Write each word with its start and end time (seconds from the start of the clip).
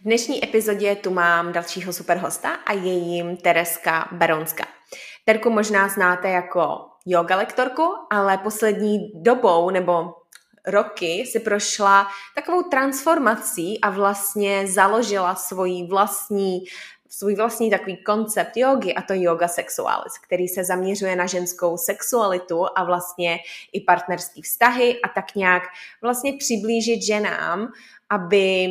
V 0.00 0.02
dnešní 0.02 0.44
epizodě 0.44 0.96
tu 0.96 1.10
mám 1.10 1.52
dalšího 1.52 1.92
super 1.92 2.18
hosta 2.18 2.50
a 2.50 2.72
je 2.72 2.92
jim 2.92 3.36
Tereska 3.36 4.08
Baronská. 4.12 4.64
Terku 5.24 5.50
možná 5.50 5.88
znáte 5.88 6.30
jako 6.30 6.80
yoga 7.06 7.36
lektorku, 7.36 7.94
ale 8.10 8.38
poslední 8.38 8.98
dobou 9.14 9.70
nebo 9.70 10.14
roky 10.66 11.26
si 11.26 11.40
prošla 11.40 12.06
takovou 12.34 12.62
transformací 12.62 13.80
a 13.80 13.90
vlastně 13.90 14.66
založila 14.66 15.34
svoji 15.34 15.86
vlastní 15.86 16.60
svůj 17.08 17.34
vlastní 17.34 17.70
takový 17.70 18.04
koncept 18.04 18.56
jogy 18.56 18.94
a 18.94 19.02
to 19.02 19.14
yoga 19.16 19.48
sexualis, 19.48 20.18
který 20.18 20.48
se 20.48 20.64
zaměřuje 20.64 21.16
na 21.16 21.26
ženskou 21.26 21.76
sexualitu 21.76 22.66
a 22.76 22.84
vlastně 22.84 23.38
i 23.72 23.80
partnerský 23.80 24.42
vztahy 24.42 25.00
a 25.04 25.08
tak 25.08 25.34
nějak 25.34 25.62
vlastně 26.02 26.32
přiblížit 26.38 27.02
ženám, 27.02 27.72
aby 28.10 28.68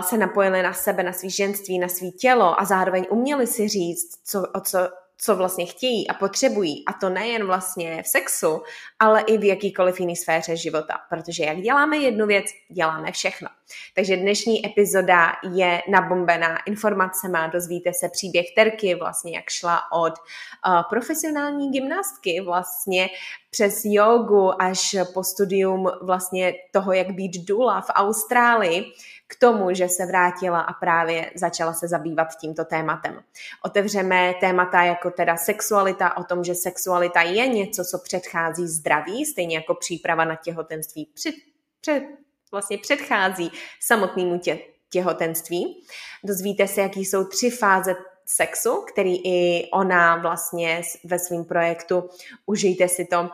se 0.00 0.18
napojili 0.18 0.62
na 0.62 0.72
sebe, 0.72 1.02
na 1.02 1.12
svý 1.12 1.30
ženství, 1.30 1.78
na 1.78 1.88
svý 1.88 2.12
tělo 2.12 2.60
a 2.60 2.64
zároveň 2.64 3.06
uměli 3.10 3.46
si 3.46 3.68
říct, 3.68 4.18
co, 4.24 4.42
o 4.54 4.60
co, 4.60 4.78
co 5.22 5.36
vlastně 5.36 5.66
chtějí 5.66 6.08
a 6.08 6.14
potřebují. 6.14 6.84
A 6.86 6.92
to 6.92 7.08
nejen 7.08 7.46
vlastně 7.46 8.02
v 8.02 8.06
sexu, 8.06 8.62
ale 8.98 9.20
i 9.20 9.38
v 9.38 9.44
jakýkoliv 9.44 10.00
jiné 10.00 10.16
sféře 10.16 10.56
života. 10.56 10.98
Protože 11.08 11.44
jak 11.44 11.60
děláme 11.60 11.96
jednu 11.96 12.26
věc, 12.26 12.44
děláme 12.68 13.12
všechno. 13.12 13.48
Takže 13.94 14.16
dnešní 14.16 14.66
epizoda 14.66 15.32
je 15.52 15.82
nabombená 15.88 16.58
informacemi, 16.66 17.38
dozvíte 17.52 17.92
se 17.94 18.08
příběh 18.08 18.46
Terky, 18.56 18.94
vlastně 18.94 19.36
jak 19.36 19.50
šla 19.50 19.80
od 19.92 20.12
uh, 20.12 20.82
profesionální 20.88 21.70
gymnastky 21.70 22.40
vlastně 22.40 23.08
přes 23.50 23.80
jogu 23.84 24.62
až 24.62 24.96
po 25.14 25.24
studium 25.24 25.90
vlastně 26.02 26.54
toho, 26.72 26.92
jak 26.92 27.10
být 27.10 27.44
dula 27.44 27.80
v 27.80 27.90
Austrálii, 27.94 28.84
k 29.30 29.36
tomu, 29.38 29.74
že 29.74 29.88
se 29.88 30.06
vrátila 30.06 30.60
a 30.60 30.72
právě 30.72 31.30
začala 31.34 31.72
se 31.72 31.88
zabývat 31.88 32.28
tímto 32.40 32.64
tématem. 32.64 33.22
Otevřeme 33.64 34.34
témata 34.40 34.82
jako 34.82 35.10
teda 35.10 35.36
sexualita, 35.36 36.16
o 36.16 36.24
tom, 36.24 36.44
že 36.44 36.54
sexualita 36.54 37.22
je 37.22 37.48
něco, 37.48 37.84
co 37.84 37.98
předchází 37.98 38.66
zdraví, 38.66 39.24
stejně 39.24 39.56
jako 39.56 39.74
příprava 39.74 40.24
na 40.24 40.36
těhotenství 40.36 41.10
před, 41.14 41.34
před, 41.80 42.04
vlastně 42.50 42.78
předchází 42.78 43.52
samotnému 43.80 44.38
tě, 44.38 44.58
těhotenství. 44.90 45.84
Dozvíte 46.24 46.68
se, 46.68 46.80
jaký 46.80 47.04
jsou 47.04 47.24
tři 47.24 47.50
fáze 47.50 47.96
sexu, 48.26 48.84
který 48.92 49.16
i 49.26 49.68
ona 49.72 50.16
vlastně 50.16 50.82
ve 51.04 51.18
svém 51.18 51.44
projektu 51.44 52.10
Užijte 52.46 52.88
si 52.88 53.04
to 53.04 53.30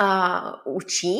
uh, 0.00 0.74
učí. 0.74 1.18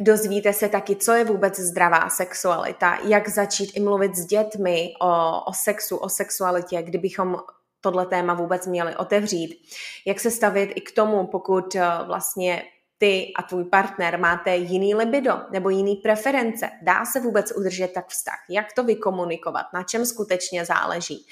Dozvíte 0.00 0.52
se 0.52 0.68
taky, 0.68 0.96
co 0.96 1.12
je 1.12 1.24
vůbec 1.24 1.58
zdravá 1.58 2.08
sexualita, 2.08 2.98
jak 3.04 3.28
začít 3.28 3.70
i 3.74 3.80
mluvit 3.80 4.16
s 4.16 4.26
dětmi 4.26 4.92
o, 5.00 5.44
o 5.44 5.52
sexu, 5.52 5.96
o 5.96 6.08
sexualitě, 6.08 6.82
kdybychom 6.82 7.36
tohle 7.80 8.06
téma 8.06 8.34
vůbec 8.34 8.66
měli 8.66 8.96
otevřít. 8.96 9.62
Jak 10.06 10.20
se 10.20 10.30
stavit 10.30 10.72
i 10.74 10.80
k 10.80 10.92
tomu, 10.94 11.26
pokud 11.26 11.74
uh, 11.74 12.06
vlastně 12.06 12.62
ty 12.98 13.32
a 13.36 13.42
tvůj 13.42 13.64
partner 13.64 14.18
máte 14.18 14.56
jiný 14.56 14.94
libido 14.94 15.32
nebo 15.50 15.70
jiný 15.70 15.96
preference. 15.96 16.70
Dá 16.82 17.04
se 17.04 17.20
vůbec 17.20 17.52
udržet 17.56 17.92
tak 17.92 18.08
vztah? 18.08 18.38
Jak 18.50 18.72
to 18.72 18.84
vykomunikovat? 18.84 19.66
Na 19.74 19.82
čem 19.82 20.06
skutečně 20.06 20.64
záleží? 20.64 21.26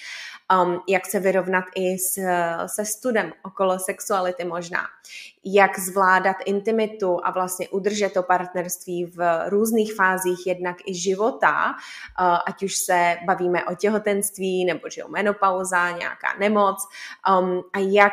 Um, 0.52 0.80
jak 0.88 1.06
se 1.06 1.20
vyrovnat 1.20 1.64
i 1.74 1.98
s, 1.98 2.18
se 2.66 2.84
studem 2.84 3.32
okolo 3.42 3.78
sexuality 3.78 4.44
možná, 4.44 4.80
jak 5.44 5.78
zvládat 5.78 6.36
intimitu 6.44 7.20
a 7.24 7.30
vlastně 7.30 7.68
udržet 7.68 8.12
to 8.12 8.22
partnerství 8.22 9.04
v 9.04 9.48
různých 9.48 9.94
fázích 9.94 10.46
jednak 10.46 10.76
i 10.86 10.94
života, 10.94 11.70
uh, 11.70 12.38
ať 12.46 12.62
už 12.62 12.76
se 12.76 13.16
bavíme 13.26 13.64
o 13.64 13.74
těhotenství 13.74 14.64
nebo 14.64 14.90
že 14.90 15.04
o 15.04 15.08
menopauza, 15.08 15.90
nějaká 15.90 16.38
nemoc 16.38 16.88
um, 17.40 17.62
a 17.72 17.78
jak, 17.78 18.12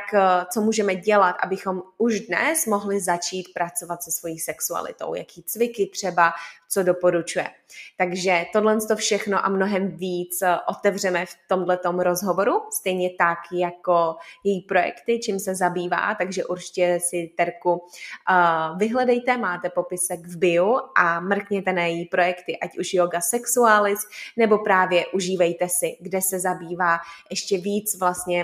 co 0.54 0.62
můžeme 0.62 0.96
dělat, 0.96 1.36
abychom 1.44 1.82
už 1.98 2.20
dnes 2.20 2.66
mohli 2.66 3.00
začít 3.00 3.54
pracovat 3.54 4.04
se 4.04 4.12
svojí 4.12 4.40
sexualitou, 4.40 5.16
jaký 5.16 5.44
cviky 5.44 5.90
třeba, 5.94 6.34
co 6.74 6.84
doporučuje. 6.84 7.46
Takže 7.98 8.46
tohle 8.54 8.78
to 8.88 8.96
všechno 8.96 9.46
a 9.46 9.50
mnohem 9.50 9.98
víc 9.98 10.42
eh, 10.42 10.58
otevřeme 10.70 11.26
v 11.26 11.36
tomhletom 11.48 12.00
rozhovoru, 12.00 12.62
stejně 12.80 13.10
tak 13.18 13.38
jako 13.52 14.16
její 14.44 14.62
projekty, 14.62 15.20
čím 15.20 15.40
se 15.40 15.56
zabývá, 15.56 16.16
takže 16.16 16.46
určitě 16.46 17.00
si 17.02 17.34
Terku 17.38 17.72
uh, 17.72 18.78
vyhledejte, 18.78 19.38
máte 19.38 19.70
popisek 19.70 20.20
v 20.20 20.38
bio 20.38 20.80
a 20.98 21.20
mrkněte 21.20 21.74
na 21.74 21.86
její 21.86 22.06
projekty, 22.06 22.60
ať 22.60 22.78
už 22.78 22.94
yoga 22.94 23.22
sexualis, 23.22 24.00
nebo 24.38 24.58
právě 24.58 25.06
užívejte 25.08 25.70
si, 25.70 25.98
kde 26.00 26.22
se 26.22 26.40
zabývá 26.40 26.98
ještě 27.30 27.58
víc 27.58 28.00
vlastně 28.00 28.44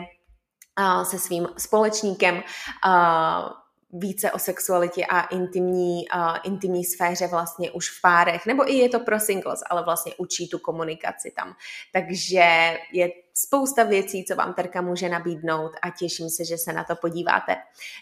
uh, 0.80 1.04
se 1.04 1.20
svým 1.20 1.48
společníkem 1.58 2.44
více 3.94 4.32
o 4.32 4.40
sexualitě 4.40 5.06
a 5.06 5.22
intimní, 5.22 6.06
uh, 6.16 6.38
intimní 6.44 6.86
sféře 6.86 7.28
vlastně 7.28 7.72
už 7.72 7.90
v 7.90 8.02
párech, 8.02 8.46
nebo 8.46 8.72
i 8.72 8.74
je 8.74 8.90
to 8.90 9.00
pro 9.00 9.20
singles, 9.20 9.60
ale 9.70 9.84
vlastně 9.84 10.14
učí 10.18 10.48
tu 10.48 10.60
komunikaci 10.60 11.32
tam. 11.36 11.56
Takže 11.94 12.78
je 12.94 13.10
spousta 13.42 13.84
věcí, 13.84 14.26
co 14.26 14.36
vám 14.36 14.54
Terka 14.54 14.82
může 14.82 15.10
nabídnout 15.10 15.72
a 15.82 15.90
těším 15.90 16.30
se, 16.30 16.46
že 16.46 16.58
se 16.58 16.74
na 16.74 16.84
to 16.84 16.96
podíváte. 16.96 17.56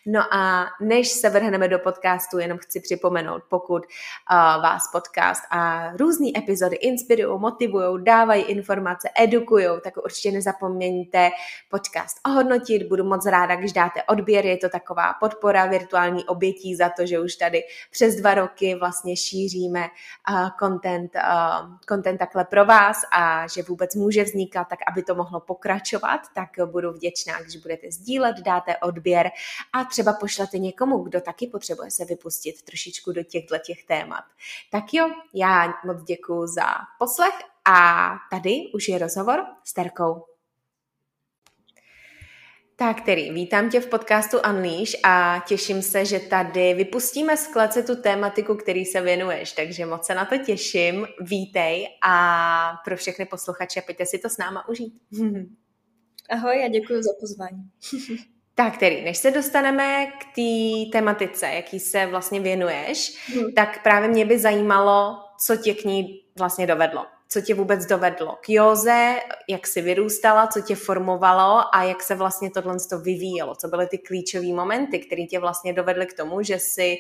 No 0.05 0.33
a 0.33 0.65
než 0.81 1.09
se 1.09 1.29
vrhneme 1.29 1.67
do 1.67 1.79
podcastu, 1.79 2.39
jenom 2.39 2.57
chci 2.57 2.79
připomenout, 2.79 3.43
pokud 3.49 3.83
uh, 3.85 4.63
vás 4.63 4.83
podcast 4.91 5.43
a 5.51 5.91
různé 5.97 6.27
epizody 6.37 6.75
inspirují, 6.75 7.39
motivují, 7.39 8.03
dávají 8.03 8.43
informace, 8.43 9.09
edukují, 9.21 9.67
tak 9.83 9.97
určitě 9.97 10.31
nezapomeňte 10.31 11.29
podcast 11.69 12.17
ohodnotit. 12.27 12.87
Budu 12.87 13.03
moc 13.03 13.25
ráda, 13.25 13.55
když 13.55 13.73
dáte 13.73 14.03
odběr, 14.03 14.45
je 14.45 14.57
to 14.57 14.69
taková 14.69 15.13
podpora 15.19 15.65
virtuální 15.65 16.25
obětí 16.25 16.75
za 16.75 16.89
to, 16.89 17.05
že 17.05 17.19
už 17.19 17.35
tady 17.35 17.63
přes 17.91 18.15
dva 18.15 18.33
roky 18.33 18.75
vlastně 18.75 19.17
šíříme 19.17 19.87
uh, 20.29 20.49
content, 20.59 21.11
uh, 21.15 21.77
content 21.89 22.19
takhle 22.19 22.45
pro 22.45 22.65
vás 22.65 22.97
a 23.11 23.47
že 23.47 23.63
vůbec 23.63 23.95
může 23.95 24.23
vznikat, 24.23 24.67
tak 24.69 24.79
aby 24.87 25.03
to 25.03 25.15
mohlo 25.15 25.26
mohlo 25.27 25.39
pokračovat, 25.39 26.21
tak 26.33 26.49
budu 26.65 26.91
vděčná, 26.91 27.41
když 27.41 27.55
budete 27.55 27.91
sdílet, 27.91 28.37
dáte 28.37 28.77
odběr 28.77 29.29
a 29.73 29.83
třeba 29.83 30.13
pošlete 30.13 30.57
někomu, 30.57 30.97
kdo 30.97 31.21
taky 31.21 31.47
potřebuje 31.47 31.91
se 31.91 32.05
vypustit 32.05 32.61
trošičku 32.61 33.11
do 33.11 33.23
těchto 33.23 33.57
těch 33.57 33.83
témat. 33.83 34.23
Tak 34.71 34.93
jo, 34.93 35.09
já 35.33 35.73
moc 35.85 36.03
děkuji 36.03 36.47
za 36.47 36.65
poslech 36.99 37.33
a 37.65 38.09
tady 38.31 38.71
už 38.73 38.87
je 38.87 38.97
rozhovor 38.97 39.45
s 39.63 39.73
Terkou. 39.73 40.36
Tak, 42.79 43.01
který, 43.01 43.31
vítám 43.31 43.69
tě 43.69 43.79
v 43.79 43.87
podcastu 43.87 44.37
Unleash 44.49 44.91
a 45.03 45.43
těším 45.47 45.81
se, 45.81 46.05
že 46.05 46.19
tady 46.19 46.73
vypustíme 46.73 47.37
z 47.37 47.47
klece 47.47 47.83
tu 47.83 48.01
tématiku, 48.01 48.55
který 48.55 48.85
se 48.85 49.01
věnuješ, 49.01 49.51
takže 49.51 49.85
moc 49.85 50.05
se 50.05 50.15
na 50.15 50.25
to 50.25 50.37
těším. 50.37 51.07
Vítej 51.21 51.87
a 52.07 52.73
pro 52.85 52.97
všechny 52.97 53.25
posluchače, 53.25 53.81
pojďte 53.81 54.05
si 54.05 54.17
to 54.17 54.29
s 54.29 54.37
náma 54.37 54.69
užít. 54.69 54.93
Ahoj 56.29 56.65
a 56.65 56.67
děkuji 56.67 57.03
za 57.03 57.11
pozvání. 57.19 57.63
Tak, 58.55 58.73
který, 58.77 59.03
než 59.03 59.17
se 59.17 59.31
dostaneme 59.31 60.05
k 60.05 60.35
té 60.35 60.91
tematice, 60.91 61.45
jaký 61.45 61.79
se 61.79 62.05
vlastně 62.05 62.39
věnuješ, 62.39 63.27
hmm. 63.35 63.53
tak 63.53 63.83
právě 63.83 64.09
mě 64.09 64.25
by 64.25 64.39
zajímalo, 64.39 65.17
co 65.45 65.55
tě 65.55 65.73
k 65.73 65.85
ní 65.85 66.21
vlastně 66.37 66.67
dovedlo 66.67 67.05
co 67.29 67.41
tě 67.41 67.53
vůbec 67.55 67.85
dovedlo 67.85 68.37
k 68.41 68.49
józe, 68.49 69.15
jak 69.49 69.67
jsi 69.67 69.81
vyrůstala, 69.81 70.47
co 70.47 70.61
tě 70.61 70.75
formovalo 70.75 71.75
a 71.75 71.83
jak 71.83 72.03
se 72.03 72.15
vlastně 72.15 72.51
tohle 72.51 72.75
to 72.89 72.99
vyvíjelo, 72.99 73.55
co 73.55 73.67
byly 73.67 73.87
ty 73.87 73.97
klíčové 73.97 74.47
momenty, 74.47 74.99
které 74.99 75.23
tě 75.23 75.39
vlastně 75.39 75.73
dovedly 75.73 76.05
k 76.05 76.13
tomu, 76.13 76.43
že 76.43 76.59
jsi 76.59 76.97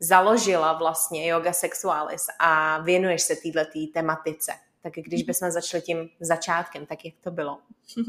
založila 0.00 0.72
vlastně 0.72 1.28
yoga 1.28 1.52
sexualis 1.52 2.26
a 2.38 2.80
věnuješ 2.82 3.22
se 3.22 3.36
této 3.36 3.80
tematice. 3.94 4.52
Tak 4.82 4.92
když 4.92 5.22
bychom 5.22 5.50
začali 5.50 5.82
tím 5.82 6.10
začátkem, 6.20 6.86
tak 6.86 7.04
jak 7.04 7.14
to 7.20 7.30
bylo? 7.30 7.58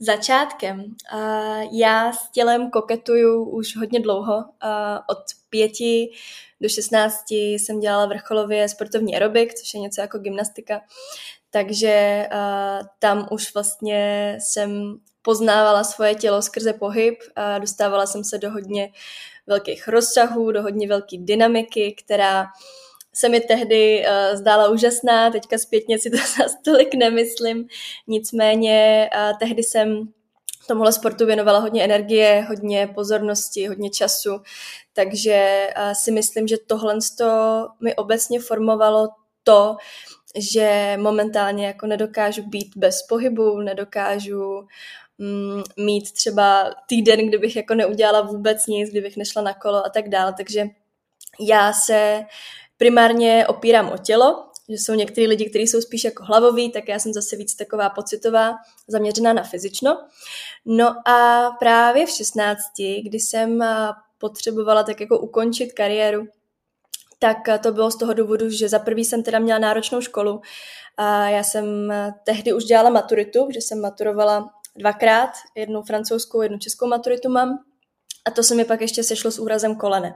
Začátkem. 0.00 0.80
Uh, 0.80 1.78
já 1.78 2.12
s 2.12 2.30
tělem 2.30 2.70
koketuju 2.70 3.44
už 3.44 3.76
hodně 3.76 4.00
dlouho. 4.00 4.36
Uh, 4.36 4.44
od 5.08 5.18
pěti 5.50 6.10
do 6.60 6.68
16 6.68 7.30
jsem 7.30 7.80
dělala 7.80 8.06
vrcholově 8.06 8.68
sportovní 8.68 9.14
aerobik, 9.14 9.54
což 9.54 9.74
je 9.74 9.80
něco 9.80 10.00
jako 10.00 10.18
gymnastika. 10.18 10.80
takže 11.50 12.28
uh, 12.32 12.86
tam 12.98 13.28
už 13.30 13.54
vlastně 13.54 14.36
jsem 14.40 14.98
poznávala 15.22 15.84
svoje 15.84 16.14
tělo 16.14 16.42
skrze 16.42 16.72
pohyb 16.72 17.18
a 17.36 17.58
dostávala 17.58 18.06
jsem 18.06 18.24
se 18.24 18.38
do 18.38 18.50
hodně 18.50 18.92
velkých 19.46 19.88
rozsahů, 19.88 20.52
do 20.52 20.62
hodně 20.62 20.88
velké 20.88 21.16
dynamiky, 21.18 21.94
která 22.04 22.46
se 23.14 23.28
mi 23.28 23.40
tehdy 23.40 24.04
uh, 24.06 24.38
zdála 24.38 24.68
úžasná, 24.68 25.30
teďka 25.30 25.58
zpětně 25.58 25.98
si 25.98 26.10
to 26.10 26.16
zase 26.38 26.56
tolik 26.64 26.94
nemyslím, 26.94 27.68
nicméně 28.06 29.10
uh, 29.14 29.38
tehdy 29.38 29.62
jsem 29.62 30.08
tomuhle 30.66 30.92
sportu 30.92 31.26
věnovala 31.26 31.58
hodně 31.58 31.84
energie, 31.84 32.46
hodně 32.48 32.86
pozornosti, 32.94 33.66
hodně 33.66 33.90
času, 33.90 34.40
takže 34.92 35.68
uh, 35.76 35.92
si 35.92 36.10
myslím, 36.10 36.48
že 36.48 36.56
tohle 36.66 36.98
mi 37.80 37.94
obecně 37.94 38.40
formovalo 38.40 39.08
to, 39.44 39.76
že 40.36 40.96
momentálně 41.00 41.66
jako 41.66 41.86
nedokážu 41.86 42.42
být 42.42 42.76
bez 42.76 43.02
pohybu, 43.02 43.60
nedokážu 43.60 44.66
mm, 45.18 45.62
mít 45.76 46.12
třeba 46.12 46.74
týden, 46.88 47.28
kdybych 47.28 47.56
jako 47.56 47.74
neudělala 47.74 48.20
vůbec 48.20 48.66
nic, 48.66 48.90
kdybych 48.90 49.16
nešla 49.16 49.42
na 49.42 49.54
kolo 49.54 49.86
a 49.86 49.88
tak 49.88 50.08
dále. 50.08 50.34
Takže 50.36 50.66
já 51.40 51.72
se 51.72 52.22
primárně 52.76 53.46
opírám 53.46 53.90
o 53.92 53.98
tělo, 53.98 54.46
že 54.68 54.74
jsou 54.74 54.94
některý 54.94 55.26
lidi, 55.26 55.50
kteří 55.50 55.66
jsou 55.66 55.80
spíš 55.80 56.04
jako 56.04 56.24
hlavoví, 56.24 56.72
tak 56.72 56.88
já 56.88 56.98
jsem 56.98 57.12
zase 57.12 57.36
víc 57.36 57.54
taková 57.54 57.90
pocitová, 57.90 58.54
zaměřená 58.88 59.32
na 59.32 59.42
fyzično. 59.42 59.98
No 60.64 61.08
a 61.08 61.50
právě 61.58 62.06
v 62.06 62.10
16, 62.10 62.58
kdy 63.02 63.20
jsem 63.20 63.64
potřebovala 64.18 64.82
tak 64.82 65.00
jako 65.00 65.18
ukončit 65.18 65.72
kariéru, 65.72 66.26
tak 67.18 67.36
to 67.62 67.72
bylo 67.72 67.90
z 67.90 67.96
toho 67.96 68.14
důvodu, 68.14 68.50
že 68.50 68.68
za 68.68 68.78
prvý 68.78 69.04
jsem 69.04 69.22
teda 69.22 69.38
měla 69.38 69.58
náročnou 69.58 70.00
školu 70.00 70.40
a 70.96 71.28
já 71.28 71.42
jsem 71.42 71.92
tehdy 72.24 72.52
už 72.52 72.64
dělala 72.64 72.90
maturitu, 72.90 73.48
že 73.50 73.60
jsem 73.60 73.80
maturovala 73.80 74.50
dvakrát, 74.78 75.30
jednu 75.54 75.82
francouzskou, 75.82 76.42
jednu 76.42 76.58
českou 76.58 76.86
maturitu 76.86 77.28
mám. 77.28 77.58
A 78.24 78.30
to 78.30 78.42
se 78.42 78.54
mi 78.54 78.64
pak 78.64 78.80
ještě 78.80 79.04
sešlo 79.04 79.30
s 79.30 79.38
úrazem 79.38 79.76
kolene. 79.76 80.14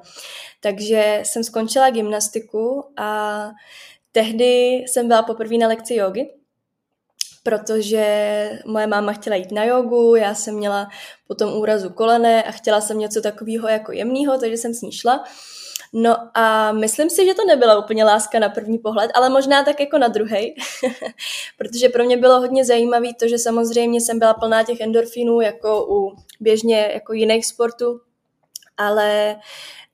Takže 0.61 1.21
jsem 1.25 1.45
skončila 1.45 1.91
gymnastiku 1.91 2.85
a 2.97 3.51
tehdy 4.13 4.75
jsem 4.87 5.09
byla 5.09 5.23
poprvé 5.23 5.57
na 5.57 5.69
lekci 5.69 5.95
jogy, 5.95 6.31
protože 7.43 8.51
moje 8.67 8.87
máma 8.87 9.13
chtěla 9.13 9.37
jít 9.37 9.53
na 9.53 9.65
jogu, 9.65 10.15
já 10.15 10.35
jsem 10.35 10.55
měla 10.55 10.89
potom 11.27 11.53
úrazu 11.53 11.91
kolene 11.91 12.43
a 12.43 12.51
chtěla 12.51 12.81
jsem 12.81 12.99
něco 12.99 13.21
takového 13.21 13.69
jako 13.69 13.93
jemného, 13.93 14.39
takže 14.39 14.57
jsem 14.57 14.75
s 14.75 14.83
ní 14.83 14.93
šla. 14.93 15.25
No 15.93 16.17
a 16.35 16.73
myslím 16.73 17.11
si, 17.11 17.27
že 17.27 17.35
to 17.35 17.45
nebyla 17.45 17.79
úplně 17.79 18.05
láska 18.05 18.39
na 18.39 18.49
první 18.49 18.79
pohled, 18.79 19.11
ale 19.15 19.29
možná 19.29 19.65
tak 19.65 19.81
jako 19.81 19.99
na 19.99 20.09
druhý, 20.09 20.55
protože 21.59 21.89
pro 21.89 22.05
mě 22.05 22.17
bylo 22.17 22.41
hodně 22.41 22.65
zajímavé 22.65 23.09
to, 23.21 23.29
že 23.29 23.39
samozřejmě 23.39 24.01
jsem 24.01 24.19
byla 24.19 24.35
plná 24.35 24.63
těch 24.63 24.81
endorfinů 24.81 25.41
jako 25.41 25.87
u 25.89 26.17
běžně 26.41 26.91
jako 26.95 27.13
jiných 27.13 27.47
sportů, 27.47 28.01
ale 28.77 29.37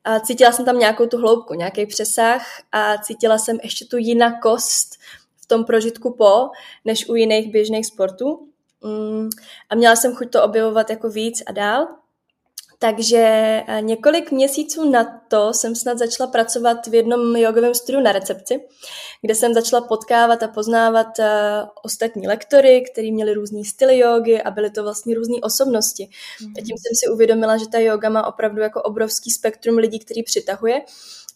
a 0.07 0.21
cítila 0.21 0.53
jsem 0.53 0.65
tam 0.65 0.79
nějakou 0.79 1.07
tu 1.07 1.19
hloubku, 1.19 1.55
nějaký 1.55 1.87
přesah 1.87 2.43
a 2.73 2.99
cítila 2.99 3.39
jsem 3.39 3.59
ještě 3.63 3.85
tu 3.85 3.97
jinakost 3.97 4.95
v 5.37 5.47
tom 5.47 5.65
prožitku 5.65 6.15
po, 6.15 6.51
než 6.85 7.09
u 7.09 7.15
jiných 7.15 7.53
běžných 7.53 7.87
sportů. 7.87 8.49
Mm, 8.83 9.29
a 9.71 9.75
měla 9.75 9.97
jsem 9.97 10.15
chuť 10.15 10.31
to 10.31 10.43
objevovat 10.43 10.91
jako 10.91 11.11
víc 11.11 11.43
a 11.47 11.53
dál. 11.53 11.87
Takže 12.79 13.19
eh, 13.67 13.81
několik 13.81 14.31
měsíců 14.33 14.91
na 14.91 15.21
to 15.29 15.53
jsem 15.53 15.75
snad 15.75 15.99
začala 15.99 16.31
pracovat 16.31 16.87
v 16.87 16.95
jednom 16.95 17.37
jogovém 17.37 17.75
studiu 17.75 18.03
na 18.03 18.13
recepci, 18.13 18.61
kde 19.23 19.35
jsem 19.35 19.55
začala 19.55 19.87
potkávat 19.87 20.43
a 20.43 20.49
poznávat 20.49 21.19
uh, 21.19 21.25
ostatní 21.83 22.29
lektory, 22.29 22.85
kteří 22.93 23.13
měli 23.13 23.35
různý 23.35 23.65
styly 23.65 23.99
jogy 23.99 24.43
a 24.43 24.51
byly 24.51 24.71
to 24.71 24.83
vlastně 24.83 25.15
různé 25.15 25.37
osobnosti. 25.43 26.09
Mm. 26.43 26.53
A 26.59 26.61
tím 26.61 26.77
jsem 26.79 26.93
si 27.05 27.13
uvědomila, 27.13 27.57
že 27.57 27.69
ta 27.69 27.79
yoga 27.79 28.09
má 28.09 28.27
opravdu 28.27 28.61
jako 28.63 28.83
obrovský 28.83 29.31
spektrum 29.31 29.79
lidí, 29.79 29.99
který 29.99 30.23
přitahuje. 30.23 30.81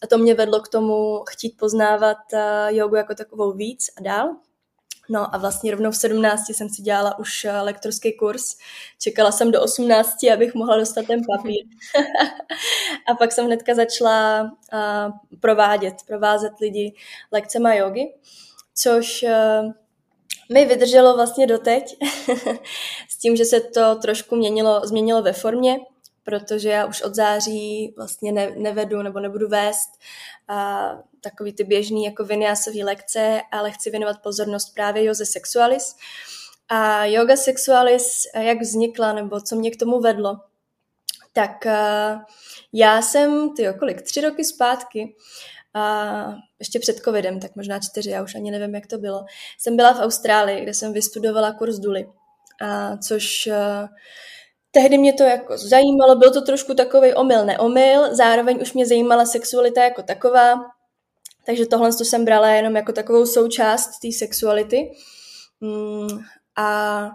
A 0.01 0.07
to 0.07 0.17
mě 0.17 0.33
vedlo 0.33 0.59
k 0.59 0.67
tomu 0.67 1.23
chtít 1.29 1.57
poznávat 1.57 2.17
uh, 2.33 2.39
jogu 2.67 2.95
jako 2.95 3.15
takovou 3.15 3.51
víc 3.51 3.89
a 3.97 4.01
dál. 4.01 4.35
No 5.11 5.35
a 5.35 5.37
vlastně 5.37 5.71
rovnou 5.71 5.91
v 5.91 5.95
17 5.95 6.49
jsem 6.49 6.69
si 6.69 6.81
dělala 6.81 7.19
už 7.19 7.45
eh, 7.45 7.61
lektorský 7.61 8.17
kurz. 8.17 8.57
Čekala 8.99 9.31
jsem 9.31 9.51
do 9.51 9.61
18, 9.61 10.17
abych 10.33 10.55
mohla 10.55 10.77
dostat 10.77 11.05
ten 11.07 11.19
papír. 11.35 11.65
a 13.07 13.15
pak 13.15 13.31
jsem 13.31 13.45
hnedka 13.45 13.75
začala 13.75 14.41
uh, 14.43 15.39
provádět, 15.39 15.93
provázet 16.07 16.53
lidi 16.61 16.93
lekcema 17.31 17.73
jogy, 17.73 18.13
což 18.75 19.23
uh, 19.23 19.71
mi 20.53 20.65
vydrželo 20.65 21.15
vlastně 21.15 21.47
doteď, 21.47 21.97
s 23.09 23.17
tím, 23.17 23.35
že 23.35 23.45
se 23.45 23.59
to 23.59 23.95
trošku 23.95 24.35
měnilo, 24.35 24.81
změnilo 24.83 25.21
ve 25.21 25.33
formě, 25.33 25.79
protože 26.23 26.69
já 26.69 26.85
už 26.85 27.01
od 27.01 27.15
září 27.15 27.93
vlastně 27.97 28.31
ne, 28.31 28.51
nevedu 28.57 29.01
nebo 29.01 29.19
nebudu 29.19 29.47
vést 29.47 29.89
takový 31.21 31.53
ty 31.53 31.63
běžný 31.63 32.05
jako 32.05 32.25
vinyasový 32.25 32.83
lekce, 32.83 33.41
ale 33.51 33.71
chci 33.71 33.89
věnovat 33.89 34.21
pozornost 34.23 34.73
právě 34.73 35.03
joze 35.03 35.25
sexualis. 35.25 35.95
A 36.69 37.05
yoga 37.05 37.35
sexualis, 37.35 38.23
jak 38.35 38.61
vznikla 38.61 39.13
nebo 39.13 39.41
co 39.41 39.55
mě 39.55 39.71
k 39.71 39.79
tomu 39.79 39.99
vedlo, 39.99 40.37
tak 41.33 41.65
a, 41.65 42.25
já 42.73 43.01
jsem, 43.01 43.55
ty 43.55 43.67
kolik, 43.79 44.01
tři 44.01 44.21
roky 44.21 44.45
zpátky, 44.45 45.15
a 45.73 46.35
ještě 46.59 46.79
před 46.79 46.97
covidem, 46.97 47.39
tak 47.39 47.55
možná 47.55 47.79
čtyři, 47.79 48.09
já 48.09 48.23
už 48.23 48.35
ani 48.35 48.51
nevím, 48.51 48.75
jak 48.75 48.87
to 48.87 48.97
bylo, 48.97 49.25
jsem 49.59 49.75
byla 49.75 49.93
v 49.93 49.99
Austrálii, 49.99 50.61
kde 50.61 50.73
jsem 50.73 50.93
vystudovala 50.93 51.53
kurz 51.53 51.79
Duly, 51.79 52.09
a, 52.61 52.97
což 52.97 53.47
a, 53.47 53.89
Tehdy 54.71 54.97
mě 54.97 55.13
to 55.13 55.23
jako 55.23 55.57
zajímalo, 55.57 56.15
byl 56.15 56.33
to 56.33 56.41
trošku 56.41 56.73
takový 56.73 57.13
omyl, 57.13 57.45
neomyl, 57.45 58.15
zároveň 58.15 58.61
už 58.61 58.73
mě 58.73 58.85
zajímala 58.85 59.25
sexualita 59.25 59.83
jako 59.83 60.03
taková, 60.03 60.55
takže 61.45 61.65
tohle 61.65 61.93
to 61.93 62.05
jsem 62.05 62.25
brala 62.25 62.49
jenom 62.49 62.75
jako 62.75 62.91
takovou 62.91 63.25
součást 63.25 63.99
té 63.99 64.11
sexuality. 64.11 64.91
Mm, 65.61 66.07
a 66.57 67.09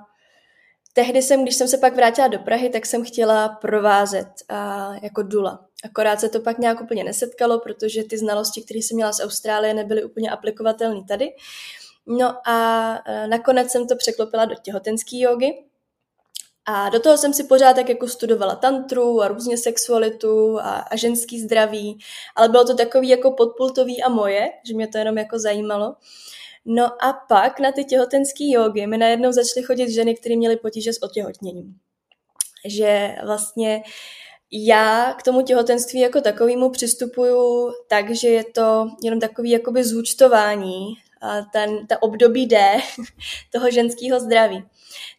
tehdy 0.93 1.23
jsem, 1.23 1.43
když 1.43 1.55
jsem 1.55 1.69
se 1.69 1.79
pak 1.79 1.97
vrátila 1.97 2.29
do 2.29 2.39
Prahy, 2.39 2.69
tak 2.69 2.87
jsem 2.87 3.05
chtěla 3.05 3.49
provázet 3.49 4.29
a, 4.49 4.93
jako 5.03 5.23
dula. 5.23 5.67
Akorát 5.85 6.21
se 6.21 6.29
to 6.29 6.41
pak 6.41 6.59
nějak 6.59 6.81
úplně 6.81 7.05
nesetkalo, 7.05 7.61
protože 7.61 8.05
ty 8.05 8.19
znalosti, 8.19 8.63
které 8.63 8.79
jsem 8.79 8.95
měla 8.95 9.13
z 9.13 9.21
Austrálie, 9.21 9.75
nebyly 9.75 10.05
úplně 10.05 10.31
aplikovatelné 10.31 11.05
tady. 11.09 11.29
No 12.07 12.49
a 12.49 12.59
e, 13.07 13.27
nakonec 13.27 13.71
jsem 13.71 13.87
to 13.87 13.97
překlopila 13.97 14.45
do 14.45 14.55
těhotenské 14.63 15.19
jogy, 15.19 15.47
a 16.67 16.89
do 16.89 17.01
toho 17.01 17.19
jsem 17.19 17.33
si 17.33 17.45
pořád 17.45 17.77
tak 17.77 17.89
jako 17.89 18.09
studovala 18.09 18.55
tantru 18.55 19.23
a 19.23 19.29
různě 19.29 19.59
sexualitu 19.59 20.59
a, 20.59 20.71
a 20.71 20.97
ženský 20.97 21.41
zdraví, 21.41 21.99
ale 22.37 22.49
bylo 22.49 22.65
to 22.65 22.75
takový 22.75 23.09
jako 23.09 23.31
podpultový 23.31 24.03
a 24.03 24.09
moje, 24.09 24.49
že 24.69 24.75
mě 24.75 24.89
to 24.89 24.99
jenom 24.99 25.19
jako 25.19 25.39
zajímalo. 25.39 25.95
No 26.65 27.05
a 27.05 27.13
pak 27.29 27.61
na 27.61 27.73
ty 27.73 27.85
těhotenské 27.85 28.45
jogy 28.51 28.87
mi 28.87 28.99
najednou 28.99 29.33
začaly 29.33 29.67
chodit 29.67 29.91
ženy, 29.91 30.15
které 30.15 30.37
měly 30.37 30.57
potíže 30.57 30.93
s 30.93 31.03
otěhotněním. 31.03 31.75
Že 32.65 33.17
vlastně 33.25 33.83
já 34.51 35.15
k 35.19 35.23
tomu 35.23 35.43
těhotenství 35.43 36.01
jako 36.01 36.21
takovému 36.21 36.71
přistupuju 36.71 37.73
tak, 37.89 38.11
že 38.11 38.29
je 38.29 38.45
to 38.45 38.89
jenom 39.03 39.21
takový 39.21 39.51
jakoby 39.51 39.85
zúčtování, 39.85 40.95
a 41.21 41.43
ten, 41.43 41.87
ta 41.87 42.03
období 42.03 42.47
D 42.47 42.77
toho 43.53 43.71
ženského 43.71 44.21
zdraví. 44.21 44.65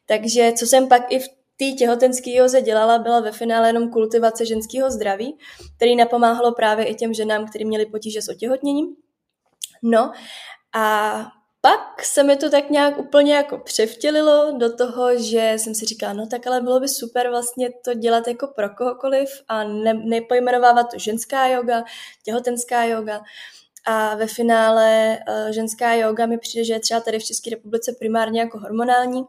Takže 0.05 0.51
co 0.57 0.65
jsem 0.65 0.87
pak 0.87 1.11
i 1.11 1.19
v 1.19 1.36
té 1.57 1.65
těhotenské 1.65 2.31
józe 2.33 2.61
dělala, 2.61 2.99
byla 2.99 3.19
ve 3.19 3.31
finále 3.31 3.69
jenom 3.69 3.89
kultivace 3.89 4.45
ženského 4.45 4.91
zdraví, 4.91 5.37
který 5.75 5.95
napomáhalo 5.95 6.51
právě 6.51 6.85
i 6.85 6.95
těm 6.95 7.13
ženám, 7.13 7.47
kteří 7.47 7.65
měli 7.65 7.85
potíže 7.85 8.21
s 8.21 8.29
otěhotněním. 8.29 8.95
No 9.83 10.11
a 10.75 11.27
pak 11.61 12.03
se 12.03 12.23
mi 12.23 12.37
to 12.37 12.49
tak 12.49 12.69
nějak 12.69 12.97
úplně 12.97 13.35
jako 13.35 13.57
převtělilo 13.57 14.57
do 14.57 14.75
toho, 14.75 15.17
že 15.17 15.53
jsem 15.57 15.75
si 15.75 15.85
říkala, 15.85 16.13
no 16.13 16.27
tak 16.27 16.47
ale 16.47 16.61
bylo 16.61 16.79
by 16.79 16.87
super 16.87 17.29
vlastně 17.29 17.69
to 17.85 17.93
dělat 17.93 18.27
jako 18.27 18.47
pro 18.47 18.69
kohokoliv 18.69 19.29
a 19.47 19.63
ne, 19.63 19.93
nepojmenovávat 19.93 20.91
to 20.91 20.99
ženská 20.99 21.47
yoga, 21.47 21.83
těhotenská 22.23 22.83
yoga. 22.83 23.21
A 23.85 24.15
ve 24.15 24.27
finále 24.27 25.17
uh, 25.29 25.51
ženská 25.51 25.93
yoga 25.93 26.25
mi 26.25 26.37
přijde, 26.37 26.65
že 26.65 26.73
je 26.73 26.79
třeba 26.79 26.99
tady 26.99 27.19
v 27.19 27.23
České 27.23 27.49
republice 27.49 27.95
primárně 27.99 28.39
jako 28.39 28.59
hormonální, 28.59 29.23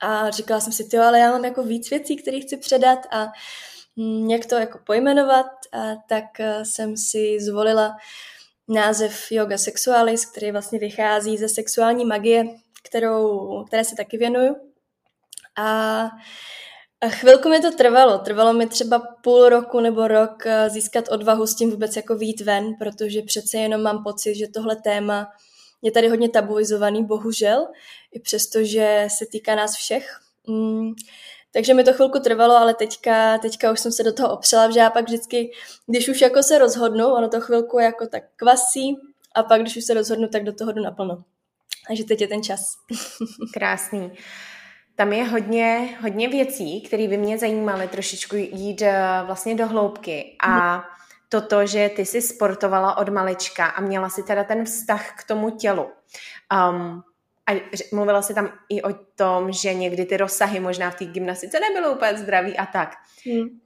a 0.00 0.30
říkala 0.30 0.60
jsem 0.60 0.72
si, 0.72 0.84
ty, 0.84 0.98
ale 0.98 1.18
já 1.18 1.30
mám 1.30 1.44
jako 1.44 1.62
víc 1.62 1.90
věcí, 1.90 2.16
které 2.16 2.40
chci 2.40 2.56
předat 2.56 2.98
a 3.10 3.26
hm, 3.96 4.30
jak 4.30 4.46
to 4.46 4.54
jako 4.54 4.78
pojmenovat, 4.86 5.46
a 5.72 5.78
tak 6.08 6.40
eh, 6.40 6.64
jsem 6.64 6.96
si 6.96 7.40
zvolila 7.40 7.96
název 8.68 9.32
Yoga 9.32 9.58
Sexualis, 9.58 10.24
který 10.26 10.52
vlastně 10.52 10.78
vychází 10.78 11.36
ze 11.36 11.48
sexuální 11.48 12.04
magie, 12.04 12.44
kterou, 12.82 13.64
které 13.64 13.84
se 13.84 13.96
taky 13.96 14.18
věnuju. 14.18 14.56
A 15.58 16.10
chvilku 17.08 17.48
mi 17.48 17.60
to 17.60 17.72
trvalo. 17.72 18.18
Trvalo 18.18 18.52
mi 18.52 18.66
třeba 18.66 19.02
půl 19.22 19.48
roku 19.48 19.80
nebo 19.80 20.08
rok 20.08 20.46
eh, 20.46 20.70
získat 20.70 21.08
odvahu 21.08 21.46
s 21.46 21.54
tím 21.54 21.70
vůbec 21.70 21.96
jako 21.96 22.14
vít 22.16 22.40
ven, 22.40 22.74
protože 22.78 23.22
přece 23.22 23.58
jenom 23.58 23.82
mám 23.82 24.04
pocit, 24.04 24.34
že 24.34 24.48
tohle 24.48 24.76
téma 24.76 25.28
je 25.82 25.92
tady 25.92 26.08
hodně 26.08 26.28
tabuizovaný, 26.28 27.04
bohužel, 27.04 27.66
i 28.12 28.20
přesto, 28.20 28.64
že 28.64 29.08
se 29.18 29.26
týká 29.26 29.54
nás 29.54 29.76
všech. 29.76 30.20
Mm, 30.46 30.92
takže 31.52 31.74
mi 31.74 31.84
to 31.84 31.92
chvilku 31.92 32.18
trvalo, 32.18 32.56
ale 32.56 32.74
teďka, 32.74 33.38
teďka 33.38 33.72
už 33.72 33.80
jsem 33.80 33.92
se 33.92 34.02
do 34.02 34.12
toho 34.12 34.32
opřela, 34.32 34.70
že 34.70 34.80
já 34.80 34.90
pak 34.90 35.04
vždycky, 35.04 35.50
když 35.86 36.08
už 36.08 36.20
jako 36.20 36.42
se 36.42 36.58
rozhodnu, 36.58 37.06
ono 37.06 37.28
to 37.28 37.40
chvilku 37.40 37.78
jako 37.78 38.06
tak 38.06 38.22
kvasí 38.36 38.96
a 39.34 39.42
pak, 39.42 39.60
když 39.60 39.76
už 39.76 39.84
se 39.84 39.94
rozhodnu, 39.94 40.28
tak 40.28 40.44
do 40.44 40.52
toho 40.52 40.72
jdu 40.72 40.82
naplno. 40.82 41.24
Takže 41.88 42.04
teď 42.04 42.20
je 42.20 42.28
ten 42.28 42.42
čas. 42.42 42.60
Krásný. 43.54 44.12
Tam 44.94 45.12
je 45.12 45.24
hodně, 45.24 45.98
hodně 46.00 46.28
věcí, 46.28 46.80
které 46.80 47.08
by 47.08 47.16
mě 47.16 47.38
zajímaly 47.38 47.88
trošičku 47.88 48.36
jít 48.36 48.82
eh, 48.82 49.22
vlastně 49.26 49.54
do 49.54 49.66
hloubky. 49.66 50.36
A 50.48 50.84
toto, 51.28 51.66
že 51.66 51.88
ty 51.88 52.06
jsi 52.06 52.22
sportovala 52.22 52.96
od 52.96 53.08
malička 53.08 53.66
a 53.66 53.80
měla 53.80 54.08
si 54.08 54.22
teda 54.22 54.44
ten 54.44 54.64
vztah 54.64 55.16
k 55.18 55.24
tomu 55.24 55.50
tělu. 55.50 55.90
Um, 56.70 57.02
a 57.50 57.62
mluvila 57.92 58.22
si 58.22 58.34
tam 58.34 58.52
i 58.68 58.82
o 58.82 58.92
tom, 59.16 59.52
že 59.52 59.74
někdy 59.74 60.04
ty 60.04 60.16
rozsahy 60.16 60.60
možná 60.60 60.90
v 60.90 60.94
té 60.94 61.04
gymnastice 61.04 61.60
nebyly 61.60 61.94
úplně 61.94 62.18
zdraví 62.18 62.56
a 62.56 62.66
tak. 62.66 62.94
Hmm 63.26 63.60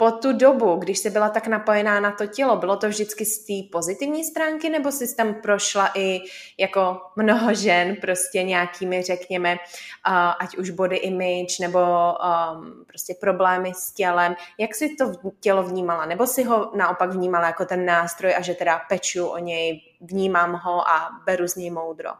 po 0.00 0.10
tu 0.10 0.32
dobu, 0.32 0.76
když 0.76 0.98
jsi 0.98 1.10
byla 1.10 1.28
tak 1.28 1.46
napojená 1.46 2.00
na 2.00 2.10
to 2.10 2.26
tělo, 2.26 2.56
bylo 2.56 2.76
to 2.76 2.88
vždycky 2.88 3.24
z 3.24 3.46
té 3.46 3.68
pozitivní 3.72 4.24
stránky, 4.24 4.70
nebo 4.70 4.92
jsi 4.92 5.16
tam 5.16 5.34
prošla 5.34 5.90
i 5.94 6.20
jako 6.58 7.00
mnoho 7.16 7.54
žen 7.54 7.96
prostě 8.00 8.42
nějakými, 8.42 9.02
řekněme, 9.02 9.52
uh, 9.52 10.12
ať 10.40 10.56
už 10.56 10.70
body 10.70 10.96
image 10.96 11.58
nebo 11.60 11.78
um, 11.78 12.84
prostě 12.86 13.14
problémy 13.20 13.72
s 13.74 13.92
tělem. 13.92 14.34
Jak 14.58 14.74
jsi 14.74 14.96
to 14.96 15.12
tělo 15.40 15.62
vnímala? 15.62 16.06
Nebo 16.06 16.26
si 16.26 16.44
ho 16.44 16.72
naopak 16.76 17.10
vnímala 17.10 17.46
jako 17.46 17.64
ten 17.64 17.86
nástroj 17.86 18.34
a 18.34 18.42
že 18.42 18.54
teda 18.54 18.80
peču 18.88 19.26
o 19.26 19.38
něj, 19.38 19.80
vnímám 20.00 20.52
ho 20.52 20.88
a 20.88 21.08
beru 21.26 21.48
z 21.48 21.56
něj 21.56 21.70
moudro? 21.70 22.10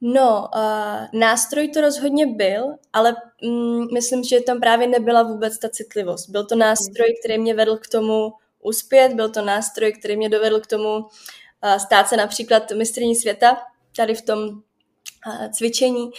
No, 0.00 0.48
uh, 0.54 1.20
nástroj 1.20 1.68
to 1.68 1.80
rozhodně 1.80 2.26
byl, 2.26 2.74
ale 2.92 3.16
mm, 3.42 3.86
myslím, 3.94 4.24
že 4.24 4.40
tam 4.40 4.60
právě 4.60 4.86
nebyla 4.86 5.22
vůbec 5.22 5.58
ta 5.58 5.68
citlivost. 5.68 6.30
Byl 6.30 6.46
to 6.46 6.56
nástroj, 6.56 7.14
který 7.20 7.38
mě 7.38 7.54
vedl 7.54 7.76
k 7.76 7.86
tomu 7.86 8.32
uspět, 8.62 9.14
byl 9.14 9.28
to 9.28 9.44
nástroj, 9.44 9.92
který 9.92 10.16
mě 10.16 10.28
dovedl 10.28 10.60
k 10.60 10.66
tomu 10.66 10.98
uh, 10.98 11.76
stát 11.78 12.08
se 12.08 12.16
například 12.16 12.70
mistrní 12.70 13.16
světa 13.16 13.56
tady 13.96 14.14
v 14.14 14.22
tom 14.22 14.38
uh, 14.38 15.50
cvičení, 15.52 16.10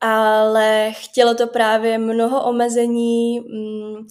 ale 0.00 0.92
chtělo 0.92 1.34
to 1.34 1.46
právě 1.46 1.98
mnoho 1.98 2.44
omezení, 2.44 3.40
mm, 3.40 4.06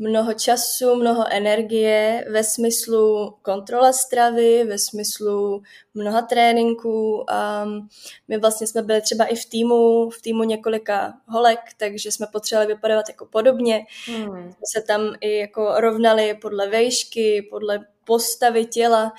mnoho 0.00 0.34
času, 0.34 0.94
mnoho 0.94 1.24
energie 1.30 2.24
ve 2.30 2.44
smyslu 2.44 3.34
kontrola 3.42 3.92
stravy, 3.92 4.64
ve 4.64 4.78
smyslu 4.78 5.62
mnoha 5.94 6.22
tréninků. 6.22 7.16
Um, 7.64 7.88
my 8.28 8.38
vlastně 8.38 8.66
jsme 8.66 8.82
byli 8.82 9.00
třeba 9.00 9.24
i 9.24 9.36
v 9.36 9.44
týmu, 9.44 10.10
v 10.10 10.22
týmu 10.22 10.44
několika 10.44 11.14
holek, 11.26 11.60
takže 11.76 12.12
jsme 12.12 12.26
potřebovali 12.32 12.74
vypadat 12.74 13.08
jako 13.08 13.26
podobně. 13.26 13.86
Hmm. 14.06 14.26
Jsme 14.26 14.80
se 14.80 14.86
tam 14.86 15.14
i 15.20 15.38
jako 15.38 15.74
rovnali 15.76 16.34
podle 16.34 16.68
vejšky, 16.68 17.48
podle 17.50 17.86
postavy 18.04 18.66
těla. 18.66 19.12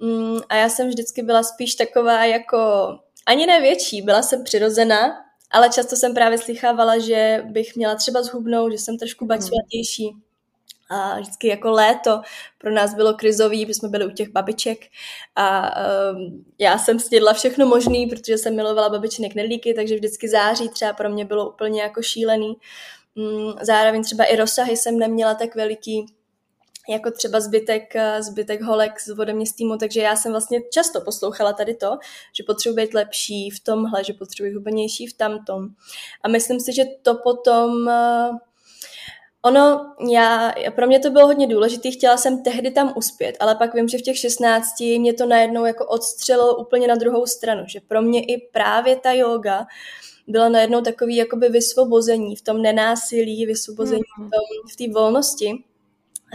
Um, 0.00 0.40
a 0.48 0.56
já 0.56 0.68
jsem 0.68 0.88
vždycky 0.88 1.22
byla 1.22 1.42
spíš 1.42 1.74
taková 1.74 2.24
jako 2.24 2.58
ani 3.26 3.46
nevětší, 3.46 4.02
byla 4.02 4.22
jsem 4.22 4.44
přirozená, 4.44 5.25
ale 5.50 5.70
často 5.70 5.96
jsem 5.96 6.14
právě 6.14 6.38
slychávala, 6.38 6.98
že 6.98 7.42
bych 7.44 7.76
měla 7.76 7.94
třeba 7.94 8.22
zhubnout, 8.22 8.72
že 8.72 8.78
jsem 8.78 8.98
trošku 8.98 9.26
bačlatější. 9.26 10.10
A 10.90 11.20
vždycky 11.20 11.48
jako 11.48 11.70
léto 11.70 12.20
pro 12.58 12.70
nás 12.70 12.94
bylo 12.94 13.14
krizový, 13.14 13.66
protože 13.66 13.74
jsme 13.74 13.88
byli 13.88 14.06
u 14.06 14.10
těch 14.10 14.28
babiček 14.28 14.78
a 15.36 15.70
um, 16.12 16.44
já 16.58 16.78
jsem 16.78 17.00
snědla 17.00 17.32
všechno 17.32 17.66
možný, 17.66 18.06
protože 18.06 18.38
jsem 18.38 18.56
milovala 18.56 18.88
babičinek 18.88 19.34
nedlíky, 19.34 19.74
takže 19.74 19.94
vždycky 19.94 20.28
září 20.28 20.68
třeba 20.68 20.92
pro 20.92 21.10
mě 21.10 21.24
bylo 21.24 21.50
úplně 21.50 21.82
jako 21.82 22.02
šílený. 22.02 22.56
Um, 23.14 23.54
zároveň 23.62 24.02
třeba 24.02 24.24
i 24.24 24.36
rozsahy 24.36 24.76
jsem 24.76 24.98
neměla 24.98 25.34
tak 25.34 25.54
veliký, 25.54 26.06
jako 26.88 27.10
třeba 27.10 27.40
zbytek, 27.40 27.96
eh, 27.96 28.22
zbytek 28.22 28.62
holek 28.62 29.00
z 29.00 29.18
ode 29.18 29.32
mě 29.32 29.46
z 29.46 29.52
týmu, 29.52 29.76
takže 29.76 30.00
já 30.00 30.16
jsem 30.16 30.32
vlastně 30.32 30.60
často 30.72 31.00
poslouchala 31.00 31.52
tady 31.52 31.74
to, 31.74 31.98
že 32.36 32.44
potřebuji 32.46 32.76
být 32.76 32.94
lepší 32.94 33.50
v 33.50 33.60
tomhle, 33.60 34.04
že 34.04 34.12
potřebuji 34.12 34.54
hubenější 34.54 35.06
v 35.06 35.16
tamtom. 35.16 35.68
A 36.22 36.28
myslím 36.28 36.60
si, 36.60 36.72
že 36.72 36.84
to 37.02 37.14
potom 37.14 37.88
eh, 37.88 38.30
Ono, 39.46 39.94
já, 40.10 40.52
pro 40.74 40.86
mě 40.86 40.98
to 40.98 41.10
bylo 41.10 41.26
hodně 41.26 41.46
důležité, 41.46 41.90
chtěla 41.90 42.16
jsem 42.16 42.42
tehdy 42.42 42.70
tam 42.70 42.92
uspět, 42.96 43.36
ale 43.40 43.54
pak 43.54 43.74
vím, 43.74 43.88
že 43.88 43.98
v 43.98 44.02
těch 44.02 44.18
16 44.18 44.80
mě 44.80 45.12
to 45.12 45.26
najednou 45.26 45.64
jako 45.64 45.86
odstřelilo 45.86 46.56
úplně 46.56 46.88
na 46.88 46.94
druhou 46.94 47.26
stranu, 47.26 47.62
že 47.66 47.80
pro 47.88 48.02
mě 48.02 48.24
i 48.24 48.48
právě 48.52 48.96
ta 48.96 49.12
yoga 49.12 49.66
byla 50.26 50.48
najednou 50.48 50.80
takový 50.80 51.16
jakoby 51.16 51.48
vysvobození 51.48 52.36
v 52.36 52.42
tom 52.42 52.62
nenásilí, 52.62 53.46
vysvobození 53.46 54.02
mm. 54.18 54.30
v 54.72 54.76
té 54.76 54.92
volnosti. 55.00 55.64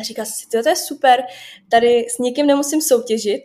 A 0.02 0.04
říká 0.04 0.26
si, 0.26 0.50
to 0.50 0.70
je 0.70 0.76
super, 0.76 1.24
tady 1.70 2.06
s 2.10 2.18
někým 2.18 2.46
nemusím 2.46 2.82
soutěžit, 2.82 3.44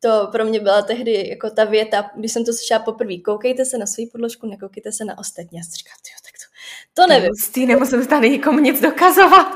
to 0.00 0.28
pro 0.32 0.44
mě 0.44 0.60
byla 0.60 0.82
tehdy 0.82 1.28
jako 1.28 1.50
ta 1.50 1.64
věta, 1.64 2.10
když 2.16 2.32
jsem 2.32 2.44
to 2.44 2.52
slyšela 2.52 2.80
poprvé, 2.80 3.16
koukejte 3.16 3.64
se 3.64 3.78
na 3.78 3.86
svou 3.86 4.06
podložku, 4.12 4.46
nekoukejte 4.46 4.92
se 4.92 5.04
na 5.04 5.18
ostatní. 5.18 5.58
Já 5.58 5.64
si 5.64 5.70
říkám, 5.70 5.96
tak 6.24 6.32
to, 6.32 7.02
to 7.02 7.06
nevím. 7.06 7.30
Ty 7.52 7.66
nemusím 7.66 8.06
tady 8.06 8.30
nikomu 8.30 8.58
nic 8.58 8.80
dokazovat. 8.80 9.46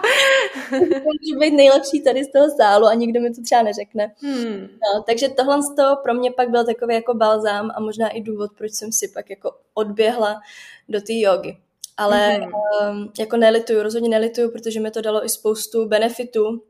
Můžu 0.80 1.40
být 1.40 1.50
nejlepší 1.50 2.02
tady 2.02 2.24
z 2.24 2.32
toho 2.32 2.46
sálu 2.56 2.86
a 2.86 2.94
nikdo 2.94 3.20
mi 3.20 3.34
to 3.34 3.42
třeba 3.42 3.62
neřekne. 3.62 4.14
Hmm. 4.22 4.60
No, 4.60 5.02
takže 5.06 5.28
tohle 5.28 5.62
z 5.62 5.74
toho 5.76 5.96
pro 5.96 6.14
mě 6.14 6.30
pak 6.30 6.50
byl 6.50 6.64
takový 6.64 6.94
jako 6.94 7.14
balzám 7.14 7.70
a 7.74 7.80
možná 7.80 8.08
i 8.08 8.20
důvod, 8.20 8.50
proč 8.58 8.72
jsem 8.72 8.92
si 8.92 9.08
pak 9.08 9.30
jako 9.30 9.56
odběhla 9.74 10.40
do 10.88 11.00
té 11.00 11.12
jogy. 11.12 11.56
Ale 12.02 12.28
hmm. 12.28 12.52
um, 12.90 13.12
jako 13.18 13.36
nelituju, 13.36 13.82
rozhodně 13.82 14.08
nelituju, 14.08 14.50
protože 14.50 14.80
mi 14.80 14.90
to 14.90 15.00
dalo 15.00 15.24
i 15.24 15.28
spoustu 15.28 15.88
benefitů, 15.88 16.62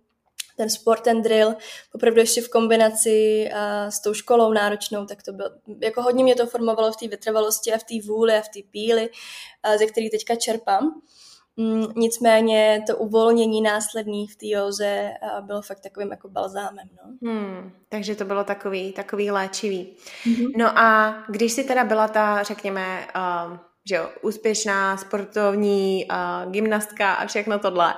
ten 0.57 0.71
sport, 0.71 1.01
ten 1.01 1.23
drill, 1.23 1.55
opravdu 1.93 2.21
ještě 2.21 2.43
v 2.43 2.49
kombinaci 2.49 3.51
a 3.55 3.91
s 3.91 4.01
tou 4.01 4.15
školou 4.15 4.53
náročnou, 4.53 5.07
tak 5.07 5.23
to 5.23 5.33
bylo, 5.33 5.51
jako 5.81 6.03
hodně 6.03 6.25
mě 6.25 6.35
to 6.35 6.47
formovalo 6.47 6.93
v 6.93 6.97
té 6.97 7.09
vytrvalosti 7.09 7.73
a 7.73 7.79
v 7.79 7.85
té 7.85 8.07
vůli 8.07 8.35
a 8.35 8.41
v 8.41 8.49
té 8.49 8.61
píly, 8.71 9.11
a 9.63 9.77
ze 9.77 9.87
který 9.87 10.11
teďka 10.11 10.37
čerpám. 10.37 11.01
Mm, 11.57 11.87
nicméně 11.97 12.83
to 12.87 12.97
uvolnění 12.97 13.63
následný 13.63 14.29
v 14.29 14.37
té 14.37 14.47
józe 14.47 15.11
bylo 15.41 15.63
fakt 15.63 15.81
takovým 15.81 16.11
jako 16.11 16.29
balzámem. 16.29 16.89
No. 16.97 17.31
Hmm, 17.31 17.73
takže 17.89 18.15
to 18.15 18.25
bylo 18.25 18.45
takový, 18.45 18.93
takový 18.93 19.31
léčivý. 19.31 19.97
Mm-hmm. 20.27 20.51
No 20.57 20.79
a 20.79 21.17
když 21.29 21.53
si 21.53 21.65
teda 21.65 21.85
byla 21.85 22.09
ta, 22.09 22.43
řekněme, 22.43 23.07
uh, 23.17 23.59
že 23.89 23.95
jo, 23.95 24.11
úspěšná 24.23 24.97
sportovní 24.97 26.07
uh, 26.11 26.53
gymnastka 26.53 27.15
a 27.15 27.27
všechno 27.27 27.59
tohle, 27.59 27.95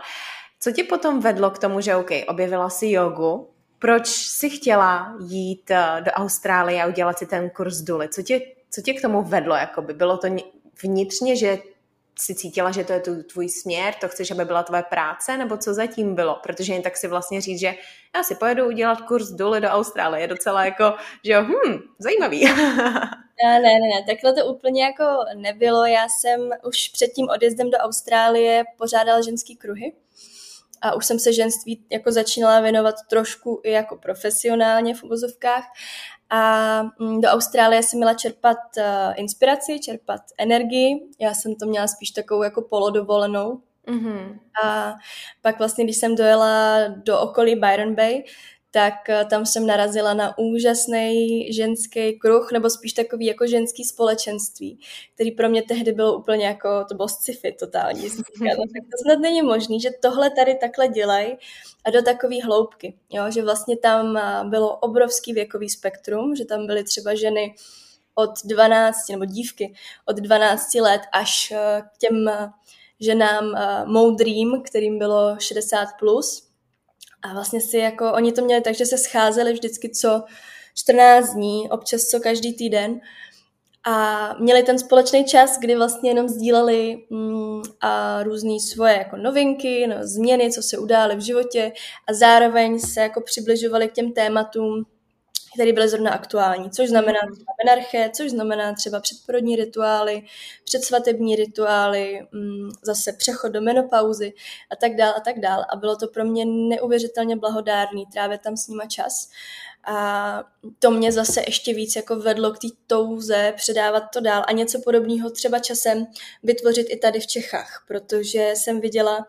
co 0.60 0.72
tě 0.72 0.84
potom 0.84 1.20
vedlo 1.20 1.50
k 1.50 1.58
tomu, 1.58 1.80
že 1.80 1.96
OK, 1.96 2.10
objevila 2.28 2.70
si 2.70 2.90
jogu, 2.90 3.54
proč 3.78 4.08
si 4.08 4.50
chtěla 4.50 5.16
jít 5.20 5.70
eh, 5.70 6.00
do 6.00 6.10
Austrálie 6.10 6.82
a 6.82 6.86
udělat 6.86 7.18
si 7.18 7.26
ten 7.26 7.50
kurz 7.50 7.76
Duly? 7.76 8.08
Co 8.08 8.22
tě, 8.22 8.40
co 8.70 8.82
tě 8.82 8.92
k 8.92 9.02
tomu 9.02 9.22
vedlo? 9.22 9.54
Jakoby? 9.56 9.92
Bylo 9.94 10.16
to 10.18 10.28
vnitřně, 10.82 11.36
že 11.36 11.58
si 12.18 12.34
cítila, 12.34 12.70
že 12.70 12.84
to 12.84 12.92
je 12.92 13.00
tu 13.00 13.22
tvůj 13.22 13.48
směr, 13.48 13.94
to 14.00 14.08
chceš, 14.08 14.30
aby 14.30 14.44
byla 14.44 14.62
tvoje 14.62 14.82
práce, 14.82 15.36
nebo 15.36 15.56
co 15.56 15.74
zatím 15.74 16.14
bylo? 16.14 16.40
Protože 16.42 16.72
jen 16.72 16.82
tak 16.82 16.96
si 16.96 17.08
vlastně 17.08 17.40
říct, 17.40 17.60
že 17.60 17.74
já 18.16 18.22
si 18.22 18.34
pojedu 18.34 18.66
udělat 18.66 19.00
kurz 19.00 19.30
Duly 19.30 19.60
do 19.60 19.68
Austrálie, 19.68 20.22
je 20.22 20.28
docela 20.28 20.64
jako, 20.64 20.94
že 21.24 21.32
jo, 21.32 21.42
hm, 21.42 21.78
zajímavý. 21.98 22.48
Ne, 23.42 23.60
ne, 23.60 23.70
ne, 23.70 24.04
takhle 24.06 24.32
to 24.32 24.46
úplně 24.46 24.82
jako 24.82 25.04
nebylo. 25.34 25.84
Já 25.84 26.08
jsem 26.08 26.50
už 26.66 26.88
před 26.88 27.06
tím 27.06 27.28
odjezdem 27.28 27.70
do 27.70 27.78
Austrálie 27.78 28.64
pořádala 28.78 29.20
ženský 29.20 29.56
kruhy 29.56 29.92
a 30.82 30.94
už 30.94 31.06
jsem 31.06 31.18
se 31.18 31.32
ženství 31.32 31.84
jako 31.90 32.12
začínala 32.12 32.60
věnovat 32.60 32.94
trošku 33.10 33.60
i 33.64 33.70
jako 33.70 33.96
profesionálně 33.96 34.94
v 34.94 35.02
uvozovkách 35.02 35.64
a 36.30 36.82
mm, 36.98 37.20
do 37.20 37.28
Austrálie 37.28 37.82
jsem 37.82 37.96
měla 37.96 38.14
čerpat 38.14 38.58
uh, 38.76 38.84
inspiraci, 39.16 39.80
čerpat 39.80 40.20
energii. 40.38 41.08
Já 41.20 41.34
jsem 41.34 41.54
to 41.54 41.66
měla 41.66 41.86
spíš 41.86 42.10
takovou 42.10 42.42
jako 42.42 42.62
polodovolenou. 42.62 43.60
Mm-hmm. 43.86 44.38
A 44.64 44.94
pak 45.42 45.58
vlastně, 45.58 45.84
když 45.84 45.96
jsem 45.96 46.16
dojela 46.16 46.78
do 46.88 47.20
okolí 47.20 47.56
Byron 47.56 47.94
Bay, 47.94 48.22
tak 48.74 49.08
eh, 49.08 49.24
tam 49.24 49.46
jsem 49.46 49.66
narazila 49.66 50.14
na 50.14 50.38
úžasný 50.38 51.52
ženský 51.52 52.18
kruh, 52.18 52.52
nebo 52.52 52.70
spíš 52.70 52.92
takový 52.92 53.26
jako 53.26 53.46
ženský 53.46 53.84
společenství, 53.84 54.78
který 55.14 55.30
pro 55.30 55.48
mě 55.48 55.62
tehdy 55.62 55.92
bylo 55.92 56.18
úplně 56.18 56.46
jako, 56.46 56.84
to 56.88 56.94
bylo 56.94 57.08
sci-fi 57.08 57.52
totální. 57.52 58.02
no, 58.40 58.50
tak 58.50 58.84
to 58.90 59.02
snad 59.02 59.18
není 59.18 59.42
možný, 59.42 59.80
že 59.80 59.90
tohle 60.02 60.30
tady 60.30 60.54
takhle 60.54 60.88
dělají 60.88 61.36
a 61.84 61.90
do 61.90 62.02
takové 62.02 62.40
hloubky, 62.44 62.94
jo? 63.10 63.30
že 63.30 63.42
vlastně 63.42 63.76
tam 63.76 64.16
eh, 64.16 64.44
bylo 64.44 64.76
obrovský 64.76 65.32
věkový 65.32 65.68
spektrum, 65.68 66.36
že 66.36 66.44
tam 66.44 66.66
byly 66.66 66.84
třeba 66.84 67.14
ženy 67.14 67.54
od 68.14 68.30
12, 68.44 68.96
nebo 69.10 69.24
dívky 69.24 69.74
od 70.06 70.16
12 70.16 70.74
let 70.74 71.00
až 71.12 71.52
eh, 71.56 71.82
k 71.94 71.98
těm 71.98 72.30
ženám 73.00 73.56
moudrým, 73.86 74.62
kterým 74.62 74.98
bylo 74.98 75.36
60 75.38 75.88
plus, 75.98 76.53
a 77.24 77.32
vlastně 77.32 77.60
si 77.60 77.78
jako, 77.78 78.12
oni 78.12 78.32
to 78.32 78.44
měli 78.44 78.60
tak, 78.60 78.74
že 78.74 78.86
se 78.86 78.98
scházeli 78.98 79.52
vždycky 79.52 79.90
co, 79.90 80.22
14 80.74 81.34
dní, 81.34 81.70
občas 81.70 82.00
co 82.00 82.20
každý 82.20 82.56
týden. 82.56 83.00
A 83.86 84.28
měli 84.40 84.62
ten 84.62 84.78
společný 84.78 85.24
čas, 85.24 85.58
kdy 85.58 85.76
vlastně 85.76 86.10
jenom 86.10 86.28
sdíleli 86.28 87.06
mm, 87.10 87.62
a 87.80 88.22
různé 88.22 88.60
svoje 88.60 88.92
jako 88.92 89.16
novinky, 89.16 89.86
no, 89.86 89.96
změny, 90.00 90.52
co 90.52 90.62
se 90.62 90.78
udály 90.78 91.16
v 91.16 91.20
životě 91.20 91.72
a 92.06 92.12
zároveň 92.12 92.80
se 92.80 93.00
jako 93.00 93.20
přibližovali 93.20 93.88
k 93.88 93.92
těm 93.92 94.12
tématům, 94.12 94.84
které 95.54 95.72
byly 95.72 95.88
zrovna 95.88 96.10
aktuální, 96.10 96.70
což 96.70 96.88
znamená 96.88 97.18
mhm. 97.24 97.34
třeba 97.34 97.52
menarche, 97.64 98.10
což 98.14 98.30
znamená 98.30 98.74
třeba 98.74 99.00
předporodní 99.00 99.56
rituály, 99.56 100.22
předsvatební 100.64 101.36
rituály, 101.36 102.26
mm, 102.32 102.70
zase 102.82 103.12
přechod 103.12 103.52
do 103.52 103.60
menopauzy 103.60 104.32
a 104.70 104.76
tak 104.76 104.96
dál 104.96 105.14
a 105.16 105.20
tak 105.20 105.40
dál. 105.40 105.64
A 105.68 105.76
bylo 105.76 105.96
to 105.96 106.08
pro 106.08 106.24
mě 106.24 106.44
neuvěřitelně 106.46 107.36
blahodárný 107.36 108.06
trávit 108.06 108.40
tam 108.40 108.56
s 108.56 108.68
nima 108.68 108.86
čas. 108.86 109.28
A 109.86 110.44
to 110.78 110.90
mě 110.90 111.12
zase 111.12 111.42
ještě 111.46 111.74
víc 111.74 111.96
jako 111.96 112.16
vedlo 112.16 112.52
k 112.52 112.58
té 112.58 112.68
touze 112.86 113.52
předávat 113.56 114.00
to 114.00 114.20
dál 114.20 114.44
a 114.46 114.52
něco 114.52 114.80
podobného 114.84 115.30
třeba 115.30 115.58
časem 115.58 116.06
vytvořit 116.42 116.86
i 116.90 116.96
tady 116.96 117.20
v 117.20 117.26
Čechách, 117.26 117.84
protože 117.88 118.52
jsem 118.54 118.80
viděla, 118.80 119.26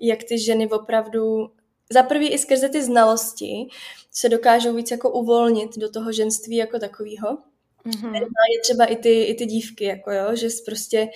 jak 0.00 0.24
ty 0.24 0.38
ženy 0.38 0.68
opravdu 0.70 1.50
za 1.92 2.02
prvý 2.02 2.28
i 2.28 2.38
skrze 2.38 2.68
ty 2.68 2.82
znalosti 2.82 3.68
se 4.10 4.28
dokážou 4.28 4.74
víc 4.74 4.90
jako 4.90 5.10
uvolnit 5.10 5.78
do 5.78 5.90
toho 5.90 6.12
ženství 6.12 6.56
jako 6.56 6.78
takového. 6.78 7.38
Mm-hmm. 7.86 8.14
Je 8.14 8.60
třeba 8.62 8.84
i 8.84 8.96
ty, 8.96 9.22
i 9.22 9.34
ty 9.34 9.46
dívky, 9.46 9.84
jako 9.84 10.10
jo, 10.12 10.36
že 10.36 10.48
prostě 10.66 11.08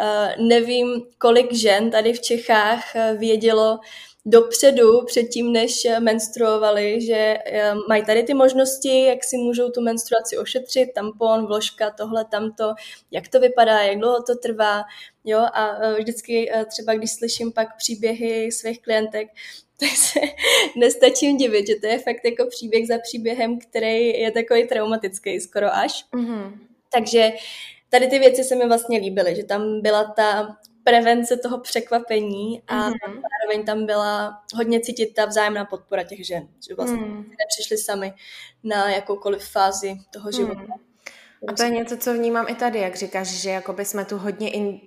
uh, 0.00 0.46
nevím, 0.46 1.02
kolik 1.18 1.52
žen 1.52 1.90
tady 1.90 2.12
v 2.12 2.20
Čechách 2.20 2.84
uh, 2.94 3.18
vědělo, 3.18 3.78
dopředu, 4.30 5.04
předtím, 5.04 5.52
než 5.52 5.86
menstruovali, 6.00 7.00
že 7.00 7.38
eh, 7.44 7.74
mají 7.88 8.04
tady 8.04 8.22
ty 8.22 8.34
možnosti, 8.34 9.04
jak 9.04 9.24
si 9.24 9.36
můžou 9.36 9.70
tu 9.70 9.80
menstruaci 9.80 10.38
ošetřit, 10.38 10.92
tampon, 10.94 11.46
vložka, 11.46 11.90
tohle, 11.90 12.24
tamto, 12.24 12.74
jak 13.10 13.28
to 13.28 13.40
vypadá, 13.40 13.82
jak 13.82 13.98
dlouho 13.98 14.22
to 14.22 14.34
trvá, 14.34 14.84
jo, 15.24 15.38
a 15.38 15.78
eh, 15.82 16.00
vždycky 16.00 16.50
eh, 16.52 16.64
třeba, 16.64 16.94
když 16.94 17.12
slyším 17.12 17.52
pak 17.52 17.76
příběhy 17.76 18.52
svých 18.52 18.82
klientek, 18.82 19.28
tak 19.80 19.90
se 19.90 20.20
nestačím 20.76 21.36
divit, 21.36 21.66
že 21.66 21.74
to 21.74 21.86
je 21.86 21.98
fakt 21.98 22.24
jako 22.24 22.46
příběh 22.50 22.86
za 22.86 22.98
příběhem, 22.98 23.58
který 23.58 24.08
je 24.08 24.30
takový 24.30 24.66
traumatický 24.66 25.40
skoro 25.40 25.74
až. 25.74 26.04
Mm-hmm. 26.14 26.58
Takže 26.92 27.32
tady 27.90 28.06
ty 28.06 28.18
věci 28.18 28.44
se 28.44 28.56
mi 28.56 28.66
vlastně 28.66 28.98
líbily, 28.98 29.36
že 29.36 29.44
tam 29.44 29.80
byla 29.80 30.04
ta 30.04 30.56
prevence 30.88 31.36
toho 31.36 31.60
překvapení 31.60 32.62
a 32.68 32.90
mm-hmm. 32.90 33.22
zároveň 33.30 33.66
tam 33.66 33.86
byla 33.86 34.42
hodně 34.54 34.80
cítit 34.80 35.14
ta 35.14 35.24
vzájemná 35.24 35.64
podpora 35.64 36.02
těch 36.02 36.26
žen, 36.26 36.48
že 36.68 36.74
vlastně 36.74 36.96
mm. 36.96 37.16
nepřišli 37.16 37.78
sami 37.78 38.12
na 38.64 38.90
jakoukoliv 38.90 39.48
fázi 39.48 39.96
toho 40.10 40.32
života. 40.32 40.60
Mm. 40.60 41.48
A 41.48 41.52
to 41.52 41.62
je 41.62 41.70
něco, 41.70 41.96
co 41.96 42.14
vnímám 42.14 42.46
i 42.48 42.54
tady, 42.54 42.78
jak 42.78 42.96
říkáš, 42.96 43.28
že 43.28 43.50
jakoby 43.50 43.84
jsme 43.84 44.04
tu 44.04 44.18
hodně 44.18 44.50
in, 44.50 44.80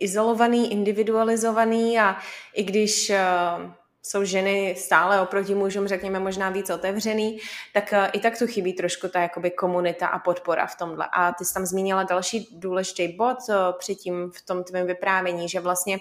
izolovaný, 0.00 0.72
individualizovaný 0.72 1.98
a 1.98 2.16
i 2.54 2.62
když 2.62 3.10
uh, 3.10 3.72
jsou 4.02 4.24
ženy 4.24 4.74
stále 4.78 5.20
oproti 5.20 5.54
mužům, 5.54 5.88
řekněme, 5.88 6.20
možná 6.20 6.50
víc 6.50 6.70
otevřený, 6.70 7.38
tak 7.74 7.92
uh, 7.92 7.98
i 8.12 8.20
tak 8.20 8.38
tu 8.38 8.46
chybí 8.46 8.72
trošku 8.72 9.08
ta 9.08 9.20
jakoby 9.20 9.50
komunita 9.50 10.06
a 10.06 10.18
podpora 10.18 10.66
v 10.66 10.76
tomhle. 10.76 11.08
A 11.12 11.32
ty 11.32 11.44
jsi 11.44 11.54
tam 11.54 11.66
zmínila 11.66 12.02
další 12.02 12.48
důležitý 12.52 13.16
bod 13.16 13.38
uh, 13.48 13.54
předtím 13.78 14.30
v 14.30 14.42
tom 14.42 14.64
tvém 14.64 14.86
vyprávění, 14.86 15.48
že 15.48 15.60
vlastně 15.60 15.98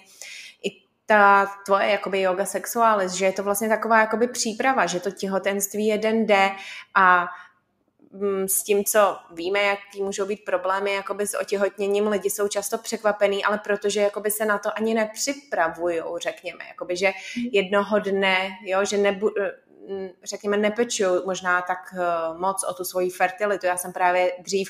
i 0.63 0.69
ta 1.05 1.51
tvoje 1.65 1.87
jakoby 1.87 2.21
yoga 2.21 2.45
sexualis, 2.45 3.11
že 3.11 3.25
je 3.25 3.31
to 3.31 3.43
vlastně 3.43 3.69
taková 3.69 3.99
jakoby 3.99 4.27
příprava, 4.27 4.85
že 4.85 4.99
to 4.99 5.11
těhotenství 5.11 5.87
jeden 5.87 6.25
jde 6.25 6.51
a 6.95 7.27
s 8.45 8.63
tím, 8.63 8.83
co 8.83 9.17
víme, 9.31 9.59
jaký 9.59 10.03
můžou 10.03 10.25
být 10.25 10.45
problémy 10.45 10.93
jakoby 10.93 11.27
s 11.27 11.37
otěhotněním, 11.37 12.07
lidi 12.07 12.29
jsou 12.29 12.47
často 12.47 12.77
překvapený, 12.77 13.43
ale 13.45 13.57
protože 13.63 14.01
jakoby 14.01 14.31
se 14.31 14.45
na 14.45 14.57
to 14.57 14.69
ani 14.75 14.93
nepřipravují, 14.93 16.01
řekněme, 16.21 16.65
jakoby, 16.67 16.97
že 16.97 17.07
hmm. 17.07 17.45
jednoho 17.51 17.99
dne, 17.99 18.49
jo, 18.65 18.85
že 18.85 18.97
nebu, 18.97 19.29
mm, 19.89 20.09
řekněme, 20.23 20.57
nepečují 20.57 21.21
možná 21.25 21.61
tak 21.61 21.79
eh, 21.93 22.37
moc 22.37 22.63
o 22.63 22.73
tu 22.73 22.83
svoji 22.83 23.09
fertilitu. 23.09 23.65
Já 23.65 23.77
jsem 23.77 23.93
právě 23.93 24.31
dřív 24.39 24.69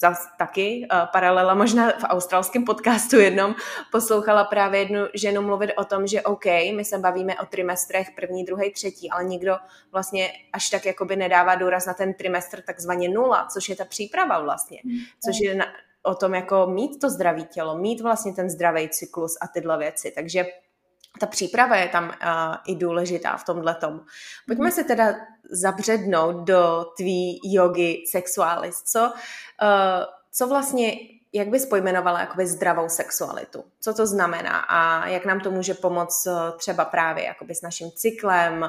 zas 0.00 0.28
taky 0.38 0.88
uh, 0.92 0.98
paralela 1.12 1.54
možná 1.54 1.90
v 1.90 2.04
australském 2.04 2.64
podcastu 2.64 3.16
jednom 3.16 3.54
poslouchala 3.92 4.44
právě 4.44 4.80
jednu 4.80 5.00
ženu 5.14 5.42
mluvit 5.42 5.72
o 5.76 5.84
tom, 5.84 6.06
že 6.06 6.22
OK, 6.22 6.44
my 6.76 6.84
se 6.84 6.98
bavíme 6.98 7.38
o 7.38 7.46
trimestrech 7.46 8.10
první, 8.16 8.44
druhý, 8.44 8.72
třetí, 8.72 9.10
ale 9.10 9.24
nikdo 9.24 9.56
vlastně 9.92 10.32
až 10.52 10.70
tak 10.70 10.86
jakoby 10.86 11.16
nedává 11.16 11.54
důraz 11.54 11.86
na 11.86 11.94
ten 11.94 12.14
trimestr 12.14 12.62
takzvaně 12.62 13.08
nula, 13.08 13.46
což 13.52 13.68
je 13.68 13.76
ta 13.76 13.84
příprava 13.84 14.40
vlastně, 14.40 14.80
mm. 14.84 14.98
což 15.24 15.40
je 15.40 15.54
na, 15.54 15.66
o 16.02 16.14
tom 16.14 16.34
jako 16.34 16.66
mít 16.66 17.00
to 17.00 17.10
zdravé 17.10 17.42
tělo, 17.42 17.78
mít 17.78 18.00
vlastně 18.00 18.32
ten 18.32 18.50
zdravý 18.50 18.88
cyklus 18.88 19.38
a 19.40 19.48
tyhle 19.48 19.78
věci. 19.78 20.12
Takže 20.14 20.46
ta 21.20 21.26
příprava 21.26 21.76
je 21.76 21.88
tam 21.88 22.04
uh, 22.04 22.12
i 22.66 22.74
důležitá 22.74 23.36
v 23.36 23.44
tomhle 23.44 23.74
tomu. 23.74 24.00
Pojďme 24.46 24.64
mhm. 24.64 24.72
se 24.72 24.84
teda 24.84 25.14
zabřednout 25.50 26.36
do 26.36 26.86
tvý 26.96 27.40
jogy 27.44 28.04
sexualis. 28.10 28.82
Co, 28.82 29.00
uh, 29.00 30.04
co 30.32 30.46
vlastně, 30.46 30.92
jak 31.32 31.48
bys 31.48 31.66
pojmenovala 31.66 32.20
jakoby 32.20 32.46
zdravou 32.46 32.88
sexualitu? 32.88 33.64
Co 33.80 33.94
to 33.94 34.06
znamená 34.06 34.58
a 34.58 35.06
jak 35.06 35.24
nám 35.24 35.40
to 35.40 35.50
může 35.50 35.74
pomoct 35.74 36.26
uh, 36.26 36.58
třeba 36.58 36.84
právě 36.84 37.24
jakoby 37.24 37.54
s 37.54 37.62
naším 37.62 37.90
cyklem, 37.90 38.62
uh, 38.62 38.68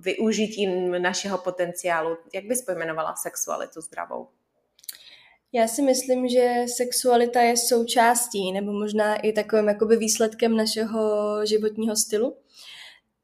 využitím 0.00 1.02
našeho 1.02 1.38
potenciálu? 1.38 2.16
Jak 2.34 2.44
bys 2.44 2.62
pojmenovala 2.62 3.14
sexualitu 3.16 3.80
zdravou? 3.80 4.28
Já 5.56 5.68
si 5.68 5.82
myslím, 5.82 6.28
že 6.28 6.64
sexualita 6.76 7.40
je 7.40 7.56
součástí 7.56 8.52
nebo 8.52 8.72
možná 8.72 9.16
i 9.16 9.32
takovým 9.32 9.68
jakoby 9.68 9.96
výsledkem 9.96 10.56
našeho 10.56 11.00
životního 11.46 11.96
stylu. 11.96 12.36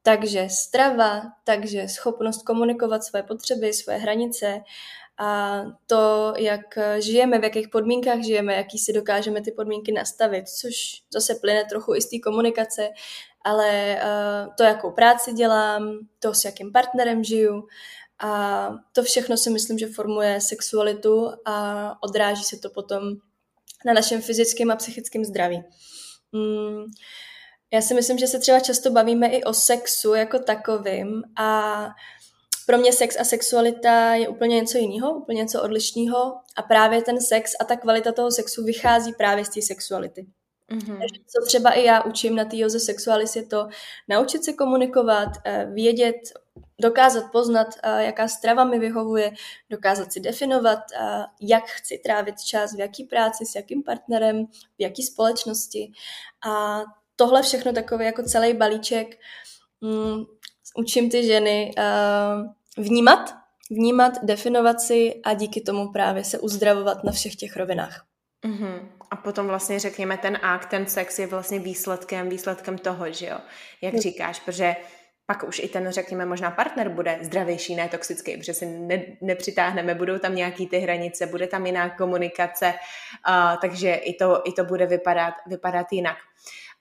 Takže 0.03 0.47
strava, 0.49 1.23
takže 1.45 1.89
schopnost 1.89 2.43
komunikovat 2.43 3.05
své 3.05 3.23
potřeby, 3.23 3.73
své 3.73 3.97
hranice 3.97 4.61
a 5.19 5.63
to, 5.87 6.35
jak 6.39 6.79
žijeme, 6.99 7.39
v 7.39 7.45
jakých 7.45 7.69
podmínkách 7.69 8.23
žijeme, 8.23 8.55
jaký 8.55 8.79
si 8.79 8.93
dokážeme 8.93 9.43
ty 9.43 9.53
podmínky 9.53 9.93
nastavit, 9.93 10.49
což 10.49 10.75
zase 11.13 11.35
plyne 11.35 11.65
trochu 11.65 11.95
i 11.95 12.03
z 12.03 12.11
té 12.11 12.19
komunikace, 12.19 12.89
ale 13.45 14.01
to, 14.57 14.63
jakou 14.63 14.91
práci 14.91 15.33
dělám, 15.33 15.99
to, 16.19 16.35
s 16.35 16.45
jakým 16.45 16.73
partnerem 16.73 17.25
žiju, 17.25 17.63
a 18.23 18.71
to 18.93 19.03
všechno 19.03 19.37
si 19.37 19.51
myslím, 19.51 19.79
že 19.79 19.87
formuje 19.87 20.41
sexualitu 20.41 21.31
a 21.45 21.97
odráží 22.03 22.45
se 22.45 22.57
to 22.57 22.71
potom 22.71 23.03
na 23.87 23.93
našem 23.93 24.23
fyzickém 24.23 24.71
a 24.71 24.77
psychickém 24.77 25.25
zdraví. 25.25 25.63
Mm, 26.33 26.85
já 27.73 27.81
si 27.81 27.95
myslím, 27.95 28.19
že 28.19 28.27
se 28.27 28.39
třeba 28.39 28.61
často 28.61 28.91
bavíme 28.91 29.29
i 29.29 29.45
o 29.45 29.55
sexu 29.55 30.15
jako 30.15 30.39
takovým 30.39 31.23
a 31.39 31.89
pro 32.67 32.79
mě 32.79 32.93
sex 32.93 33.17
a 33.21 33.25
sexualita 33.25 34.15
je 34.15 34.29
úplně 34.29 34.57
něco 34.57 34.79
jiného, 34.79 35.15
úplně 35.15 35.43
něco 35.43 35.63
odlišného 35.63 36.35
a 36.57 36.63
právě 36.63 37.03
ten 37.03 37.21
sex 37.21 37.53
a 37.61 37.65
ta 37.65 37.77
kvalita 37.77 38.13
toho 38.13 38.31
sexu 38.31 38.65
vychází 38.65 39.13
právě 39.13 39.45
z 39.45 39.49
té 39.49 39.63
sexuality. 39.63 40.27
Mm-hmm. 40.73 41.01
Co 41.27 41.47
třeba 41.47 41.71
i 41.71 41.85
já 41.85 42.03
učím 42.03 42.37
na 42.37 42.45
té 42.45 42.57
joze 42.57 42.81
sexualis 42.81 43.37
je 43.37 43.47
to 43.47 43.69
naučit 44.09 44.45
se 44.45 44.53
komunikovat, 44.53 45.29
eh, 45.45 45.67
vědět, 45.73 46.17
dokázat 46.81 47.33
poznat, 47.33 47.69
eh, 47.83 48.05
jaká 48.05 48.29
strava 48.29 48.65
mi 48.65 48.79
vyhovuje, 48.79 49.33
dokázat 49.71 50.13
si 50.13 50.21
definovat, 50.21 50.79
eh, 51.01 51.25
jak 51.41 51.65
chci 51.65 51.99
trávit 51.99 52.41
čas, 52.41 52.75
v 52.75 52.79
jaký 52.79 53.05
práci, 53.05 53.47
s 53.47 53.55
jakým 53.55 53.83
partnerem, 53.83 54.47
v 54.47 54.81
jaký 54.83 55.03
společnosti. 55.03 55.93
A 56.47 56.83
tohle 57.17 57.43
všechno 57.43 57.73
takový 57.73 58.05
jako 58.05 58.23
celý 58.23 58.55
balíček 58.55 59.19
um, 59.81 60.27
učím 60.77 61.11
ty 61.11 61.27
ženy 61.27 61.75
uh, 61.79 62.85
vnímat, 62.85 63.35
vnímat, 63.71 64.13
definovat 64.23 64.81
si 64.81 65.21
a 65.25 65.35
díky 65.35 65.61
tomu 65.61 65.93
právě 65.93 66.25
se 66.25 66.39
uzdravovat 66.39 67.05
na 67.05 67.13
všech 67.13 67.37
těch 67.37 67.57
rovinách. 67.57 68.05
Mm-hmm. 68.45 68.89
A 69.13 69.17
potom 69.17 69.47
vlastně 69.47 69.79
řekněme 69.79 70.17
ten 70.17 70.39
akt, 70.43 70.69
ten 70.69 70.87
sex 70.87 71.19
je 71.19 71.27
vlastně 71.27 71.59
výsledkem, 71.59 72.29
výsledkem 72.29 72.79
toho, 72.79 73.13
že 73.13 73.27
jo, 73.27 73.39
jak 73.83 73.95
říkáš, 73.95 74.41
protože 74.41 74.77
pak 75.27 75.43
už 75.43 75.59
i 75.59 75.69
ten, 75.69 75.91
řekněme, 75.91 76.27
možná 76.27 76.51
partner 76.51 76.89
bude 76.89 77.19
zdravější, 77.21 77.75
ne 77.75 77.89
toxický, 77.89 78.37
protože 78.37 78.55
si 78.55 78.67
ne, 78.67 79.03
nepřitáhneme, 79.21 79.95
budou 79.95 80.19
tam 80.19 80.35
nějaký 80.35 80.67
ty 80.67 80.79
hranice, 80.79 81.27
bude 81.27 81.47
tam 81.47 81.67
jiná 81.67 81.91
komunikace, 81.91 82.75
uh, 83.29 83.61
takže 83.61 83.95
i 83.95 84.15
to, 84.15 84.43
i 84.45 84.53
to 84.53 84.65
bude 84.65 84.87
vypadat, 84.87 85.35
vypadat 85.47 85.87
jinak. 85.91 86.17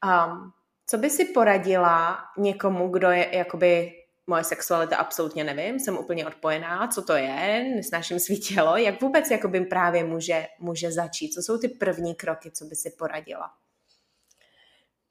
Um, 0.05 0.51
co 0.87 0.97
by 0.97 1.09
si 1.09 1.25
poradila 1.25 2.19
někomu, 2.37 2.87
kdo 2.87 3.09
je 3.11 3.37
jakoby 3.37 3.91
moje 4.27 4.43
sexualita 4.43 4.97
absolutně 4.97 5.43
nevím, 5.43 5.79
jsem 5.79 5.97
úplně 5.97 6.27
odpojená, 6.27 6.87
co 6.87 7.01
to 7.01 7.13
je, 7.13 7.71
nesnáším 7.75 8.19
svý 8.19 8.39
tělo, 8.39 8.77
jak 8.77 9.01
vůbec 9.01 9.31
jakoby 9.31 9.65
právě 9.65 10.03
může, 10.03 10.47
může 10.59 10.91
začít, 10.91 11.33
co 11.33 11.41
jsou 11.41 11.57
ty 11.57 11.67
první 11.67 12.15
kroky, 12.15 12.51
co 12.51 12.65
by 12.65 12.75
si 12.75 12.89
poradila? 12.89 13.51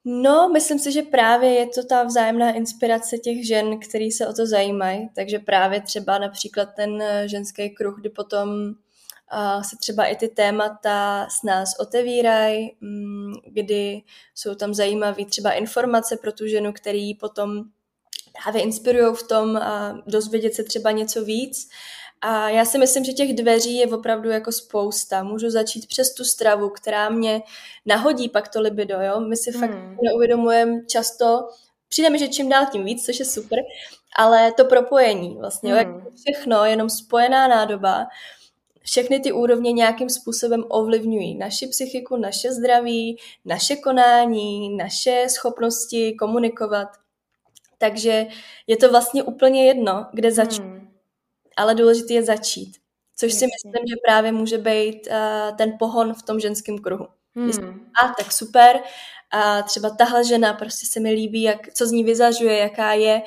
No, 0.05 0.49
myslím 0.49 0.79
si, 0.79 0.91
že 0.91 1.01
právě 1.01 1.53
je 1.53 1.67
to 1.67 1.85
ta 1.85 2.03
vzájemná 2.03 2.51
inspirace 2.51 3.17
těch 3.17 3.47
žen, 3.47 3.79
který 3.79 4.11
se 4.11 4.27
o 4.27 4.33
to 4.33 4.45
zajímají. 4.45 5.09
Takže 5.15 5.39
právě 5.39 5.81
třeba 5.81 6.17
například 6.17 6.65
ten 6.75 7.01
eh, 7.01 7.27
ženský 7.27 7.69
kruh, 7.69 7.99
kdy 7.99 8.09
potom 8.09 8.49
uh, 9.33 9.61
se 9.61 9.75
třeba 9.79 10.05
i 10.05 10.15
ty 10.15 10.27
témata 10.27 11.27
s 11.29 11.43
nás 11.43 11.69
otevírají, 11.79 12.77
um, 12.81 13.33
kdy 13.47 14.01
jsou 14.35 14.55
tam 14.55 14.73
zajímavé 14.73 15.25
třeba 15.25 15.51
informace 15.51 16.17
pro 16.17 16.31
tu 16.31 16.47
ženu, 16.47 16.73
který 16.73 17.15
potom 17.15 17.63
právě 18.43 18.61
inspirují 18.61 19.15
v 19.15 19.23
tom 19.23 19.57
a 19.57 20.01
dozvědět 20.07 20.53
se 20.53 20.63
třeba 20.63 20.91
něco 20.91 21.25
víc. 21.25 21.69
A 22.21 22.49
já 22.49 22.65
si 22.65 22.77
myslím, 22.77 23.03
že 23.03 23.13
těch 23.13 23.33
dveří 23.33 23.77
je 23.77 23.87
opravdu 23.87 24.29
jako 24.29 24.51
spousta. 24.51 25.23
Můžu 25.23 25.49
začít 25.49 25.87
přes 25.87 26.13
tu 26.13 26.23
stravu, 26.23 26.69
která 26.69 27.09
mě 27.09 27.41
nahodí 27.85 28.29
pak 28.29 28.47
to 28.47 28.61
libido, 28.61 29.01
jo. 29.01 29.19
My 29.19 29.37
si 29.37 29.51
hmm. 29.51 29.59
fakt 29.59 29.77
neuvědomujeme 30.03 30.81
často, 30.87 31.49
přijde 31.89 32.09
mi, 32.09 32.19
že 32.19 32.27
čím 32.27 32.49
dál 32.49 32.65
tím 32.71 32.85
víc, 32.85 33.05
což 33.05 33.19
je 33.19 33.25
super, 33.25 33.59
ale 34.15 34.51
to 34.51 34.65
propojení 34.65 35.37
vlastně, 35.39 35.73
hmm. 35.73 35.79
jo, 35.79 35.95
jak 35.95 36.13
všechno, 36.13 36.65
jenom 36.65 36.89
spojená 36.89 37.47
nádoba, 37.47 38.07
všechny 38.83 39.19
ty 39.19 39.31
úrovně 39.31 39.71
nějakým 39.71 40.09
způsobem 40.09 40.63
ovlivňují 40.69 41.37
naši 41.37 41.67
psychiku, 41.67 42.17
naše 42.17 42.51
zdraví, 42.51 43.17
naše 43.45 43.75
konání, 43.75 44.77
naše 44.77 45.25
schopnosti 45.29 46.15
komunikovat. 46.19 46.87
Takže 47.81 48.25
je 48.67 48.77
to 48.77 48.89
vlastně 48.89 49.23
úplně 49.23 49.67
jedno, 49.67 50.05
kde 50.13 50.31
začít. 50.31 50.61
Hmm 50.61 50.81
ale 51.57 51.75
důležité 51.75 52.13
je 52.13 52.23
začít. 52.23 52.77
Což 53.15 53.33
si 53.33 53.45
myslím, 53.45 53.87
že 53.87 53.95
právě 54.05 54.31
může 54.31 54.57
být 54.57 55.07
uh, 55.07 55.57
ten 55.57 55.73
pohon 55.79 56.13
v 56.13 56.23
tom 56.23 56.39
ženském 56.39 56.77
kruhu. 56.77 57.07
Hmm. 57.35 57.51
A 58.03 58.07
tak 58.17 58.31
super, 58.31 58.79
a 59.31 59.61
třeba 59.61 59.89
tahle 59.89 60.25
žena 60.25 60.53
prostě 60.53 60.87
se 60.87 60.99
mi 60.99 61.11
líbí, 61.11 61.41
jak, 61.41 61.73
co 61.73 61.87
z 61.87 61.91
ní 61.91 62.03
vyzařuje, 62.03 62.57
jaká 62.57 62.93
je 62.93 63.21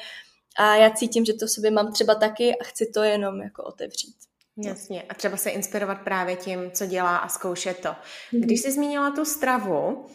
a 0.59 0.77
já 0.77 0.91
cítím, 0.91 1.25
že 1.25 1.33
to 1.33 1.47
v 1.47 1.51
sobě 1.51 1.71
mám 1.71 1.93
třeba 1.93 2.15
taky 2.15 2.59
a 2.59 2.65
chci 2.65 2.91
to 2.95 3.03
jenom 3.03 3.43
jako 3.43 3.63
otevřít. 3.63 4.15
Jasně, 4.57 5.03
a 5.03 5.15
třeba 5.15 5.37
se 5.37 5.51
inspirovat 5.51 5.99
právě 6.05 6.37
tím, 6.37 6.71
co 6.71 6.87
dělá 6.87 7.17
a 7.17 7.29
zkoušet 7.29 7.81
to. 7.81 7.89
Mhm. 8.33 8.43
Když 8.43 8.61
jsi 8.61 8.73
zmínila 8.73 9.11
tu 9.11 9.25
stravu, 9.25 10.07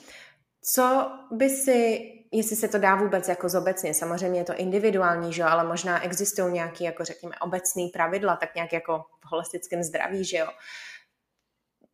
co 0.61 1.11
by 1.31 1.49
si 1.49 1.99
jestli 2.31 2.55
se 2.55 2.67
to 2.67 2.77
dá 2.77 2.95
vůbec 2.95 3.27
jako 3.27 3.49
zobecně, 3.49 3.93
samozřejmě 3.93 4.39
je 4.39 4.43
to 4.43 4.55
individuální, 4.55 5.33
že 5.33 5.41
jo, 5.41 5.47
ale 5.47 5.63
možná 5.63 6.03
existují 6.03 6.53
nějaké, 6.53 6.83
jako 6.83 7.05
řekněme, 7.05 7.35
obecné 7.41 7.83
pravidla, 7.93 8.35
tak 8.35 8.55
nějak 8.55 8.73
jako 8.73 9.05
v 9.19 9.31
holistickém 9.31 9.83
zdraví, 9.83 10.25
že 10.25 10.37
jo. 10.37 10.47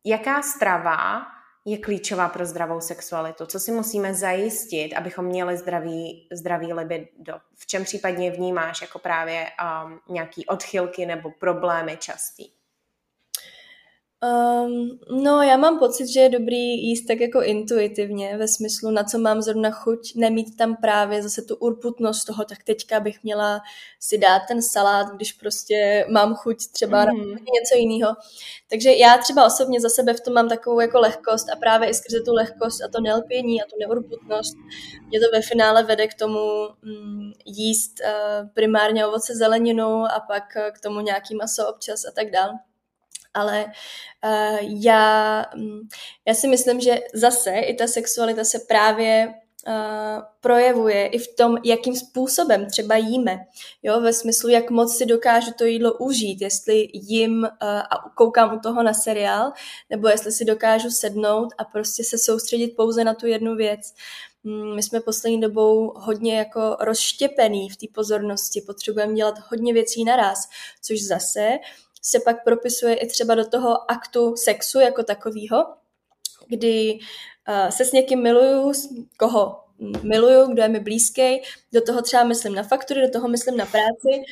Jaká 0.04 0.42
strava 0.42 1.22
je 1.64 1.78
klíčová 1.78 2.28
pro 2.28 2.46
zdravou 2.46 2.80
sexualitu? 2.80 3.46
Co 3.46 3.60
si 3.60 3.72
musíme 3.72 4.14
zajistit, 4.14 4.94
abychom 4.94 5.24
měli 5.24 5.56
zdravý, 5.56 6.28
zdravý 6.32 6.72
libido? 6.72 7.34
V 7.54 7.66
čem 7.66 7.84
případně 7.84 8.30
vnímáš 8.30 8.82
jako 8.82 8.98
právě 8.98 9.46
um, 9.84 10.00
nějaký 10.08 10.46
odchylky 10.46 11.06
nebo 11.06 11.30
problémy 11.30 11.96
častý? 11.96 12.55
Um, 14.24 14.98
no, 15.22 15.42
já 15.42 15.56
mám 15.56 15.78
pocit, 15.78 16.06
že 16.06 16.20
je 16.20 16.28
dobrý 16.28 16.56
jíst 16.56 17.06
tak 17.06 17.20
jako 17.20 17.42
intuitivně, 17.42 18.36
ve 18.36 18.48
smyslu, 18.48 18.90
na 18.90 19.04
co 19.04 19.18
mám 19.18 19.42
zrovna 19.42 19.70
chuť, 19.70 20.14
nemít 20.14 20.56
tam 20.56 20.76
právě 20.76 21.22
zase 21.22 21.42
tu 21.42 21.56
urputnost 21.56 22.24
toho, 22.24 22.44
tak 22.44 22.62
teďka 22.62 23.00
bych 23.00 23.22
měla 23.22 23.60
si 24.00 24.18
dát 24.18 24.42
ten 24.48 24.62
salát, 24.62 25.06
když 25.14 25.32
prostě 25.32 26.06
mám 26.10 26.34
chuť 26.34 26.56
třeba 26.72 27.00
mm. 27.00 27.06
na 27.06 27.12
mhm. 27.12 27.30
něco 27.30 27.76
jiného. 27.76 28.14
Takže 28.70 28.92
já 28.94 29.18
třeba 29.18 29.46
osobně 29.46 29.80
za 29.80 29.88
sebe 29.88 30.14
v 30.14 30.20
tom 30.20 30.34
mám 30.34 30.48
takovou 30.48 30.80
jako 30.80 30.98
lehkost 30.98 31.50
a 31.52 31.56
právě 31.56 31.88
i 31.88 31.94
skrze 31.94 32.20
tu 32.20 32.32
lehkost 32.32 32.82
a 32.82 32.88
to 32.88 33.00
nelpění 33.00 33.62
a 33.62 33.64
tu 33.64 33.76
neurputnost 33.80 34.56
mě 35.08 35.20
to 35.20 35.26
ve 35.32 35.42
finále 35.42 35.82
vede 35.82 36.06
k 36.06 36.14
tomu 36.14 36.68
mm, 36.82 37.32
jíst 37.44 38.00
uh, 38.00 38.48
primárně 38.54 39.06
ovoce 39.06 39.34
zeleninu 39.34 40.04
a 40.04 40.20
pak 40.28 40.44
uh, 40.56 40.62
k 40.72 40.80
tomu 40.80 41.00
nějaký 41.00 41.34
maso 41.34 41.68
občas 41.68 42.04
a 42.04 42.10
tak 42.10 42.30
dále 42.30 42.52
ale 43.36 43.64
uh, 43.64 44.58
já, 44.82 45.44
mm, 45.56 45.80
já 46.26 46.34
si 46.34 46.48
myslím, 46.48 46.80
že 46.80 47.00
zase 47.14 47.50
i 47.50 47.74
ta 47.74 47.86
sexualita 47.86 48.44
se 48.44 48.58
právě 48.58 49.34
uh, 49.68 50.22
projevuje 50.40 51.06
i 51.06 51.18
v 51.18 51.34
tom, 51.34 51.56
jakým 51.64 51.96
způsobem 51.96 52.66
třeba 52.70 52.96
jíme. 52.96 53.38
Jo, 53.82 54.00
ve 54.00 54.12
smyslu, 54.12 54.48
jak 54.48 54.70
moc 54.70 54.96
si 54.96 55.06
dokážu 55.06 55.50
to 55.58 55.64
jídlo 55.64 55.92
užít, 55.98 56.40
jestli 56.40 56.88
jim 56.92 57.42
uh, 57.42 57.48
a 57.62 58.10
koukám 58.16 58.56
u 58.56 58.60
toho 58.60 58.82
na 58.82 58.94
seriál, 58.94 59.52
nebo 59.90 60.08
jestli 60.08 60.32
si 60.32 60.44
dokážu 60.44 60.90
sednout 60.90 61.48
a 61.58 61.64
prostě 61.64 62.04
se 62.04 62.18
soustředit 62.18 62.68
pouze 62.76 63.04
na 63.04 63.14
tu 63.14 63.26
jednu 63.26 63.56
věc. 63.56 63.80
Mm, 64.44 64.74
my 64.74 64.82
jsme 64.82 65.00
poslední 65.00 65.40
dobou 65.40 65.92
hodně 65.96 66.38
jako 66.38 66.76
rozštěpený 66.80 67.68
v 67.68 67.76
té 67.76 67.86
pozornosti, 67.94 68.60
potřebujeme 68.60 69.14
dělat 69.14 69.34
hodně 69.50 69.72
věcí 69.72 70.04
naraz, 70.04 70.38
což 70.82 71.02
zase 71.02 71.50
se 72.08 72.20
pak 72.20 72.44
propisuje 72.44 72.94
i 72.94 73.06
třeba 73.06 73.34
do 73.34 73.48
toho 73.48 73.90
aktu 73.90 74.36
sexu 74.36 74.80
jako 74.80 75.02
takového, 75.02 75.66
kdy 76.48 76.98
uh, 77.48 77.70
se 77.70 77.84
s 77.84 77.92
někým 77.92 78.22
miluju, 78.22 78.72
koho 79.16 79.60
miluju, 80.02 80.46
kdo 80.46 80.62
je 80.62 80.68
mi 80.68 80.80
blízký, 80.80 81.42
do 81.72 81.80
toho 81.80 82.02
třeba 82.02 82.24
myslím 82.24 82.54
na 82.54 82.62
faktury, 82.62 83.00
do 83.00 83.10
toho 83.10 83.28
myslím 83.28 83.56
na 83.56 83.66
práci, 83.66 84.22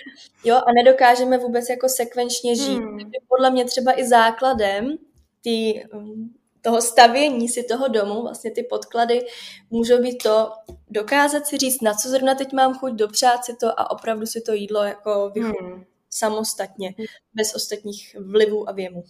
jo, 0.44 0.56
a 0.56 0.72
nedokážeme 0.72 1.38
vůbec 1.38 1.68
jako 1.68 1.88
sekvenčně 1.88 2.56
žít. 2.56 2.78
Hmm. 2.78 2.98
Takže 2.98 3.18
podle 3.28 3.50
mě 3.50 3.64
třeba 3.64 3.98
i 3.98 4.08
základem 4.08 4.96
tý, 5.42 5.80
mm, 5.92 6.34
toho 6.62 6.80
stavění 6.80 7.48
si 7.48 7.62
toho 7.62 7.88
domu, 7.88 8.22
vlastně 8.22 8.50
ty 8.50 8.62
podklady, 8.62 9.26
můžou 9.70 10.02
být 10.02 10.22
to 10.22 10.52
dokázat 10.90 11.46
si 11.46 11.58
říct, 11.58 11.82
na 11.82 11.94
co 11.94 12.08
zrovna 12.08 12.34
teď 12.34 12.52
mám 12.52 12.74
chuť, 12.74 12.92
dopřát 12.92 13.44
si 13.44 13.56
to 13.56 13.80
a 13.80 13.90
opravdu 13.90 14.26
si 14.26 14.40
to 14.40 14.52
jídlo 14.52 14.82
jako 14.82 15.30
vychutnat. 15.34 15.70
Hmm 15.70 15.84
samostatně, 16.14 16.94
bez 17.35 17.55
ostatních 17.55 18.16
vlivů 18.20 18.68
a 18.68 18.72
věmů. 18.72 19.05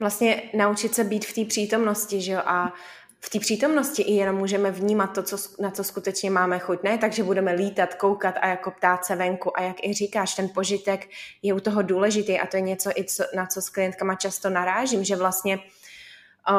Vlastně 0.00 0.42
naučit 0.54 0.94
se 0.94 1.04
být 1.04 1.24
v 1.24 1.32
té 1.32 1.44
přítomnosti, 1.44 2.20
že 2.20 2.32
jo, 2.32 2.40
a 2.44 2.72
v 3.20 3.30
té 3.30 3.38
přítomnosti 3.38 4.02
i 4.02 4.12
jenom 4.12 4.36
můžeme 4.36 4.70
vnímat 4.70 5.06
to, 5.06 5.22
co, 5.22 5.36
na 5.60 5.70
co 5.70 5.84
skutečně 5.84 6.30
máme 6.30 6.58
chuť. 6.58 6.82
Ne 6.82 6.98
takže 6.98 7.22
budeme 7.22 7.52
lítat, 7.52 7.94
koukat 7.94 8.34
a 8.40 8.46
jako 8.48 8.70
ptát 8.70 9.04
se 9.04 9.16
venku. 9.16 9.58
A 9.58 9.62
jak 9.62 9.76
i 9.84 9.92
říkáš, 9.92 10.34
ten 10.34 10.48
požitek 10.54 11.08
je 11.42 11.54
u 11.54 11.60
toho 11.60 11.82
důležitý 11.82 12.38
a 12.40 12.46
to 12.46 12.56
je 12.56 12.60
něco, 12.60 12.90
i 12.96 13.04
co, 13.04 13.24
na 13.36 13.46
co 13.46 13.62
s 13.62 13.68
klientkama 13.68 14.14
často 14.14 14.50
narážím, 14.50 15.04
že 15.04 15.16
vlastně 15.16 15.58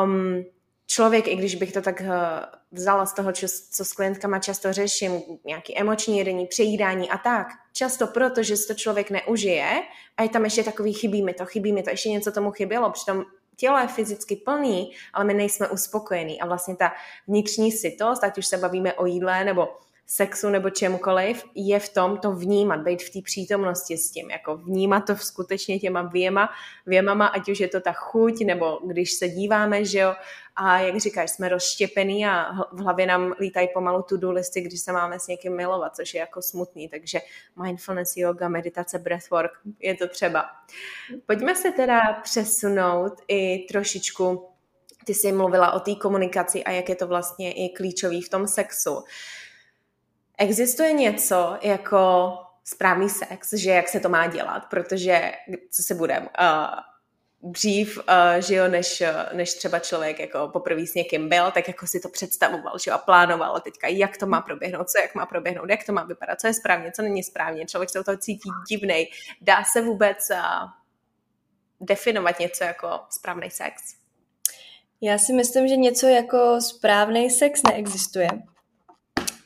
um, 0.04 0.44
člověk, 0.90 1.28
i 1.28 1.36
když 1.36 1.56
bych 1.56 1.72
to 1.72 1.82
tak 1.82 2.02
uh, 2.02 2.08
vzala 2.72 3.06
z 3.06 3.14
toho, 3.14 3.32
co 3.72 3.86
s 3.86 3.94
klientkama 3.94 4.40
často 4.40 4.74
řeším, 4.74 5.22
nějaký 5.46 5.80
emoční 5.80 6.18
jedení, 6.18 6.48
přejídání 6.48 7.10
a 7.10 7.18
tak, 7.18 7.48
často 7.74 8.08
proto, 8.08 8.44
že 8.44 8.58
si 8.58 8.68
to 8.68 8.74
člověk 8.74 9.12
neužije 9.12 9.82
a 10.18 10.24
je 10.24 10.30
tam 10.30 10.44
ještě 10.44 10.64
takový 10.64 10.94
chybí 10.94 11.24
mi 11.24 11.34
to, 11.34 11.46
chybí 11.46 11.74
mi 11.74 11.84
to, 11.84 11.90
ještě 11.90 12.10
něco 12.10 12.32
tomu 12.32 12.52
chybělo, 12.52 12.92
přitom 12.92 13.26
tělo 13.56 13.78
je 13.78 13.88
fyzicky 13.88 14.36
plný, 14.36 14.92
ale 15.14 15.26
my 15.26 15.34
nejsme 15.34 15.68
uspokojení. 15.68 16.42
A 16.42 16.46
vlastně 16.46 16.76
ta 16.76 16.92
vnitřní 17.28 17.72
sytost, 17.72 18.24
ať 18.24 18.38
už 18.38 18.46
se 18.46 18.58
bavíme 18.58 18.94
o 18.94 19.06
jídle 19.06 19.44
nebo 19.44 19.68
sexu 20.12 20.50
nebo 20.50 20.70
čemkoliv, 20.70 21.44
je 21.56 21.80
v 21.80 21.90
tom 21.90 22.18
to 22.18 22.32
vnímat, 22.32 22.80
být 22.80 23.04
v 23.04 23.10
té 23.10 23.22
přítomnosti 23.22 23.98
s 23.98 24.12
tím, 24.12 24.30
jako 24.30 24.58
vnímat 24.58 25.00
to 25.02 25.16
skutečně 25.16 25.80
těma 25.80 26.02
věma, 26.02 26.50
věmama, 26.86 27.28
ať 27.28 27.50
už 27.50 27.60
je 27.60 27.68
to 27.68 27.82
ta 27.82 27.92
chuť, 27.92 28.46
nebo 28.46 28.80
když 28.86 29.14
se 29.14 29.30
díváme, 29.30 29.86
že 29.86 30.00
jo, 30.00 30.16
a 30.56 30.80
jak 30.80 30.98
říkáš, 30.98 31.32
jsme 31.32 31.50
rozštěpený 31.50 32.26
a 32.26 32.52
v 32.72 32.80
hlavě 32.80 33.06
nám 33.06 33.34
lítají 33.40 33.68
pomalu 33.74 34.04
to-do 34.04 34.32
listy, 34.32 34.62
když 34.62 34.80
se 34.80 34.92
máme 34.92 35.20
s 35.20 35.28
někým 35.28 35.56
milovat, 35.56 35.96
což 35.96 36.14
je 36.14 36.20
jako 36.20 36.42
smutný, 36.42 36.90
takže 36.90 37.20
mindfulness, 37.64 38.18
yoga, 38.18 38.48
meditace, 38.48 39.00
breathwork, 39.00 39.52
je 39.80 39.96
to 39.96 40.08
třeba. 40.08 40.46
Pojďme 41.26 41.56
se 41.56 41.72
teda 41.72 42.00
přesunout 42.24 43.14
i 43.28 43.58
trošičku 43.58 44.46
ty 45.06 45.14
jsi 45.14 45.32
mluvila 45.32 45.72
o 45.72 45.80
té 45.80 45.96
komunikaci 45.96 46.64
a 46.64 46.72
jak 46.72 46.90
je 46.90 46.96
to 46.96 47.08
vlastně 47.08 47.54
i 47.54 47.70
klíčový 47.70 48.22
v 48.22 48.30
tom 48.30 48.48
sexu. 48.48 49.04
Existuje 50.42 50.94
něco 50.94 51.58
jako 51.62 52.34
správný 52.64 53.10
sex, 53.10 53.54
že 53.54 53.72
jak 53.72 53.90
se 53.90 54.00
to 54.00 54.10
má 54.10 54.28
dělat, 54.28 54.66
protože 54.70 55.32
co 55.72 55.84
se 55.84 55.96
budem, 55.96 56.24
uh, 56.24 57.52
dřív, 57.52 57.98
uh, 57.98 58.04
že 58.40 58.56
jo, 58.56 58.68
než, 58.68 59.04
než 59.34 59.54
třeba 59.54 59.80
člověk 59.80 60.20
jako 60.20 60.48
poprvé 60.48 60.88
s 60.88 60.94
někým 60.94 61.30
byl, 61.30 61.52
tak 61.52 61.68
jako 61.68 61.88
si 61.88 62.00
to 62.00 62.10
představoval, 62.10 62.80
že 62.84 62.92
jo, 62.92 62.96
a 62.96 62.98
plánoval 62.98 63.56
a 63.56 63.60
teďka, 63.60 63.88
jak 63.88 64.18
to 64.18 64.28
má 64.28 64.42
proběhnout, 64.42 64.90
co 64.90 65.02
jak 65.02 65.16
má 65.16 65.26
proběhnout, 65.26 65.70
jak 65.70 65.84
to 65.86 65.94
má 65.94 66.04
vypadat, 66.04 66.42
co 66.42 66.48
je 66.48 66.54
správně, 66.54 66.92
co 66.92 67.02
není 67.02 67.24
správně, 67.24 67.66
člověk 67.66 67.90
se 67.90 68.00
o 68.00 68.04
toho 68.04 68.18
cítí 68.18 68.50
divnej. 68.70 69.12
Dá 69.42 69.64
se 69.64 69.82
vůbec 69.82 70.18
uh, 70.32 70.70
definovat 71.82 72.40
něco 72.40 72.64
jako 72.64 73.00
správný 73.10 73.50
sex? 73.50 73.84
Já 75.02 75.18
si 75.18 75.34
myslím, 75.34 75.68
že 75.68 75.76
něco 75.76 76.08
jako 76.08 76.62
správný 76.62 77.30
sex 77.30 77.62
neexistuje. 77.64 78.30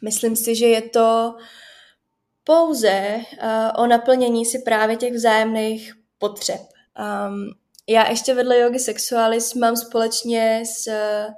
Myslím 0.04 0.36
si, 0.36 0.56
že 0.56 0.66
je 0.66 0.82
to 0.82 1.36
pouze 2.44 3.16
uh, 3.18 3.84
o 3.84 3.88
naplnění 3.88 4.46
si 4.46 4.60
právě 4.60 4.96
těch 4.96 5.14
vzájemných 5.14 5.94
potřeb. 6.18 6.62
Um, 7.28 7.54
já 7.90 8.10
ještě 8.10 8.34
vedle 8.34 8.60
jogi 8.60 8.80
sexualis 8.80 9.54
mám 9.54 9.76
společně 9.76 10.64
s 10.66 10.88
uh, 10.88 11.34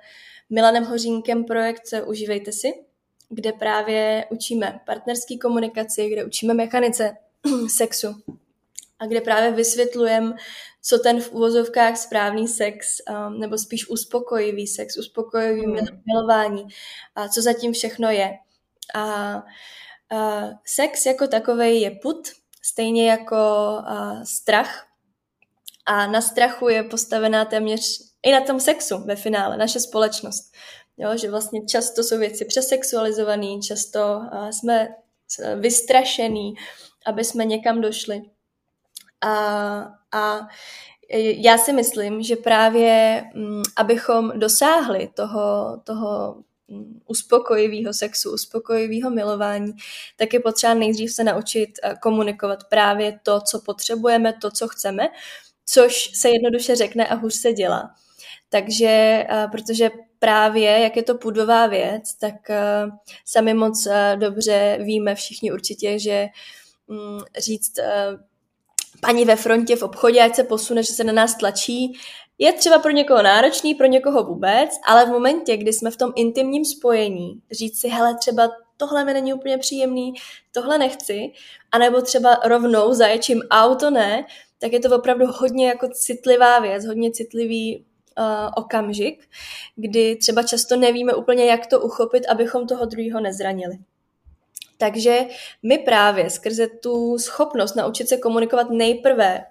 Milanem 0.49 0.83
Hořínkem 0.83 1.43
projekt 1.43 1.83
Užívejte 2.05 2.51
si. 2.51 2.73
kde 3.29 3.51
právě 3.51 4.25
učíme 4.29 4.79
partnerský 4.85 5.39
komunikaci, 5.39 6.09
kde 6.09 6.25
učíme 6.25 6.53
mechanice 6.53 7.17
sexu 7.67 8.15
a 8.99 9.05
kde 9.05 9.21
právě 9.21 9.51
vysvětlujeme, 9.51 10.35
co 10.81 10.99
ten 10.99 11.21
v 11.21 11.31
uvozovkách 11.31 11.97
správný 11.97 12.47
sex, 12.47 13.01
um, 13.09 13.39
nebo 13.39 13.57
spíš 13.57 13.89
uspokojivý 13.89 14.67
sex, 14.67 14.97
uspokojivý 14.97 15.67
mm. 15.67 15.75
milování, 16.05 16.67
a 17.15 17.27
co 17.27 17.41
zatím 17.41 17.73
všechno 17.73 18.09
je. 18.09 18.37
A, 18.95 19.33
a 19.33 19.43
sex 20.65 21.05
jako 21.05 21.27
takový 21.27 21.81
je 21.81 21.91
put, 21.91 22.27
stejně 22.63 23.09
jako 23.09 23.35
a, 23.35 24.19
strach. 24.23 24.87
A 25.85 26.07
na 26.07 26.21
strachu 26.21 26.69
je 26.69 26.83
postavená 26.83 27.45
téměř 27.45 28.01
i 28.23 28.31
na 28.31 28.41
tom 28.41 28.59
sexu 28.59 28.97
ve 28.97 29.15
finále, 29.15 29.57
naše 29.57 29.79
společnost. 29.79 30.51
Jo, 30.97 31.17
že 31.17 31.31
vlastně 31.31 31.65
často 31.65 32.03
jsou 32.03 32.17
věci 32.17 32.45
přesexualizované, 32.45 33.59
často 33.61 34.21
a, 34.31 34.51
jsme 34.51 34.95
vystrašený, 35.59 36.55
aby 37.05 37.23
jsme 37.23 37.45
někam 37.45 37.81
došli. 37.81 38.21
A, 39.21 39.31
a 40.11 40.47
já 41.19 41.57
si 41.57 41.73
myslím, 41.73 42.23
že 42.23 42.35
právě 42.35 43.23
mm, 43.35 43.63
abychom 43.75 44.39
dosáhli 44.39 45.09
toho, 45.13 45.77
toho 45.83 46.43
uspokojivého 47.05 47.93
sexu, 47.93 48.33
uspokojivého 48.33 49.09
milování, 49.09 49.73
tak 50.17 50.33
je 50.33 50.39
potřeba 50.39 50.73
nejdřív 50.73 51.11
se 51.11 51.23
naučit 51.23 51.69
eh, 51.83 51.93
komunikovat 52.01 52.63
právě 52.63 53.19
to, 53.23 53.41
co 53.41 53.59
potřebujeme, 53.59 54.33
to, 54.41 54.51
co 54.51 54.67
chceme, 54.67 55.07
což 55.65 56.11
se 56.13 56.29
jednoduše 56.29 56.75
řekne 56.75 57.07
a 57.07 57.15
hůř 57.15 57.33
se 57.33 57.53
dělá. 57.53 57.89
Takže, 58.49 59.25
eh, 59.29 59.47
protože 59.51 59.89
právě, 60.19 60.79
jak 60.79 60.95
je 60.95 61.03
to 61.03 61.15
půdová 61.15 61.67
věc, 61.67 62.13
tak 62.13 62.49
eh, 62.49 62.85
sami 63.25 63.53
moc 63.53 63.87
dobře 64.15 64.77
víme 64.81 65.15
všichni 65.15 65.51
určitě, 65.51 65.99
že 65.99 66.27
mm, 66.87 67.19
říct 67.39 67.79
paní 69.01 69.25
ve 69.25 69.35
frontě 69.35 69.75
v 69.75 69.83
obchodě, 69.83 70.21
ať 70.21 70.35
se 70.35 70.43
posune, 70.43 70.83
že 70.83 70.93
se 70.93 71.03
na 71.03 71.13
nás 71.13 71.35
tlačí, 71.35 71.93
je 72.37 72.53
třeba 72.53 72.79
pro 72.79 72.91
někoho 72.91 73.21
náročný, 73.21 73.75
pro 73.75 73.85
někoho 73.87 74.23
vůbec, 74.23 74.69
ale 74.87 75.05
v 75.05 75.09
momentě, 75.09 75.57
kdy 75.57 75.73
jsme 75.73 75.91
v 75.91 75.97
tom 75.97 76.13
intimním 76.15 76.65
spojení, 76.65 77.41
říct 77.51 77.81
si, 77.81 77.87
hele, 77.87 78.15
třeba 78.19 78.49
tohle 78.77 79.05
mi 79.05 79.13
není 79.13 79.33
úplně 79.33 79.57
příjemný, 79.57 80.13
tohle 80.51 80.77
nechci, 80.77 81.31
anebo 81.71 82.01
třeba 82.01 82.39
rovnou 82.43 82.93
zaječím 82.93 83.41
auto 83.51 83.89
ne, 83.89 84.25
tak 84.59 84.73
je 84.73 84.79
to 84.79 84.95
opravdu 84.95 85.25
hodně 85.27 85.67
jako 85.67 85.87
citlivá 85.89 86.59
věc, 86.59 86.85
hodně 86.85 87.11
citlivý 87.11 87.85
uh, 88.17 88.25
okamžik, 88.55 89.27
kdy 89.75 90.15
třeba 90.15 90.43
často 90.43 90.75
nevíme 90.75 91.13
úplně, 91.13 91.45
jak 91.45 91.67
to 91.67 91.79
uchopit, 91.81 92.25
abychom 92.25 92.67
toho 92.67 92.85
druhého 92.85 93.19
nezranili. 93.19 93.77
Takže 94.77 95.19
my 95.63 95.77
právě 95.77 96.29
skrze 96.29 96.67
tu 96.67 97.17
schopnost 97.17 97.75
naučit 97.75 98.09
se 98.09 98.17
komunikovat 98.17 98.69
nejprve 98.69 99.45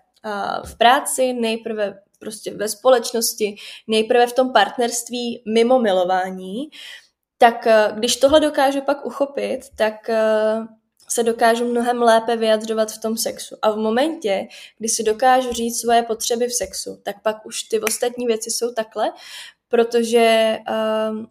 v 0.65 0.79
práci, 0.79 1.33
nejprve 1.33 1.99
prostě 2.19 2.55
ve 2.55 2.69
společnosti, 2.69 3.57
nejprve 3.87 4.27
v 4.27 4.33
tom 4.33 4.53
partnerství 4.53 5.43
mimo 5.47 5.79
milování, 5.79 6.69
tak 7.39 7.69
když 7.95 8.17
tohle 8.17 8.41
dokážu 8.41 8.81
pak 8.81 9.07
uchopit, 9.07 9.61
tak 9.77 10.11
se 11.09 11.23
dokážu 11.23 11.65
mnohem 11.65 12.03
lépe 12.03 12.37
vyjadřovat 12.37 12.93
v 12.93 13.01
tom 13.01 13.17
sexu. 13.17 13.57
A 13.63 13.71
v 13.71 13.77
momentě, 13.77 14.49
kdy 14.79 14.89
si 14.89 15.03
dokážu 15.03 15.53
říct 15.53 15.81
svoje 15.81 16.03
potřeby 16.03 16.47
v 16.47 16.55
sexu, 16.55 17.01
tak 17.03 17.23
pak 17.23 17.47
už 17.47 17.63
ty 17.63 17.81
ostatní 17.81 18.27
věci 18.27 18.51
jsou 18.51 18.73
takhle, 18.73 19.13
protože 19.69 20.59
um, 21.11 21.29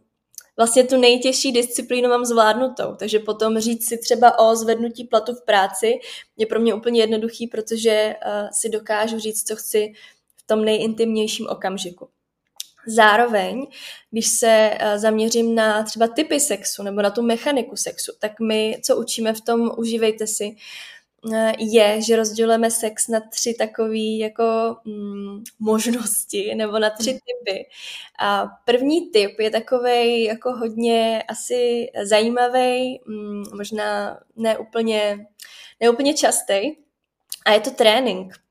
vlastně 0.58 0.84
tu 0.84 0.98
nejtěžší 0.98 1.52
disciplínu 1.52 2.10
mám 2.10 2.26
zvládnutou. 2.26 2.96
Takže 2.96 3.20
potom 3.20 3.60
říct 3.60 3.88
si 3.88 3.98
třeba 3.98 4.40
o 4.40 4.56
zvednutí 4.56 5.04
platu 5.04 5.34
v 5.34 5.46
práci 5.46 6.00
je 6.38 6.46
pro 6.46 6.60
mě 6.60 6.74
úplně 6.74 7.02
jednoduchý, 7.02 7.48
protože 7.48 8.16
uh, 8.26 8.50
si 8.52 8.70
dokážu 8.70 9.20
říct, 9.20 9.48
co 9.48 9.56
chci 9.56 9.94
tom 10.46 10.66
nejintimnějším 10.66 11.48
okamžiku. 11.50 12.10
Zároveň, 12.88 13.68
když 14.12 14.28
se 14.28 14.78
uh, 14.82 14.98
zaměřím 14.98 15.56
na 15.56 15.84
třeba 15.84 16.08
typy 16.08 16.40
sexu 16.40 16.84
nebo 16.84 17.02
na 17.02 17.10
tu 17.10 17.22
mechaniku 17.22 17.76
sexu, 17.76 18.12
tak 18.20 18.40
my, 18.40 18.80
co 18.84 18.98
učíme 18.98 19.34
v 19.34 19.42
tom 19.42 19.72
Užívejte 19.78 20.28
si, 20.28 20.56
Eh, 21.32 21.54
je, 21.60 22.02
že 22.02 22.16
rozdělujeme 22.16 22.72
sex 22.72 23.08
na 23.08 23.20
tři 23.20 23.54
takové 23.54 23.98
jako 23.98 24.76
mm, 24.86 25.44
možnosti 25.60 26.56
nebo 26.56 26.80
na 26.80 26.90
tři 26.90 27.14
typy. 27.14 27.70
A 28.20 28.46
první 28.66 29.12
typ 29.12 29.40
je 29.40 29.50
takový 29.50 30.24
jako 30.24 30.52
hodně 30.52 31.24
asi 31.28 31.88
zajímavý, 32.04 33.02
mm, 33.06 33.44
možná 33.58 34.20
neúplně, 34.36 35.28
neúplně 35.80 36.14
častý, 36.14 36.54
a 37.46 37.52
je 37.52 37.60
to 37.60 37.72
trénink. 37.72 38.43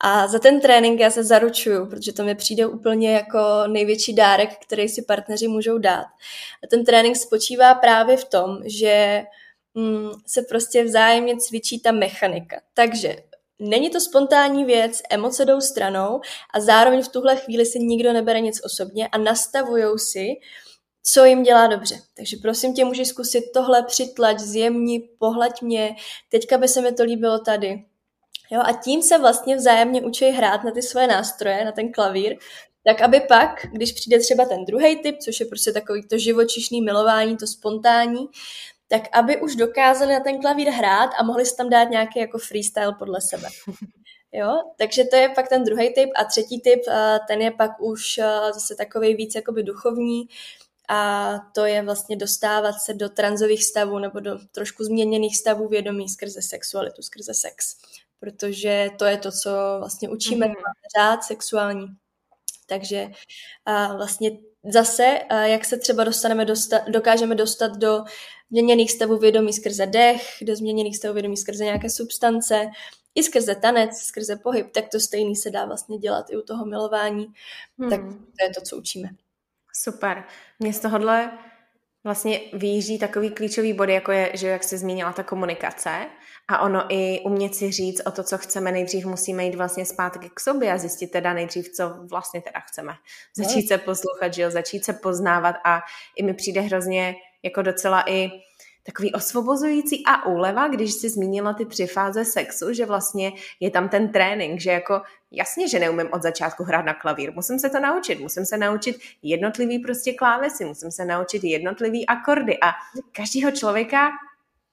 A 0.00 0.26
za 0.26 0.38
ten 0.38 0.60
trénink 0.60 1.00
já 1.00 1.10
se 1.10 1.24
zaručuju, 1.24 1.86
protože 1.86 2.12
to 2.12 2.24
mi 2.24 2.34
přijde 2.34 2.66
úplně 2.66 3.12
jako 3.12 3.38
největší 3.66 4.14
dárek, 4.14 4.50
který 4.66 4.88
si 4.88 5.02
partneři 5.02 5.48
můžou 5.48 5.78
dát. 5.78 6.06
A 6.64 6.66
ten 6.70 6.84
trénink 6.84 7.16
spočívá 7.16 7.74
právě 7.74 8.16
v 8.16 8.24
tom, 8.24 8.58
že 8.64 9.22
mm, 9.74 10.10
se 10.26 10.42
prostě 10.42 10.84
vzájemně 10.84 11.36
cvičí 11.36 11.80
ta 11.80 11.92
mechanika. 11.92 12.60
Takže 12.74 13.16
není 13.58 13.90
to 13.90 14.00
spontánní 14.00 14.64
věc, 14.64 15.02
emoce 15.10 15.44
jdou 15.44 15.60
stranou 15.60 16.20
a 16.54 16.60
zároveň 16.60 17.02
v 17.02 17.08
tuhle 17.08 17.36
chvíli 17.36 17.66
si 17.66 17.78
nikdo 17.78 18.12
nebere 18.12 18.40
nic 18.40 18.64
osobně 18.64 19.08
a 19.08 19.18
nastavují 19.18 19.98
si, 19.98 20.26
co 21.02 21.24
jim 21.24 21.42
dělá 21.42 21.66
dobře. 21.66 22.00
Takže 22.16 22.36
prosím 22.42 22.74
tě, 22.74 22.84
můžeš 22.84 23.08
zkusit 23.08 23.44
tohle 23.54 23.82
přitlač, 23.82 24.38
zjemni, 24.38 25.08
pohlaď 25.18 25.62
mě, 25.62 25.96
teďka 26.30 26.58
by 26.58 26.68
se 26.68 26.80
mi 26.80 26.92
to 26.92 27.04
líbilo 27.04 27.38
tady. 27.38 27.84
Jo, 28.50 28.60
a 28.64 28.72
tím 28.72 29.02
se 29.02 29.18
vlastně 29.18 29.56
vzájemně 29.56 30.02
učí 30.02 30.24
hrát 30.24 30.64
na 30.64 30.70
ty 30.70 30.82
svoje 30.82 31.06
nástroje, 31.06 31.64
na 31.64 31.72
ten 31.72 31.92
klavír, 31.92 32.36
tak 32.84 33.00
aby 33.00 33.20
pak, 33.20 33.66
když 33.72 33.92
přijde 33.92 34.18
třeba 34.18 34.44
ten 34.44 34.64
druhý 34.64 35.02
typ, 35.02 35.18
což 35.18 35.40
je 35.40 35.46
prostě 35.46 35.72
takový 35.72 36.08
to 36.08 36.18
živočišný 36.18 36.82
milování, 36.82 37.36
to 37.36 37.46
spontánní, 37.46 38.26
tak 38.88 39.02
aby 39.12 39.40
už 39.40 39.56
dokázali 39.56 40.12
na 40.12 40.20
ten 40.20 40.40
klavír 40.40 40.68
hrát 40.68 41.10
a 41.18 41.22
mohli 41.22 41.46
si 41.46 41.56
tam 41.56 41.70
dát 41.70 41.84
nějaký 41.84 42.18
jako 42.18 42.38
freestyle 42.38 42.94
podle 42.98 43.20
sebe. 43.20 43.48
Jo, 44.32 44.62
takže 44.78 45.04
to 45.04 45.16
je 45.16 45.28
pak 45.28 45.48
ten 45.48 45.64
druhý 45.64 45.94
typ 45.94 46.10
a 46.16 46.24
třetí 46.24 46.60
typ, 46.60 46.80
eh, 46.88 47.18
ten 47.28 47.40
je 47.42 47.50
pak 47.50 47.80
už 47.80 48.18
eh, 48.18 48.24
zase 48.54 48.74
takový 48.74 49.14
víc 49.14 49.34
jakoby 49.34 49.62
duchovní 49.62 50.28
a 50.88 51.32
to 51.54 51.64
je 51.64 51.82
vlastně 51.82 52.16
dostávat 52.16 52.72
se 52.72 52.94
do 52.94 53.08
tranzových 53.08 53.64
stavů 53.64 53.98
nebo 53.98 54.20
do 54.20 54.38
trošku 54.52 54.84
změněných 54.84 55.36
stavů 55.36 55.68
vědomí 55.68 56.08
skrze 56.08 56.42
sexualitu, 56.42 57.02
skrze 57.02 57.34
sex. 57.34 57.76
Protože 58.20 58.90
to 58.98 59.04
je 59.04 59.16
to, 59.16 59.30
co 59.30 59.50
vlastně 59.78 60.08
učíme, 60.08 60.46
mm-hmm. 60.46 60.98
řád 60.98 61.24
sexuální. 61.24 61.86
Takže 62.66 63.08
a 63.64 63.96
vlastně 63.96 64.30
zase, 64.72 65.18
jak 65.44 65.64
se 65.64 65.76
třeba 65.76 66.04
dostaneme 66.04 66.44
dostat, 66.44 66.88
dokážeme 66.88 67.34
dostat 67.34 67.76
do 67.76 68.04
změněných 68.50 68.92
stavů 68.92 69.18
vědomí 69.18 69.52
skrze 69.52 69.86
dech, 69.86 70.22
do 70.42 70.56
změněných 70.56 70.96
stavů 70.96 71.14
vědomí 71.14 71.36
skrze 71.36 71.64
nějaké 71.64 71.90
substance, 71.90 72.70
i 73.14 73.22
skrze 73.22 73.54
tanec, 73.54 73.98
skrze 73.98 74.36
pohyb, 74.36 74.70
tak 74.72 74.84
to 74.88 75.00
stejný 75.00 75.36
se 75.36 75.50
dá 75.50 75.64
vlastně 75.64 75.98
dělat 75.98 76.30
i 76.30 76.36
u 76.36 76.42
toho 76.42 76.66
milování. 76.66 77.26
Hmm. 77.78 77.90
Tak 77.90 78.00
to 78.00 78.44
je 78.44 78.50
to, 78.54 78.60
co 78.60 78.76
učíme. 78.76 79.08
Super. 79.72 80.24
Mě 80.58 80.72
z 80.72 80.80
tohohle 80.80 81.38
vlastně 82.06 82.40
výjíždí 82.52 82.98
takový 82.98 83.30
klíčový 83.30 83.72
body, 83.72 83.92
jako 83.92 84.12
je, 84.12 84.30
že 84.34 84.48
jak 84.48 84.64
jsi 84.64 84.78
zmínila, 84.78 85.12
ta 85.12 85.22
komunikace 85.22 86.06
a 86.48 86.58
ono 86.58 86.84
i 86.88 87.20
umět 87.20 87.54
si 87.54 87.72
říct 87.72 88.00
o 88.06 88.10
to, 88.10 88.22
co 88.22 88.38
chceme, 88.38 88.72
nejdřív 88.72 89.06
musíme 89.06 89.44
jít 89.44 89.54
vlastně 89.54 89.86
zpátky 89.86 90.30
k 90.34 90.40
sobě 90.40 90.72
a 90.72 90.78
zjistit 90.78 91.06
teda 91.06 91.32
nejdřív, 91.32 91.68
co 91.68 91.94
vlastně 92.10 92.40
teda 92.40 92.60
chceme. 92.60 92.92
Začít 93.36 93.68
se 93.68 93.78
poslouchat, 93.78 94.34
že 94.34 94.42
jo, 94.42 94.50
začít 94.50 94.84
se 94.84 94.92
poznávat 94.92 95.56
a 95.64 95.80
i 96.16 96.22
mi 96.22 96.34
přijde 96.34 96.60
hrozně 96.60 97.14
jako 97.42 97.62
docela 97.62 98.10
i 98.10 98.30
takový 98.86 99.12
osvobozující 99.12 100.02
a 100.06 100.26
úleva, 100.26 100.68
když 100.68 100.92
si 100.92 101.08
zmínila 101.08 101.52
ty 101.52 101.64
tři 101.64 101.86
fáze 101.86 102.24
sexu, 102.24 102.72
že 102.72 102.86
vlastně 102.86 103.32
je 103.60 103.70
tam 103.70 103.88
ten 103.88 104.12
trénink, 104.12 104.60
že 104.60 104.70
jako 104.70 105.02
jasně, 105.30 105.68
že 105.68 105.78
neumím 105.78 106.08
od 106.12 106.22
začátku 106.22 106.64
hrát 106.64 106.84
na 106.84 106.94
klavír, 106.94 107.32
musím 107.34 107.58
se 107.58 107.70
to 107.70 107.80
naučit, 107.80 108.20
musím 108.20 108.44
se 108.44 108.56
naučit 108.56 108.96
jednotlivý 109.22 109.78
prostě 109.78 110.12
klávesy, 110.12 110.64
musím 110.64 110.90
se 110.90 111.04
naučit 111.04 111.44
jednotlivý 111.44 112.06
akordy 112.06 112.58
a 112.62 112.72
každého 113.12 113.50
člověka 113.50 114.10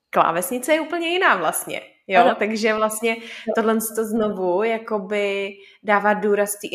klávesnice 0.10 0.74
je 0.74 0.82
úplně 0.82 1.08
jiná 1.10 1.36
vlastně. 1.36 1.82
Jo, 2.08 2.22
ano. 2.22 2.36
takže 2.40 2.74
vlastně 2.74 3.16
tohle 3.56 3.78
to 3.96 4.06
znovu 4.06 4.64
jakoby 4.64 5.54
dává 5.84 6.14
důraz 6.14 6.56
té 6.56 6.68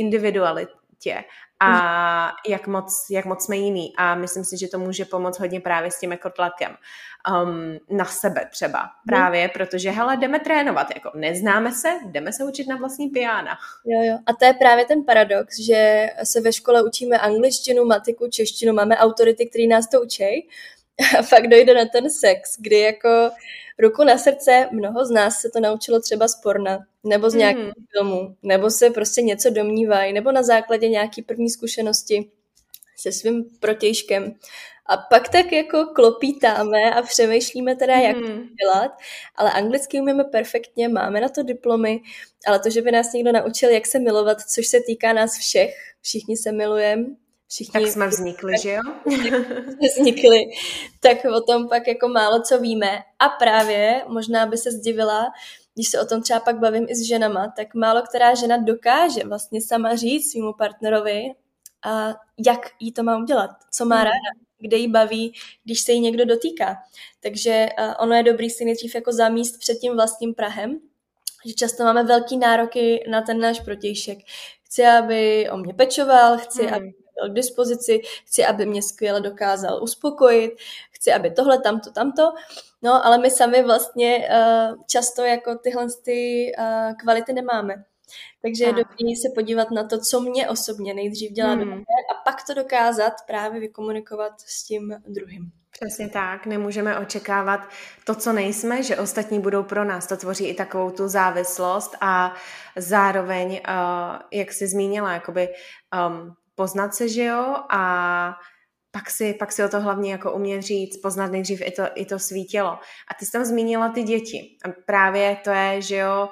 individualitě 1.06 1.24
a 1.60 2.26
mhm. 2.26 2.32
jak 2.48 2.66
moc, 2.66 3.06
jak 3.10 3.24
moc 3.24 3.44
jsme 3.44 3.56
jiný. 3.56 3.92
A 3.96 4.14
myslím 4.14 4.44
si, 4.44 4.58
že 4.58 4.68
to 4.68 4.78
může 4.78 5.04
pomoct 5.04 5.38
hodně 5.38 5.60
právě 5.60 5.90
s 5.90 6.00
tím 6.00 6.12
jako 6.12 6.30
tlakem 6.30 6.76
um, 7.42 7.96
na 7.96 8.04
sebe 8.04 8.48
třeba. 8.52 8.78
Mhm. 8.78 8.88
Právě 9.06 9.48
protože, 9.48 9.90
hele, 9.90 10.16
jdeme 10.16 10.40
trénovat, 10.40 10.86
jako 10.94 11.10
neznáme 11.14 11.72
se, 11.72 11.88
jdeme 12.06 12.32
se 12.32 12.44
učit 12.44 12.68
na 12.68 12.76
vlastní 12.76 13.08
piana. 13.08 13.58
Jo, 13.86 14.12
jo. 14.12 14.18
A 14.26 14.32
to 14.32 14.44
je 14.44 14.54
právě 14.54 14.84
ten 14.84 15.04
paradox, 15.04 15.58
že 15.58 16.06
se 16.24 16.40
ve 16.40 16.52
škole 16.52 16.82
učíme 16.82 17.18
angličtinu, 17.18 17.84
matiku, 17.84 18.28
češtinu, 18.30 18.72
máme 18.72 18.96
autority, 18.96 19.46
které 19.46 19.66
nás 19.66 19.88
to 19.88 20.02
učí, 20.02 20.48
a 21.18 21.22
pak 21.22 21.46
dojde 21.46 21.74
na 21.74 21.84
ten 21.84 22.10
sex, 22.10 22.56
kdy 22.58 22.78
jako 22.78 23.30
ruku 23.78 24.04
na 24.04 24.18
srdce, 24.18 24.68
mnoho 24.72 25.04
z 25.04 25.10
nás 25.10 25.40
se 25.40 25.50
to 25.50 25.60
naučilo 25.60 26.00
třeba 26.00 26.28
z 26.28 26.40
porna, 26.42 26.78
nebo 27.04 27.30
z 27.30 27.34
nějakého 27.34 27.66
mm. 27.66 27.84
filmu, 27.92 28.36
nebo 28.42 28.70
se 28.70 28.90
prostě 28.90 29.22
něco 29.22 29.50
domnívají, 29.50 30.12
nebo 30.12 30.32
na 30.32 30.42
základě 30.42 30.88
nějaký 30.88 31.22
první 31.22 31.50
zkušenosti 31.50 32.30
se 32.96 33.12
svým 33.12 33.44
protějškem. 33.60 34.34
A 34.86 34.96
pak 34.96 35.28
tak 35.28 35.52
jako 35.52 35.86
klopítáme 35.86 36.94
a 36.94 37.02
přemýšlíme 37.02 37.76
teda, 37.76 37.94
jak 37.94 38.16
mm. 38.16 38.22
to 38.22 38.32
dělat, 38.62 38.92
ale 39.36 39.52
anglicky 39.52 40.00
umíme 40.00 40.24
perfektně, 40.24 40.88
máme 40.88 41.20
na 41.20 41.28
to 41.28 41.42
diplomy, 41.42 42.00
ale 42.46 42.58
to, 42.58 42.70
že 42.70 42.82
by 42.82 42.92
nás 42.92 43.12
někdo 43.12 43.32
naučil, 43.32 43.70
jak 43.70 43.86
se 43.86 43.98
milovat, 43.98 44.38
což 44.40 44.66
se 44.66 44.80
týká 44.86 45.12
nás 45.12 45.38
všech, 45.38 45.74
všichni 46.02 46.36
se 46.36 46.52
milujeme, 46.52 47.04
Všichni, 47.48 47.72
tak 47.72 47.92
jsme 47.92 48.08
vznikli, 48.08 48.52
že 48.62 48.70
jo? 48.70 48.80
vznikli, 49.98 50.46
tak 51.00 51.18
o 51.36 51.40
tom 51.40 51.68
pak 51.68 51.86
jako 51.86 52.08
málo 52.08 52.42
co 52.42 52.58
víme. 52.58 53.02
A 53.18 53.28
právě, 53.28 54.04
možná 54.08 54.46
by 54.46 54.56
se 54.56 54.70
zdivila, 54.72 55.26
když 55.74 55.88
se 55.88 56.00
o 56.00 56.06
tom 56.06 56.22
třeba 56.22 56.40
pak 56.40 56.58
bavím 56.58 56.86
i 56.88 56.94
s 56.94 57.02
ženama, 57.02 57.52
tak 57.56 57.74
málo 57.74 58.02
která 58.02 58.34
žena 58.34 58.56
dokáže 58.56 59.24
vlastně 59.24 59.62
sama 59.62 59.96
říct 59.96 60.30
svýmu 60.30 60.52
partnerovi, 60.52 61.22
a 61.84 62.14
jak 62.46 62.70
jí 62.80 62.92
to 62.92 63.02
má 63.02 63.18
udělat, 63.18 63.50
co 63.70 63.84
má 63.84 63.96
hmm. 63.96 64.04
ráda, 64.04 64.46
kde 64.58 64.76
jí 64.76 64.88
baví, 64.88 65.34
když 65.64 65.80
se 65.80 65.92
jí 65.92 66.00
někdo 66.00 66.24
dotýká. 66.24 66.76
Takže 67.20 67.68
ono 68.00 68.14
je 68.14 68.22
dobrý 68.22 68.50
si 68.50 68.64
nejdřív 68.64 68.94
jako 68.94 69.12
zamíst 69.12 69.58
před 69.58 69.74
tím 69.74 69.94
vlastním 69.94 70.34
Prahem, 70.34 70.80
že 71.46 71.54
často 71.54 71.84
máme 71.84 72.04
velký 72.04 72.36
nároky 72.36 73.04
na 73.10 73.22
ten 73.22 73.40
náš 73.40 73.60
protějšek. 73.60 74.18
Chci, 74.62 74.86
aby 74.86 75.50
o 75.50 75.56
mě 75.56 75.74
pečoval, 75.74 76.38
chci, 76.38 76.66
hmm. 76.66 76.74
aby 76.74 76.92
byl 77.20 77.30
k 77.30 77.34
dispozici, 77.34 78.00
chci, 78.24 78.44
aby 78.44 78.66
mě 78.66 78.82
skvěle 78.82 79.20
dokázal 79.20 79.82
uspokojit, 79.82 80.52
chci, 80.90 81.12
aby 81.12 81.30
tohle, 81.30 81.58
tamto, 81.58 81.90
tamto. 81.90 82.22
No, 82.82 83.06
ale 83.06 83.18
my 83.18 83.30
sami 83.30 83.62
vlastně 83.62 84.28
uh, 84.28 84.82
často 84.86 85.24
jako 85.24 85.58
tyhle 85.58 85.86
ty, 86.04 86.52
uh, 86.58 86.96
kvality 86.96 87.32
nemáme. 87.32 87.84
Takže 88.42 88.64
je 88.64 88.72
dobré 88.72 89.16
se 89.22 89.28
podívat 89.34 89.70
na 89.70 89.84
to, 89.84 89.98
co 89.98 90.20
mě 90.20 90.48
osobně 90.48 90.94
nejdřív 90.94 91.32
dělá 91.32 91.50
hmm. 91.50 91.58
dobře 91.58 91.84
a 92.12 92.30
pak 92.30 92.36
to 92.46 92.54
dokázat 92.54 93.12
právě 93.26 93.60
vykomunikovat 93.60 94.32
s 94.46 94.64
tím 94.64 94.96
druhým. 95.06 95.50
Přesně 95.70 96.08
tak, 96.08 96.46
nemůžeme 96.46 96.98
očekávat 96.98 97.60
to, 98.04 98.14
co 98.14 98.32
nejsme, 98.32 98.82
že 98.82 98.96
ostatní 98.96 99.40
budou 99.40 99.62
pro 99.62 99.84
nás. 99.84 100.06
To 100.06 100.16
tvoří 100.16 100.46
i 100.46 100.54
takovou 100.54 100.90
tu 100.90 101.08
závislost 101.08 101.96
a 102.00 102.34
zároveň, 102.76 103.50
uh, 103.50 104.16
jak 104.32 104.52
jsi 104.52 104.66
zmínila, 104.66 105.12
jakoby 105.12 105.48
um, 106.08 106.34
poznat 106.58 106.94
se, 106.94 107.08
že 107.08 107.24
jo, 107.24 107.56
a 107.70 107.82
pak 108.90 109.10
si, 109.10 109.34
pak 109.34 109.52
si 109.52 109.64
o 109.64 109.68
to 109.68 109.80
hlavně 109.80 110.12
jako 110.12 110.32
umět 110.32 110.62
říct, 110.62 110.96
poznat 110.96 111.30
nejdřív 111.30 111.60
i 111.64 111.70
to, 111.70 111.82
i 111.94 112.04
to 112.04 112.18
svý 112.18 112.46
tělo. 112.46 112.78
A 113.10 113.14
ty 113.18 113.26
jsi 113.26 113.32
tam 113.32 113.44
zmínila 113.44 113.88
ty 113.88 114.02
děti. 114.02 114.58
A 114.64 114.68
právě 114.86 115.36
to 115.44 115.50
je, 115.50 115.82
že 115.82 115.96
jo, 115.96 116.28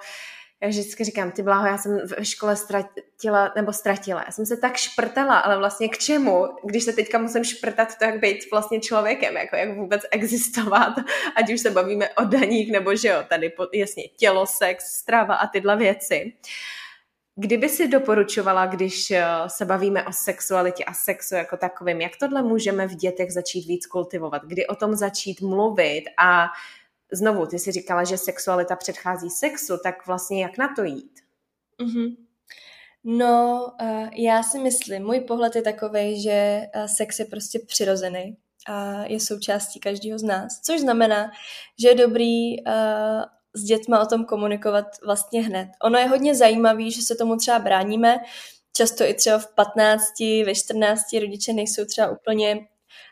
já 0.62 0.68
vždycky 0.68 1.04
říkám, 1.04 1.30
ty 1.30 1.42
bláho, 1.42 1.66
já 1.66 1.78
jsem 1.78 1.98
ve 2.18 2.24
škole 2.24 2.56
ztratila, 2.56 3.52
nebo 3.56 3.72
ztratila. 3.72 4.22
Já 4.26 4.32
jsem 4.32 4.46
se 4.46 4.56
tak 4.56 4.76
šprtala, 4.76 5.38
ale 5.38 5.58
vlastně 5.58 5.88
k 5.88 5.98
čemu, 5.98 6.46
když 6.64 6.84
se 6.84 6.92
teďka 6.92 7.18
musím 7.18 7.44
šprtat, 7.44 7.98
to 7.98 8.04
jak 8.04 8.20
být 8.20 8.50
vlastně 8.50 8.80
člověkem, 8.80 9.36
jako 9.36 9.56
jak 9.56 9.76
vůbec 9.76 10.02
existovat, 10.10 10.92
ať 11.36 11.52
už 11.52 11.60
se 11.60 11.70
bavíme 11.70 12.08
o 12.08 12.24
daních, 12.24 12.72
nebo 12.72 12.96
že 12.96 13.08
jo, 13.08 13.24
tady 13.28 13.52
jasně 13.74 14.02
tělo, 14.08 14.46
sex, 14.46 14.84
strava 14.84 15.34
a 15.34 15.46
tyhle 15.46 15.76
věci. 15.76 16.32
Kdyby 17.38 17.68
si 17.68 17.88
doporučovala, 17.88 18.66
když 18.66 19.10
eh, 19.10 19.24
se 19.46 19.64
bavíme 19.64 20.04
o 20.04 20.12
sexualitě 20.12 20.84
a 20.84 20.94
sexu 20.94 21.34
jako 21.34 21.56
takovým, 21.56 22.00
jak 22.00 22.12
tohle 22.20 22.42
můžeme 22.42 22.86
v 22.86 22.94
dětech 22.94 23.32
začít 23.32 23.66
víc 23.66 23.86
kultivovat? 23.86 24.42
Kdy 24.44 24.66
o 24.66 24.74
tom 24.74 24.94
začít 24.94 25.40
mluvit 25.40 26.04
a 26.18 26.46
znovu, 27.12 27.46
ty 27.46 27.58
si 27.58 27.72
říkala, 27.72 28.04
že 28.04 28.18
sexualita 28.18 28.76
předchází 28.76 29.30
sexu, 29.30 29.78
tak 29.82 30.06
vlastně 30.06 30.42
jak 30.42 30.58
na 30.58 30.74
to 30.76 30.84
jít? 30.84 31.20
Mm-hmm. 31.80 32.16
No, 33.04 33.66
uh, 33.80 34.08
já 34.12 34.42
si 34.42 34.58
myslím, 34.58 35.04
můj 35.04 35.20
pohled 35.20 35.56
je 35.56 35.62
takový, 35.62 36.22
že 36.22 36.60
uh, 36.76 36.86
sex 36.86 37.18
je 37.18 37.24
prostě 37.24 37.58
přirozený 37.66 38.36
a 38.68 39.04
je 39.04 39.20
součástí 39.20 39.80
každého 39.80 40.18
z 40.18 40.22
nás, 40.22 40.60
což 40.60 40.80
znamená, 40.80 41.30
že 41.78 41.88
je 41.88 41.94
dobrý 41.94 42.56
s 43.56 43.62
dětma 43.62 44.00
o 44.00 44.06
tom 44.06 44.24
komunikovat 44.24 44.84
vlastně 45.04 45.42
hned. 45.42 45.68
Ono 45.82 45.98
je 45.98 46.06
hodně 46.06 46.34
zajímavé, 46.34 46.90
že 46.90 47.02
se 47.02 47.14
tomu 47.14 47.36
třeba 47.36 47.58
bráníme, 47.58 48.18
často 48.76 49.04
i 49.04 49.14
třeba 49.14 49.38
v 49.38 49.54
15, 49.54 50.02
ve 50.46 50.54
14 50.54 51.02
rodiče 51.20 51.52
nejsou 51.52 51.84
třeba 51.84 52.10
úplně 52.10 52.66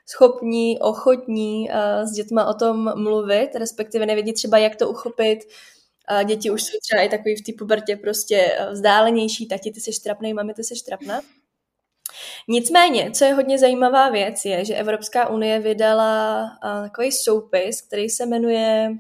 schopní, 0.07 0.79
ochotní 0.79 1.69
uh, 1.71 2.09
s 2.09 2.13
dětma 2.13 2.47
o 2.47 2.55
tom 2.55 3.03
mluvit, 3.03 3.51
respektive 3.55 4.07
nevědí 4.07 4.33
třeba, 4.33 4.59
jak 4.59 4.77
to 4.77 4.89
uchopit. 4.89 5.39
Děti 6.25 6.51
už 6.51 6.63
jsou 6.63 6.79
třeba 6.83 7.03
i 7.03 7.09
takový 7.09 7.37
v 7.37 7.43
té 7.43 7.53
pubertě 7.59 7.97
prostě 7.97 8.59
uh, 8.61 8.73
vzdálenější, 8.73 9.49
tati, 9.49 9.71
ty 9.71 9.81
jsi 9.81 9.91
trapnej, 10.03 10.35
mami, 10.35 10.55
ty 10.55 10.65
jsi 10.65 10.75
trapná. 10.87 11.21
Nicméně, 12.49 13.11
co 13.11 13.25
je 13.25 13.35
hodně 13.35 13.59
zajímavá 13.59 14.11
věc, 14.11 14.45
je, 14.45 14.65
že 14.65 14.75
Evropská 14.75 15.29
unie 15.29 15.61
vydala 15.61 16.43
uh, 16.43 16.89
takový 16.89 17.13
soupis, 17.13 17.83
který 17.83 18.11
se 18.11 18.27
jmenuje 18.27 18.91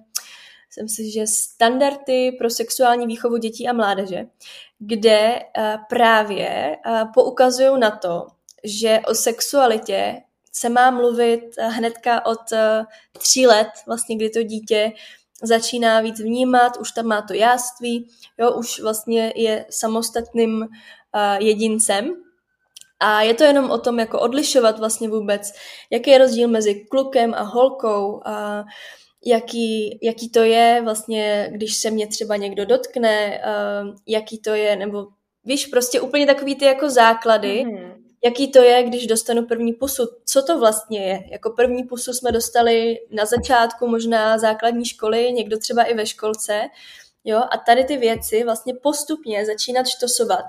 jsem 0.74 0.88
si, 0.88 1.10
že 1.10 1.26
standardy 1.26 2.32
pro 2.32 2.50
sexuální 2.50 3.06
výchovu 3.06 3.36
dětí 3.36 3.68
a 3.68 3.72
mládeže, 3.72 4.26
kde 4.78 5.40
uh, 5.58 5.64
právě 5.88 6.76
uh, 6.86 7.12
poukazují 7.14 7.80
na 7.80 7.90
to, 7.90 8.26
že 8.64 9.00
o 9.06 9.14
sexualitě 9.14 10.22
se 10.52 10.68
má 10.68 10.90
mluvit 10.90 11.40
hnedka 11.60 12.26
od 12.26 12.40
tří 13.18 13.46
let, 13.46 13.68
vlastně 13.86 14.16
kdy 14.16 14.30
to 14.30 14.42
dítě 14.42 14.92
začíná 15.42 16.00
víc 16.00 16.20
vnímat, 16.20 16.76
už 16.76 16.92
tam 16.92 17.06
má 17.06 17.22
to 17.22 17.34
jáství, 17.34 18.08
jo, 18.38 18.52
už 18.52 18.80
vlastně 18.80 19.32
je 19.36 19.66
samostatným 19.70 20.68
jedincem. 21.38 22.14
A 23.00 23.22
je 23.22 23.34
to 23.34 23.44
jenom 23.44 23.70
o 23.70 23.78
tom, 23.78 23.98
jako 23.98 24.20
odlišovat 24.20 24.78
vlastně 24.78 25.08
vůbec, 25.08 25.52
jaký 25.90 26.10
je 26.10 26.18
rozdíl 26.18 26.48
mezi 26.48 26.74
klukem 26.74 27.34
a 27.34 27.42
holkou, 27.42 28.20
a 28.24 28.60
uh, 28.60 28.66
jaký, 29.26 29.98
jaký 30.02 30.30
to 30.30 30.42
je 30.42 30.80
vlastně, 30.84 31.48
když 31.52 31.76
se 31.76 31.90
mě 31.90 32.06
třeba 32.06 32.36
někdo 32.36 32.64
dotkne, 32.64 33.40
uh, 33.40 33.96
jaký 34.06 34.38
to 34.38 34.50
je, 34.50 34.76
nebo 34.76 35.06
víš, 35.44 35.66
prostě 35.66 36.00
úplně 36.00 36.26
takový 36.26 36.54
ty 36.54 36.64
jako 36.64 36.90
základy, 36.90 37.64
mm-hmm. 37.66 37.94
jaký 38.24 38.52
to 38.52 38.62
je, 38.62 38.82
když 38.82 39.06
dostanu 39.06 39.46
první 39.46 39.72
pusu, 39.72 40.02
co 40.26 40.42
to 40.42 40.58
vlastně 40.58 41.00
je. 41.06 41.20
Jako 41.30 41.50
první 41.50 41.82
pusu 41.82 42.12
jsme 42.12 42.32
dostali 42.32 42.98
na 43.10 43.24
začátku 43.24 43.88
možná 43.88 44.38
základní 44.38 44.84
školy, 44.84 45.32
někdo 45.32 45.58
třeba 45.58 45.82
i 45.82 45.94
ve 45.94 46.06
školce, 46.06 46.60
Jo, 47.26 47.42
a 47.50 47.58
tady 47.58 47.84
ty 47.84 47.96
věci 47.96 48.44
vlastně 48.44 48.74
postupně 48.82 49.46
začínat 49.46 49.86
štosovat. 49.86 50.44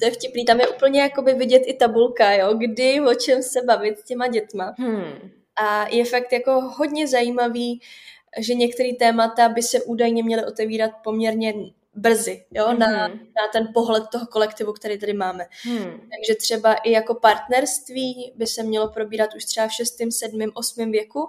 To 0.00 0.04
je 0.04 0.10
vtipný, 0.10 0.44
tam 0.44 0.60
je 0.60 0.68
úplně 0.68 1.00
jakoby 1.00 1.34
vidět 1.34 1.62
i 1.66 1.74
tabulka, 1.74 2.32
jo, 2.32 2.54
kdy, 2.54 3.00
o 3.00 3.14
čem 3.14 3.42
se 3.42 3.62
bavit 3.62 3.98
s 3.98 4.04
těma 4.04 4.28
dětma. 4.28 4.74
Hmm. 4.78 5.30
A 5.62 5.88
je 5.88 6.04
fakt 6.04 6.32
jako 6.32 6.60
hodně 6.60 7.08
zajímavý 7.08 7.80
že 8.38 8.54
některé 8.54 8.92
témata 8.98 9.48
by 9.48 9.62
se 9.62 9.82
údajně 9.82 10.22
měly 10.22 10.44
otevírat 10.44 10.90
poměrně 11.04 11.54
brzy, 11.94 12.44
jo, 12.50 12.66
mm-hmm. 12.66 12.78
na, 12.78 13.08
na 13.08 13.48
ten 13.52 13.68
pohled 13.74 14.04
toho 14.12 14.26
kolektivu, 14.26 14.72
který 14.72 14.98
tady 14.98 15.12
máme. 15.12 15.46
Mm. 15.66 15.84
Takže 15.84 16.34
třeba 16.40 16.74
i 16.74 16.90
jako 16.90 17.14
partnerství 17.14 18.32
by 18.36 18.46
se 18.46 18.62
mělo 18.62 18.88
probírat 18.88 19.34
už 19.36 19.44
třeba 19.44 19.68
v 19.68 19.72
šestém, 19.72 20.10
sedmém, 20.10 20.50
osmém 20.54 20.92
věku, 20.92 21.28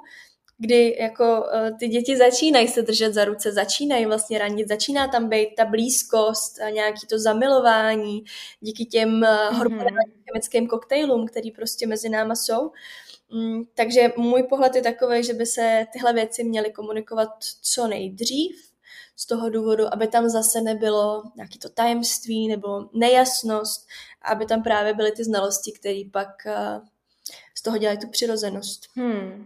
kdy 0.57 0.97
jako 0.99 1.23
uh, 1.41 1.77
ty 1.77 1.87
děti 1.87 2.17
začínají 2.17 2.67
se 2.67 2.81
držet 2.81 3.13
za 3.13 3.25
ruce, 3.25 3.51
začínají 3.51 4.05
vlastně 4.05 4.39
ranit, 4.39 4.67
začíná 4.67 5.07
tam 5.07 5.29
být 5.29 5.55
ta 5.57 5.65
blízkost 5.65 6.61
a 6.61 6.69
nějaký 6.69 7.07
to 7.07 7.19
zamilování 7.19 8.23
díky 8.59 8.85
těm 8.85 9.21
uh, 9.21 9.57
hormonálním 9.57 10.23
chemickým 10.29 10.67
koktejlům, 10.67 11.27
který 11.27 11.51
prostě 11.51 11.87
mezi 11.87 12.09
náma 12.09 12.35
jsou. 12.35 12.71
Mm, 13.33 13.63
takže 13.73 14.13
můj 14.17 14.43
pohled 14.43 14.75
je 14.75 14.81
takový, 14.81 15.23
že 15.23 15.33
by 15.33 15.45
se 15.45 15.85
tyhle 15.93 16.13
věci 16.13 16.43
měly 16.43 16.71
komunikovat 16.71 17.29
co 17.61 17.87
nejdřív, 17.87 18.69
z 19.19 19.25
toho 19.25 19.49
důvodu, 19.49 19.93
aby 19.93 20.07
tam 20.07 20.29
zase 20.29 20.61
nebylo 20.61 21.23
nějaké 21.35 21.57
to 21.57 21.69
tajemství 21.69 22.47
nebo 22.47 22.89
nejasnost, 22.93 23.87
aby 24.21 24.45
tam 24.45 24.63
právě 24.63 24.93
byly 24.93 25.11
ty 25.11 25.23
znalosti, 25.23 25.71
které 25.71 26.01
pak 26.11 26.29
uh, 26.45 26.87
z 27.55 27.61
toho 27.61 27.77
dělají 27.77 27.97
tu 27.97 28.07
přirozenost. 28.07 28.81
Hmm. 28.95 29.45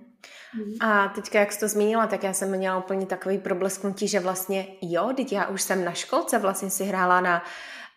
Hmm. 0.52 0.74
A 0.82 1.08
teďka, 1.08 1.40
jak 1.40 1.52
jsi 1.52 1.60
to 1.60 1.68
zmínila, 1.68 2.08
tak 2.08 2.24
já 2.24 2.34
jsem 2.34 2.58
měla 2.58 2.78
úplně 2.78 3.06
takový 3.06 3.38
problesknutí, 3.38 4.08
že 4.08 4.20
vlastně 4.20 4.68
jo, 4.82 5.14
teď 5.16 5.32
já 5.32 5.48
už 5.48 5.62
jsem 5.62 5.86
na 5.86 5.94
školce 5.94 6.40
vlastně 6.40 6.70
si 6.70 6.84
hrála 6.84 7.22
na 7.22 7.44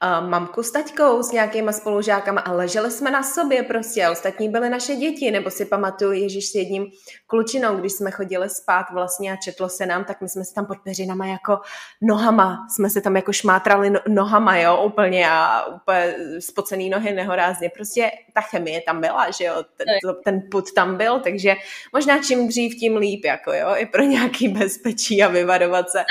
uh, 0.03 0.29
mamku 0.29 0.63
s 0.63 0.71
taťkou, 0.73 1.23
s 1.23 1.33
nějakýma 1.33 1.73
spolužákama 1.73 2.41
a 2.41 2.53
leželi 2.53 2.91
jsme 2.91 3.11
na 3.11 3.23
sobě 3.23 3.63
prostě. 3.63 4.05
A 4.05 4.11
ostatní 4.11 4.49
byly 4.49 4.71
naše 4.71 4.95
děti, 4.95 5.31
nebo 5.31 5.51
si 5.51 5.65
pamatuju, 5.65 6.13
Ježíš 6.13 6.51
s 6.51 6.55
jedním 6.55 6.87
klučinou, 7.27 7.77
když 7.77 7.93
jsme 7.93 8.11
chodili 8.11 8.51
spát 8.51 8.87
vlastně 8.93 9.33
a 9.33 9.37
četlo 9.37 9.69
se 9.69 9.87
nám, 9.87 10.05
tak 10.05 10.21
my 10.21 10.29
jsme 10.29 10.45
se 10.45 10.55
tam 10.55 10.67
pod 10.67 10.79
peřinama 10.85 11.27
jako 11.27 11.59
nohama, 12.03 12.67
jsme 12.71 12.91
se 12.91 13.01
tam 13.01 13.17
jako 13.17 13.33
šmátrali 13.33 13.91
no, 13.91 14.01
nohama, 14.09 14.57
jo, 14.57 14.83
úplně 14.85 15.31
a 15.31 15.67
úplně 15.67 16.15
spocený 16.41 16.91
nohy 16.91 17.13
nehorázně. 17.13 17.71
Prostě 17.75 18.11
ta 18.35 18.41
chemie 18.41 18.81
tam 18.81 19.01
byla, 19.01 19.31
že 19.31 19.45
jo, 19.45 19.65
ten, 19.77 19.87
ten 20.25 20.43
put 20.51 20.73
tam 20.73 20.97
byl, 20.97 21.21
takže 21.21 21.55
možná 21.93 22.23
čím 22.23 22.49
dřív, 22.49 22.75
tím 22.75 22.97
líp, 22.97 23.25
jako 23.25 23.53
jo, 23.53 23.69
i 23.77 23.87
pro 23.87 24.03
nějaký 24.03 24.49
bezpečí 24.59 25.23
a 25.23 25.29
vyvarovat 25.29 25.91
se 25.91 26.05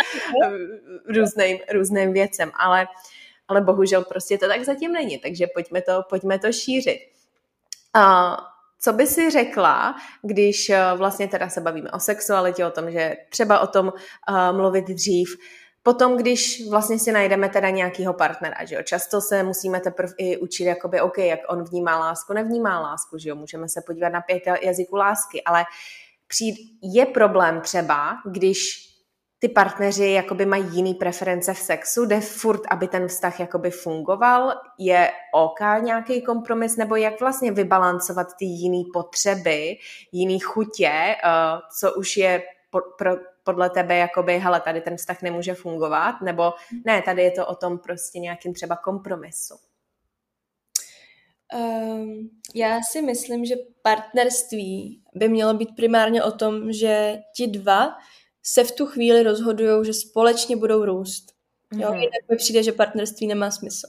různým, 1.07 1.57
různým 1.73 2.13
věcem, 2.13 2.51
ale, 2.59 2.87
ale 3.47 3.61
bohužel 3.61 4.03
prostě 4.03 4.37
to 4.37 4.47
tak 4.47 4.63
zatím 4.63 4.91
není, 4.91 5.17
takže 5.17 5.47
pojďme 5.53 5.81
to, 5.81 6.03
pojďme 6.09 6.39
to 6.39 6.51
šířit. 6.51 6.99
Uh, 7.95 8.35
co 8.79 8.93
by 8.93 9.07
si 9.07 9.29
řekla, 9.29 9.95
když 10.21 10.71
vlastně 10.95 11.27
teda 11.27 11.49
se 11.49 11.61
bavíme 11.61 11.91
o 11.91 11.99
sexualitě, 11.99 12.65
o 12.65 12.71
tom, 12.71 12.91
že 12.91 13.15
třeba 13.29 13.59
o 13.59 13.67
tom 13.67 13.87
uh, 13.87 14.57
mluvit 14.57 14.85
dřív, 14.85 15.29
Potom, 15.87 16.17
když 16.17 16.69
vlastně 16.69 16.99
si 16.99 17.11
najdeme 17.11 17.49
teda 17.49 17.69
nějakého 17.69 18.13
partnera, 18.13 18.65
že 18.65 18.75
jo, 18.75 18.83
často 18.83 19.21
se 19.21 19.43
musíme 19.43 19.79
teprve 19.79 20.13
i 20.17 20.37
učit, 20.37 20.63
jakoby, 20.63 21.01
OK, 21.01 21.17
jak 21.17 21.39
on 21.49 21.63
vnímá 21.63 21.99
lásku, 21.99 22.33
nevnímá 22.33 22.79
lásku, 22.79 23.17
že 23.17 23.29
jo, 23.29 23.35
můžeme 23.35 23.69
se 23.69 23.81
podívat 23.85 24.09
na 24.09 24.21
pět 24.21 24.43
jazyků 24.61 24.95
lásky, 24.95 25.43
ale 25.43 25.63
přijít, 26.27 26.55
je 26.81 27.05
problém 27.05 27.61
třeba, 27.61 28.17
když 28.31 28.57
ty 29.45 29.49
partneři 29.49 30.05
jakoby 30.05 30.45
mají 30.45 30.65
jiný 30.71 30.93
preference 30.93 31.53
v 31.53 31.57
sexu, 31.57 32.05
jde 32.05 32.21
furt, 32.21 32.61
aby 32.69 32.87
ten 32.87 33.07
vztah 33.07 33.39
jakoby 33.39 33.71
fungoval, 33.71 34.53
je 34.77 35.11
OK 35.33 35.59
nějaký 35.81 36.21
kompromis, 36.21 36.77
nebo 36.77 36.95
jak 36.95 37.19
vlastně 37.19 37.51
vybalancovat 37.51 38.27
ty 38.39 38.45
jiné 38.45 38.83
potřeby, 38.93 39.77
jiný 40.11 40.39
chutě, 40.39 41.15
uh, 41.25 41.59
co 41.79 41.93
už 41.93 42.17
je 42.17 42.43
po, 42.69 42.79
pro, 42.97 43.11
podle 43.43 43.69
tebe 43.69 43.95
jakoby, 43.95 44.39
hele, 44.39 44.61
tady 44.61 44.81
ten 44.81 44.97
vztah 44.97 45.21
nemůže 45.21 45.53
fungovat, 45.53 46.15
nebo 46.21 46.53
ne, 46.85 47.01
tady 47.01 47.23
je 47.23 47.31
to 47.31 47.47
o 47.47 47.55
tom 47.55 47.77
prostě 47.77 48.19
nějakým 48.19 48.53
třeba 48.53 48.75
kompromisu. 48.75 49.55
Um, 51.55 52.29
já 52.55 52.79
si 52.91 53.01
myslím, 53.01 53.45
že 53.45 53.55
partnerství 53.81 55.01
by 55.15 55.29
mělo 55.29 55.53
být 55.53 55.75
primárně 55.75 56.23
o 56.23 56.31
tom, 56.31 56.71
že 56.71 57.17
ti 57.35 57.47
dva 57.47 57.95
se 58.47 58.63
v 58.63 58.71
tu 58.71 58.85
chvíli 58.85 59.23
rozhodují, 59.23 59.85
že 59.85 59.93
společně 59.93 60.55
budou 60.55 60.85
růst. 60.85 61.25
Mm-hmm. 61.73 61.81
Jo, 61.81 61.89
mhm. 61.89 61.99
jinak 61.99 62.29
mi 62.31 62.37
přijde, 62.37 62.63
že 62.63 62.71
partnerství 62.71 63.27
nemá 63.27 63.51
smysl. 63.51 63.87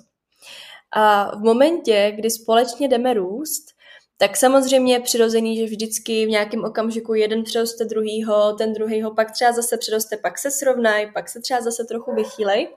A 0.93 1.37
v 1.37 1.41
momentě, 1.41 2.13
kdy 2.17 2.31
společně 2.31 2.89
jdeme 2.89 3.15
růst, 3.15 3.77
tak 4.19 4.37
samozřejmě 4.37 4.95
je 4.95 5.01
přirozený, 5.01 5.57
že 5.57 5.65
vždycky 5.65 6.27
v 6.27 6.31
nějakém 6.31 6.65
okamžiku 6.65 7.15
jeden 7.15 7.43
přiroste 7.43 7.85
druhýho, 7.85 8.53
ten 8.53 8.73
druhýho 8.73 9.15
pak 9.15 9.33
třeba 9.33 9.53
zase 9.53 9.77
přiroste, 9.77 10.17
pak 10.17 10.39
se 10.39 10.51
srovnají, 10.51 11.13
pak 11.13 11.29
se 11.29 11.41
třeba 11.41 11.61
zase 11.61 11.85
trochu 11.85 12.15
vychýlej. 12.15 12.69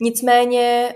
Nicméně 0.00 0.94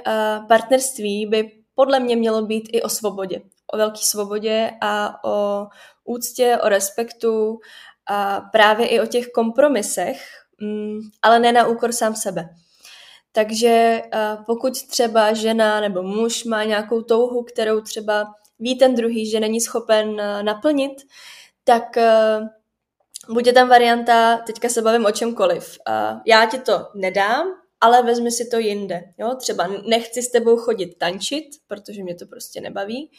partnerství 0.48 1.26
by 1.26 1.52
podle 1.74 2.00
mě 2.00 2.16
mělo 2.16 2.42
být 2.42 2.68
i 2.72 2.82
o 2.82 2.88
svobodě. 2.88 3.40
O 3.72 3.76
velké 3.76 3.98
svobodě 3.98 4.70
a 4.80 5.24
o 5.24 5.66
úctě, 6.04 6.58
o 6.62 6.68
respektu 6.68 7.60
a 8.08 8.40
právě 8.40 8.86
i 8.86 9.00
o 9.00 9.06
těch 9.06 9.26
kompromisech, 9.28 10.22
mm, 10.60 11.00
ale 11.22 11.38
ne 11.38 11.52
na 11.52 11.66
úkor 11.66 11.92
sám 11.92 12.14
sebe. 12.14 12.48
Takže 13.32 14.02
pokud 14.46 14.86
třeba 14.86 15.32
žena 15.32 15.80
nebo 15.80 16.02
muž 16.02 16.44
má 16.44 16.64
nějakou 16.64 17.02
touhu, 17.02 17.42
kterou 17.42 17.80
třeba 17.80 18.26
ví 18.58 18.78
ten 18.78 18.94
druhý, 18.94 19.30
že 19.30 19.40
není 19.40 19.60
schopen 19.60 20.16
naplnit, 20.42 20.92
tak 21.64 21.98
buď 23.28 23.46
je 23.46 23.52
tam 23.52 23.68
varianta, 23.68 24.36
teďka 24.36 24.68
se 24.68 24.82
bavím 24.82 25.04
o 25.04 25.12
čemkoliv, 25.12 25.78
já 26.26 26.46
ti 26.46 26.58
to 26.58 26.86
nedám, 26.94 27.46
ale 27.80 28.02
vezmi 28.02 28.30
si 28.30 28.48
to 28.50 28.58
jinde. 28.58 29.02
Jo? 29.18 29.34
Třeba 29.34 29.68
nechci 29.86 30.22
s 30.22 30.30
tebou 30.30 30.56
chodit 30.56 30.94
tančit, 30.98 31.44
protože 31.66 32.02
mě 32.02 32.14
to 32.14 32.26
prostě 32.26 32.60
nebaví, 32.60 33.10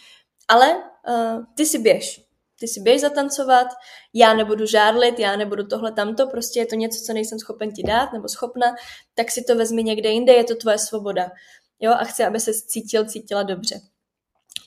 ale 0.47 0.83
ty 1.55 1.65
si 1.65 1.77
běž. 1.77 2.28
Ty 2.59 2.67
si 2.67 2.79
běž 2.79 3.01
zatancovat, 3.01 3.67
já 4.13 4.33
nebudu 4.33 4.65
žárlit, 4.65 5.19
já 5.19 5.35
nebudu 5.35 5.67
tohle 5.67 5.91
tamto, 5.91 6.27
prostě 6.27 6.59
je 6.59 6.65
to 6.65 6.75
něco, 6.75 7.05
co 7.05 7.13
nejsem 7.13 7.39
schopen 7.39 7.71
ti 7.71 7.83
dát 7.83 8.13
nebo 8.13 8.27
schopna, 8.27 8.75
tak 9.15 9.31
si 9.31 9.43
to 9.43 9.55
vezmi 9.55 9.83
někde 9.83 10.09
jinde, 10.09 10.33
je 10.33 10.43
to 10.43 10.55
tvoje 10.55 10.77
svoboda. 10.77 11.31
Jo, 11.79 11.91
a 11.91 12.03
chci, 12.03 12.23
aby 12.23 12.39
se 12.39 12.53
cítil, 12.53 13.05
cítila 13.05 13.43
dobře. 13.43 13.79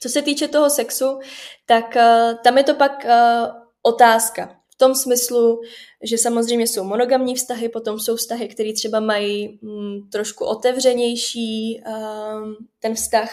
Co 0.00 0.08
se 0.08 0.22
týče 0.22 0.48
toho 0.48 0.70
sexu, 0.70 1.18
tak 1.66 1.96
uh, 1.96 2.42
tam 2.44 2.58
je 2.58 2.64
to 2.64 2.74
pak 2.74 3.04
uh, 3.04 3.54
otázka 3.82 4.62
tom 4.82 4.94
smyslu, 4.94 5.60
že 6.02 6.18
samozřejmě 6.18 6.66
jsou 6.66 6.84
monogamní 6.84 7.34
vztahy, 7.34 7.68
potom 7.68 8.00
jsou 8.00 8.16
vztahy, 8.16 8.48
které 8.48 8.72
třeba 8.72 9.00
mají 9.00 9.58
mm, 9.62 10.10
trošku 10.12 10.44
otevřenější 10.44 11.82
um, 11.86 12.56
ten 12.80 12.94
vztah. 12.94 13.30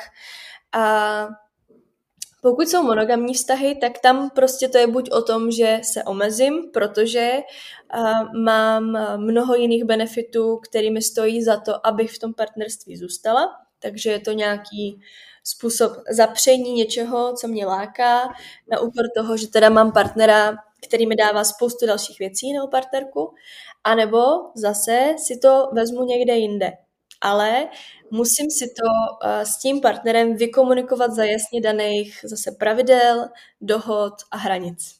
A 0.73 1.27
pokud 2.41 2.69
jsou 2.69 2.83
monogamní 2.83 3.33
vztahy, 3.33 3.75
tak 3.75 3.99
tam 3.99 4.29
prostě 4.29 4.67
to 4.67 4.77
je 4.77 4.87
buď 4.87 5.11
o 5.11 5.21
tom, 5.21 5.51
že 5.51 5.79
se 5.83 6.03
omezím, 6.03 6.69
protože 6.73 7.31
uh, 7.95 8.41
mám 8.43 8.97
mnoho 9.17 9.55
jiných 9.55 9.83
benefitů, 9.83 10.57
kterými 10.57 11.01
stojí 11.01 11.43
za 11.43 11.59
to, 11.59 11.87
abych 11.87 12.11
v 12.11 12.19
tom 12.19 12.33
partnerství 12.33 12.97
zůstala. 12.97 13.55
Takže 13.79 14.11
je 14.11 14.19
to 14.19 14.31
nějaký 14.31 15.01
způsob 15.43 15.91
zapření 16.09 16.73
něčeho, 16.73 17.33
co 17.33 17.47
mě 17.47 17.65
láká, 17.65 18.33
na 18.71 18.79
úkor 18.79 19.05
toho, 19.15 19.37
že 19.37 19.47
teda 19.47 19.69
mám 19.69 19.91
partnera, 19.91 20.55
který 20.87 21.07
mi 21.07 21.15
dává 21.15 21.43
spoustu 21.43 21.85
dalších 21.85 22.19
věcí 22.19 22.53
nebo 22.53 22.67
partnerku, 22.67 23.33
anebo 23.83 24.19
zase 24.55 25.15
si 25.17 25.37
to 25.37 25.69
vezmu 25.73 26.05
někde 26.05 26.35
jinde. 26.35 26.71
Ale 27.21 27.67
musím 28.11 28.51
si 28.51 28.65
to 28.65 28.85
uh, 28.85 29.41
s 29.41 29.59
tím 29.59 29.81
partnerem 29.81 30.35
vykomunikovat 30.35 31.11
za 31.11 31.23
jasně 31.23 31.61
daných 31.61 32.19
zase 32.23 32.51
pravidel, 32.51 33.29
dohod 33.61 34.13
a 34.31 34.37
hranic. 34.37 34.95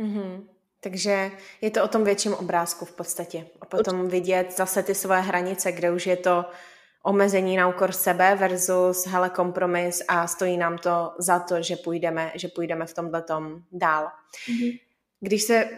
Mm-hmm. 0.00 0.46
Takže 0.80 1.30
je 1.60 1.70
to 1.70 1.84
o 1.84 1.88
tom 1.88 2.04
větším 2.04 2.34
obrázku 2.34 2.84
v 2.84 2.92
podstatě. 2.92 3.46
A 3.60 3.66
potom 3.66 4.08
vidět 4.08 4.56
zase 4.56 4.82
ty 4.82 4.94
svoje 4.94 5.20
hranice, 5.20 5.72
kde 5.72 5.92
už 5.92 6.06
je 6.06 6.16
to 6.16 6.44
omezení 7.02 7.56
na 7.56 7.68
úkor 7.68 7.92
sebe 7.92 8.36
versus 8.36 9.06
hele 9.06 9.30
kompromis 9.30 10.02
a 10.08 10.26
stojí 10.26 10.56
nám 10.56 10.78
to 10.78 11.12
za 11.18 11.38
to, 11.38 11.62
že 11.62 11.76
půjdeme, 11.76 12.32
že 12.34 12.48
půjdeme 12.48 12.86
v 12.86 12.94
tomhle 12.94 13.24
dál. 13.72 14.08
Mm-hmm 14.48 14.78
když 15.20 15.42
se 15.42 15.68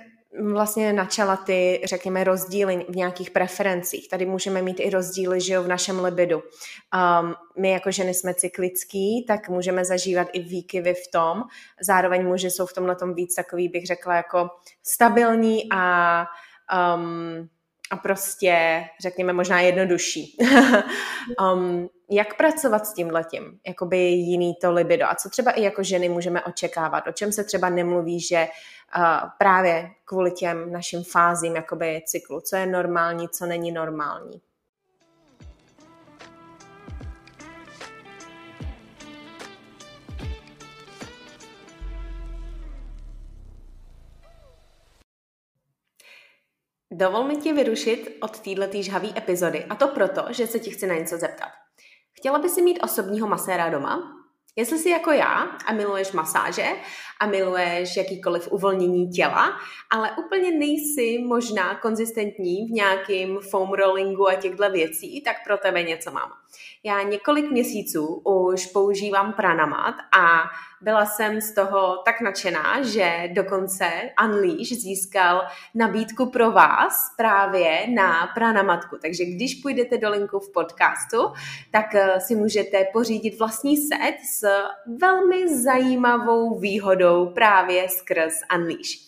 vlastně 0.53 0.93
načala 0.93 1.37
ty, 1.37 1.81
řekněme, 1.85 2.25
rozdíly 2.25 2.87
v 2.89 2.97
nějakých 2.97 3.31
preferencích. 3.31 4.09
Tady 4.09 4.27
můžeme 4.27 4.63
mít 4.63 4.81
i 4.81 4.91
rozdíly, 4.91 5.41
že 5.41 5.55
jo, 5.55 5.63
v 5.63 5.69
našem 5.69 6.05
libidu. 6.05 6.37
Um, 6.39 7.35
my 7.59 7.71
jako 7.71 7.91
ženy 7.91 8.15
jsme 8.15 8.35
cyklický, 8.35 9.25
tak 9.29 9.49
můžeme 9.49 9.85
zažívat 9.85 10.29
i 10.33 10.41
výkyvy 10.41 10.95
v 10.95 11.11
tom. 11.13 11.43
Zároveň 11.83 12.27
muži 12.27 12.51
jsou 12.51 12.67
v 12.67 12.73
tomhle 12.73 12.97
tom 12.97 13.15
víc 13.15 13.35
takový, 13.35 13.69
bych 13.69 13.87
řekla, 13.87 14.17
jako 14.17 14.49
stabilní 14.83 15.63
a 15.73 16.25
um, 16.97 17.49
a 17.91 17.97
prostě, 17.97 18.85
řekněme, 19.01 19.33
možná 19.33 19.61
jednodušší. 19.61 20.37
um, 21.55 21.89
jak 22.11 22.37
pracovat 22.37 22.87
s 22.87 22.95
tím 22.95 23.11
letím? 23.11 23.59
Jakoby 23.67 23.99
jiný 23.99 24.55
to 24.61 24.73
libido. 24.73 25.07
A 25.07 25.15
co 25.15 25.31
třeba 25.31 25.51
i 25.51 25.63
jako 25.63 25.83
ženy 25.83 26.09
můžeme 26.09 26.43
očekávat? 26.43 27.07
O 27.07 27.13
čem 27.13 27.33
se 27.33 27.45
třeba 27.45 27.69
nemluví, 27.69 28.21
že 28.21 28.49
uh, 28.97 29.05
právě 29.39 29.91
kvůli 30.05 30.31
těm 30.31 30.73
našim 30.73 31.05
fázím 31.05 31.57
jakoby 31.57 32.03
cyklu, 32.07 32.41
co 32.41 32.57
je 32.57 32.67
normální, 32.67 33.29
co 33.29 33.47
není 33.47 33.73
normální? 33.73 34.41
Dovol 46.99 47.25
mi 47.25 47.37
tě 47.37 47.53
vyrušit 47.53 48.17
od 48.21 48.41
této 48.41 48.83
žhavé 48.83 49.09
epizody 49.17 49.65
a 49.65 49.75
to 49.75 49.89
proto, 49.89 50.23
že 50.31 50.47
se 50.47 50.59
ti 50.59 50.71
chci 50.71 50.87
na 50.87 50.95
něco 50.95 51.19
zeptat. 51.19 51.49
Chtěla 52.13 52.39
by 52.39 52.49
si 52.49 52.63
mít 52.63 52.81
osobního 52.83 53.29
maséra 53.29 53.69
doma? 53.69 54.15
Jestli 54.57 54.79
jsi 54.79 54.91
jako 54.91 55.11
já 55.11 55.49
a 55.67 55.73
miluješ 55.73 56.13
masáže 56.13 56.67
a 57.21 57.27
miluješ 57.27 57.97
jakýkoliv 57.97 58.53
uvolnění 58.53 59.09
těla, 59.09 59.53
ale 59.91 60.11
úplně 60.27 60.51
nejsi 60.51 61.19
možná 61.27 61.75
konzistentní 61.75 62.67
v 62.67 62.71
nějakým 62.71 63.39
foam 63.51 63.73
rollingu 63.73 64.29
a 64.29 64.35
těchto 64.35 64.71
věcí, 64.71 65.23
tak 65.23 65.37
pro 65.47 65.59
tebe 65.59 65.83
něco 65.83 66.11
mám. 66.11 66.31
Já 66.85 67.03
několik 67.03 67.51
měsíců 67.51 68.23
už 68.25 68.67
používám 68.67 69.33
Pranamat 69.33 69.95
a 70.19 70.43
byla 70.81 71.07
jsem 71.07 71.41
z 71.41 71.55
toho 71.55 72.03
tak 72.05 72.21
nadšená, 72.21 72.83
že 72.83 73.29
dokonce 73.33 73.91
Unleash 74.25 74.73
získal 74.73 75.43
nabídku 75.75 76.31
pro 76.31 76.51
vás 76.51 77.15
právě 77.17 77.87
na 77.95 78.27
pranamatku. 78.35 78.97
Takže 79.03 79.25
když 79.25 79.55
půjdete 79.55 79.99
do 79.99 80.11
linku 80.11 80.39
v 80.39 80.53
podcastu, 80.53 81.19
tak 81.71 81.95
eh, 81.95 82.21
si 82.21 82.35
můžete 82.35 82.85
pořídit 82.93 83.39
vlastní 83.39 83.77
set 83.77 84.15
s 84.25 84.49
velmi 85.01 85.63
zajímavou 85.63 86.59
výhodou 86.59 87.27
právě 87.27 87.89
skrz 87.89 88.35
Unleash. 88.57 89.08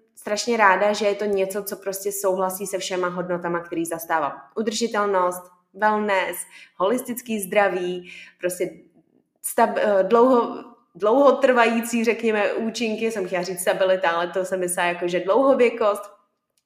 strašně 0.21 0.57
ráda, 0.57 0.93
že 0.93 1.05
je 1.05 1.15
to 1.15 1.25
něco, 1.25 1.63
co 1.63 1.75
prostě 1.75 2.11
souhlasí 2.11 2.67
se 2.67 2.77
všema 2.77 3.07
hodnotama, 3.07 3.59
který 3.59 3.85
zastávám. 3.85 4.33
Udržitelnost, 4.55 5.43
wellness, 5.73 6.37
holistický 6.75 7.39
zdraví, 7.39 8.11
prostě 8.39 8.69
stab, 9.41 9.69
eh, 9.77 10.03
dlouho, 10.03 10.63
dlouhotrvající, 10.95 12.03
řekněme, 12.03 12.53
účinky, 12.53 13.11
jsem 13.11 13.27
chtěla 13.27 13.43
říct 13.43 13.61
stabilita, 13.61 14.09
ale 14.09 14.27
to 14.27 14.45
se 14.45 14.57
myslí 14.57 14.83
jako, 14.83 15.07
že 15.07 15.19
dlouhověkost, 15.19 16.03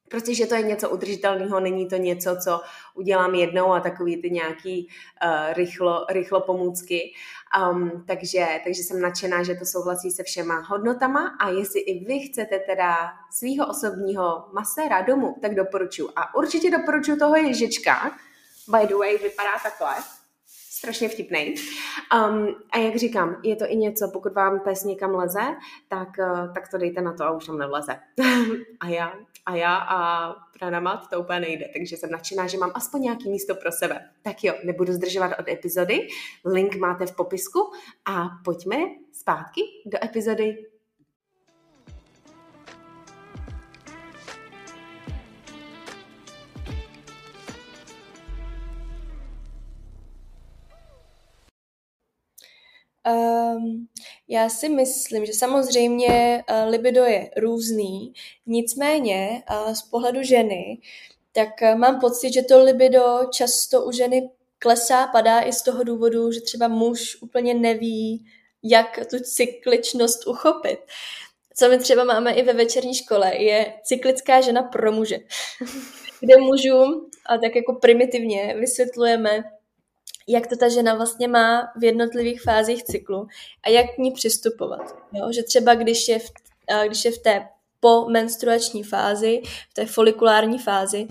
Prostě, 0.10 0.36
že 0.36 0.46
to 0.46 0.56
je 0.56 0.64
něco 0.64 0.90
udržitelného, 0.90 1.60
není 1.60 1.88
to 1.88 1.96
něco, 1.96 2.38
co 2.44 2.62
udělám 2.94 3.36
jednou 3.36 3.74
a 3.74 3.80
takový 3.80 4.22
ty 4.22 4.30
nějaký 4.30 4.88
uh, 4.88 5.54
rychlo, 5.54 6.06
rychlo 6.10 6.42
pomůcky. 6.42 7.14
Um, 7.72 8.04
takže, 8.08 8.48
takže 8.64 8.84
jsem 8.84 9.02
nadšená, 9.02 9.44
že 9.44 9.56
to 9.56 9.66
souhlasí 9.66 10.12
se 10.12 10.24
všema 10.24 10.60
hodnotama 10.60 11.36
a 11.40 11.50
jestli 11.50 11.80
i 11.80 12.06
vy 12.06 12.20
chcete 12.20 12.60
teda 12.60 12.96
svého 13.32 13.68
osobního 13.68 14.46
maséra 14.54 15.02
domů, 15.02 15.36
tak 15.42 15.56
doporučuji. 15.56 16.10
A 16.16 16.36
určitě 16.36 16.72
doporučuji 16.72 17.18
toho 17.18 17.36
ježička. 17.36 18.12
By 18.68 18.88
the 18.88 18.96
way, 18.96 19.18
vypadá 19.18 19.60
takhle 19.64 19.96
strašně 20.70 21.10
vtipný. 21.10 21.56
Um, 22.14 22.56
a 22.72 22.78
jak 22.78 22.96
říkám, 22.96 23.38
je 23.44 23.56
to 23.56 23.66
i 23.68 23.76
něco, 23.76 24.10
pokud 24.14 24.34
vám 24.34 24.60
pes 24.60 24.84
někam 24.84 25.16
leze, 25.16 25.56
tak, 25.88 26.10
uh, 26.20 26.54
tak 26.54 26.68
to 26.68 26.78
dejte 26.78 27.02
na 27.02 27.14
to 27.14 27.24
a 27.24 27.32
už 27.32 27.46
tam 27.46 27.58
nevleze. 27.58 28.00
a 28.80 28.88
já, 28.88 29.14
a 29.46 29.56
já 29.56 29.76
a 29.76 30.32
pranamat 30.60 31.10
to 31.10 31.20
úplně 31.20 31.40
nejde, 31.40 31.70
takže 31.74 31.98
jsem 31.98 32.12
nadšená, 32.12 32.48
že 32.48 32.58
mám 32.58 32.72
aspoň 32.74 33.02
nějaký 33.02 33.30
místo 33.30 33.56
pro 33.56 33.72
sebe. 33.72 34.10
Tak 34.22 34.44
jo, 34.44 34.54
nebudu 34.64 34.94
zdržovat 34.94 35.32
od 35.40 35.48
epizody, 35.48 36.08
link 36.46 36.76
máte 36.76 37.06
v 37.06 37.16
popisku. 37.16 37.72
A 38.06 38.30
pojďme 38.44 38.78
zpátky 39.14 39.62
do 39.86 39.98
epizody. 40.04 40.58
Um, 53.08 53.88
já 54.28 54.50
si 54.50 54.70
myslím, 54.70 55.26
že 55.26 55.34
samozřejmě 55.34 56.44
uh, 56.50 56.70
libido 56.72 57.04
je 57.04 57.30
různý, 57.38 58.14
nicméně 58.46 59.44
uh, 59.52 59.74
z 59.74 59.82
pohledu 59.82 60.24
ženy, 60.24 60.78
tak 61.32 61.50
uh, 61.62 61.80
mám 61.80 62.00
pocit, 62.00 62.34
že 62.34 62.42
to 62.42 62.64
libido 62.64 63.20
často 63.32 63.86
u 63.86 63.92
ženy 63.92 64.30
klesá, 64.60 65.08
padá 65.08 65.42
i 65.42 65.54
z 65.54 65.62
toho 65.62 65.84
důvodu, 65.84 66.32
že 66.32 66.42
třeba 66.42 66.68
muž 66.68 67.22
úplně 67.22 67.54
neví, 67.54 68.26
jak 68.64 69.00
tu 69.10 69.20
cykličnost 69.20 70.28
uchopit. 70.28 70.80
Co 71.58 71.70
my 71.70 71.78
třeba 71.78 72.04
máme 72.04 72.34
i 72.34 72.44
ve 72.44 72.54
večerní 72.54 72.96
škole, 72.96 73.36
je 73.36 73.74
cyklická 73.84 74.42
žena 74.42 74.64
pro 74.64 74.92
muže, 74.92 75.18
kde 76.20 76.38
mužům 76.38 77.10
a 77.26 77.38
tak 77.38 77.56
jako 77.56 77.74
primitivně 77.74 78.56
vysvětlujeme, 78.60 79.44
jak 80.28 80.48
to 80.48 80.56
ta 80.56 80.70
žena 80.70 80.96
vlastně 80.96 81.28
má 81.28 81.72
v 81.80 81.84
jednotlivých 81.84 82.42
fázích 82.42 82.84
cyklu 82.84 83.28
a 83.64 83.70
jak 83.70 83.86
k 83.96 83.98
ní 83.98 84.12
přistupovat. 84.12 84.96
Jo? 85.14 85.32
Že 85.32 85.44
třeba 85.44 85.76
když 85.76 86.08
je, 86.08 86.20
v, 86.20 86.30
když 86.88 87.06
je 87.06 87.12
v 87.12 87.18
té 87.18 87.48
pomenstruační 87.80 88.84
fázi, 88.84 89.42
v 89.70 89.74
té 89.74 89.86
folikulární 89.86 90.60
fázi, 90.60 91.08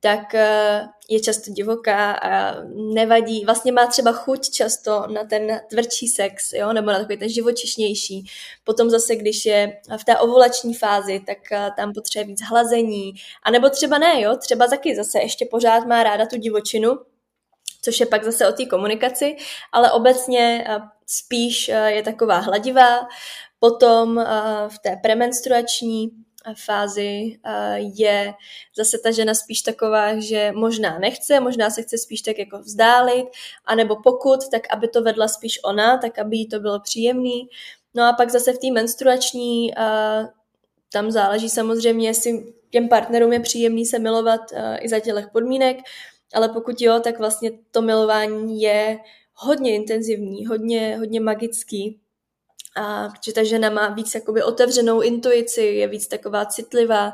tak 0.00 0.34
e, 0.34 0.88
je 1.08 1.20
často 1.20 1.50
divoká 1.50 2.12
a 2.12 2.54
nevadí. 2.94 3.44
Vlastně 3.44 3.72
má 3.72 3.86
třeba 3.86 4.12
chuť 4.12 4.50
často 4.50 5.06
na 5.06 5.24
ten 5.24 5.60
tvrdší 5.70 6.08
sex, 6.08 6.52
jo? 6.52 6.72
nebo 6.72 6.90
na 6.90 6.98
takový 6.98 7.18
ten 7.18 7.28
živočišnější. 7.28 8.24
Potom 8.64 8.90
zase, 8.90 9.16
když 9.16 9.46
je 9.46 9.80
v 9.96 10.04
té 10.04 10.18
ovulační 10.18 10.74
fázi, 10.74 11.20
tak 11.26 11.52
e, 11.52 11.70
tam 11.76 11.92
potřebuje 11.92 12.26
víc 12.26 12.42
hlazení. 12.42 13.12
A 13.42 13.50
nebo 13.50 13.70
třeba 13.70 13.98
ne, 13.98 14.20
jo? 14.20 14.36
třeba 14.36 14.66
taky 14.66 14.96
zase 14.96 15.18
ještě 15.18 15.46
pořád 15.50 15.86
má 15.86 16.02
ráda 16.02 16.26
tu 16.26 16.36
divočinu, 16.36 16.98
což 17.84 18.00
je 18.00 18.06
pak 18.06 18.24
zase 18.24 18.48
o 18.48 18.52
té 18.52 18.66
komunikaci, 18.66 19.36
ale 19.72 19.92
obecně 19.92 20.64
eh, 20.68 20.78
spíš 21.06 21.68
eh, 21.68 21.90
je 21.90 22.02
taková 22.02 22.38
hladivá. 22.38 23.08
Potom 23.58 24.18
eh, 24.18 24.24
v 24.68 24.78
té 24.78 24.96
premenstruační 25.02 26.10
fázi 26.64 27.38
je 27.78 28.34
zase 28.76 28.98
ta 28.98 29.10
žena 29.10 29.34
spíš 29.34 29.62
taková, 29.62 30.20
že 30.20 30.52
možná 30.52 30.98
nechce, 30.98 31.40
možná 31.40 31.70
se 31.70 31.82
chce 31.82 31.98
spíš 31.98 32.22
tak 32.22 32.38
jako 32.38 32.58
vzdálit, 32.58 33.26
anebo 33.64 33.96
pokud, 33.96 34.40
tak 34.50 34.62
aby 34.70 34.88
to 34.88 35.02
vedla 35.02 35.28
spíš 35.28 35.60
ona, 35.64 35.98
tak 35.98 36.18
aby 36.18 36.36
jí 36.36 36.48
to 36.48 36.60
bylo 36.60 36.80
příjemný. 36.80 37.48
No 37.94 38.04
a 38.04 38.12
pak 38.12 38.30
zase 38.30 38.52
v 38.52 38.58
té 38.58 38.70
menstruační, 38.72 39.72
tam 40.92 41.10
záleží 41.10 41.50
samozřejmě, 41.50 42.08
jestli 42.08 42.52
těm 42.70 42.88
partnerům 42.88 43.32
je 43.32 43.40
příjemný 43.40 43.86
se 43.86 43.98
milovat 43.98 44.40
i 44.80 44.88
za 44.88 45.00
těchto 45.00 45.20
podmínek, 45.32 45.76
ale 46.34 46.48
pokud 46.48 46.80
jo, 46.80 47.00
tak 47.00 47.18
vlastně 47.18 47.50
to 47.70 47.82
milování 47.82 48.62
je 48.62 48.98
hodně 49.34 49.74
intenzivní, 49.74 50.46
hodně, 50.46 50.96
hodně 50.98 51.20
magický. 51.20 52.00
A 52.76 53.08
protože 53.08 53.32
ta 53.32 53.44
žena 53.44 53.70
má 53.70 53.88
víc 53.88 54.14
jakoby 54.14 54.42
otevřenou 54.42 55.00
intuici, 55.00 55.62
je 55.62 55.88
víc 55.88 56.06
taková 56.06 56.46
citlivá 56.46 57.12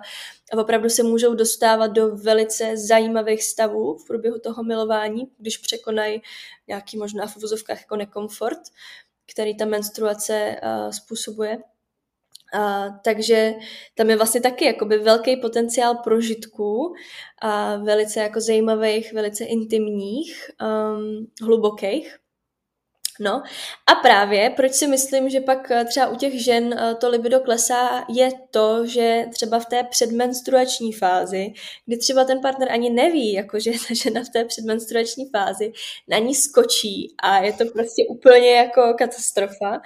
a 0.53 0.61
opravdu 0.61 0.89
se 0.89 1.03
můžou 1.03 1.35
dostávat 1.35 1.87
do 1.87 2.16
velice 2.16 2.77
zajímavých 2.77 3.45
stavů 3.45 3.99
v 3.99 4.07
průběhu 4.07 4.39
toho 4.39 4.62
milování, 4.62 5.31
když 5.39 5.57
překonají 5.57 6.23
nějaký 6.68 6.97
možná 6.97 7.27
v 7.27 7.37
uvozovkách 7.37 7.81
jako 7.81 7.97
nekomfort, 7.97 8.59
který 9.33 9.57
ta 9.57 9.64
menstruace 9.64 10.61
uh, 10.62 10.91
způsobuje. 10.91 11.59
A, 12.55 12.88
takže 13.05 13.55
tam 13.94 14.11
je 14.11 14.16
vlastně 14.16 14.40
taky 14.40 14.64
jakoby 14.64 14.98
velký 14.98 15.36
potenciál 15.36 15.94
prožitků, 15.94 16.94
a 17.42 17.76
velice 17.76 18.20
jako 18.20 18.40
zajímavých, 18.40 19.12
velice 19.12 19.44
intimních, 19.44 20.51
um, 20.62 21.26
hlubokých. 21.42 22.16
No 23.20 23.42
a 23.86 23.94
právě, 23.94 24.51
proč 24.51 24.72
si 24.72 24.86
myslím, 24.86 25.30
že 25.30 25.40
pak 25.40 25.70
eh, 25.70 25.84
třeba 25.84 26.09
u 26.09 26.16
těch 26.16 26.44
žen 26.44 26.74
eh, 26.78 26.94
to 26.94 27.09
libido 27.09 27.40
klesá, 27.40 28.05
je 28.09 28.30
to, 28.51 28.86
že 28.86 29.24
třeba 29.34 29.61
v 29.61 29.66
té 29.66 29.84
předmenstruační 29.84 30.92
fázi, 30.92 31.53
kdy 31.86 31.96
třeba 31.96 32.24
ten 32.24 32.40
partner 32.40 32.72
ani 32.72 32.90
neví, 32.90 33.32
jako 33.32 33.61
že 33.61 33.70
ta 33.70 33.94
žena 33.94 34.20
v 34.24 34.28
té 34.28 34.44
předmenstruační 34.44 35.30
fázi 35.30 35.72
na 36.09 36.18
ní 36.18 36.34
skočí 36.34 37.14
a 37.22 37.38
je 37.38 37.53
to 37.53 37.64
prostě 37.64 38.03
úplně 38.09 38.51
jako 38.51 38.94
katastrofa, 38.98 39.80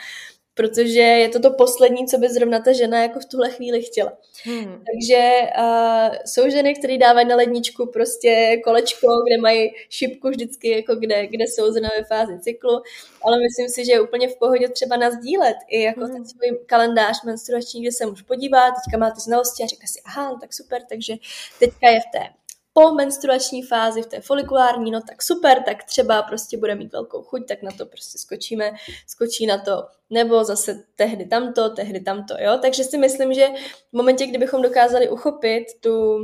protože 0.55 1.01
je 1.01 1.29
to 1.29 1.41
to 1.41 1.51
poslední, 1.51 2.07
co 2.07 2.19
by 2.19 2.29
zrovna 2.29 2.59
ta 2.59 2.73
žena 2.73 3.03
jako 3.03 3.21
v 3.21 3.25
tuhle 3.25 3.51
chvíli 3.51 3.83
chtěla. 3.83 4.13
Hmm. 4.45 4.85
Takže 4.87 5.41
uh, 5.59 6.17
jsou 6.27 6.51
ženy, 6.51 6.75
které 6.75 6.99
dávají 6.99 7.29
na 7.29 7.37
ledničku 7.37 7.87
prostě 7.87 8.61
kolečko, 8.65 9.07
kde 9.27 9.39
mají 9.39 9.73
šipku 9.89 10.29
vždycky, 10.29 10.71
jako 10.71 10.95
kde, 10.95 11.27
kde 11.27 11.45
jsou 11.45 11.73
zrovna 11.73 11.89
ve 11.99 12.05
fázi 12.05 12.41
cyklu, 12.41 12.83
ale 13.23 13.39
myslím 13.39 13.69
si, 13.69 13.85
že 13.85 13.93
je 13.93 14.01
úplně 14.01 14.29
v 14.29 14.39
pohodě 14.39 14.69
třeba 14.69 14.97
nazdílet 14.97 15.57
i 15.69 15.83
jako 15.83 16.01
hmm. 16.01 16.13
ten 16.13 16.27
svůj 16.27 16.59
kalendář 16.67 17.25
menstruační, 17.25 17.83
kde 17.83 17.93
se 17.93 18.07
můžu 18.07 18.25
podívat, 18.25 18.71
teďka 18.71 18.99
máte 18.99 19.21
znalosti 19.21 19.63
a 19.63 19.67
řekne 19.67 19.89
si, 19.89 20.01
aha, 20.05 20.31
no 20.31 20.39
tak 20.41 20.55
super, 20.55 20.83
takže 20.89 21.15
teďka 21.59 21.91
je 21.91 22.01
v 22.01 22.13
té 22.13 22.44
po 22.77 22.95
menstruační 22.95 23.63
fázi, 23.63 24.03
v 24.03 24.07
té 24.07 24.21
folikulární, 24.21 24.91
no 24.91 25.01
tak 25.09 25.23
super, 25.23 25.63
tak 25.63 25.85
třeba 25.85 26.23
prostě 26.23 26.57
bude 26.57 26.75
mít 26.75 26.93
velkou 26.93 27.23
chuť, 27.23 27.49
tak 27.49 27.63
na 27.63 27.71
to 27.71 27.87
prostě 27.87 28.19
skočíme, 28.19 28.71
skočí 29.07 29.47
na 29.47 29.59
to, 29.59 29.87
nebo 30.11 30.45
zase 30.45 30.85
tehdy 30.95 31.27
tamto, 31.27 31.71
tehdy 31.71 32.01
tamto, 32.01 32.35
jo. 32.39 32.59
Takže 32.63 32.85
si 32.85 32.99
myslím, 32.99 33.35
že 33.35 33.49
v 33.91 33.93
momentě, 33.93 34.27
kdybychom 34.27 34.63
dokázali 34.63 35.09
uchopit 35.09 35.65
tu 35.81 36.19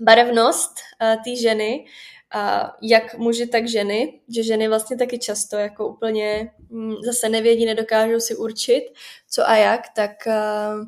barevnost 0.00 0.72
uh, 1.02 1.22
té 1.22 1.36
ženy, 1.36 1.86
a 2.30 2.72
jak 2.82 3.14
muži, 3.18 3.46
tak 3.46 3.68
ženy, 3.68 4.20
že 4.28 4.42
ženy 4.42 4.68
vlastně 4.68 4.96
taky 4.96 5.18
často 5.18 5.56
jako 5.56 5.88
úplně 5.88 6.50
mm, 6.70 6.94
zase 7.04 7.28
nevědí, 7.28 7.66
nedokážou 7.66 8.20
si 8.20 8.36
určit, 8.36 8.82
co 9.30 9.48
a 9.48 9.56
jak, 9.56 9.80
tak 9.94 10.10
uh, 10.26 10.84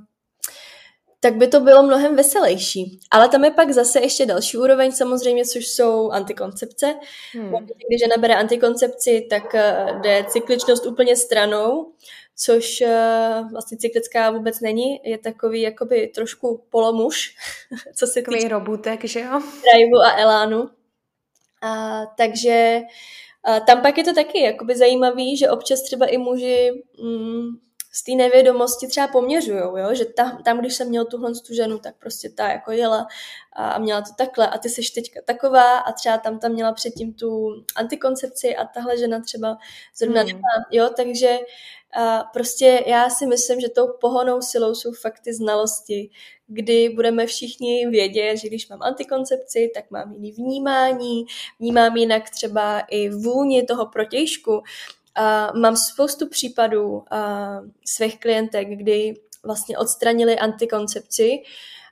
tak 1.20 1.34
by 1.34 1.48
to 1.48 1.60
bylo 1.60 1.82
mnohem 1.82 2.16
veselější. 2.16 3.00
Ale 3.10 3.28
tam 3.28 3.44
je 3.44 3.50
pak 3.50 3.70
zase 3.70 4.00
ještě 4.00 4.26
další 4.26 4.56
úroveň 4.56 4.92
samozřejmě, 4.92 5.44
což 5.44 5.66
jsou 5.66 6.10
antikoncepce. 6.10 6.94
Hmm. 7.32 7.52
Když 7.88 8.00
žena 8.00 8.16
bere 8.18 8.34
antikoncepci, 8.34 9.26
tak 9.30 9.54
eh, 9.54 9.86
jde 10.02 10.24
cykličnost 10.28 10.86
úplně 10.86 11.16
stranou, 11.16 11.92
což 12.36 12.80
eh, 12.80 13.42
vlastně 13.52 13.78
cyklická 13.78 14.30
vůbec 14.30 14.60
není. 14.60 15.00
Je 15.04 15.18
takový 15.18 15.60
jakoby 15.60 16.06
trošku 16.14 16.64
polomuž, 16.70 17.36
co 17.94 18.06
se 18.06 18.22
týče 18.22 18.48
robutek, 18.48 19.04
že 19.04 19.20
jo? 19.20 19.40
Driveu 19.62 20.00
a 20.04 20.16
elánu. 20.16 20.70
A, 21.62 22.02
takže 22.16 22.80
a 23.44 23.60
tam 23.60 23.82
pak 23.82 23.98
je 23.98 24.04
to 24.04 24.14
taky 24.14 24.40
jakoby 24.40 24.76
zajímavý, 24.76 25.36
že 25.36 25.50
občas 25.50 25.82
třeba 25.82 26.06
i 26.06 26.18
muži 26.18 26.70
mm, 27.02 27.48
z 27.92 28.04
té 28.04 28.12
nevědomosti 28.12 28.86
třeba 28.86 29.08
poměřujou, 29.08 29.76
jo? 29.76 29.94
že 29.94 30.04
tam, 30.04 30.42
tam, 30.42 30.60
když 30.60 30.74
jsem 30.74 30.88
měl 30.88 31.04
tuhle 31.04 31.32
tu 31.46 31.54
ženu, 31.54 31.78
tak 31.78 31.94
prostě 31.98 32.30
ta 32.30 32.48
jako 32.48 32.72
jela 32.72 33.06
a, 33.52 33.70
a 33.70 33.78
měla 33.78 34.02
to 34.02 34.10
takhle 34.18 34.48
a 34.48 34.58
ty 34.58 34.68
jsi 34.68 34.82
teďka 34.94 35.20
taková 35.24 35.78
a 35.78 35.92
třeba 35.92 36.18
tam 36.18 36.38
tam 36.38 36.52
měla 36.52 36.72
předtím 36.72 37.14
tu 37.14 37.48
antikoncepci 37.76 38.56
a 38.56 38.64
tahle 38.64 38.98
žena 38.98 39.20
třeba 39.20 39.58
zrovna 39.96 40.20
hmm. 40.20 40.28
nemá, 40.28 40.66
jo, 40.70 40.90
takže 40.96 41.38
a 41.92 42.24
prostě 42.32 42.84
já 42.86 43.10
si 43.10 43.26
myslím, 43.26 43.60
že 43.60 43.68
tou 43.68 43.88
pohonou 44.00 44.42
silou 44.42 44.74
jsou 44.74 44.92
fakt 44.92 45.20
ty 45.20 45.34
znalosti, 45.34 46.10
kdy 46.46 46.88
budeme 46.88 47.26
všichni 47.26 47.86
vědět, 47.86 48.36
že 48.36 48.48
když 48.48 48.68
mám 48.68 48.82
antikoncepci, 48.82 49.70
tak 49.74 49.90
mám 49.90 50.12
jiný 50.12 50.32
vnímání, 50.32 51.24
vnímám 51.58 51.96
jinak 51.96 52.30
třeba 52.30 52.80
i 52.80 53.08
vůni 53.08 53.62
toho 53.62 53.86
protějšku, 53.86 54.62
a 55.14 55.52
mám 55.58 55.76
spoustu 55.76 56.28
případů 56.28 57.02
a, 57.10 57.60
svých 57.84 58.20
klientek, 58.20 58.68
kdy 58.68 59.14
vlastně 59.44 59.78
odstranili 59.78 60.38
antikoncepci 60.38 61.42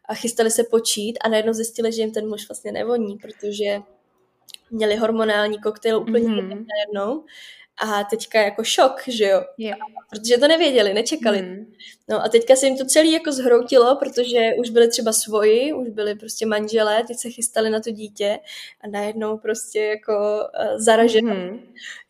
a 0.09 0.14
chystali 0.14 0.51
se 0.51 0.64
počít 0.64 1.19
a 1.25 1.29
najednou 1.29 1.53
zjistili, 1.53 1.93
že 1.93 2.03
jim 2.03 2.12
ten 2.12 2.29
muž 2.29 2.49
vlastně 2.49 2.73
nevoní, 2.73 3.19
protože 3.19 3.81
měli 4.71 4.97
hormonální 4.97 5.61
koktejl 5.61 5.99
úplně 5.99 6.29
mm-hmm. 6.29 6.66
najednou 6.69 7.25
a 7.81 8.05
teďka 8.05 8.41
jako 8.41 8.64
šok, 8.64 9.03
že 9.07 9.24
jo? 9.24 9.45
Yeah. 9.59 9.79
Protože 10.11 10.39
to 10.39 10.49
nevěděli, 10.49 10.95
nečekali. 10.95 11.43
Mm. 11.43 11.72
No 12.09 12.24
a 12.24 12.29
teďka 12.29 12.57
se 12.57 12.66
jim 12.66 12.79
to 12.79 12.85
celý 12.85 13.12
jako 13.12 13.33
zhroutilo, 13.33 13.97
protože 13.97 14.39
už 14.59 14.70
byli 14.70 14.89
třeba 14.89 15.12
svoji, 15.12 15.72
už 15.72 15.89
byli 15.89 16.14
prostě 16.14 16.47
manželé, 16.47 17.05
teď 17.05 17.18
se 17.18 17.31
chystali 17.31 17.70
na 17.70 17.81
to 17.81 17.91
dítě 17.91 18.39
a 18.81 18.89
najednou 18.89 19.39
prostě 19.39 19.81
jako 19.81 20.12
uh, 20.12 20.79
zaraženo. 20.79 21.35
Mm. 21.35 21.61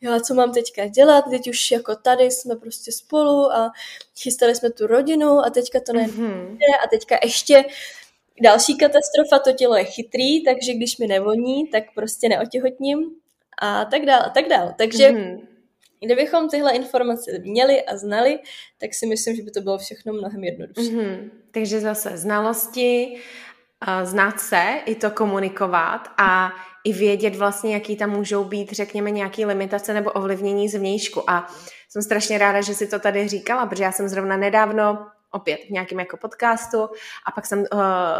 Jo, 0.01 0.13
a 0.13 0.21
co 0.21 0.35
mám 0.35 0.53
teďka 0.53 0.87
dělat? 0.87 1.25
Teď 1.31 1.51
už 1.51 1.71
jako 1.71 1.97
tady 1.97 2.25
jsme 2.25 2.57
prostě 2.57 2.93
spolu 2.93 3.53
a 3.53 3.73
chystali 4.19 4.55
jsme 4.55 4.71
tu 4.71 4.87
rodinu 4.87 5.39
a 5.39 5.51
teďka 5.51 5.81
to 5.81 5.93
najednou 5.93 6.25
mm. 6.25 6.59
a 6.85 6.89
teďka 6.91 7.19
ještě 7.25 7.65
další 8.43 8.79
katastrofa, 8.79 9.39
to 9.39 9.53
tělo 9.53 9.77
je 9.77 9.85
chytrý, 9.85 10.45
takže 10.45 10.75
když 10.75 10.99
mi 10.99 11.07
nevoní, 11.07 11.69
tak 11.69 11.85
prostě 11.95 12.29
neotěhotním 12.29 13.11
a 13.63 13.85
tak 13.85 14.07
dále, 14.07 14.25
a 14.25 14.31
tak 14.31 14.49
dále. 14.49 14.75
Takže 14.79 15.13
mm. 15.13 15.58
Kdybychom 16.01 16.49
tyhle 16.49 16.73
informace 16.73 17.31
měli 17.39 17.83
a 17.83 17.97
znali, 17.97 18.39
tak 18.79 18.95
si 18.95 19.07
myslím, 19.07 19.37
že 19.37 19.43
by 19.43 19.51
to 19.51 19.61
bylo 19.61 19.79
všechno 19.79 20.13
mnohem 20.13 20.45
jednodušší. 20.45 20.97
Mm-hmm. 20.97 21.31
Takže 21.51 21.81
zase 21.81 22.17
znalosti, 22.17 23.21
znát 24.03 24.41
se, 24.41 24.63
i 24.87 24.95
to 24.95 25.11
komunikovat 25.11 26.09
a 26.19 26.53
i 26.85 26.93
vědět 26.93 27.37
vlastně, 27.37 27.75
jaký 27.75 27.97
tam 27.97 28.11
můžou 28.11 28.45
být, 28.45 28.73
řekněme, 28.73 29.11
nějaké 29.11 29.47
limitace 29.47 29.95
nebo 29.95 30.13
ovlivnění 30.13 30.69
zvnějšku. 30.69 31.31
A 31.31 31.47
jsem 31.89 32.03
strašně 32.03 32.39
ráda, 32.39 32.61
že 32.61 32.75
si 32.75 32.87
to 32.87 32.99
tady 32.99 33.29
říkala, 33.29 33.67
protože 33.67 33.83
já 33.83 33.93
jsem 33.93 34.09
zrovna 34.09 34.37
nedávno 34.37 35.07
opět 35.31 35.61
v 35.67 35.71
nějakém 35.71 36.01
jako 36.01 36.17
podcastu 36.17 36.83
a 37.27 37.31
pak 37.35 37.47
jsem 37.47 37.59
uh, 37.59 37.69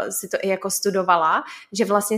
si 0.09 0.27
to 0.27 0.37
i 0.41 0.47
jako 0.47 0.69
studovala, 0.69 1.43
že 1.73 1.85
vlastně 1.85 2.17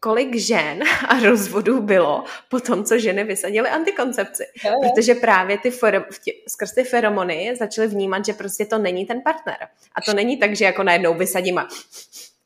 kolik 0.00 0.36
žen 0.36 0.82
a 1.08 1.20
rozvodů 1.20 1.82
bylo 1.82 2.24
po 2.48 2.60
tom, 2.60 2.84
co 2.84 2.98
ženy 2.98 3.24
vysadily 3.24 3.68
antikoncepci. 3.68 4.44
Jo, 4.64 4.70
jo. 4.72 4.78
Protože 4.82 5.14
právě 5.14 5.58
ty 5.58 5.70
for, 5.70 6.06
tě, 6.24 6.32
skrz 6.48 6.74
ty 6.74 6.84
feromony 6.84 7.56
začaly 7.58 7.88
vnímat, 7.88 8.24
že 8.24 8.32
prostě 8.32 8.66
to 8.66 8.78
není 8.78 9.06
ten 9.06 9.20
partner. 9.22 9.56
A 9.94 10.00
to 10.00 10.14
není 10.14 10.36
tak, 10.36 10.56
že 10.56 10.64
jako 10.64 10.82
najednou 10.82 11.14
vysadím 11.14 11.58
a 11.58 11.68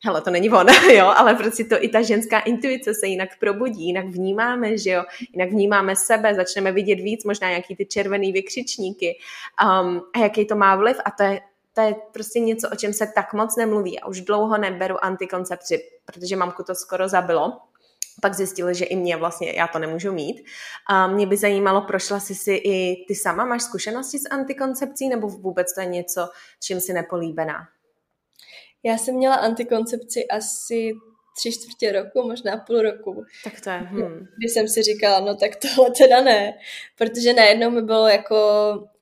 hele, 0.05 0.21
to 0.21 0.29
není 0.29 0.49
on, 0.49 0.67
jo, 0.93 1.05
ale 1.05 1.33
prostě 1.33 1.63
to 1.63 1.83
i 1.83 1.89
ta 1.89 2.01
ženská 2.01 2.39
intuice 2.39 2.93
se 2.93 3.07
jinak 3.07 3.29
probudí, 3.39 3.85
jinak 3.85 4.05
vnímáme, 4.05 4.77
že 4.77 4.89
jo, 4.89 5.03
jinak 5.33 5.49
vnímáme 5.49 5.95
sebe, 5.95 6.35
začneme 6.35 6.71
vidět 6.71 6.95
víc, 6.95 7.23
možná 7.23 7.49
nějaký 7.49 7.75
ty 7.75 7.85
červený 7.85 8.31
vykřičníky 8.31 9.17
um, 9.63 10.01
a 10.15 10.19
jaký 10.19 10.45
to 10.45 10.55
má 10.55 10.75
vliv 10.75 10.97
a 11.05 11.11
to 11.11 11.23
je 11.23 11.41
to 11.73 11.81
je 11.81 11.95
prostě 12.11 12.39
něco, 12.39 12.69
o 12.69 12.75
čem 12.75 12.93
se 12.93 13.07
tak 13.15 13.33
moc 13.33 13.55
nemluví. 13.55 13.99
A 13.99 14.07
už 14.07 14.21
dlouho 14.21 14.57
neberu 14.57 15.05
antikoncepci, 15.05 15.83
protože 16.05 16.35
mamku 16.35 16.63
to 16.63 16.75
skoro 16.75 17.09
zabilo. 17.09 17.59
Pak 18.21 18.33
zjistili, 18.33 18.75
že 18.75 18.85
i 18.85 18.95
mě 18.95 19.17
vlastně, 19.17 19.51
já 19.51 19.67
to 19.67 19.79
nemůžu 19.79 20.13
mít. 20.13 20.45
A 20.89 21.07
mě 21.07 21.27
by 21.27 21.37
zajímalo, 21.37 21.81
prošla 21.81 22.19
jsi 22.19 22.35
si 22.35 22.53
i 22.53 23.05
ty 23.07 23.15
sama, 23.15 23.45
máš 23.45 23.61
zkušenosti 23.61 24.19
s 24.19 24.29
antikoncepcí, 24.31 25.09
nebo 25.09 25.27
vůbec 25.27 25.73
to 25.73 25.81
je 25.81 25.87
něco, 25.87 26.29
čím 26.59 26.79
si 26.79 26.93
nepolíbená? 26.93 27.67
Já 28.83 28.97
jsem 28.97 29.15
měla 29.15 29.35
antikoncepci 29.35 30.27
asi 30.27 30.93
tři 31.37 31.51
čtvrtě 31.51 31.91
roku, 31.91 32.27
možná 32.27 32.57
půl 32.57 32.81
roku. 32.81 33.25
Tak 33.43 33.61
to 33.61 33.69
je. 33.69 33.77
Hmm. 33.77 34.27
Když 34.37 34.51
jsem 34.51 34.67
si 34.67 34.83
říkala, 34.83 35.19
no 35.19 35.35
tak 35.35 35.51
tohle 35.55 35.91
teda 35.97 36.21
ne, 36.21 36.53
protože 36.97 37.33
najednou 37.33 37.69
mi 37.69 37.81
bylo 37.81 38.07
jako, 38.07 38.35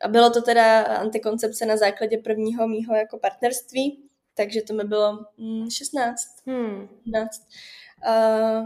a 0.02 0.08
bylo 0.08 0.30
to 0.30 0.42
teda 0.42 0.82
antikoncepce 0.82 1.66
na 1.66 1.78
základě 1.78 2.18
prvního 2.18 2.68
mýho 2.68 2.96
jako 2.96 3.18
partnerství, 3.18 4.04
takže 4.36 4.62
to 4.62 4.74
mi 4.74 4.84
bylo 4.84 5.20
mm, 5.38 5.70
16. 5.70 6.28
Hmm. 6.48 6.88
15. 7.12 7.48
A, 8.06 8.66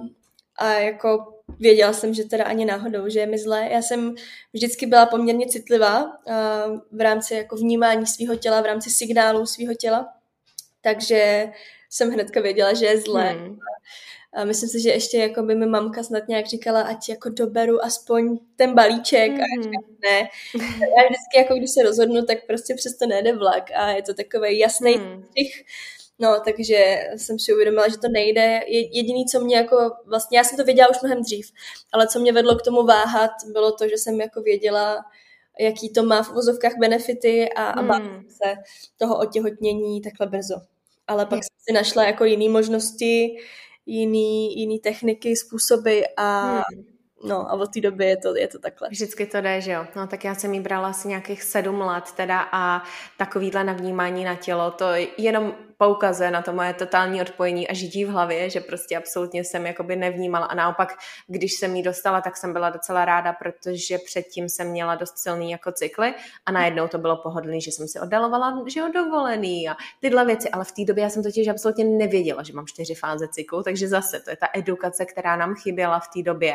a 0.58 0.74
jako 0.74 1.36
věděla 1.60 1.94
jsem, 1.94 2.14
že 2.14 2.24
teda 2.24 2.44
ani 2.44 2.66
náhodou, 2.66 3.10
že 3.10 3.20
je 3.20 3.26
mi 3.26 3.38
zlé. 3.38 3.70
Já 3.72 3.82
jsem 3.82 4.16
vždycky 4.54 4.86
byla 4.86 5.06
poměrně 5.06 5.48
citlivá 5.48 6.18
v 6.92 7.02
rámci 7.02 7.34
jako 7.34 7.56
vnímání 7.56 8.08
svého 8.08 8.36
těla, 8.36 8.62
v 8.62 8.66
rámci 8.66 8.90
signálů 8.90 9.46
svého 9.46 9.74
těla, 9.74 10.14
takže 10.82 11.50
jsem 11.96 12.12
hnedka 12.12 12.42
věděla, 12.42 12.74
že 12.74 12.86
je 12.86 13.02
zlé. 13.02 13.30
Hmm. 13.30 13.58
A 14.34 14.44
myslím 14.46 14.70
si, 14.70 14.80
že 14.80 14.90
ještě 14.90 15.18
jako 15.18 15.44
by 15.44 15.56
mi 15.56 15.66
mamka 15.66 16.04
snad 16.04 16.28
nějak 16.28 16.46
říkala, 16.46 16.82
ať 16.82 17.10
jako 17.10 17.30
doberu 17.30 17.86
aspoň 17.86 18.38
ten 18.56 18.76
balíček 18.76 19.32
mm. 19.32 19.38
a 19.38 19.40
já 19.40 19.46
hmm. 19.54 19.64
říkám, 19.64 19.84
ne. 20.04 20.30
Já 20.82 21.04
vždycky 21.06 21.38
jako 21.38 21.56
když 21.56 21.72
se 21.72 21.84
rozhodnu, 21.84 22.26
tak 22.26 22.38
prostě 22.48 22.76
přesto 22.76 23.08
nejde 23.08 23.36
vlak 23.36 23.72
a 23.76 23.90
je 23.90 24.02
to 24.02 24.14
takový 24.14 24.60
jasný 24.60 24.98
mm. 24.98 25.24
Těch, 25.36 25.64
No, 26.20 26.42
takže 26.46 27.08
jsem 27.18 27.40
si 27.40 27.54
uvědomila, 27.54 27.88
že 27.88 27.98
to 27.98 28.08
nejde. 28.10 28.60
Jediný, 28.68 29.26
co 29.26 29.40
mě 29.40 29.56
jako, 29.56 29.92
vlastně 30.06 30.38
já 30.38 30.44
jsem 30.44 30.58
to 30.58 30.64
věděla 30.64 30.90
už 30.90 31.02
mnohem 31.02 31.22
dřív, 31.22 31.52
ale 31.94 32.08
co 32.08 32.20
mě 32.20 32.34
vedlo 32.34 32.56
k 32.56 32.62
tomu 32.62 32.86
váhat, 32.86 33.32
bylo 33.52 33.72
to, 33.72 33.88
že 33.88 33.98
jsem 33.98 34.22
jako 34.22 34.42
věděla, 34.42 35.06
jaký 35.60 35.94
to 35.94 36.04
má 36.04 36.24
v 36.24 36.32
uvozovkách 36.32 36.78
benefity 36.80 37.50
a, 37.50 37.66
a 37.66 37.82
hmm. 37.82 38.24
se 38.30 38.56
toho 38.98 39.20
otěhotnění 39.20 40.02
takhle 40.02 40.28
brzo 40.28 40.56
ale 41.08 41.26
pak 41.26 41.40
jsem 41.44 41.58
si 41.70 41.74
našla 41.74 42.04
jako 42.04 42.26
jiné 42.26 42.50
možnosti, 42.50 43.38
jiný, 43.86 44.60
jiný 44.60 44.80
techniky, 44.80 45.36
způsoby 45.36 46.02
a 46.18 46.42
hmm. 46.54 46.86
No 47.28 47.52
a 47.52 47.54
od 47.54 47.74
té 47.74 47.82
doby 47.82 48.06
je 48.06 48.18
to, 48.18 48.36
je 48.36 48.48
to 48.48 48.60
takhle. 48.60 48.90
Vždycky 48.90 49.26
to 49.26 49.42
jde, 49.42 49.62
že 49.62 49.72
jo. 49.72 49.86
No 49.96 50.08
tak 50.08 50.24
já 50.24 50.36
jsem 50.36 50.54
jí 50.54 50.60
brala 50.60 50.90
asi 50.90 51.08
nějakých 51.08 51.44
sedm 51.44 51.82
let 51.82 52.12
teda 52.16 52.48
a 52.52 52.84
takovýhle 53.18 53.64
navnímání 53.64 54.24
na 54.24 54.36
tělo, 54.36 54.72
to 54.72 54.86
jenom 55.18 55.56
poukazuje 55.78 56.32
na 56.32 56.42
to 56.42 56.54
moje 56.54 56.74
totální 56.74 57.22
odpojení 57.22 57.68
a 57.68 57.74
žití 57.74 58.06
v 58.06 58.10
hlavě, 58.10 58.50
že 58.50 58.62
prostě 58.62 58.98
absolutně 58.98 59.44
jsem 59.44 59.66
jakoby 59.66 59.96
nevnímala. 59.96 60.46
A 60.46 60.56
naopak, 60.56 60.94
když 61.28 61.54
jsem 61.54 61.76
ji 61.76 61.84
dostala, 61.84 62.22
tak 62.22 62.38
jsem 62.38 62.54
byla 62.54 62.70
docela 62.70 63.06
ráda, 63.06 63.34
protože 63.34 63.98
předtím 63.98 64.50
jsem 64.50 64.68
měla 64.68 64.96
dost 64.96 65.18
silný 65.18 65.52
jako 65.52 65.72
cykly 65.72 66.14
a 66.46 66.52
najednou 66.52 66.88
to 66.88 66.98
bylo 66.98 67.18
pohodlný, 67.18 67.62
že 67.62 67.72
jsem 67.72 67.88
si 67.88 68.00
oddalovala, 68.00 68.64
že 68.68 68.80
jo, 68.80 68.90
dovolený 68.94 69.70
a 69.70 69.76
tyhle 70.02 70.26
věci, 70.26 70.50
ale 70.50 70.66
v 70.66 70.72
té 70.72 70.86
době 70.86 71.04
já 71.04 71.10
jsem 71.10 71.24
totiž 71.24 71.48
absolutně 71.48 71.86
nevěděla, 71.86 72.44
že 72.44 72.54
mám 72.54 72.68
čtyři 72.68 72.96
fáze 72.96 73.28
cyklu, 73.28 73.64
takže 73.64 73.88
zase 73.88 74.20
to 74.20 74.30
je 74.30 74.38
ta 74.38 74.48
edukace, 74.54 75.06
která 75.06 75.36
nám 75.36 75.56
chyběla 75.56 76.00
v 76.00 76.08
té 76.08 76.24
době, 76.24 76.54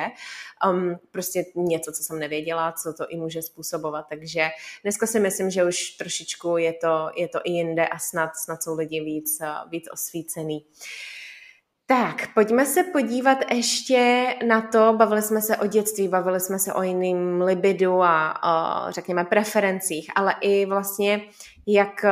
um, 0.70 0.96
prostě 1.10 1.44
něco, 1.54 1.92
co 1.92 2.02
jsem 2.02 2.18
nevěděla, 2.18 2.72
co 2.72 2.92
to 2.92 3.04
i 3.08 3.16
může 3.16 3.42
způsobovat, 3.42 4.06
takže 4.08 4.48
dneska 4.82 5.06
si 5.06 5.20
myslím, 5.20 5.50
že 5.50 5.64
už 5.64 5.90
trošičku 5.90 6.56
je 6.56 6.72
to, 6.72 7.10
je 7.16 7.28
to 7.28 7.40
i 7.44 7.50
jinde 7.50 7.88
a 7.88 7.98
snad, 7.98 8.30
snad 8.44 8.62
jsou 8.62 8.76
lidi 8.76 9.00
víc, 9.10 9.38
víc 9.70 9.88
osvícený. 9.92 10.66
Tak, 11.86 12.34
pojďme 12.34 12.66
se 12.66 12.82
podívat 12.84 13.38
ještě 13.52 14.26
na 14.46 14.60
to, 14.60 14.92
bavili 14.96 15.22
jsme 15.22 15.42
se 15.42 15.56
o 15.56 15.66
dětství, 15.66 16.08
bavili 16.08 16.40
jsme 16.40 16.58
se 16.58 16.72
o 16.72 16.82
jiným 16.82 17.42
libidu 17.42 18.02
a 18.02 18.34
o, 18.44 18.92
řekněme 18.92 19.24
preferencích, 19.24 20.10
ale 20.14 20.34
i 20.40 20.66
vlastně 20.66 21.20
jak, 21.66 22.04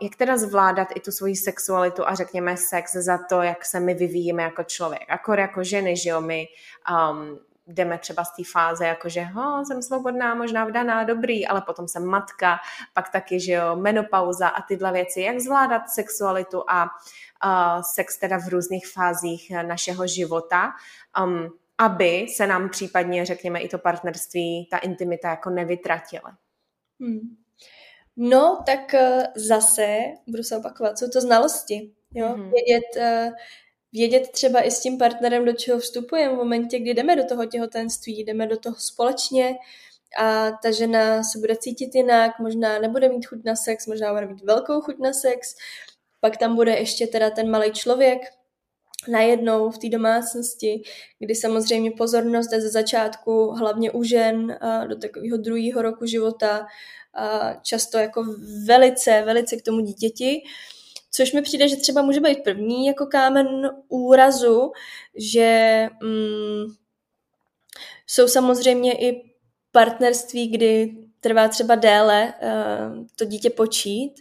jak 0.00 0.16
teda 0.16 0.36
zvládat 0.36 0.88
i 0.94 1.00
tu 1.00 1.12
svoji 1.12 1.36
sexualitu 1.36 2.08
a 2.08 2.14
řekněme 2.14 2.56
sex 2.56 2.92
za 2.92 3.18
to, 3.28 3.42
jak 3.42 3.64
se 3.64 3.80
my 3.80 3.94
vyvíjíme 3.94 4.42
jako 4.42 4.62
člověk. 4.62 5.04
Akor 5.08 5.38
jako 5.40 5.64
ženy, 5.64 5.96
že 5.96 6.10
jo, 6.10 6.20
my 6.20 6.46
um, 6.90 7.38
jdeme 7.66 7.98
třeba 7.98 8.24
z 8.24 8.36
té 8.36 8.42
fáze, 8.52 8.86
jako 8.86 9.08
že 9.08 9.22
ho, 9.22 9.64
jsem 9.64 9.82
svobodná, 9.82 10.34
možná 10.34 10.64
vdaná, 10.64 11.04
dobrý, 11.04 11.46
ale 11.46 11.60
potom 11.60 11.88
jsem 11.88 12.04
matka, 12.04 12.58
pak 12.94 13.12
taky, 13.12 13.40
že 13.40 13.52
jo, 13.52 13.76
menopauza 13.76 14.48
a 14.48 14.62
tyhle 14.62 14.92
věci, 14.92 15.20
jak 15.20 15.40
zvládat 15.40 15.82
sexualitu 15.88 16.70
a 16.70 16.84
uh, 16.84 17.82
sex 17.94 18.18
teda 18.18 18.38
v 18.38 18.48
různých 18.48 18.86
fázích 18.88 19.52
našeho 19.62 20.06
života, 20.06 20.72
um, 21.24 21.48
aby 21.78 22.26
se 22.36 22.46
nám 22.46 22.68
případně, 22.68 23.24
řekněme, 23.24 23.60
i 23.60 23.68
to 23.68 23.78
partnerství, 23.78 24.68
ta 24.70 24.78
intimita 24.78 25.30
jako 25.30 25.50
nevytratila. 25.50 26.36
Hmm. 27.00 27.36
No, 28.16 28.62
tak 28.66 28.94
uh, 28.94 29.22
zase, 29.36 29.98
budu 30.26 30.42
se 30.42 30.56
opakovat, 30.56 30.98
jsou 30.98 31.08
to 31.08 31.20
znalosti. 31.20 31.92
Jo? 32.14 32.28
Mm-hmm. 32.28 32.50
Vědět, 32.50 32.84
uh, 32.96 33.34
vědět 33.96 34.28
třeba 34.32 34.62
i 34.62 34.70
s 34.70 34.80
tím 34.80 34.98
partnerem, 34.98 35.44
do 35.44 35.52
čeho 35.52 35.78
vstupujeme 35.78 36.34
v 36.34 36.36
momentě, 36.36 36.78
kdy 36.78 36.94
jdeme 36.94 37.16
do 37.16 37.24
toho 37.24 37.46
těhotenství, 37.46 38.24
jdeme 38.24 38.46
do 38.46 38.56
toho 38.56 38.76
společně 38.78 39.56
a 40.18 40.50
ta 40.62 40.70
žena 40.70 41.22
se 41.22 41.38
bude 41.38 41.56
cítit 41.56 41.94
jinak, 41.94 42.38
možná 42.38 42.78
nebude 42.78 43.08
mít 43.08 43.26
chuť 43.26 43.38
na 43.44 43.56
sex, 43.56 43.86
možná 43.86 44.14
bude 44.14 44.26
mít 44.26 44.42
velkou 44.42 44.80
chuť 44.80 44.98
na 44.98 45.12
sex, 45.12 45.54
pak 46.20 46.36
tam 46.36 46.56
bude 46.56 46.72
ještě 46.72 47.06
teda 47.06 47.30
ten 47.30 47.50
malý 47.50 47.72
člověk, 47.72 48.20
najednou 49.08 49.70
v 49.70 49.78
té 49.78 49.88
domácnosti, 49.88 50.82
kdy 51.18 51.34
samozřejmě 51.34 51.90
pozornost 51.90 52.50
jde 52.50 52.60
ze 52.60 52.68
začátku 52.68 53.50
hlavně 53.50 53.90
u 53.90 54.02
žen 54.02 54.58
do 54.86 54.96
takového 54.96 55.36
druhého 55.36 55.82
roku 55.82 56.06
života, 56.06 56.66
často 57.62 57.98
jako 57.98 58.24
velice, 58.66 59.22
velice 59.26 59.56
k 59.56 59.62
tomu 59.62 59.80
dítěti. 59.80 60.42
Což 61.16 61.32
mi 61.32 61.42
přijde, 61.42 61.68
že 61.68 61.76
třeba 61.76 62.02
může 62.02 62.20
být 62.20 62.44
první 62.44 62.86
jako 62.86 63.06
kámen 63.06 63.70
úrazu, 63.88 64.72
že 65.14 65.88
mm, 66.02 66.64
jsou 68.06 68.28
samozřejmě 68.28 68.92
i 68.92 69.22
partnerství, 69.72 70.48
kdy 70.48 70.96
trvá 71.20 71.48
třeba 71.48 71.74
déle 71.74 72.34
uh, 72.42 73.06
to 73.16 73.24
dítě 73.24 73.50
počít. 73.50 74.12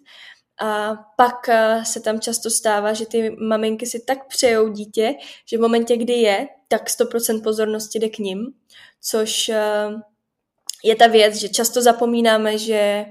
A 0.61 0.95
pak 1.17 1.35
uh, 1.47 1.83
se 1.83 1.99
tam 1.99 2.19
často 2.19 2.49
stává, 2.49 2.93
že 2.93 3.05
ty 3.05 3.29
maminky 3.29 3.85
si 3.85 3.99
tak 3.99 4.27
přejou 4.27 4.69
dítě, 4.69 5.15
že 5.45 5.57
v 5.57 5.61
momentě, 5.61 5.97
kdy 5.97 6.13
je, 6.13 6.47
tak 6.67 6.87
100% 6.87 7.43
pozornosti 7.43 7.99
jde 7.99 8.09
k 8.09 8.19
ním, 8.19 8.45
což 9.01 9.49
uh, 9.49 10.01
je 10.83 10.95
ta 10.95 11.07
věc, 11.07 11.35
že 11.35 11.49
často 11.49 11.81
zapomínáme, 11.81 12.57
že 12.57 13.05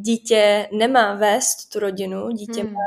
dítě 0.00 0.68
nemá 0.72 1.14
vést 1.14 1.72
tu 1.72 1.78
rodinu, 1.78 2.30
dítě 2.30 2.60
hmm. 2.60 2.72
má 2.72 2.80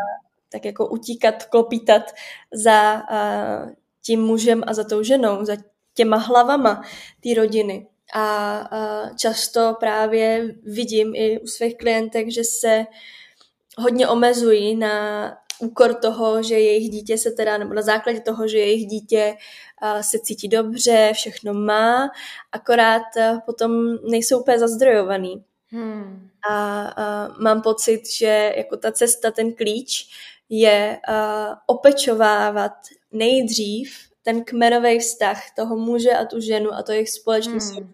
tak 0.54 0.66
jako 0.66 0.88
utíkat, 0.88 1.44
klopítat 1.44 2.14
za 2.54 3.04
uh, 3.12 3.72
tím 4.06 4.22
mužem 4.22 4.64
a 4.68 4.74
za 4.74 4.84
tou 4.84 5.04
ženou, 5.04 5.46
za 5.46 5.56
těma 5.94 6.18
hlavama 6.18 6.84
té 7.24 7.34
rodiny. 7.34 7.88
A 8.14 8.60
uh, 8.72 9.16
často 9.16 9.76
právě 9.80 10.56
vidím 10.64 11.16
i 11.16 11.40
u 11.40 11.48
svých 11.48 11.78
klientek, 11.78 12.32
že 12.32 12.44
se 12.44 12.86
hodně 13.78 14.08
omezují 14.08 14.76
na 14.76 14.94
úkor 15.60 15.94
toho, 15.94 16.44
že 16.44 16.60
jejich 16.60 16.90
dítě 16.90 17.18
se 17.18 17.32
teda, 17.32 17.58
nebo 17.58 17.74
na 17.74 17.82
základě 17.82 18.20
toho, 18.20 18.48
že 18.48 18.58
jejich 18.58 18.86
dítě 18.86 19.36
uh, 19.84 20.02
se 20.02 20.20
cítí 20.20 20.48
dobře, 20.48 21.12
všechno 21.14 21.54
má, 21.54 22.10
akorát 22.52 23.04
uh, 23.18 23.40
potom 23.46 23.72
nejsou 24.10 24.40
úplně 24.40 24.60
zazdrojovaný. 24.60 25.44
Hmm. 25.72 26.30
A, 26.50 26.82
a 26.88 27.28
mám 27.40 27.62
pocit, 27.62 28.02
že 28.18 28.54
jako 28.58 28.78
ta 28.78 28.92
cesta, 28.92 29.32
ten 29.32 29.54
klíč 29.54 30.10
je 30.50 31.00
uh, 31.10 31.56
opečovávat 31.66 32.74
nejdřív 33.12 33.98
ten 34.24 34.44
kmenový 34.44 35.00
vztah 35.00 35.44
toho 35.56 35.78
muže 35.78 36.12
a 36.12 36.26
tu 36.26 36.40
ženu 36.40 36.74
a 36.74 36.84
to 36.84 36.92
jejich 36.92 37.10
společný 37.10 37.54
hmm. 37.54 37.94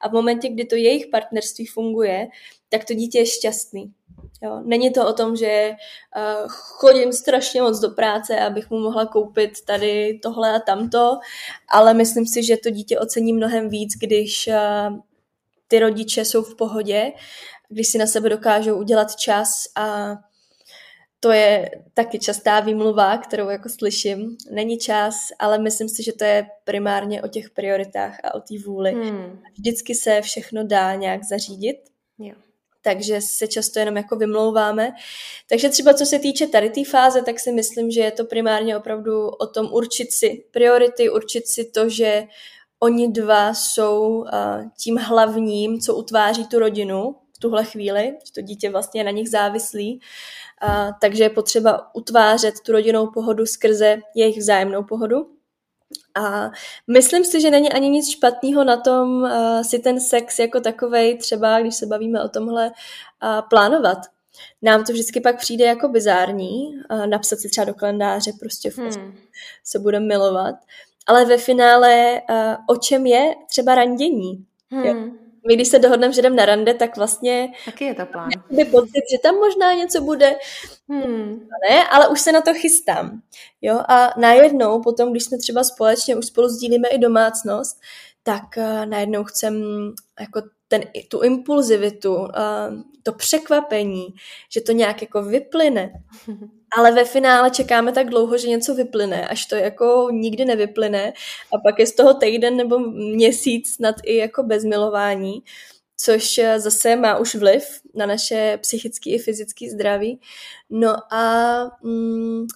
A 0.00 0.08
v 0.08 0.12
momentě, 0.12 0.48
kdy 0.48 0.64
to 0.64 0.74
jejich 0.74 1.06
partnerství 1.06 1.66
funguje, 1.66 2.28
tak 2.68 2.84
to 2.84 2.94
dítě 2.94 3.18
je 3.18 3.26
šťastný. 3.26 3.92
Jo. 4.42 4.60
Není 4.64 4.90
to 4.90 5.08
o 5.08 5.12
tom, 5.12 5.36
že 5.36 5.70
uh, 6.16 6.48
chodím 6.48 7.12
strašně 7.12 7.62
moc 7.62 7.80
do 7.80 7.90
práce, 7.90 8.40
abych 8.40 8.70
mu 8.70 8.78
mohla 8.78 9.06
koupit 9.06 9.64
tady 9.64 10.18
tohle 10.22 10.56
a 10.56 10.58
tamto, 10.58 11.18
ale 11.68 11.94
myslím 11.94 12.26
si, 12.26 12.44
že 12.44 12.56
to 12.56 12.70
dítě 12.70 12.98
ocení 12.98 13.32
mnohem 13.32 13.68
víc, 13.68 13.94
když 14.00 14.48
uh, 14.48 14.98
ty 15.68 15.78
rodiče 15.78 16.24
jsou 16.24 16.42
v 16.42 16.56
pohodě, 16.56 17.12
když 17.68 17.88
si 17.88 17.98
na 17.98 18.06
sebe 18.06 18.28
dokážou 18.28 18.78
udělat 18.78 19.16
čas 19.16 19.50
a 19.76 20.16
to 21.20 21.32
je 21.32 21.70
taky 21.94 22.18
častá 22.18 22.60
výmluva, 22.60 23.18
kterou 23.18 23.48
jako 23.48 23.68
slyším. 23.68 24.36
Není 24.50 24.78
čas, 24.78 25.14
ale 25.38 25.58
myslím 25.58 25.88
si, 25.88 26.02
že 26.02 26.12
to 26.12 26.24
je 26.24 26.46
primárně 26.64 27.22
o 27.22 27.28
těch 27.28 27.50
prioritách 27.50 28.20
a 28.24 28.34
o 28.34 28.40
té 28.40 28.54
vůli. 28.66 28.92
Hmm. 28.92 29.40
Vždycky 29.58 29.94
se 29.94 30.20
všechno 30.20 30.64
dá 30.64 30.94
nějak 30.94 31.24
zařídit. 31.24 31.76
Jo. 32.18 32.34
Takže 32.82 33.20
se 33.20 33.46
často 33.46 33.78
jenom 33.78 33.96
jako 33.96 34.16
vymlouváme. 34.16 34.92
Takže 35.48 35.68
třeba 35.68 35.94
co 35.94 36.06
se 36.06 36.18
týče 36.18 36.46
tady 36.46 36.70
té 36.70 36.84
fáze, 36.84 37.22
tak 37.22 37.40
si 37.40 37.52
myslím, 37.52 37.90
že 37.90 38.00
je 38.00 38.10
to 38.10 38.24
primárně 38.24 38.76
opravdu 38.76 39.28
o 39.28 39.46
tom 39.46 39.68
určit 39.72 40.12
si 40.12 40.44
priority, 40.50 41.10
určit 41.10 41.46
si 41.46 41.64
to, 41.64 41.88
že 41.88 42.24
oni 42.80 43.08
dva 43.08 43.54
jsou 43.54 44.00
uh, 44.00 44.26
tím 44.82 44.96
hlavním, 44.96 45.80
co 45.80 45.94
utváří 45.94 46.46
tu 46.46 46.58
rodinu 46.58 47.16
v 47.36 47.38
tuhle 47.38 47.64
chvíli, 47.64 48.18
že 48.26 48.32
to 48.32 48.40
dítě 48.40 48.70
vlastně 48.70 49.00
je 49.00 49.04
na 49.04 49.10
nich 49.10 49.30
závislý. 49.30 50.00
Uh, 50.68 50.90
takže 51.00 51.24
je 51.24 51.30
potřeba 51.30 51.94
utvářet 51.94 52.54
tu 52.66 52.72
rodinnou 52.72 53.06
pohodu 53.06 53.46
skrze 53.46 53.98
jejich 54.14 54.38
vzájemnou 54.38 54.84
pohodu. 54.84 55.16
A 56.14 56.50
myslím 56.92 57.24
si, 57.24 57.40
že 57.40 57.50
není 57.50 57.72
ani 57.72 57.90
nic 57.90 58.10
špatného 58.10 58.64
na 58.64 58.76
tom 58.76 59.22
uh, 59.22 59.62
si 59.62 59.78
ten 59.78 60.00
sex 60.00 60.38
jako 60.38 60.60
takovej, 60.60 61.18
třeba 61.18 61.60
když 61.60 61.76
se 61.76 61.86
bavíme 61.86 62.24
o 62.24 62.28
tomhle, 62.28 62.66
uh, 62.66 63.48
plánovat. 63.50 63.98
Nám 64.62 64.84
to 64.84 64.92
vždycky 64.92 65.20
pak 65.20 65.38
přijde 65.38 65.64
jako 65.64 65.88
bizární, 65.88 66.66
uh, 66.90 67.06
napsat 67.06 67.38
si 67.38 67.48
třeba 67.48 67.64
do 67.64 67.74
kalendáře, 67.74 68.32
prostě 68.40 68.70
hmm. 68.76 69.16
se 69.64 69.78
budeme 69.78 70.06
milovat 70.06 70.54
ale 71.08 71.24
ve 71.24 71.38
finále 71.38 72.22
uh, 72.30 72.76
o 72.76 72.76
čem 72.76 73.06
je 73.06 73.34
třeba 73.50 73.74
randění. 73.74 74.44
Hmm. 74.70 75.18
My 75.48 75.54
když 75.54 75.68
se 75.68 75.78
dohodneme, 75.78 76.12
že 76.12 76.20
jdem 76.20 76.36
na 76.36 76.44
rande, 76.44 76.74
tak 76.74 76.96
vlastně... 76.96 77.52
Taky 77.64 77.84
je 77.84 77.94
to 77.94 78.06
plán. 78.06 78.28
By 78.50 78.64
pocit, 78.64 79.02
že 79.12 79.18
tam 79.22 79.34
možná 79.34 79.72
něco 79.72 80.00
bude, 80.00 80.36
hmm. 80.88 81.48
ne, 81.70 81.88
ale 81.90 82.08
už 82.08 82.20
se 82.20 82.32
na 82.32 82.40
to 82.40 82.54
chystám. 82.54 83.22
Jo, 83.60 83.80
a 83.88 84.20
najednou 84.20 84.82
potom, 84.82 85.10
když 85.10 85.24
jsme 85.24 85.38
třeba 85.38 85.64
společně 85.64 86.16
už 86.16 86.26
spolu 86.26 86.48
sdílíme 86.48 86.88
i 86.88 86.98
domácnost, 86.98 87.80
tak 88.22 88.44
uh, 88.56 88.86
najednou 88.86 89.24
chcem 89.24 89.62
jako 90.20 90.42
ten, 90.68 90.82
tu 91.08 91.20
impulzivitu, 91.20 92.14
uh, 92.14 92.28
to 93.02 93.12
překvapení, 93.12 94.06
že 94.52 94.60
to 94.60 94.72
nějak 94.72 95.02
jako 95.02 95.22
vyplyne. 95.22 95.92
Ale 96.76 96.92
ve 96.92 97.04
finále 97.04 97.50
čekáme 97.50 97.92
tak 97.92 98.10
dlouho, 98.10 98.38
že 98.38 98.48
něco 98.48 98.74
vyplyne, 98.74 99.28
až 99.28 99.46
to 99.46 99.54
jako 99.56 100.08
nikdy 100.12 100.44
nevyplyne 100.44 101.12
a 101.54 101.58
pak 101.58 101.78
je 101.78 101.86
z 101.86 101.94
toho 101.94 102.14
týden 102.14 102.56
nebo 102.56 102.78
měsíc 102.88 103.74
snad 103.74 103.94
i 104.04 104.16
jako 104.16 104.42
bez 104.42 104.64
milování, 104.64 105.42
což 105.96 106.40
zase 106.56 106.96
má 106.96 107.18
už 107.18 107.34
vliv 107.34 107.64
na 107.94 108.06
naše 108.06 108.58
psychické 108.60 109.10
i 109.10 109.18
fyzické 109.18 109.70
zdraví. 109.70 110.20
No 110.70 111.14
a 111.14 111.54
mm, 111.82 112.46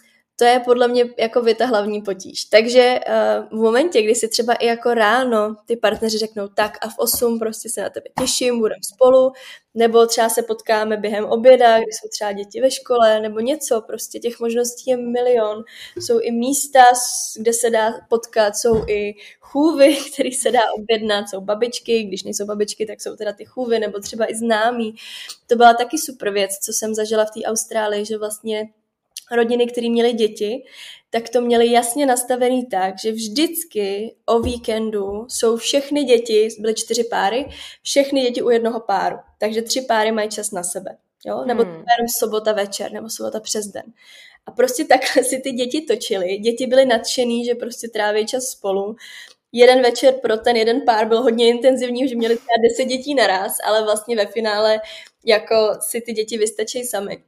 to 0.43 0.47
je 0.47 0.61
podle 0.61 0.89
mě 0.89 1.05
jako 1.19 1.43
vy 1.43 1.55
ta 1.55 1.67
hlavní 1.67 2.03
potíž. 2.03 2.45
Takže 2.45 3.01
uh, 3.09 3.59
v 3.59 3.63
momentě, 3.63 4.03
kdy 4.03 4.15
si 4.15 4.29
třeba 4.29 4.55
i 4.55 4.67
jako 4.67 4.95
ráno 4.95 5.57
ty 5.67 5.77
partneři 5.77 6.19
řeknou 6.19 6.49
tak 6.49 6.79
a 6.81 6.89
v 6.89 6.99
8 6.99 7.39
prostě 7.39 7.69
se 7.69 7.83
na 7.83 7.91
tebe 7.91 8.07
těším, 8.21 8.59
budeme 8.59 8.81
spolu, 8.95 9.33
nebo 9.75 10.07
třeba 10.07 10.29
se 10.29 10.43
potkáme 10.43 10.97
během 10.97 11.25
oběda, 11.25 11.79
kdy 11.79 11.93
jsou 11.93 12.09
třeba 12.09 12.33
děti 12.33 12.61
ve 12.61 12.71
škole, 12.71 13.21
nebo 13.21 13.41
něco, 13.41 13.81
prostě 13.81 14.19
těch 14.19 14.41
možností 14.41 14.91
je 14.91 14.97
milion. 14.97 15.65
Jsou 15.97 16.21
i 16.21 16.31
místa, 16.31 16.85
kde 17.37 17.53
se 17.53 17.71
dá 17.71 17.93
potkat, 18.09 18.57
jsou 18.57 18.85
i 18.89 19.15
chůvy, 19.41 19.97
který 20.13 20.33
se 20.33 20.51
dá 20.51 20.61
objednat, 20.79 21.29
jsou 21.29 21.41
babičky, 21.41 22.03
když 22.03 22.23
nejsou 22.23 22.47
babičky, 22.47 22.87
tak 22.87 23.01
jsou 23.01 23.17
teda 23.17 23.33
ty 23.33 23.45
chůvy, 23.45 23.79
nebo 23.79 24.01
třeba 24.01 24.31
i 24.31 24.35
známí. 24.35 24.95
To 25.47 25.57
byla 25.57 25.75
taky 25.75 25.99
super 25.99 26.33
věc, 26.33 26.51
co 26.63 26.73
jsem 26.73 26.95
zažila 26.95 27.25
v 27.25 27.31
té 27.31 27.41
Austrálii, 27.47 28.05
že 28.05 28.19
vlastně 28.19 28.69
rodiny, 29.37 29.67
které 29.67 29.91
měly 29.91 30.13
děti, 30.13 30.65
tak 31.11 31.29
to 31.29 31.41
měli 31.41 31.73
jasně 31.73 32.07
nastavený 32.07 32.67
tak, 32.67 32.95
že 33.01 33.13
vždycky 33.13 34.15
o 34.27 34.41
víkendu 34.41 35.27
jsou 35.29 35.57
všechny 35.57 36.05
děti, 36.05 36.49
byly 36.59 36.75
čtyři 36.75 37.05
páry, 37.05 37.49
všechny 37.83 38.23
děti 38.23 38.43
u 38.43 38.51
jednoho 38.51 38.81
páru. 38.81 39.17
Takže 39.39 39.63
tři 39.63 39.81
páry 39.81 40.13
mají 40.13 40.29
čas 40.29 40.51
na 40.51 40.63
sebe. 40.63 40.97
Jo? 41.27 41.45
Nebo 41.45 41.63
hmm. 41.63 41.73
jenom 41.73 42.09
sobota 42.19 42.53
večer, 42.53 42.93
nebo 42.93 43.11
sobota 43.11 43.41
přes 43.41 43.67
den. 43.67 43.85
A 44.47 44.51
prostě 44.51 44.85
takhle 44.85 45.25
si 45.25 45.39
ty 45.39 45.53
děti 45.53 45.81
točily. 45.81 46.39
Děti 46.39 46.67
byly 46.67 46.87
nadšený, 46.87 47.45
že 47.45 47.55
prostě 47.55 47.89
tráví 47.89 48.27
čas 48.27 48.45
spolu. 48.45 48.97
Jeden 49.53 49.83
večer 49.83 50.15
pro 50.23 50.37
ten 50.37 50.57
jeden 50.57 50.83
pár 50.87 51.09
byl 51.09 51.23
hodně 51.23 51.49
intenzivní, 51.49 52.09
že 52.09 52.17
měli 52.17 52.37
třeba 52.37 52.69
deset 52.69 52.85
dětí 52.85 53.15
naraz, 53.15 53.57
ale 53.65 53.85
vlastně 53.85 54.17
ve 54.17 54.27
finále 54.27 54.81
jako 55.25 55.57
si 55.81 56.01
ty 56.01 56.13
děti 56.13 56.39
vystačí 56.39 56.85
sami 56.85 57.23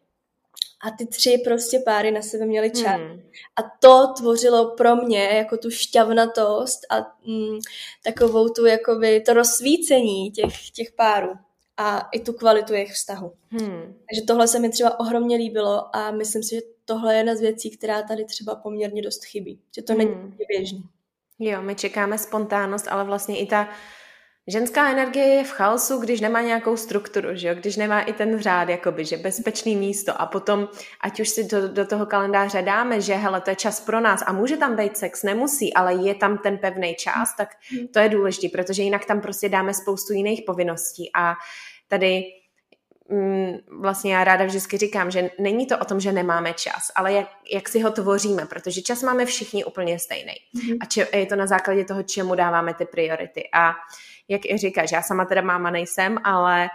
a 0.84 0.90
ty 0.90 1.06
tři 1.06 1.40
prostě 1.44 1.78
páry 1.78 2.10
na 2.10 2.22
sebe 2.22 2.46
měly 2.46 2.70
čas. 2.70 3.00
Hmm. 3.00 3.22
A 3.56 3.62
to 3.80 4.12
tvořilo 4.16 4.74
pro 4.76 4.96
mě 4.96 5.24
jako 5.24 5.56
tu 5.56 5.70
šťavnatost 5.70 6.80
a 6.90 6.96
mm, 7.26 7.58
takovou 8.04 8.48
tu 8.48 8.66
jakoby 8.66 9.20
to 9.20 9.32
rozsvícení 9.32 10.30
těch, 10.30 10.70
těch 10.70 10.92
párů 10.92 11.32
a 11.76 12.08
i 12.12 12.20
tu 12.20 12.32
kvalitu 12.32 12.74
jejich 12.74 12.92
vztahu. 12.92 13.32
Hmm. 13.50 13.82
Takže 14.10 14.22
tohle 14.26 14.48
se 14.48 14.58
mi 14.58 14.70
třeba 14.70 15.00
ohromně 15.00 15.36
líbilo 15.36 15.96
a 15.96 16.10
myslím 16.10 16.42
si, 16.42 16.54
že 16.54 16.60
tohle 16.84 17.14
je 17.14 17.18
jedna 17.18 17.34
z 17.34 17.40
věcí, 17.40 17.76
která 17.76 18.02
tady 18.02 18.24
třeba 18.24 18.54
poměrně 18.54 19.02
dost 19.02 19.24
chybí. 19.24 19.60
Že 19.74 19.82
to 19.82 19.92
hmm. 19.92 19.98
není 19.98 20.34
běžný. 20.48 20.82
Jo, 21.38 21.62
my 21.62 21.74
čekáme 21.74 22.18
spontánnost, 22.18 22.88
ale 22.88 23.04
vlastně 23.04 23.38
i 23.38 23.46
ta 23.46 23.68
Ženská 24.48 24.90
energie 24.90 25.24
je 25.24 25.44
v 25.44 25.50
chaosu, 25.50 25.98
když 25.98 26.20
nemá 26.20 26.40
nějakou 26.40 26.76
strukturu, 26.76 27.28
že 27.32 27.48
jo? 27.48 27.54
když 27.54 27.76
nemá 27.76 28.00
i 28.00 28.12
ten 28.12 28.40
řád, 28.40 28.68
jakoby, 28.68 29.04
že 29.04 29.16
bezpečný 29.16 29.76
místo 29.76 30.20
a 30.20 30.26
potom, 30.26 30.68
ať 31.00 31.20
už 31.20 31.28
si 31.28 31.44
to, 31.44 31.68
do 31.68 31.86
toho 31.86 32.06
kalendáře 32.06 32.62
dáme, 32.62 33.00
že 33.00 33.14
hele, 33.14 33.40
to 33.40 33.50
je 33.50 33.56
čas 33.56 33.80
pro 33.80 34.00
nás 34.00 34.22
a 34.26 34.32
může 34.32 34.56
tam 34.56 34.76
být 34.76 34.96
sex, 34.96 35.22
nemusí, 35.22 35.74
ale 35.74 35.94
je 35.94 36.14
tam 36.14 36.38
ten 36.38 36.58
pevný 36.58 36.94
čas, 36.94 37.36
tak 37.36 37.48
to 37.92 37.98
je 37.98 38.08
důležité, 38.08 38.48
protože 38.48 38.82
jinak 38.82 39.04
tam 39.04 39.20
prostě 39.20 39.48
dáme 39.48 39.74
spoustu 39.74 40.12
jiných 40.12 40.42
povinností 40.46 41.10
a 41.14 41.34
tady 41.88 42.24
mm, 43.10 43.56
vlastně 43.80 44.14
já 44.14 44.24
ráda 44.24 44.44
vždycky 44.44 44.78
říkám, 44.78 45.10
že 45.10 45.30
není 45.38 45.66
to 45.66 45.78
o 45.78 45.84
tom, 45.84 46.00
že 46.00 46.12
nemáme 46.12 46.54
čas, 46.54 46.92
ale 46.94 47.12
jak, 47.12 47.28
jak 47.52 47.68
si 47.68 47.80
ho 47.80 47.90
tvoříme, 47.90 48.46
protože 48.46 48.82
čas 48.82 49.02
máme 49.02 49.26
všichni 49.26 49.64
úplně 49.64 49.98
stejný. 49.98 50.32
Mm-hmm. 50.56 50.78
A 50.80 50.84
če, 50.84 51.08
je 51.12 51.26
to 51.26 51.36
na 51.36 51.46
základě 51.46 51.84
toho, 51.84 52.02
čemu 52.02 52.34
dáváme 52.34 52.74
ty 52.74 52.84
priority. 52.84 53.48
A 53.52 53.72
jak 54.28 54.44
i 54.44 54.58
říkáš, 54.58 54.92
já 54.92 55.02
sama 55.02 55.24
teda 55.24 55.40
máma 55.40 55.70
nejsem, 55.70 56.18
ale 56.24 56.68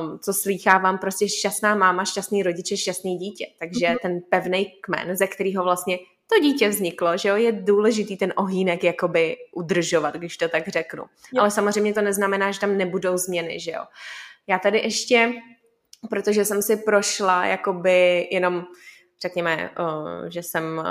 um, 0.00 0.18
co 0.18 0.32
slýchávám, 0.32 0.98
prostě 0.98 1.28
šťastná 1.28 1.74
máma, 1.74 2.04
šťastný 2.04 2.42
rodiče, 2.42 2.76
šťastný 2.76 3.18
dítě. 3.18 3.46
Takže 3.58 3.86
mm-hmm. 3.86 3.98
ten 4.02 4.20
pevný 4.30 4.66
kmen, 4.80 5.16
ze 5.16 5.26
kterého 5.26 5.64
vlastně 5.64 5.98
to 6.26 6.40
dítě 6.40 6.68
vzniklo, 6.68 7.16
že 7.16 7.28
jo, 7.28 7.36
je 7.36 7.52
důležitý 7.52 8.16
ten 8.16 8.32
ohýnek 8.36 8.84
jakoby 8.84 9.36
udržovat, 9.54 10.14
když 10.14 10.36
to 10.36 10.48
tak 10.48 10.68
řeknu. 10.68 11.04
Jo. 11.32 11.40
Ale 11.40 11.50
samozřejmě 11.50 11.94
to 11.94 12.02
neznamená, 12.02 12.50
že 12.50 12.60
tam 12.60 12.76
nebudou 12.76 13.16
změny, 13.16 13.60
že 13.60 13.70
jo. 13.70 13.84
Já 14.46 14.58
tady 14.58 14.78
ještě, 14.78 15.32
protože 16.10 16.44
jsem 16.44 16.62
si 16.62 16.76
prošla 16.76 17.46
jakoby 17.46 18.28
jenom, 18.30 18.64
řekněme, 19.22 19.70
uh, 19.80 20.28
že 20.28 20.42
jsem 20.42 20.78
uh, 20.78 20.84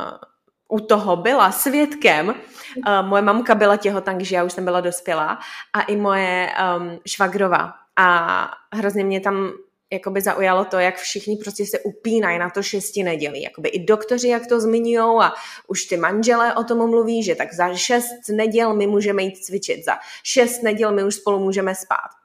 u 0.67 0.79
toho 0.79 1.15
byla 1.15 1.51
svědkem. 1.51 2.27
Uh, 2.27 3.07
moje 3.07 3.21
mamka 3.21 3.55
byla 3.55 3.77
těhotná, 3.77 4.13
když 4.13 4.31
já 4.31 4.43
už 4.43 4.53
jsem 4.53 4.65
byla 4.65 4.81
dospělá 4.81 5.39
a 5.73 5.81
i 5.81 5.95
moje 5.95 6.49
um, 6.77 6.99
švagrova. 7.07 7.73
A 7.95 8.49
hrozně 8.73 9.03
mě 9.03 9.19
tam 9.19 9.51
jakoby 9.93 10.21
zaujalo 10.21 10.65
to, 10.65 10.79
jak 10.79 10.97
všichni 10.97 11.37
prostě 11.37 11.65
se 11.65 11.79
upínají 11.79 12.39
na 12.39 12.49
to 12.49 12.63
šesti 12.63 13.03
nedělí. 13.03 13.41
Jakoby 13.41 13.69
i 13.69 13.85
doktoři, 13.85 14.27
jak 14.27 14.47
to 14.47 14.59
zmiňují 14.59 15.21
a 15.21 15.33
už 15.67 15.85
ty 15.85 15.97
manželé 15.97 16.55
o 16.55 16.63
tom 16.63 16.77
mluví, 16.89 17.23
že 17.23 17.35
tak 17.35 17.53
za 17.53 17.73
šest 17.73 18.29
neděl 18.29 18.73
my 18.73 18.87
můžeme 18.87 19.23
jít 19.23 19.37
cvičit, 19.37 19.85
za 19.85 19.97
šest 20.23 20.63
neděl 20.63 20.91
my 20.91 21.03
už 21.03 21.15
spolu 21.15 21.39
můžeme 21.39 21.75
spát 21.75 22.24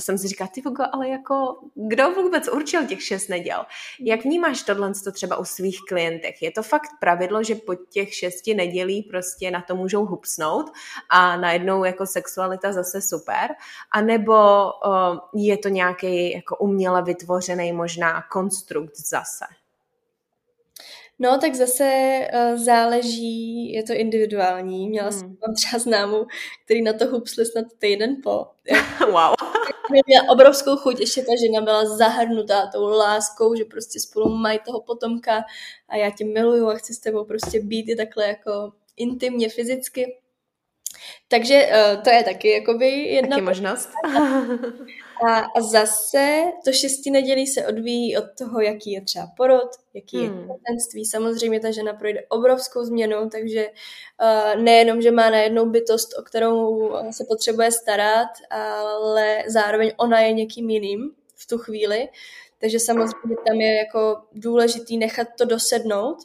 jsem 0.00 0.18
si 0.18 0.28
říkala, 0.28 0.50
ty 0.54 0.60
vogo, 0.60 0.84
ale 0.92 1.08
jako, 1.08 1.58
kdo 1.74 2.10
vůbec 2.10 2.48
určil 2.48 2.86
těch 2.86 3.02
šest 3.02 3.28
neděl? 3.28 3.64
Jak 4.00 4.24
vnímáš 4.24 4.62
tohle 4.62 4.92
to 5.04 5.12
třeba 5.12 5.36
u 5.36 5.44
svých 5.44 5.78
klientech? 5.88 6.42
Je 6.42 6.50
to 6.50 6.62
fakt 6.62 6.90
pravidlo, 7.00 7.42
že 7.42 7.54
po 7.54 7.74
těch 7.74 8.14
šesti 8.14 8.54
nedělí 8.54 9.02
prostě 9.02 9.50
na 9.50 9.60
to 9.62 9.76
můžou 9.76 10.04
hupsnout 10.04 10.70
a 11.10 11.36
najednou 11.36 11.84
jako 11.84 12.06
sexualita 12.06 12.72
zase 12.72 13.02
super? 13.02 13.50
A 13.92 14.00
nebo 14.00 14.34
uh, 14.86 15.18
je 15.34 15.58
to 15.58 15.68
nějaký 15.68 16.32
jako 16.32 16.56
uměle 16.56 17.02
vytvořený 17.02 17.72
možná 17.72 18.22
konstrukt 18.22 18.96
zase? 18.96 19.44
No, 21.18 21.38
tak 21.38 21.54
zase 21.54 22.20
uh, 22.34 22.58
záleží, 22.58 23.72
je 23.72 23.82
to 23.82 23.92
individuální. 23.92 24.88
Měla 24.88 25.08
hmm. 25.08 25.18
jsem 25.18 25.36
tam 25.36 25.54
třeba 25.54 25.78
známou, 25.78 26.26
který 26.64 26.82
na 26.82 26.92
to 26.92 27.06
hupsli 27.06 27.46
snad 27.46 27.64
týden 27.78 28.16
po. 28.22 28.46
wow. 29.06 29.47
Měla 29.90 30.28
obrovskou 30.28 30.76
chuť, 30.76 31.00
ještě 31.00 31.22
ta 31.22 31.32
žena 31.40 31.60
byla 31.60 31.96
zahrnutá 31.96 32.66
tou 32.66 32.88
láskou, 32.88 33.54
že 33.54 33.64
prostě 33.64 34.00
spolu 34.00 34.36
mají 34.36 34.58
toho 34.66 34.80
potomka 34.80 35.44
a 35.88 35.96
já 35.96 36.10
tě 36.10 36.24
miluju 36.24 36.68
a 36.68 36.74
chci 36.74 36.94
s 36.94 36.98
tebou 36.98 37.24
prostě 37.24 37.60
být 37.60 37.88
i 37.88 37.96
takhle 37.96 38.28
jako 38.28 38.72
intimně, 38.96 39.48
fyzicky. 39.48 40.18
Takže 41.28 41.66
uh, 41.66 42.02
to 42.02 42.10
je 42.10 42.24
taky 42.24 42.50
jakoby 42.50 42.88
jedna... 42.88 43.28
Taky 43.28 43.42
možnost. 43.42 43.90
A, 45.26 45.38
a 45.38 45.60
zase 45.60 46.44
to 46.64 46.72
šesti 46.72 47.10
nedělí 47.10 47.46
se 47.46 47.66
odvíjí 47.66 48.16
od 48.16 48.24
toho, 48.38 48.60
jaký 48.60 48.92
je 48.92 49.00
třeba 49.00 49.26
porod, 49.36 49.70
jaký 49.94 50.26
hmm. 50.26 50.40
je 50.40 50.46
potenství. 50.46 51.04
Samozřejmě 51.04 51.60
ta 51.60 51.70
žena 51.70 51.92
projde 51.92 52.22
obrovskou 52.28 52.84
změnu, 52.84 53.28
takže 53.30 53.66
uh, 53.66 54.62
nejenom, 54.62 55.02
že 55.02 55.10
má 55.10 55.30
najednou 55.30 55.66
bytost, 55.70 56.18
o 56.18 56.22
kterou 56.22 56.90
se 57.10 57.24
potřebuje 57.24 57.72
starat, 57.72 58.28
ale 58.50 59.42
zároveň 59.46 59.92
ona 59.96 60.20
je 60.20 60.32
někým 60.32 60.70
jiným 60.70 61.10
v 61.34 61.46
tu 61.46 61.58
chvíli. 61.58 62.08
Takže 62.60 62.80
samozřejmě 62.80 63.36
tam 63.46 63.56
je 63.56 63.76
jako 63.76 64.22
důležitý 64.32 64.98
nechat 64.98 65.28
to 65.38 65.44
dosednout, 65.44 66.18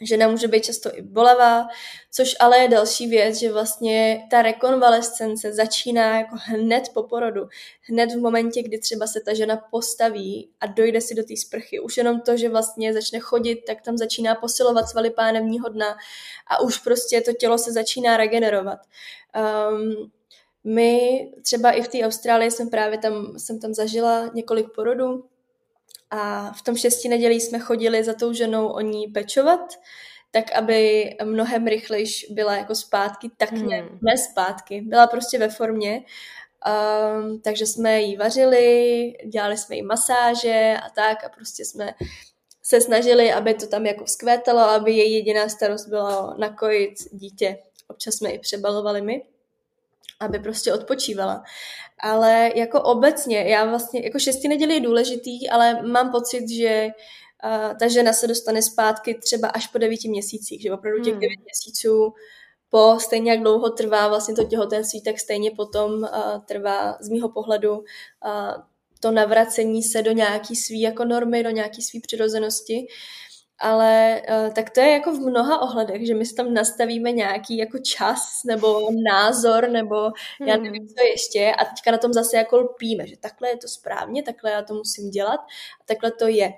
Žena 0.00 0.28
může 0.28 0.48
být 0.48 0.64
často 0.64 0.98
i 0.98 1.02
bolavá, 1.02 1.68
což 2.12 2.36
ale 2.40 2.58
je 2.58 2.68
další 2.68 3.06
věc, 3.06 3.36
že 3.36 3.52
vlastně 3.52 4.26
ta 4.30 4.42
rekonvalescence 4.42 5.52
začíná 5.52 6.18
jako 6.18 6.36
hned 6.38 6.88
po 6.94 7.02
porodu. 7.02 7.48
Hned 7.82 8.12
v 8.12 8.20
momentě, 8.20 8.62
kdy 8.62 8.78
třeba 8.78 9.06
se 9.06 9.20
ta 9.20 9.34
žena 9.34 9.56
postaví 9.70 10.50
a 10.60 10.66
dojde 10.66 11.00
si 11.00 11.14
do 11.14 11.24
té 11.24 11.36
sprchy. 11.36 11.80
Už 11.80 11.96
jenom 11.96 12.20
to, 12.20 12.36
že 12.36 12.48
vlastně 12.48 12.92
začne 12.92 13.18
chodit, 13.18 13.56
tak 13.56 13.82
tam 13.82 13.98
začíná 13.98 14.34
posilovat 14.34 14.88
svaly 14.88 15.10
pánevního 15.10 15.68
dna 15.68 15.96
a 16.46 16.60
už 16.60 16.78
prostě 16.78 17.20
to 17.20 17.32
tělo 17.32 17.58
se 17.58 17.72
začíná 17.72 18.16
regenerovat. 18.16 18.78
Um, 19.70 20.10
my 20.64 21.20
třeba 21.42 21.70
i 21.70 21.82
v 21.82 21.88
té 21.88 21.98
Austrálii 22.02 22.50
jsem 22.50 22.70
právě 22.70 22.98
tam, 22.98 23.38
jsem 23.38 23.60
tam 23.60 23.74
zažila 23.74 24.30
několik 24.34 24.66
porodů, 24.74 25.24
a 26.10 26.52
v 26.52 26.62
tom 26.62 26.76
šesti 26.76 27.08
nedělí 27.08 27.40
jsme 27.40 27.58
chodili 27.58 28.04
za 28.04 28.14
tou 28.14 28.32
ženou 28.32 28.68
o 28.68 28.80
ní 28.80 29.06
pečovat, 29.06 29.60
tak 30.30 30.52
aby 30.52 31.10
mnohem 31.24 31.66
rychlejš 31.66 32.26
byla 32.30 32.56
jako 32.56 32.74
zpátky, 32.74 33.30
tak 33.36 33.52
hmm. 33.52 33.68
ne, 33.68 33.88
ne 34.02 34.18
zpátky, 34.18 34.80
byla 34.80 35.06
prostě 35.06 35.38
ve 35.38 35.48
formě. 35.48 36.02
Um, 36.66 37.40
takže 37.40 37.66
jsme 37.66 38.00
jí 38.00 38.16
vařili, 38.16 39.12
dělali 39.32 39.56
jsme 39.56 39.76
jí 39.76 39.82
masáže 39.82 40.76
a 40.86 40.90
tak 40.90 41.24
a 41.24 41.28
prostě 41.28 41.64
jsme 41.64 41.94
se 42.62 42.80
snažili, 42.80 43.32
aby 43.32 43.54
to 43.54 43.66
tam 43.66 43.86
jako 43.86 44.04
vzkvétalo, 44.04 44.60
aby 44.60 44.92
její 44.92 45.14
jediná 45.14 45.48
starost 45.48 45.88
byla 45.88 46.34
nakojit 46.38 46.94
dítě. 47.12 47.58
Občas 47.88 48.14
jsme 48.14 48.30
i 48.30 48.38
přebalovali 48.38 49.02
my 49.02 49.22
aby 50.20 50.38
prostě 50.38 50.72
odpočívala. 50.72 51.42
Ale 52.00 52.50
jako 52.54 52.82
obecně, 52.82 53.38
já 53.38 53.64
vlastně, 53.64 54.04
jako 54.04 54.18
šesti 54.18 54.48
neděli 54.48 54.74
je 54.74 54.80
důležitý, 54.80 55.50
ale 55.50 55.82
mám 55.82 56.10
pocit, 56.10 56.48
že 56.48 56.88
uh, 57.44 57.78
ta 57.78 57.88
žena 57.88 58.12
se 58.12 58.26
dostane 58.26 58.62
zpátky 58.62 59.18
třeba 59.22 59.48
až 59.48 59.66
po 59.66 59.78
devíti 59.78 60.08
měsících, 60.08 60.62
že 60.62 60.72
opravdu 60.72 61.02
těch 61.02 61.12
hmm. 61.12 61.20
devět 61.20 61.40
měsíců 61.44 62.14
po 62.70 62.96
stejně 63.00 63.30
jak 63.30 63.40
dlouho 63.40 63.70
trvá 63.70 64.08
vlastně 64.08 64.34
to 64.34 64.44
těhotenství, 64.44 65.02
tak 65.02 65.18
stejně 65.18 65.50
potom 65.50 65.92
uh, 65.92 66.08
trvá 66.44 66.96
z 67.00 67.08
mýho 67.08 67.28
pohledu 67.28 67.72
uh, 67.78 67.82
to 69.00 69.10
navracení 69.10 69.82
se 69.82 70.02
do 70.02 70.12
nějaký 70.12 70.56
svý 70.56 70.80
jako 70.80 71.04
normy, 71.04 71.42
do 71.42 71.50
nějaký 71.50 71.82
svý 71.82 72.00
přirozenosti. 72.00 72.86
Ale 73.58 74.22
uh, 74.28 74.52
tak 74.52 74.70
to 74.70 74.80
je 74.80 74.90
jako 74.90 75.12
v 75.12 75.20
mnoha 75.20 75.62
ohledech, 75.62 76.06
že 76.06 76.14
my 76.14 76.26
si 76.26 76.34
tam 76.34 76.54
nastavíme 76.54 77.12
nějaký 77.12 77.56
jako 77.56 77.78
čas 77.78 78.40
nebo 78.46 78.80
názor 79.12 79.68
nebo 79.68 79.96
hmm. 80.40 80.48
já 80.48 80.56
nevím, 80.56 80.88
co 80.88 81.04
ještě 81.04 81.52
a 81.58 81.64
teďka 81.64 81.90
na 81.90 81.98
tom 81.98 82.12
zase 82.12 82.36
jako 82.36 82.58
lpíme, 82.58 83.06
že 83.06 83.16
takhle 83.16 83.48
je 83.48 83.56
to 83.56 83.68
správně, 83.68 84.22
takhle 84.22 84.50
já 84.50 84.62
to 84.62 84.74
musím 84.74 85.10
dělat 85.10 85.40
a 85.80 85.84
takhle 85.86 86.10
to 86.10 86.26
je. 86.28 86.52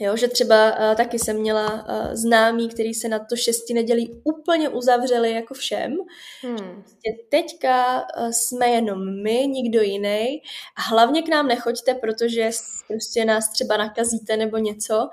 Jo, 0.00 0.16
že 0.16 0.28
třeba 0.28 0.70
uh, 0.70 0.96
taky 0.96 1.18
jsem 1.18 1.36
měla 1.36 1.72
uh, 1.72 2.14
známí, 2.14 2.68
který 2.68 2.94
se 2.94 3.08
na 3.08 3.18
to 3.18 3.36
šesti 3.36 3.74
nedělí 3.74 4.20
úplně 4.24 4.68
uzavřeli 4.68 5.32
jako 5.32 5.54
všem. 5.54 5.96
Hmm. 6.42 6.82
Prostě 6.82 7.10
teďka 7.30 8.00
uh, 8.00 8.30
jsme 8.30 8.68
jenom 8.68 9.22
my, 9.22 9.46
nikdo 9.46 9.82
jiný. 9.82 10.42
A 10.76 10.82
hlavně 10.82 11.22
k 11.22 11.28
nám 11.28 11.46
nechoďte, 11.46 11.94
protože 11.94 12.50
prostě 12.88 13.24
nás 13.24 13.48
třeba 13.52 13.76
nakazíte 13.76 14.36
nebo 14.36 14.56
něco. 14.58 15.08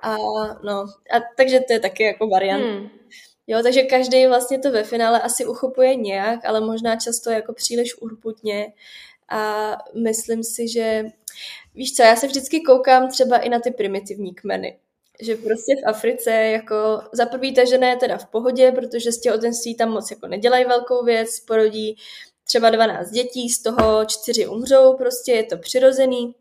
A, 0.00 0.16
no, 0.62 0.86
a, 1.10 1.20
takže 1.36 1.60
to 1.60 1.72
je 1.72 1.80
taky 1.80 2.02
jako 2.02 2.28
variant. 2.28 2.64
Hmm. 2.64 2.88
Jo, 3.46 3.62
takže 3.62 3.82
každý 3.82 4.26
vlastně 4.26 4.58
to 4.58 4.70
ve 4.70 4.84
finále 4.84 5.20
asi 5.20 5.46
uchopuje 5.46 5.94
nějak, 5.94 6.44
ale 6.44 6.60
možná 6.60 6.96
často 6.96 7.30
jako 7.30 7.52
příliš 7.52 8.00
urputně. 8.00 8.72
A 9.28 9.72
myslím 10.02 10.44
si, 10.44 10.68
že 10.68 11.04
víš 11.74 11.94
co, 11.94 12.02
já 12.02 12.16
se 12.16 12.26
vždycky 12.26 12.60
koukám 12.60 13.08
třeba 13.08 13.38
i 13.38 13.48
na 13.48 13.60
ty 13.60 13.70
primitivní 13.70 14.34
kmeny. 14.34 14.78
Že 15.20 15.36
prostě 15.36 15.76
v 15.76 15.88
Africe 15.88 16.30
jako 16.30 16.74
za 17.12 17.26
prvý 17.26 17.54
ta 17.54 17.64
žena 17.64 17.88
je 17.88 17.96
teda 17.96 18.18
v 18.18 18.26
pohodě, 18.26 18.72
protože 18.72 19.12
z 19.12 19.20
těhotenství 19.20 19.74
tam 19.74 19.90
moc 19.90 20.10
jako 20.10 20.26
nedělají 20.26 20.64
velkou 20.64 21.04
věc, 21.04 21.40
porodí 21.40 21.96
třeba 22.44 22.70
12 22.70 23.10
dětí, 23.10 23.48
z 23.48 23.62
toho 23.62 24.04
čtyři 24.04 24.46
umřou, 24.46 24.94
prostě 24.96 25.32
je 25.32 25.44
to 25.44 25.58
přirozený 25.58 26.34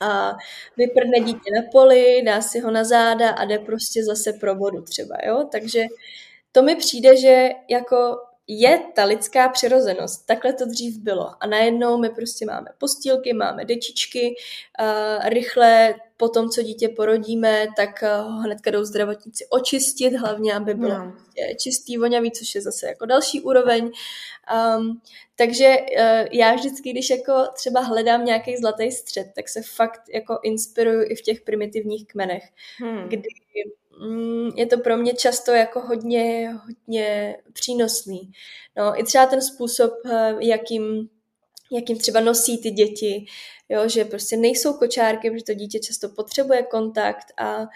a 0.00 0.36
vyprdne 0.76 1.20
dítě 1.20 1.50
na 1.56 1.62
poli, 1.72 2.22
dá 2.26 2.40
si 2.40 2.60
ho 2.60 2.70
na 2.70 2.84
záda 2.84 3.30
a 3.30 3.44
jde 3.44 3.58
prostě 3.58 4.04
zase 4.04 4.32
pro 4.32 4.54
vodu 4.54 4.82
třeba, 4.82 5.16
jo, 5.26 5.48
takže 5.52 5.84
to 6.52 6.62
mi 6.62 6.76
přijde, 6.76 7.16
že 7.16 7.48
jako 7.70 8.16
je 8.48 8.82
ta 8.94 9.04
lidská 9.04 9.48
přirozenost. 9.48 10.26
Takhle 10.26 10.52
to 10.52 10.66
dřív 10.66 10.98
bylo. 10.98 11.30
A 11.40 11.46
najednou 11.46 11.98
my 11.98 12.08
prostě 12.08 12.46
máme 12.46 12.66
postýlky, 12.78 13.32
máme 13.32 13.64
dečičky, 13.64 14.34
uh, 14.80 15.28
rychle 15.28 15.94
po 16.20 16.28
tom, 16.28 16.48
co 16.48 16.62
dítě 16.62 16.88
porodíme, 16.88 17.66
tak 17.76 18.02
ho 18.02 18.30
hnedka 18.30 18.70
jdou 18.70 18.84
zdravotníci 18.84 19.46
očistit, 19.50 20.10
hlavně, 20.10 20.54
aby 20.54 20.74
bylo 20.74 20.98
no. 20.98 21.12
čistý, 21.56 21.96
vonavý, 21.96 22.30
což 22.30 22.54
je 22.54 22.62
zase 22.62 22.86
jako 22.86 23.06
další 23.06 23.40
úroveň. 23.40 23.90
Um, 24.78 25.00
takže 25.36 25.76
uh, 25.78 26.26
já 26.32 26.54
vždycky, 26.54 26.90
když 26.90 27.10
jako 27.10 27.32
třeba 27.54 27.80
hledám 27.80 28.24
nějaký 28.24 28.56
zlatý 28.56 28.92
střed, 28.92 29.26
tak 29.34 29.48
se 29.48 29.62
fakt 29.62 30.00
jako 30.14 30.38
inspiruju 30.42 31.02
i 31.10 31.14
v 31.14 31.22
těch 31.22 31.40
primitivních 31.40 32.06
kmenech, 32.06 32.42
hmm. 32.78 33.08
kdy 33.08 33.28
mm, 34.00 34.50
je 34.56 34.66
to 34.66 34.78
pro 34.78 34.96
mě 34.96 35.14
často 35.14 35.52
jako 35.52 35.80
hodně, 35.80 36.54
hodně 36.64 37.36
přínosný. 37.52 38.32
No, 38.76 39.00
i 39.00 39.04
třeba 39.04 39.26
ten 39.26 39.42
způsob, 39.42 39.92
eh, 40.06 40.34
jakým, 41.70 41.78
jakým 41.78 41.98
třeba 41.98 42.20
nosí 42.20 42.62
ty 42.62 42.70
děti, 42.70 43.26
jo, 43.68 43.88
že 43.88 44.04
prostě 44.04 44.36
nejsou 44.36 44.72
kočárky, 44.72 45.30
protože 45.30 45.44
to 45.44 45.54
dítě 45.54 45.78
často 45.78 46.08
potřebuje 46.08 46.62
kontakt 46.62 47.26
a, 47.36 47.66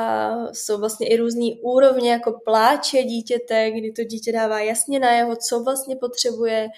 a 0.00 0.32
jsou 0.52 0.78
vlastně 0.78 1.08
i 1.08 1.16
různý 1.16 1.60
úrovně 1.62 2.10
jako 2.10 2.40
pláče 2.44 3.02
dítěte, 3.02 3.70
kdy 3.70 3.92
to 3.92 4.04
dítě 4.04 4.32
dává 4.32 4.60
jasně 4.60 5.00
na 5.00 5.12
jeho, 5.12 5.36
co 5.36 5.60
vlastně 5.62 5.96
potřebuje 5.96 6.68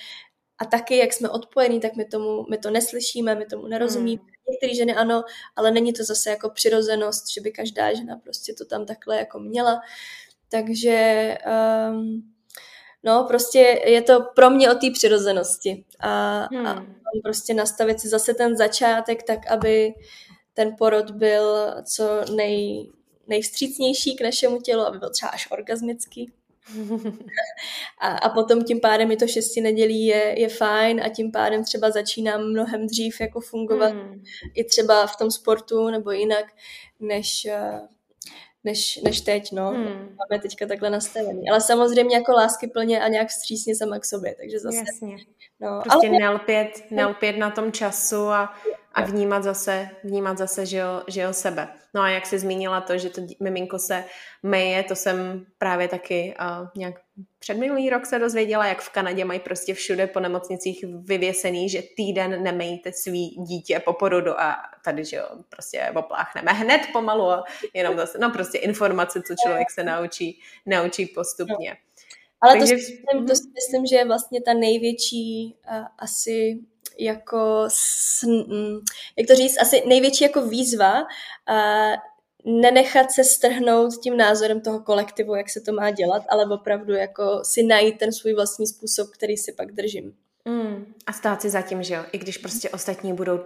a 0.58 0.64
taky, 0.64 0.96
jak 0.96 1.12
jsme 1.12 1.28
odpojení, 1.28 1.80
tak 1.80 1.96
my, 1.96 2.04
tomu, 2.04 2.44
my 2.50 2.58
to 2.58 2.70
neslyšíme, 2.70 3.34
my 3.34 3.46
tomu 3.46 3.66
nerozumíme. 3.66 4.22
Hmm. 4.22 4.30
Některé 4.50 4.74
ženy 4.74 4.94
ano, 4.94 5.22
ale 5.56 5.70
není 5.70 5.92
to 5.92 6.04
zase 6.04 6.30
jako 6.30 6.50
přirozenost, 6.50 7.32
že 7.34 7.40
by 7.40 7.50
každá 7.50 7.94
žena 7.94 8.16
prostě 8.16 8.54
to 8.54 8.64
tam 8.64 8.86
takhle 8.86 9.18
jako 9.18 9.38
měla. 9.38 9.80
Takže 10.48 11.38
um, 11.90 12.35
no 13.06 13.24
prostě 13.28 13.82
je 13.86 14.02
to 14.02 14.20
pro 14.34 14.50
mě 14.50 14.70
o 14.70 14.74
té 14.74 14.90
přirozenosti 14.92 15.84
a, 16.00 16.48
hmm. 16.52 16.66
a 16.66 16.86
prostě 17.22 17.54
nastavit 17.54 18.00
si 18.00 18.08
zase 18.08 18.34
ten 18.34 18.56
začátek 18.56 19.22
tak, 19.22 19.50
aby 19.50 19.94
ten 20.54 20.74
porod 20.78 21.10
byl 21.10 21.74
co 21.84 22.04
nej, 22.34 22.90
nejvstřícnější 23.26 24.16
k 24.16 24.20
našemu 24.20 24.60
tělu, 24.60 24.82
aby 24.82 24.98
byl 24.98 25.10
třeba 25.10 25.30
až 25.30 25.50
orgasmický. 25.50 26.32
a, 28.00 28.08
a 28.08 28.28
potom 28.28 28.64
tím 28.64 28.80
pádem 28.80 29.10
i 29.10 29.16
to 29.16 29.26
šesti 29.26 29.60
nedělí 29.60 30.06
je, 30.06 30.34
je 30.40 30.48
fajn 30.48 31.00
a 31.04 31.08
tím 31.08 31.32
pádem 31.32 31.64
třeba 31.64 31.90
začínám 31.90 32.42
mnohem 32.42 32.86
dřív 32.86 33.20
jako 33.20 33.40
fungovat 33.40 33.92
hmm. 33.92 34.24
i 34.54 34.64
třeba 34.64 35.06
v 35.06 35.16
tom 35.16 35.30
sportu 35.30 35.90
nebo 35.90 36.10
jinak, 36.10 36.44
než, 37.00 37.44
eh, 37.44 37.80
než, 38.66 38.96
než 38.96 39.20
teď, 39.20 39.52
no. 39.52 39.70
Hmm. 39.70 39.86
Máme 39.86 40.42
teďka 40.42 40.66
takhle 40.66 40.90
nastavený. 40.90 41.50
Ale 41.50 41.60
samozřejmě 41.60 42.16
jako 42.16 42.32
lásky 42.32 42.66
plně 42.66 43.02
a 43.02 43.08
nějak 43.08 43.28
vstřícně 43.28 43.76
sama 43.76 43.98
k 43.98 44.04
sobě, 44.04 44.34
takže 44.40 44.58
zase... 44.58 44.76
Jasně. 44.76 45.16
No, 45.60 45.80
prostě 45.84 46.08
ale... 46.08 46.18
nelpět, 46.18 46.68
nelpět 46.90 47.36
na 47.36 47.50
tom 47.50 47.72
času 47.72 48.16
a, 48.16 48.54
a 48.96 49.02
vnímat 49.02 49.42
zase, 49.42 49.88
vnímat 50.04 50.38
zase, 50.38 50.66
že 50.66 50.76
jo, 50.76 51.02
že 51.08 51.20
jo 51.20 51.32
sebe. 51.32 51.68
No 51.94 52.00
a 52.02 52.08
jak 52.08 52.26
jsi 52.26 52.38
zmínila 52.38 52.80
to, 52.80 52.98
že 52.98 53.10
to 53.10 53.20
miminko 53.40 53.78
se 53.78 54.04
meje, 54.42 54.82
to 54.82 54.94
jsem 54.94 55.46
právě 55.58 55.88
taky 55.88 56.34
uh, 56.40 56.68
nějak 56.76 56.94
předminulý 57.38 57.90
rok 57.90 58.06
se 58.06 58.18
dozvěděla, 58.18 58.66
jak 58.66 58.80
v 58.80 58.90
Kanadě 58.90 59.24
mají 59.24 59.40
prostě 59.40 59.74
všude 59.74 60.06
po 60.06 60.20
nemocnicích 60.20 60.84
vyvěsený, 60.88 61.68
že 61.68 61.82
týden 61.96 62.42
nemejte 62.42 62.92
svý 62.92 63.28
dítě 63.28 63.80
po 63.84 63.92
porodu 63.92 64.40
a 64.40 64.56
tady, 64.84 65.04
že 65.04 65.16
jo, 65.16 65.28
prostě 65.48 65.90
opláchneme 65.94 66.52
hned 66.52 66.80
pomalu 66.92 67.30
a 67.30 67.44
jenom 67.74 67.96
zase, 67.96 68.18
no 68.18 68.30
prostě 68.30 68.58
informace, 68.58 69.22
co 69.26 69.34
člověk 69.46 69.70
se 69.70 69.84
naučí, 69.84 70.40
naučí 70.66 71.06
postupně. 71.06 71.70
No. 71.70 71.76
Ale 72.40 72.58
Takže... 72.58 72.74
to, 72.74 72.80
si 72.80 72.92
myslím, 72.92 73.26
to 73.26 73.34
si 73.34 73.48
myslím, 73.54 73.86
že 73.86 73.96
je 73.96 74.04
vlastně 74.04 74.42
ta 74.42 74.54
největší 74.54 75.56
uh, 75.70 75.86
asi 75.98 76.58
jako, 76.98 77.68
mm, 78.26 78.78
jak 79.18 79.26
to 79.28 79.34
říct, 79.34 79.60
asi 79.60 79.82
největší 79.86 80.24
jako 80.24 80.42
výzva 80.42 81.06
nenechat 82.44 83.10
se 83.10 83.24
strhnout 83.24 83.96
tím 84.02 84.16
názorem 84.16 84.60
toho 84.60 84.80
kolektivu, 84.80 85.34
jak 85.34 85.50
se 85.50 85.60
to 85.60 85.72
má 85.72 85.90
dělat, 85.90 86.22
ale 86.28 86.46
opravdu 86.46 86.92
jako 86.92 87.40
si 87.42 87.62
najít 87.62 87.98
ten 87.98 88.12
svůj 88.12 88.34
vlastní 88.34 88.66
způsob, 88.66 89.10
který 89.10 89.36
si 89.36 89.52
pak 89.52 89.72
držím. 89.72 90.14
Mm, 90.44 90.94
a 91.06 91.12
stát 91.12 91.42
si 91.42 91.50
zatím, 91.50 91.82
že 91.82 91.94
jo, 91.94 92.04
i 92.12 92.18
když 92.18 92.38
prostě 92.38 92.70
ostatní 92.70 93.12
budou 93.12 93.40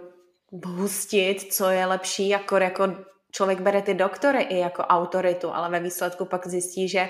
hustit, 0.65 1.53
co 1.53 1.69
je 1.69 1.85
lepší, 1.85 2.29
jako, 2.29 2.57
jako 2.57 2.95
člověk 3.31 3.61
bere 3.61 3.81
ty 3.81 3.93
doktory 3.93 4.41
i 4.41 4.57
jako 4.57 4.83
autoritu, 4.83 5.53
ale 5.53 5.69
ve 5.69 5.79
výsledku 5.79 6.25
pak 6.25 6.47
zjistí, 6.47 6.89
že 6.89 7.09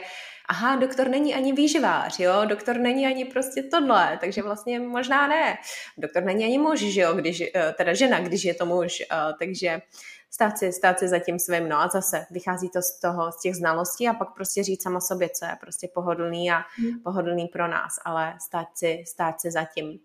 aha, 0.52 0.76
doktor 0.76 1.08
není 1.08 1.36
ani 1.36 1.54
výživář, 1.54 2.20
jo, 2.20 2.46
doktor 2.46 2.78
není 2.78 3.08
ani 3.08 3.26
prostě 3.26 3.64
tohle, 3.64 4.18
takže 4.22 4.42
vlastně 4.42 4.80
možná 4.80 5.28
ne. 5.28 5.58
Doktor 5.98 6.24
není 6.24 6.46
ani 6.46 6.58
muž, 6.58 6.80
že 6.80 7.02
jo, 7.02 7.14
když, 7.14 7.42
eh, 7.42 7.74
teda 7.78 7.94
žena, 7.94 8.20
když 8.20 8.44
je 8.44 8.54
to 8.54 8.66
muž, 8.66 9.02
eh, 9.02 9.16
takže 9.40 9.82
stát 10.32 10.58
si, 10.58 10.72
stát 10.72 11.00
si 11.00 11.08
za 11.08 11.20
tím 11.20 11.40
svým, 11.40 11.70
no 11.70 11.78
a 11.78 11.88
zase 11.88 12.26
vychází 12.32 12.70
to 12.70 12.82
z 12.82 13.00
toho, 13.00 13.32
z 13.32 13.42
těch 13.42 13.56
znalostí 13.56 14.08
a 14.08 14.14
pak 14.14 14.34
prostě 14.36 14.64
říct 14.64 14.84
sama 14.84 15.00
sobě, 15.00 15.30
co 15.30 15.46
je 15.46 15.58
prostě 15.60 15.88
pohodlný 15.94 16.52
a 16.52 16.64
hmm. 16.78 17.00
pohodlný 17.04 17.48
pro 17.48 17.68
nás, 17.68 17.96
ale 18.06 18.34
stát 18.42 18.68
si, 18.76 19.04
stát 19.08 19.42
si 19.42 19.52
za 19.52 19.64
tím. 19.64 20.00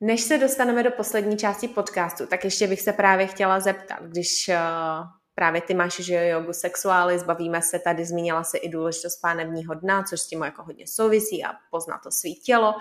Než 0.00 0.20
se 0.20 0.38
dostaneme 0.38 0.82
do 0.82 0.90
poslední 0.90 1.36
části 1.36 1.68
podcastu, 1.68 2.26
tak 2.26 2.44
ještě 2.44 2.66
bych 2.66 2.80
se 2.80 2.92
právě 2.92 3.26
chtěla 3.26 3.60
zeptat, 3.60 4.02
když 4.02 4.48
uh, 4.48 5.21
právě 5.34 5.60
ty 5.60 5.74
máš, 5.74 6.00
že 6.00 6.28
jogu 6.28 6.52
sexuály, 6.52 7.18
zbavíme 7.18 7.62
se, 7.62 7.78
tady 7.78 8.04
zmínila 8.04 8.44
se 8.44 8.58
i 8.58 8.68
důležitost 8.68 9.16
pánevního 9.16 9.74
dna, 9.74 10.02
což 10.02 10.20
s 10.20 10.26
tím 10.26 10.42
jako 10.42 10.62
hodně 10.62 10.86
souvisí 10.86 11.44
a 11.44 11.48
poznat 11.70 11.98
to 12.04 12.10
svý 12.10 12.34
tělo. 12.34 12.74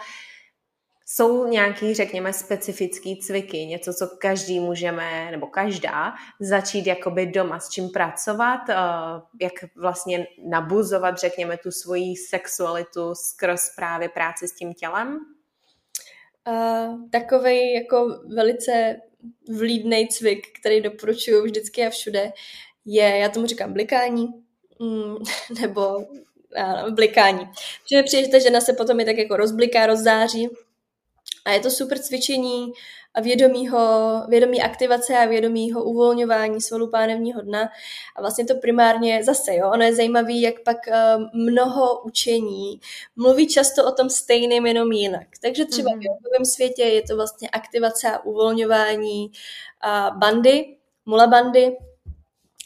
Jsou 1.06 1.47
nějaký, 1.47 1.93
řekněme, 1.93 2.34
specifický 2.34 3.20
cviky, 3.20 3.66
něco, 3.66 3.93
co 3.93 4.08
každý 4.08 4.60
můžeme, 4.60 5.32
nebo 5.32 5.47
každá, 5.47 6.14
začít 6.39 6.88
jakoby 6.88 7.26
doma 7.26 7.60
s 7.60 7.70
čím 7.70 7.89
pracovat, 7.89 8.70
eh, 8.70 8.76
jak 9.41 9.54
vlastně 9.76 10.28
nabuzovat, 10.49 11.18
řekněme, 11.18 11.58
tu 11.58 11.72
svoji 11.72 12.16
sexualitu 12.16 13.16
skrz 13.16 13.76
právě 13.76 14.10
práci 14.10 14.47
s 14.47 14.56
tím 14.56 14.74
tělem? 14.74 15.20
Uh, 16.47 17.10
takovej 17.10 17.74
jako 17.74 18.08
velice 18.36 18.95
vlídný 19.57 20.07
cvik, 20.07 20.47
který 20.59 20.82
doporučuju 20.82 21.43
vždycky 21.43 21.86
a 21.86 21.89
všude, 21.89 22.32
je, 22.86 23.17
já 23.17 23.30
tomu 23.30 23.45
říkám 23.45 23.74
blikání, 23.74 24.28
mm, 24.80 25.15
nebo 25.61 26.05
ano, 26.55 26.91
blikání. 26.91 27.49
Protože 27.84 28.03
přijde, 28.03 28.39
že 28.39 28.43
žena 28.43 28.61
se 28.61 28.74
potom 28.74 28.99
i 28.99 29.05
tak 29.05 29.17
jako 29.17 29.38
rozbliká, 29.38 29.86
rozzáří 29.86 30.49
a 31.46 31.52
je 31.52 31.60
to 31.60 31.72
super 31.72 32.00
cvičení 32.00 32.74
a 33.14 33.22
vědomího, 33.22 33.80
vědomí 34.28 34.62
aktivace 34.62 35.18
a 35.18 35.26
vědomího 35.26 35.84
uvolňování 35.84 36.62
svalu 36.62 36.89
pánevního 36.89 37.42
dna. 37.42 37.70
A 38.16 38.22
vlastně 38.22 38.46
to 38.46 38.56
primárně 38.56 39.24
zase, 39.24 39.56
jo, 39.56 39.70
ono 39.74 39.84
je 39.84 39.96
zajímavé, 39.96 40.34
jak 40.34 40.56
pak 40.66 40.78
uh, 40.88 41.24
mnoho 41.34 42.02
učení 42.04 42.80
mluví 43.16 43.48
často 43.48 43.86
o 43.86 43.92
tom 43.92 44.10
stejným, 44.10 44.66
jenom 44.66 44.92
jinak. 44.92 45.28
Takže 45.42 45.66
třeba 45.66 45.92
mm-hmm. 45.92 46.00
v 46.00 46.06
jogovém 46.06 46.46
světě 46.46 46.84
je 46.84 47.02
to 47.02 47.16
vlastně 47.16 47.50
aktivace 47.50 48.12
a 48.12 48.26
uvolňování 48.26 49.32
uh, 49.32 50.18
bandy, 50.18 50.78
mula 51.06 51.28
bandy, 51.28 51.78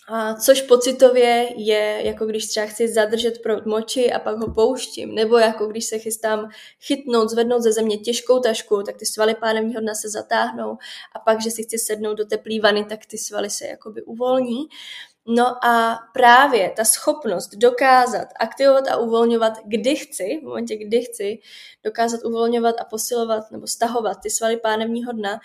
A 0.08 0.34
což 0.34 0.62
pocitově 0.62 1.49
je, 1.56 2.01
jako 2.03 2.26
když 2.26 2.47
třeba 2.47 2.66
chci 2.66 2.88
zadržet 2.88 3.41
proud 3.43 3.66
moči 3.66 4.14
a 4.14 4.20
pak 4.20 4.38
ho 4.38 4.53
pouštím, 4.53 5.16
nebo 5.16 5.38
jako 5.38 5.68
když 5.68 5.86
se 5.86 5.99
chystám 5.99 6.49
chytnout, 6.82 7.30
zvednout 7.30 7.62
ze 7.62 7.72
země 7.72 7.97
těžkou 7.97 8.39
tašku, 8.39 8.84
tak 8.84 8.97
ty 8.97 9.06
svaly 9.06 9.36
pánevního 9.36 9.82
dna 9.82 9.95
se 9.95 10.10
zatáhnou 10.10 10.78
a 11.16 11.20
pak, 11.20 11.41
že 11.41 11.51
si 11.51 11.64
chci 11.64 11.78
sednout 11.78 12.14
do 12.14 12.26
teplý 12.26 12.60
vany, 12.60 12.86
tak 12.86 13.06
ty 13.06 13.18
svaly 13.18 13.49
se 13.49 13.68
jakoby 13.68 14.03
uvolní. 14.03 14.68
No 15.28 15.66
a 15.66 15.99
právě 16.14 16.74
ta 16.76 16.86
schopnost 16.86 17.49
dokázat 17.56 18.28
aktivovat 18.39 18.88
a 18.88 18.97
uvolňovat, 18.97 19.53
kdy 19.66 19.95
chci, 19.95 20.39
v 20.41 20.43
momentě, 20.43 20.78
kdy 20.78 21.01
chci, 21.01 21.39
dokázat 21.84 22.24
uvolňovat 22.24 22.76
a 22.82 22.84
posilovat 22.84 23.51
nebo 23.51 23.68
stahovat 23.68 24.18
ty 24.24 24.30
svaly 24.30 24.58
pánevního 24.58 25.12
dna, 25.12 25.39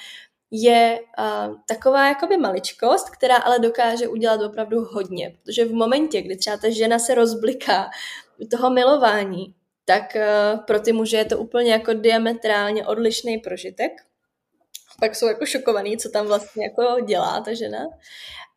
je 0.50 1.00
uh, 1.18 1.56
taková 1.66 2.08
jakoby 2.08 2.36
maličkost, 2.36 3.10
která 3.10 3.36
ale 3.36 3.58
dokáže 3.58 4.08
udělat 4.08 4.40
opravdu 4.42 4.84
hodně. 4.84 5.36
Protože 5.42 5.64
v 5.64 5.72
momentě, 5.72 6.22
kdy 6.22 6.36
třeba 6.36 6.56
ta 6.56 6.70
žena 6.70 6.98
se 6.98 7.14
rozbliká 7.14 7.90
toho 8.50 8.70
milování, 8.70 9.54
tak 9.84 10.16
uh, 10.16 10.60
pro 10.60 10.80
ty 10.80 10.92
muže 10.92 11.16
je 11.16 11.24
to 11.24 11.38
úplně 11.38 11.72
jako 11.72 11.92
diametrálně 11.92 12.86
odlišný 12.86 13.38
prožitek. 13.38 13.92
Pak 15.00 15.14
jsou 15.14 15.26
jako 15.26 15.46
šokovaný, 15.46 15.98
co 15.98 16.08
tam 16.08 16.26
vlastně 16.26 16.64
jako 16.64 17.00
dělá 17.04 17.40
ta 17.40 17.54
žena. 17.54 17.78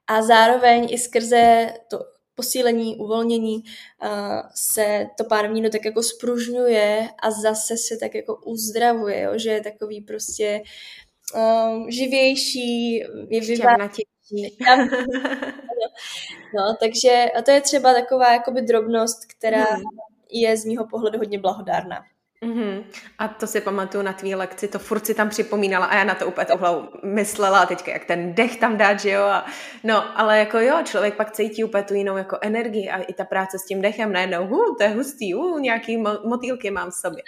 A 0.08 0.22
zároveň 0.22 0.88
i 0.92 0.98
skrze 0.98 1.74
to 1.88 2.00
posílení, 2.36 2.98
uvolnění 2.98 3.56
uh, 3.56 4.10
se 4.56 5.06
to 5.18 5.24
pánevní 5.24 5.70
tak 5.70 5.86
jako 5.86 6.04
spružňuje 6.04 7.10
a 7.22 7.32
zase 7.32 7.78
se 7.78 7.98
tak 7.98 8.16
jako 8.16 8.36
uzdravuje, 8.46 9.22
jo? 9.22 9.32
že 9.36 9.50
je 9.50 9.62
takový 9.62 10.02
prostě 10.02 10.62
um, 11.36 11.92
živější, 11.92 12.96
je 13.30 13.42
vyváženější. 13.42 14.08
no, 16.56 16.78
takže 16.80 17.26
a 17.38 17.42
to 17.42 17.52
je 17.52 17.62
třeba 17.62 17.94
taková 17.94 18.34
jakoby 18.34 18.62
drobnost, 18.62 19.26
která 19.38 19.64
hmm. 19.64 19.84
je 20.32 20.58
z 20.58 20.66
mýho 20.66 20.88
pohledu 20.88 21.18
hodně 21.18 21.40
blahodárná. 21.40 22.04
Mm-hmm. 22.44 22.84
A 23.18 23.28
to 23.28 23.48
si 23.48 23.62
pamatuju 23.62 24.04
na 24.04 24.14
tvý 24.14 24.36
lekci, 24.36 24.68
to 24.68 24.80
furt 24.80 25.06
si 25.06 25.14
tam 25.14 25.30
připomínala 25.30 25.86
a 25.86 25.96
já 25.96 26.04
na 26.04 26.16
to 26.16 26.28
úplně 26.28 26.46
tou 26.46 26.60
myslela 27.04 27.60
a 27.60 27.66
teďka 27.66 27.92
jak 27.92 28.06
ten 28.06 28.34
dech 28.34 28.58
tam 28.58 28.78
dát, 28.78 29.00
že 29.00 29.10
jo. 29.10 29.24
A, 29.24 29.46
no, 29.84 30.20
ale 30.20 30.40
jako 30.40 30.60
jo, 30.60 30.82
člověk 30.84 31.16
pak 31.16 31.32
cítí 31.32 31.64
úplně 31.64 31.84
tu 31.84 31.94
jinou 31.94 32.18
jako 32.18 32.38
energii 32.42 32.90
a 32.90 33.02
i 33.02 33.14
ta 33.14 33.26
práce 33.26 33.60
s 33.60 33.66
tím 33.66 33.82
dechem 33.82 34.14
najednou, 34.14 34.48
hu, 34.48 34.76
to 34.78 34.84
je 34.84 34.90
hustý, 34.90 35.34
hu, 35.34 35.60
nějaký 35.60 35.98
motýlky 35.98 36.72
mám 36.72 36.92
v 36.92 36.94
sobě. 36.94 37.24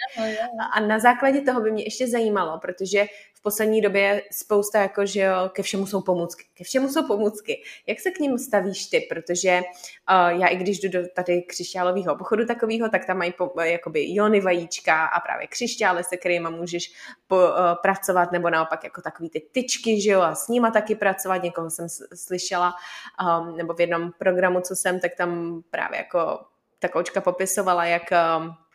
A, 0.60 0.64
a 0.64 0.80
na 0.80 0.98
základě 0.98 1.40
toho 1.40 1.60
by 1.60 1.70
mě 1.70 1.84
ještě 1.84 2.08
zajímalo, 2.08 2.58
protože 2.58 3.06
poslední 3.46 3.80
době 3.80 4.02
je 4.02 4.22
spousta 4.30 4.80
jako, 4.80 5.06
že 5.06 5.20
jo, 5.20 5.50
ke 5.52 5.62
všemu 5.62 5.86
jsou 5.86 6.00
pomůcky. 6.02 6.44
Ke 6.54 6.64
všemu 6.64 6.88
jsou 6.88 7.06
pomůcky. 7.06 7.62
Jak 7.86 8.00
se 8.00 8.10
k 8.10 8.18
ním 8.18 8.38
stavíš 8.38 8.86
ty? 8.86 9.00
Protože 9.00 9.60
uh, 9.60 10.40
já 10.40 10.46
i 10.46 10.56
když 10.56 10.80
jdu 10.80 10.88
do 10.88 11.08
tady 11.08 11.42
křišťálového 11.42 12.14
obchodu 12.14 12.46
takového, 12.46 12.88
tak 12.88 13.06
tam 13.06 13.18
mají 13.18 13.32
po, 13.32 13.60
jakoby 13.60 14.04
iony 14.04 14.40
vajíčka 14.40 15.06
a 15.06 15.20
právě 15.20 15.46
křišťály, 15.46 16.04
se 16.04 16.16
kterými 16.16 16.50
můžeš 16.50 16.92
po, 17.26 17.36
uh, 17.36 17.42
pracovat, 17.82 18.32
nebo 18.32 18.50
naopak 18.50 18.84
jako 18.84 19.02
takový 19.02 19.30
ty 19.30 19.40
tyčky, 19.52 20.00
že 20.00 20.10
jo, 20.10 20.20
a 20.20 20.34
s 20.34 20.48
nima 20.48 20.70
taky 20.70 20.94
pracovat. 20.94 21.42
Někoho 21.42 21.70
jsem 21.70 21.86
slyšela, 22.14 22.74
um, 23.22 23.56
nebo 23.56 23.74
v 23.74 23.80
jednom 23.80 24.10
programu, 24.18 24.60
co 24.60 24.76
jsem, 24.76 25.00
tak 25.00 25.14
tam 25.14 25.62
právě 25.70 25.98
jako 25.98 26.40
ta 26.78 26.88
koučka 26.88 27.20
popisovala, 27.20 27.84
jak 27.84 28.02
um, 28.10 28.65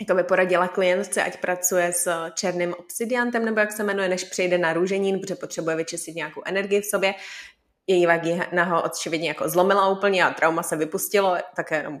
jako 0.00 0.14
by 0.14 0.22
poradila 0.22 0.68
klientce, 0.68 1.22
ať 1.22 1.40
pracuje 1.40 1.92
s 1.92 2.30
černým 2.34 2.74
obsidiantem, 2.74 3.44
nebo 3.44 3.60
jak 3.60 3.72
se 3.72 3.84
jmenuje, 3.84 4.08
než 4.08 4.24
přejde 4.24 4.58
na 4.58 4.72
růženín, 4.72 5.20
protože 5.20 5.34
potřebuje 5.34 5.76
vyčistit 5.76 6.14
nějakou 6.14 6.42
energii 6.44 6.80
v 6.80 6.86
sobě. 6.86 7.14
Její 7.86 8.06
vagina 8.06 8.64
ho 8.64 8.82
očividně 8.82 9.28
jako 9.28 9.48
zlomila 9.48 9.88
úplně 9.88 10.24
a 10.24 10.30
trauma 10.30 10.62
se 10.62 10.76
vypustilo, 10.76 11.36
také 11.56 11.76
jenom 11.76 11.94
uh, 11.94 12.00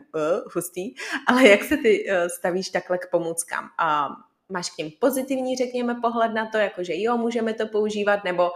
hustý. 0.54 0.94
Ale 1.26 1.48
jak 1.48 1.64
se 1.64 1.76
ty 1.76 2.06
uh, 2.08 2.28
stavíš 2.28 2.68
takhle 2.68 2.98
k 2.98 3.10
pomůckám? 3.10 3.64
Uh, 3.64 4.16
máš 4.52 4.70
k 4.70 4.78
ním 4.78 4.90
pozitivní, 5.00 5.56
řekněme, 5.56 5.94
pohled 6.02 6.34
na 6.34 6.46
to, 6.46 6.58
jako 6.58 6.84
že 6.84 6.92
jo, 6.96 7.16
můžeme 7.16 7.54
to 7.54 7.66
používat, 7.66 8.24
nebo 8.24 8.50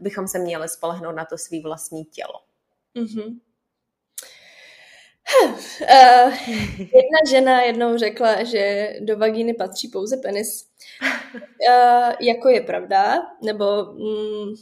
bychom 0.00 0.28
se 0.28 0.38
měli 0.38 0.68
spolehnout 0.68 1.16
na 1.16 1.24
to 1.24 1.38
svý 1.38 1.62
vlastní 1.62 2.04
tělo? 2.04 2.40
Mm-hmm. 2.98 3.40
Uh, 5.42 6.34
jedna 6.78 7.18
žena 7.30 7.62
jednou 7.62 7.98
řekla, 7.98 8.44
že 8.44 8.92
do 9.00 9.16
vagíny 9.18 9.54
patří 9.54 9.88
pouze 9.88 10.16
penis. 10.16 10.68
Uh, 11.68 12.12
jako 12.20 12.48
je 12.48 12.60
pravda, 12.60 13.16
nebo 13.42 13.84
mm, 13.84 14.54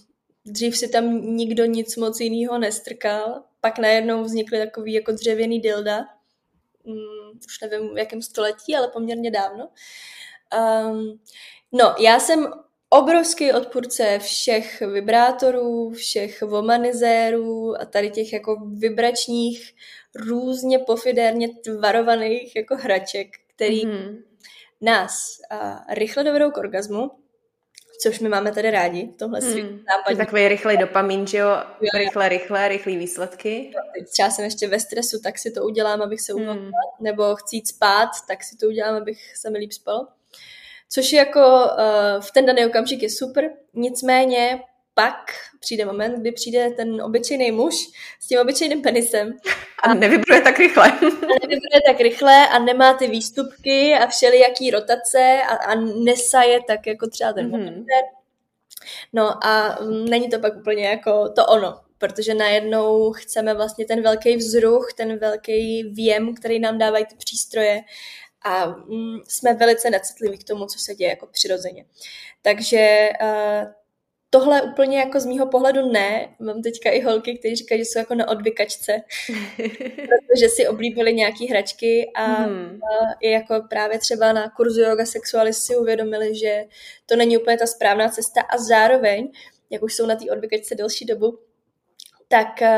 dřív 0.45 0.77
si 0.77 0.89
tam 0.89 1.21
nikdo 1.37 1.65
nic 1.65 1.97
moc 1.97 2.21
jiného 2.21 2.59
nestrkal, 2.59 3.43
pak 3.61 3.79
najednou 3.79 4.23
vznikly 4.23 4.59
takový 4.59 4.93
jako 4.93 5.13
dřevěný 5.13 5.61
dilda, 5.61 6.05
mm, 6.85 7.39
už 7.47 7.61
nevím 7.61 7.95
v 7.95 7.99
jakém 7.99 8.23
století, 8.23 8.77
ale 8.77 8.89
poměrně 8.89 9.31
dávno. 9.31 9.69
Um, 10.89 11.21
no, 11.73 11.95
já 11.99 12.21
jsem 12.21 12.47
obrovský 12.89 13.53
odpůrce 13.53 14.19
všech 14.19 14.81
vibrátorů, 14.81 15.91
všech 15.91 16.43
vomanizérů 16.43 17.81
a 17.81 17.85
tady 17.85 18.11
těch 18.11 18.33
jako 18.33 18.57
vibračních 18.79 19.75
různě 20.15 20.79
pofidérně 20.79 21.49
tvarovaných 21.49 22.57
jako 22.57 22.77
hraček, 22.77 23.29
který 23.55 23.87
mm-hmm. 23.87 24.23
nás 24.81 25.39
a, 25.51 25.85
rychle 25.95 26.25
dovedou 26.25 26.51
k 26.51 26.57
orgazmu, 26.57 27.11
což 28.03 28.21
my 28.21 28.29
máme 28.29 28.53
tady 28.53 28.71
rádi 28.71 29.09
tomhle 29.19 29.41
hmm. 29.41 29.85
Je 30.11 30.17
takový 30.17 30.49
rychlej 30.49 30.77
dopamin, 30.77 31.27
že 31.27 31.39
jo? 31.39 31.49
Rychle, 31.97 32.29
rychle, 32.29 32.69
rychlé 32.69 32.97
výsledky. 32.97 33.73
Třeba 34.13 34.31
jsem 34.31 34.45
ještě 34.45 34.69
ve 34.69 34.81
stresu, 34.81 35.21
tak 35.23 35.39
si 35.39 35.51
to 35.51 35.65
udělám, 35.65 36.03
abych 36.03 36.21
se 36.21 36.33
uvolnila. 36.33 36.57
Hmm. 36.57 36.71
Nebo 37.01 37.37
chci 37.37 37.57
jít 37.57 37.69
spát, 37.69 38.09
tak 38.29 38.45
si 38.45 38.57
to 38.57 38.67
udělám, 38.67 38.95
abych 38.95 39.37
se 39.37 39.51
mi 39.51 39.59
líp 39.59 39.73
spal. 39.73 40.07
Což 40.89 41.13
je 41.13 41.19
jako 41.19 41.41
uh, 41.41 42.21
v 42.21 42.33
ten 42.33 42.47
daný 42.47 42.67
okamžik 42.67 43.03
je 43.03 43.11
super, 43.11 43.51
nicméně 43.75 44.61
pak 44.95 45.17
přijde 45.61 45.85
moment, 45.85 46.21
kdy 46.21 46.33
přijde 46.33 46.71
ten 46.71 47.03
obyčejný 47.03 47.53
muž 47.53 47.75
s 48.21 48.29
tím 48.29 48.41
obyčejným 48.41 48.83
penisem. 48.83 49.37
A, 49.83 49.91
a 49.91 49.95
nevybruje 49.95 50.41
tak 50.41 50.59
rychle. 50.59 50.89
A 50.89 51.01
nevybruje 51.43 51.81
tak 51.87 52.01
rychle 52.01 52.49
a 52.49 52.59
nemá 52.59 52.95
ty 52.95 53.07
výstupky 53.07 53.95
a 53.95 54.07
všelijaký 54.07 54.71
rotace 54.71 55.43
a, 55.49 55.55
a 55.55 55.75
nesaje 56.05 56.61
tak 56.67 56.87
jako 56.87 57.09
třeba 57.11 57.33
ten 57.33 57.51
mm-hmm. 57.51 57.85
No 59.13 59.47
a 59.47 59.79
není 60.09 60.29
to 60.29 60.39
pak 60.39 60.57
úplně 60.57 60.87
jako 60.87 61.29
to 61.29 61.47
ono, 61.47 61.81
protože 61.99 62.35
najednou 62.35 63.13
chceme 63.13 63.55
vlastně 63.55 63.87
ten 63.87 64.03
velký 64.03 64.37
vzruch, 64.37 64.93
ten 64.97 65.19
velký 65.19 65.83
věm, 65.83 66.35
který 66.35 66.59
nám 66.59 66.79
dávají 66.79 67.07
ty 67.07 67.17
přístroje 67.17 67.81
a 68.45 68.67
mm, 68.67 69.19
jsme 69.29 69.55
velice 69.55 69.91
necitliví 69.91 70.39
k 70.39 70.45
tomu, 70.45 70.67
co 70.67 70.79
se 70.79 70.95
děje 70.95 71.11
jako 71.11 71.27
přirozeně. 71.27 71.85
Takže 72.43 73.09
uh, 73.23 73.73
tohle 74.35 74.63
úplně 74.63 74.99
jako 74.99 75.21
z 75.21 75.27
mýho 75.27 75.47
pohledu 75.47 75.93
ne. 75.93 76.37
Mám 76.41 76.63
teďka 76.63 76.91
i 76.91 77.01
holky, 77.01 77.39
kteří 77.39 77.57
říkají, 77.57 77.81
že 77.81 77.85
jsou 77.85 77.99
jako 77.99 78.15
na 78.15 78.29
odvykačce, 78.29 78.93
protože 79.97 80.49
si 80.49 80.69
oblíbili 80.69 81.15
nějaký 81.15 81.47
hračky 81.47 82.11
a, 82.15 82.25
hmm. 82.25 82.81
je 83.23 83.31
jako 83.31 83.55
právě 83.71 83.99
třeba 83.99 84.33
na 84.33 84.51
kurzu 84.51 84.81
yoga 84.81 85.07
sexualist 85.07 85.67
si 85.67 85.77
uvědomili, 85.77 86.35
že 86.35 86.65
to 87.07 87.17
není 87.17 87.39
úplně 87.39 87.59
ta 87.59 87.67
správná 87.67 88.09
cesta 88.09 88.41
a 88.41 88.59
zároveň, 88.59 89.33
jak 89.71 89.83
už 89.83 89.95
jsou 89.95 90.07
na 90.07 90.17
té 90.17 90.31
odvykačce 90.31 90.75
delší 90.75 91.05
dobu, 91.05 91.39
tak 92.29 92.63
uh, 92.63 92.69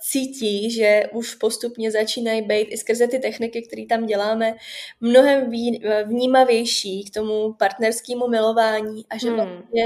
cítí, 0.00 0.70
že 0.70 1.02
už 1.12 1.34
postupně 1.34 1.90
začínají 1.90 2.42
být 2.42 2.68
i 2.68 2.76
skrze 2.76 3.08
ty 3.08 3.18
techniky, 3.18 3.62
které 3.62 3.86
tam 3.88 4.06
děláme, 4.06 4.54
mnohem 5.00 5.50
ví, 5.50 5.82
vnímavější 6.04 7.04
k 7.04 7.14
tomu 7.14 7.52
partnerskému 7.52 8.28
milování 8.28 9.04
a 9.10 9.18
že 9.18 9.28
hmm. 9.28 9.36
vlastně 9.36 9.84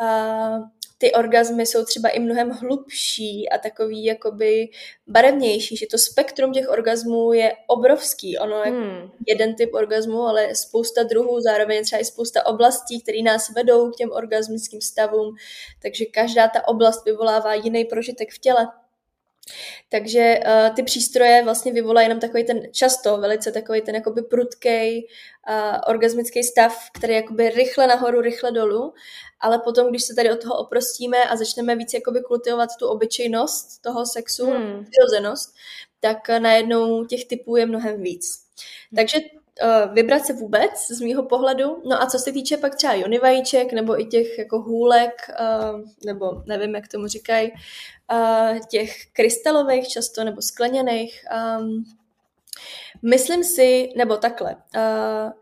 uh, 0.00 0.68
ty 0.98 1.12
orgazmy 1.12 1.66
jsou 1.66 1.84
třeba 1.84 2.08
i 2.08 2.20
mnohem 2.20 2.50
hlubší 2.50 3.48
a 3.48 3.58
takový 3.58 4.04
jakoby 4.04 4.68
barevnější, 5.06 5.76
že 5.76 5.86
to 5.90 5.98
spektrum 5.98 6.52
těch 6.52 6.68
orgazmů 6.68 7.32
je 7.32 7.52
obrovský. 7.66 8.38
Ono 8.38 8.62
je 8.64 8.70
hmm. 8.70 9.10
jeden 9.26 9.54
typ 9.54 9.74
orgazmu, 9.74 10.22
ale 10.22 10.54
spousta 10.54 11.02
druhů, 11.02 11.40
zároveň 11.40 11.84
třeba 11.84 12.00
i 12.00 12.04
spousta 12.04 12.46
oblastí, 12.46 13.00
které 13.00 13.22
nás 13.22 13.54
vedou 13.54 13.90
k 13.90 13.96
těm 13.96 14.10
orgasmickým 14.12 14.80
stavům, 14.80 15.34
takže 15.82 16.04
každá 16.04 16.48
ta 16.48 16.68
oblast 16.68 17.04
vyvolává 17.04 17.54
jiný 17.54 17.84
prožitek 17.84 18.32
v 18.32 18.38
těle. 18.38 18.68
Takže 19.88 20.40
uh, 20.46 20.74
ty 20.74 20.82
přístroje 20.82 21.44
vlastně 21.44 21.72
vyvolají 21.72 22.04
jenom 22.04 22.20
takový 22.20 22.44
ten, 22.44 22.62
často 22.72 23.18
velice 23.18 23.52
takový 23.52 23.80
ten 23.80 23.94
jakoby 23.94 24.22
prudkej 24.22 25.06
uh, 25.48 25.80
orgasmický 25.86 26.42
stav, 26.42 26.90
který 26.92 27.12
je 27.12 27.20
jakoby 27.20 27.50
rychle 27.50 27.86
nahoru, 27.86 28.20
rychle 28.20 28.52
dolů, 28.52 28.94
ale 29.40 29.58
potom, 29.58 29.90
když 29.90 30.04
se 30.04 30.14
tady 30.14 30.32
od 30.32 30.42
toho 30.42 30.58
oprostíme 30.58 31.24
a 31.24 31.36
začneme 31.36 31.76
víc 31.76 31.94
jakoby 31.94 32.20
kultivovat 32.20 32.70
tu 32.78 32.88
obyčejnost 32.88 33.82
toho 33.82 34.06
sexu, 34.06 34.46
hmm. 34.46 34.84
přirozenost, 34.90 35.54
tak 36.00 36.28
najednou 36.28 37.04
těch 37.04 37.24
typů 37.24 37.56
je 37.56 37.66
mnohem 37.66 38.02
víc. 38.02 38.26
Hmm. 38.90 38.96
Takže 38.96 39.18
uh, 39.62 39.94
vibrace 39.94 40.32
vůbec 40.32 40.86
z 40.90 41.00
mýho 41.00 41.22
pohledu. 41.22 41.82
No 41.88 42.02
a 42.02 42.06
co 42.06 42.18
se 42.18 42.32
týče 42.32 42.56
pak 42.56 42.74
třeba 42.74 42.94
jony 42.94 43.18
vajíček 43.18 43.72
nebo 43.72 44.00
i 44.00 44.04
těch 44.04 44.38
jako 44.38 44.60
hůlek, 44.60 45.30
uh, 45.40 45.80
nebo 46.06 46.42
nevím, 46.46 46.74
jak 46.74 46.88
tomu 46.88 47.06
říkají, 47.06 47.52
uh, 48.12 48.58
těch 48.68 49.06
krystalových 49.12 49.88
často 49.88 50.24
nebo 50.24 50.42
skleněných, 50.42 51.24
um, 51.60 51.84
myslím 53.02 53.44
si, 53.44 53.88
nebo 53.96 54.16
takhle, 54.16 54.56
uh, 54.76 55.32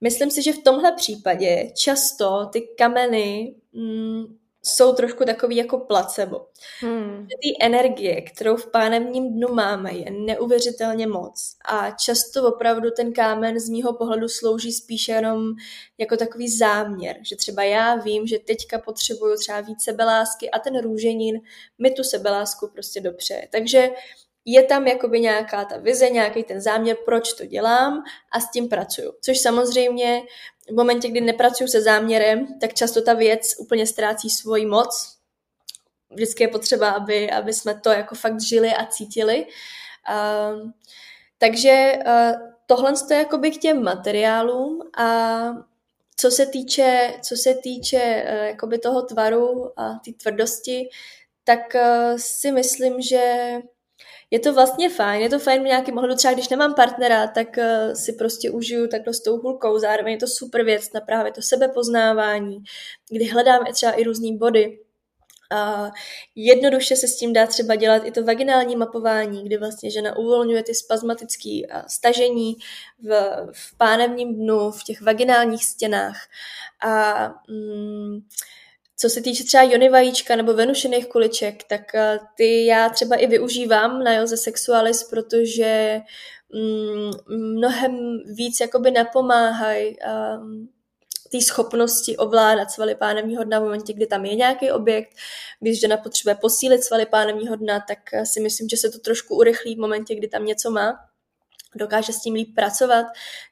myslím 0.00 0.30
si, 0.30 0.42
že 0.42 0.52
v 0.52 0.62
tomhle 0.62 0.92
případě 0.92 1.70
často 1.74 2.46
ty 2.52 2.68
kameny 2.78 3.54
mm, 3.72 4.24
jsou 4.66 4.94
trošku 4.94 5.24
takový 5.24 5.56
jako 5.56 5.78
placebo. 5.78 6.46
Hmm. 6.80 7.26
Ty 7.42 7.56
energie, 7.60 8.22
kterou 8.22 8.56
v 8.56 8.70
pánevním 8.70 9.34
dnu 9.34 9.54
máme, 9.54 9.92
je 9.92 10.10
neuvěřitelně 10.10 11.06
moc. 11.06 11.56
A 11.64 11.90
často 11.90 12.48
opravdu 12.48 12.90
ten 12.90 13.12
kámen 13.12 13.60
z 13.60 13.68
mýho 13.68 13.92
pohledu 13.92 14.28
slouží 14.28 14.72
spíše 14.72 15.12
jenom 15.12 15.54
jako 15.98 16.16
takový 16.16 16.48
záměr. 16.48 17.16
Že 17.22 17.36
třeba 17.36 17.62
já 17.62 17.94
vím, 17.94 18.26
že 18.26 18.38
teďka 18.38 18.78
potřebuju 18.78 19.36
třeba 19.36 19.60
víc 19.60 19.84
sebelásky 19.84 20.50
a 20.50 20.58
ten 20.58 20.80
růženin 20.80 21.40
mi 21.78 21.90
tu 21.90 22.02
sebelásku 22.02 22.68
prostě 22.68 23.00
dopřeje. 23.00 23.48
Takže 23.52 23.90
je 24.46 24.62
tam 24.62 24.86
jakoby 24.86 25.20
nějaká 25.20 25.64
ta 25.64 25.76
vize, 25.76 26.10
nějaký 26.10 26.44
ten 26.44 26.60
záměr, 26.60 26.96
proč 27.04 27.32
to 27.32 27.46
dělám 27.46 28.02
a 28.32 28.40
s 28.40 28.50
tím 28.50 28.68
pracuju. 28.68 29.12
Což 29.20 29.38
samozřejmě 29.38 30.22
v 30.68 30.74
momentě, 30.74 31.08
kdy 31.08 31.20
nepracuju 31.20 31.68
se 31.68 31.80
záměrem, 31.80 32.58
tak 32.60 32.74
často 32.74 33.02
ta 33.02 33.14
věc 33.14 33.40
úplně 33.58 33.86
ztrácí 33.86 34.30
svoji 34.30 34.66
moc. 34.66 35.16
Vždycky 36.10 36.44
je 36.44 36.48
potřeba, 36.48 36.90
aby, 36.90 37.30
aby 37.30 37.52
jsme 37.52 37.80
to 37.80 37.90
jako 37.90 38.14
fakt 38.14 38.40
žili 38.40 38.74
a 38.74 38.86
cítili. 38.86 39.46
Uh, 39.46 40.70
takže 41.38 41.98
uh, 42.06 42.40
tohle 42.66 42.92
je 43.10 43.16
jakoby 43.16 43.50
k 43.50 43.60
těm 43.60 43.82
materiálům 43.82 44.82
a 44.98 45.38
co 46.16 46.30
se 46.30 46.46
týče, 46.46 47.14
co 47.22 47.36
se 47.36 47.54
týče 47.54 48.24
uh, 48.28 48.44
jakoby 48.44 48.78
toho 48.78 49.02
tvaru 49.02 49.80
a 49.80 50.00
té 50.04 50.12
tvrdosti, 50.22 50.88
tak 51.44 51.60
uh, 51.74 52.16
si 52.16 52.52
myslím, 52.52 53.02
že 53.02 53.52
je 54.30 54.38
to 54.38 54.54
vlastně 54.54 54.90
fajn, 54.90 55.22
je 55.22 55.28
to 55.28 55.38
fajn 55.38 55.62
v 55.62 55.66
nějakém 55.66 55.96
ohledu, 55.96 56.14
třeba 56.14 56.34
když 56.34 56.48
nemám 56.48 56.74
partnera, 56.74 57.26
tak 57.26 57.48
uh, 57.58 57.94
si 57.94 58.12
prostě 58.12 58.50
užiju 58.50 58.88
takhle 58.88 59.14
s 59.14 59.22
tou 59.22 59.36
hulkou, 59.36 59.78
zároveň 59.78 60.12
je 60.12 60.18
to 60.18 60.26
super 60.26 60.64
věc 60.64 60.92
na 60.92 61.00
právě 61.00 61.32
to 61.32 61.42
sebepoznávání, 61.42 62.58
kdy 63.10 63.24
hledáme 63.24 63.72
třeba 63.72 63.92
i 63.92 64.04
různý 64.04 64.38
body, 64.38 64.78
a 65.50 65.90
jednoduše 66.34 66.96
se 66.96 67.08
s 67.08 67.16
tím 67.16 67.32
dá 67.32 67.46
třeba 67.46 67.74
dělat 67.74 68.02
i 68.04 68.10
to 68.10 68.24
vaginální 68.24 68.76
mapování, 68.76 69.44
kdy 69.44 69.56
vlastně 69.56 69.90
žena 69.90 70.16
uvolňuje 70.16 70.62
ty 70.62 70.74
spazmatické 70.74 71.60
stažení 71.86 72.56
v, 73.02 73.10
v 73.52 73.76
pánevním 73.76 74.34
dnu, 74.34 74.70
v 74.70 74.84
těch 74.84 75.02
vaginálních 75.02 75.64
stěnách. 75.64 76.16
A 76.86 77.24
mm, 77.48 78.18
co 78.96 79.08
se 79.08 79.20
týče 79.20 79.44
třeba 79.44 79.62
jony 79.62 79.88
vajíčka 79.88 80.36
nebo 80.36 80.54
venušených 80.54 81.06
kuliček, 81.08 81.64
tak 81.64 81.94
eh, 81.94 82.18
ty 82.36 82.66
já 82.66 82.88
třeba 82.88 83.16
i 83.16 83.26
využívám 83.26 84.04
na 84.04 84.14
Joze 84.14 84.36
Sexualis, 84.36 85.04
protože 85.04 86.00
mm, 86.52 87.10
mnohem 87.28 88.18
víc 88.34 88.60
jakoby 88.60 88.90
napomáhají 88.90 89.96
um, 90.38 90.68
té 91.32 91.40
schopnosti 91.40 92.16
ovládat 92.16 92.70
svaly 92.70 92.94
pánevního 92.94 93.44
dna 93.44 93.58
v 93.58 93.62
momentě, 93.62 93.92
kdy 93.92 94.06
tam 94.06 94.24
je 94.24 94.34
nějaký 94.34 94.70
objekt. 94.70 95.10
Když 95.60 95.80
žena 95.80 95.96
potřebuje 95.96 96.34
posílit 96.34 96.84
svaly 96.84 97.06
pánevního 97.06 97.56
dna, 97.56 97.80
tak 97.88 97.98
eh, 98.12 98.26
si 98.26 98.40
myslím, 98.40 98.68
že 98.68 98.76
se 98.76 98.90
to 98.90 98.98
trošku 98.98 99.36
urychlí 99.36 99.74
v 99.74 99.78
momentě, 99.78 100.14
kdy 100.14 100.28
tam 100.28 100.44
něco 100.44 100.70
má 100.70 100.98
dokáže 101.76 102.12
s 102.12 102.20
tím 102.20 102.34
líp 102.34 102.54
pracovat. 102.54 103.06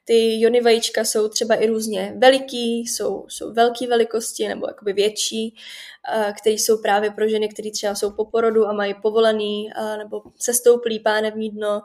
Ty 0.04 0.40
jony 0.40 0.60
vajíčka 0.60 1.04
jsou 1.04 1.28
třeba 1.28 1.54
i 1.54 1.66
různě 1.66 2.14
veliký, 2.18 2.80
jsou, 2.80 3.24
jsou 3.28 3.52
velké 3.52 3.86
velikosti 3.86 4.48
nebo 4.48 4.66
jakoby 4.66 4.92
větší, 4.92 5.56
které 6.40 6.54
jsou 6.54 6.82
právě 6.82 7.10
pro 7.10 7.28
ženy, 7.28 7.48
které 7.48 7.70
třeba 7.70 7.94
jsou 7.94 8.10
po 8.10 8.24
porodu 8.24 8.66
a 8.66 8.72
mají 8.72 8.94
povolený 9.02 9.70
nebo 9.98 10.22
sestouplý 10.40 11.00
pánevní 11.00 11.50
dno. 11.50 11.82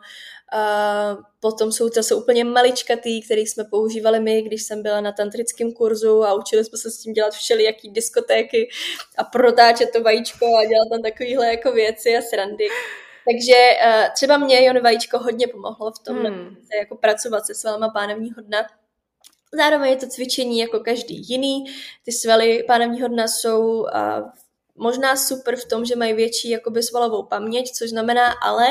A 0.52 1.18
potom 1.40 1.72
jsou 1.72 1.90
to 1.90 2.04
jsou 2.04 2.22
úplně 2.22 2.44
maličkatý, 2.44 3.22
který 3.22 3.42
jsme 3.42 3.64
používali 3.64 4.20
my, 4.20 4.42
když 4.42 4.64
jsem 4.64 4.84
byla 4.84 5.02
na 5.02 5.12
tantrickém 5.12 5.72
kurzu 5.72 6.24
a 6.24 6.34
učili 6.34 6.66
jsme 6.66 6.78
se 6.78 6.92
s 6.92 6.98
tím 6.98 7.14
dělat 7.14 7.34
všelijaký 7.34 7.90
diskotéky 7.90 8.70
a 9.18 9.24
protáčet 9.24 9.90
to 9.96 10.02
vajíčko 10.02 10.46
a 10.46 10.66
dělat 10.66 10.88
tam 10.92 11.02
takovéhle 11.02 11.48
jako 11.48 11.72
věci 11.72 12.18
a 12.18 12.22
srandy. 12.22 12.68
Takže 13.26 13.54
uh, 13.86 14.14
třeba 14.14 14.38
mě 14.38 14.66
Jon 14.66 14.82
Vajíčko 14.84 15.20
hodně 15.20 15.48
pomohlo 15.48 15.92
v 15.92 16.00
tom, 16.00 16.18
hmm. 16.18 16.56
jako 16.80 16.96
pracovat 16.96 17.46
se 17.46 17.56
svalama 17.56 17.90
pánevního 17.90 18.42
dna. 18.42 18.58
Zároveň 19.54 19.90
je 19.90 19.98
to 19.98 20.08
cvičení 20.08 20.60
jako 20.60 20.80
každý 20.80 21.28
jiný. 21.28 21.66
Ty 22.06 22.12
svaly 22.12 22.64
pánevního 22.68 23.08
dna 23.08 23.28
jsou 23.28 23.82
uh, 23.82 23.88
možná 24.80 25.16
super 25.16 25.56
v 25.56 25.66
tom, 25.66 25.86
že 25.86 25.96
mají 25.96 26.14
větší 26.14 26.50
jakoby 26.50 26.84
svalovou 26.84 27.24
paměť, 27.24 27.72
což 27.72 27.90
znamená 27.90 28.32
ale, 28.32 28.66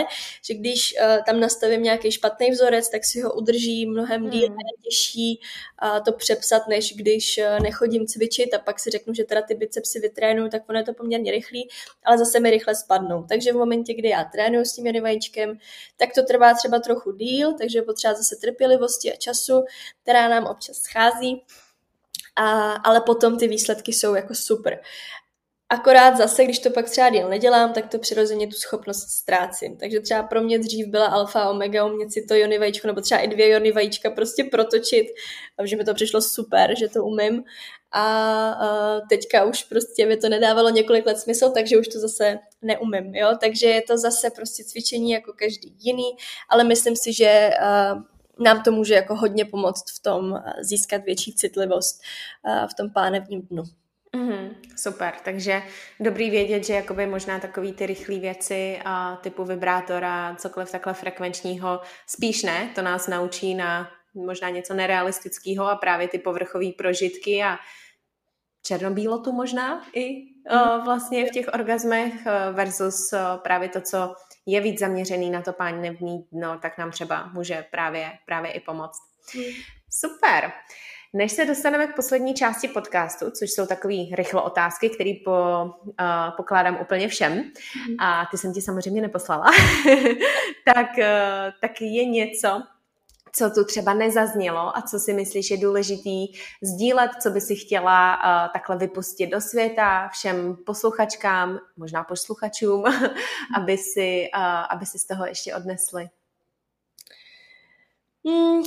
že 0.45 0.55
když 0.55 0.95
uh, 0.95 1.25
tam 1.27 1.41
nastavím 1.41 1.83
nějaký 1.83 2.13
špatný 2.13 2.51
vzorec, 2.51 2.89
tak 2.89 3.05
si 3.05 3.21
ho 3.21 3.35
udrží 3.35 3.87
mnohem 3.87 4.21
hmm. 4.21 4.31
díl 4.31 4.47
a 4.47 4.83
těžší 4.85 5.41
uh, 5.83 6.05
to 6.05 6.13
přepsat, 6.13 6.69
než 6.69 6.95
když 6.97 7.39
uh, 7.39 7.63
nechodím 7.63 8.07
cvičit 8.07 8.55
a 8.55 8.59
pak 8.59 8.81
si 8.81 8.91
řeknu, 8.91 9.15
že 9.15 9.25
teda 9.25 9.43
ty 9.43 9.55
bicepsy 9.55 10.01
vytrénuju, 10.01 10.49
tak 10.49 10.63
ono 10.69 10.79
je 10.79 10.85
to 10.85 10.95
poměrně 10.95 11.31
rychlý, 11.31 11.69
ale 12.05 12.19
zase 12.19 12.41
mi 12.41 12.51
rychle 12.51 12.75
spadnou. 12.75 13.25
Takže 13.29 13.53
v 13.53 13.57
momentě, 13.57 13.95
kdy 13.95 14.09
já 14.09 14.25
trénuju 14.25 14.65
s 14.65 14.73
tím 14.73 15.03
vajíčkem, 15.03 15.59
tak 15.97 16.09
to 16.15 16.23
trvá 16.23 16.55
třeba 16.55 16.79
trochu 16.79 17.13
díl, 17.13 17.55
takže 17.59 17.83
potřeba 17.83 18.15
zase 18.15 18.37
trpělivosti 18.37 19.13
a 19.13 19.17
času, 19.17 19.65
která 20.03 20.29
nám 20.29 20.47
občas 20.47 20.77
schází. 20.77 21.45
A, 22.37 22.73
ale 22.73 23.01
potom 23.01 23.39
ty 23.39 23.49
výsledky 23.49 23.93
jsou 23.93 24.15
jako 24.15 24.35
super. 24.35 24.81
Akorát 25.71 26.17
zase, 26.17 26.45
když 26.45 26.59
to 26.59 26.71
pak 26.71 26.91
třeba 26.91 27.11
díl 27.11 27.29
nedělám, 27.29 27.73
tak 27.73 27.89
to 27.89 27.99
přirozeně 27.99 28.47
tu 28.47 28.53
schopnost 28.55 29.11
ztrácím. 29.11 29.77
Takže 29.77 30.01
třeba 30.01 30.23
pro 30.23 30.41
mě 30.41 30.59
dřív 30.59 30.87
byla 30.87 31.07
alfa 31.07 31.51
omega 31.51 31.85
umět 31.85 32.13
si 32.13 32.23
to 32.23 32.35
jony 32.35 32.59
vajíčko, 32.59 32.87
nebo 32.87 33.01
třeba 33.01 33.21
i 33.21 33.29
dvě 33.29 33.49
jony 33.51 33.73
vajíčka 33.73 34.11
prostě 34.11 34.45
protočit, 34.45 35.07
že 35.65 35.77
mi 35.77 35.85
to 35.85 35.95
přišlo 35.95 36.23
super, 36.23 36.79
že 36.79 36.89
to 36.89 37.05
umím. 37.05 37.45
A 37.93 38.55
teďka 39.09 39.45
už 39.45 39.65
prostě 39.65 40.07
mi 40.07 40.17
to 40.17 40.29
nedávalo 40.29 40.71
několik 40.71 41.07
let 41.07 41.19
smysl, 41.19 41.51
takže 41.51 41.79
už 41.79 41.89
to 41.89 41.99
zase 41.99 42.39
neumím, 42.63 43.15
jo. 43.15 43.37
Takže 43.41 43.67
je 43.67 43.83
to 43.83 43.99
zase 43.99 44.31
prostě 44.31 44.65
cvičení 44.65 45.11
jako 45.11 45.33
každý 45.33 45.77
jiný, 45.79 46.11
ale 46.49 46.65
myslím 46.65 46.97
si, 46.97 47.13
že 47.13 47.51
nám 48.39 48.63
to 48.63 48.73
může 48.73 48.95
jako 48.95 49.15
hodně 49.15 49.45
pomoct 49.45 49.85
v 49.99 50.03
tom 50.03 50.43
získat 50.61 51.05
větší 51.05 51.35
citlivost 51.35 52.01
v 52.71 52.75
tom 52.75 52.91
pánevním 52.91 53.43
dnu. 53.43 53.63
Mm, 54.17 54.55
super, 54.77 55.15
takže 55.25 55.63
dobrý 56.01 56.31
vědět, 56.31 56.65
že 56.65 56.75
jakoby 56.75 57.07
možná 57.07 57.41
takový 57.41 57.73
ty 57.73 57.87
rychlé 57.87 58.19
věci 58.19 58.81
a 58.85 59.17
typu 59.17 59.45
vibrátora, 59.45 60.37
cokoliv 60.39 60.71
takhle 60.71 60.95
frekvenčního, 60.95 61.81
spíš 62.07 62.43
ne, 62.43 62.71
to 62.75 62.83
nás 62.83 63.09
naučí 63.09 63.55
na 63.55 63.91
možná 64.15 64.51
něco 64.51 64.75
nerealistického 64.75 65.69
a 65.69 65.77
právě 65.77 66.09
ty 66.09 66.19
povrchové 66.19 66.73
prožitky 66.79 67.43
a 67.43 67.59
černobílotu 68.63 69.33
možná 69.33 69.87
i 69.93 70.15
mm. 70.15 70.61
uh, 70.61 70.85
vlastně 70.85 71.27
v 71.27 71.31
těch 71.31 71.49
orgasmech 71.55 72.15
uh, 72.15 72.57
versus 72.57 73.13
uh, 73.13 73.19
právě 73.43 73.69
to, 73.69 73.81
co 73.81 74.15
je 74.47 74.61
víc 74.61 74.79
zaměřený 74.79 75.31
na 75.31 75.43
to 75.43 75.53
pánevní 75.53 76.27
dno, 76.33 76.59
tak 76.63 76.79
nám 76.79 76.91
třeba 76.91 77.31
může 77.33 77.65
právě, 77.71 78.13
právě 78.27 78.53
i 78.53 78.61
pomoct. 78.61 78.99
Mm. 79.35 79.43
Super. 79.91 80.53
Než 81.15 81.33
se 81.33 81.45
dostaneme 81.45 81.87
k 81.87 81.97
poslední 81.97 82.35
části 82.35 82.69
podcastu, 82.69 83.31
což 83.31 83.51
jsou 83.51 83.67
takové 83.67 83.95
rychlo 84.13 84.45
otázky, 84.45 84.91
které 84.91 85.13
po, 85.25 85.31
uh, 85.31 86.37
pokládám 86.37 86.79
úplně 86.81 87.09
všem, 87.09 87.33
mm. 87.33 87.97
a 87.99 88.29
ty 88.31 88.39
jsem 88.39 88.53
ti 88.53 88.63
samozřejmě 88.63 89.01
neposlala, 89.03 89.45
tak, 90.75 90.87
uh, 90.99 91.53
tak 91.61 91.81
je 91.81 92.05
něco, 92.05 92.63
co 93.33 93.51
tu 93.51 93.65
třeba 93.65 93.95
nezaznělo 93.95 94.77
a 94.77 94.83
co 94.83 94.99
si 94.99 95.13
myslíš 95.13 95.51
je 95.51 95.57
důležitý 95.57 96.27
sdílet, 96.63 97.11
co 97.23 97.31
by 97.31 97.41
si 97.41 97.57
chtěla 97.57 98.17
uh, 98.17 98.53
takhle 98.53 98.77
vypustit 98.77 99.27
do 99.27 99.41
světa 99.41 100.09
všem 100.09 100.57
posluchačkám, 100.67 101.59
možná 101.77 102.05
posluchačům, 102.05 102.85
aby, 103.57 103.79
si, 103.79 104.29
uh, 104.37 104.43
aby 104.71 104.87
si 104.87 104.99
z 104.99 105.07
toho 105.07 105.27
ještě 105.27 105.55
odnesli. 105.55 106.09
Hmm, 108.29 108.63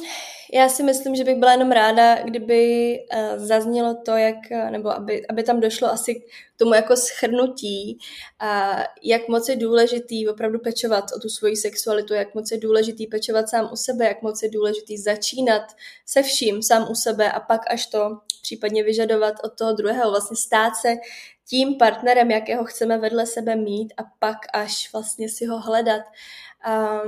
já 0.54 0.70
si 0.70 0.84
myslím, 0.84 1.16
že 1.16 1.24
bych 1.24 1.36
byla 1.36 1.52
jenom 1.52 1.72
ráda, 1.72 2.24
kdyby 2.24 2.98
uh, 3.14 3.46
zaznělo 3.46 3.96
to, 4.06 4.12
jak, 4.12 4.36
nebo 4.70 4.90
aby, 4.90 5.28
aby 5.28 5.44
tam 5.44 5.60
došlo 5.60 5.92
asi 5.92 6.24
tomu 6.62 6.74
jako 6.74 6.96
schrnutí, 6.96 7.98
a 8.40 8.78
jak 9.04 9.28
moc 9.28 9.50
je 9.50 9.56
důležitý 9.56 10.28
opravdu 10.28 10.60
pečovat 10.60 11.06
o 11.18 11.20
tu 11.20 11.30
svoji 11.30 11.56
sexualitu, 11.56 12.14
jak 12.14 12.36
moc 12.36 12.52
je 12.52 12.58
důležitý 12.58 13.08
pečovat 13.08 13.50
sám 13.50 13.70
u 13.74 13.76
sebe, 13.76 14.06
jak 14.06 14.22
moc 14.22 14.44
je 14.44 14.50
důležitý 14.50 14.98
začínat 14.98 15.62
se 16.06 16.24
vším 16.24 16.62
sám 16.62 16.88
u 16.92 16.96
sebe 16.96 17.32
a 17.32 17.40
pak 17.40 17.62
až 17.72 17.86
to 17.86 18.18
případně 18.42 18.84
vyžadovat 18.84 19.34
od 19.44 19.58
toho 19.58 19.74
druhého, 19.74 20.12
vlastně 20.12 20.38
stát 20.38 20.76
se 20.82 20.96
tím 21.50 21.78
partnerem, 21.78 22.32
jakého 22.32 22.66
chceme 22.66 22.98
vedle 22.98 23.26
sebe 23.26 23.56
mít 23.56 23.94
a 23.98 24.04
pak 24.20 24.38
až 24.54 24.94
vlastně 24.94 25.30
si 25.30 25.46
ho 25.46 25.60
hledat. 25.60 26.02
A 26.64 27.02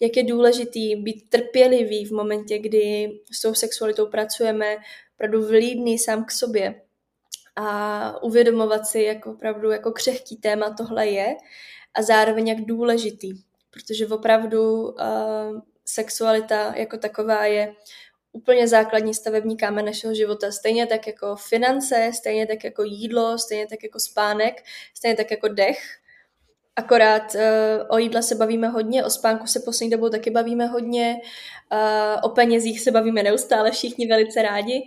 jak 0.00 0.16
je 0.16 0.22
důležitý 0.22 0.96
být 0.96 1.28
trpělivý 1.28 2.06
v 2.06 2.12
momentě, 2.12 2.58
kdy 2.58 3.12
s 3.32 3.40
tou 3.40 3.54
sexualitou 3.54 4.06
pracujeme, 4.06 4.76
opravdu 5.14 5.46
vlídný 5.46 5.98
sám 5.98 6.24
k 6.24 6.30
sobě 6.30 6.85
a 7.56 8.22
uvědomovat 8.22 8.86
si, 8.86 9.02
jak 9.02 9.26
opravdu 9.26 9.70
jako 9.70 9.92
křehký 9.92 10.36
téma 10.36 10.70
tohle 10.70 11.06
je 11.06 11.36
a 11.94 12.02
zároveň 12.02 12.48
jak 12.48 12.60
důležitý, 12.60 13.32
protože 13.70 14.06
opravdu 14.06 14.82
uh, 14.82 15.60
sexualita 15.84 16.74
jako 16.76 16.96
taková 16.96 17.44
je 17.44 17.74
úplně 18.32 18.68
základní 18.68 19.14
stavební 19.14 19.56
kámen 19.56 19.84
našeho 19.84 20.14
života. 20.14 20.52
Stejně 20.52 20.86
tak 20.86 21.06
jako 21.06 21.36
finance, 21.36 22.10
stejně 22.14 22.46
tak 22.46 22.64
jako 22.64 22.82
jídlo, 22.82 23.38
stejně 23.38 23.66
tak 23.66 23.82
jako 23.82 24.00
spánek, 24.00 24.62
stejně 24.94 25.16
tak 25.16 25.30
jako 25.30 25.48
dech. 25.48 25.78
Akorát 26.76 27.34
uh, 27.34 27.40
o 27.88 27.98
jídle 27.98 28.22
se 28.22 28.34
bavíme 28.34 28.68
hodně, 28.68 29.04
o 29.04 29.10
spánku 29.10 29.46
se 29.46 29.60
poslední 29.60 29.90
dobou 29.90 30.08
taky 30.08 30.30
bavíme 30.30 30.66
hodně, 30.66 31.16
uh, 31.72 32.20
o 32.22 32.28
penězích 32.28 32.80
se 32.80 32.90
bavíme 32.90 33.22
neustále 33.22 33.70
všichni 33.70 34.06
velice 34.06 34.42
rádi 34.42 34.86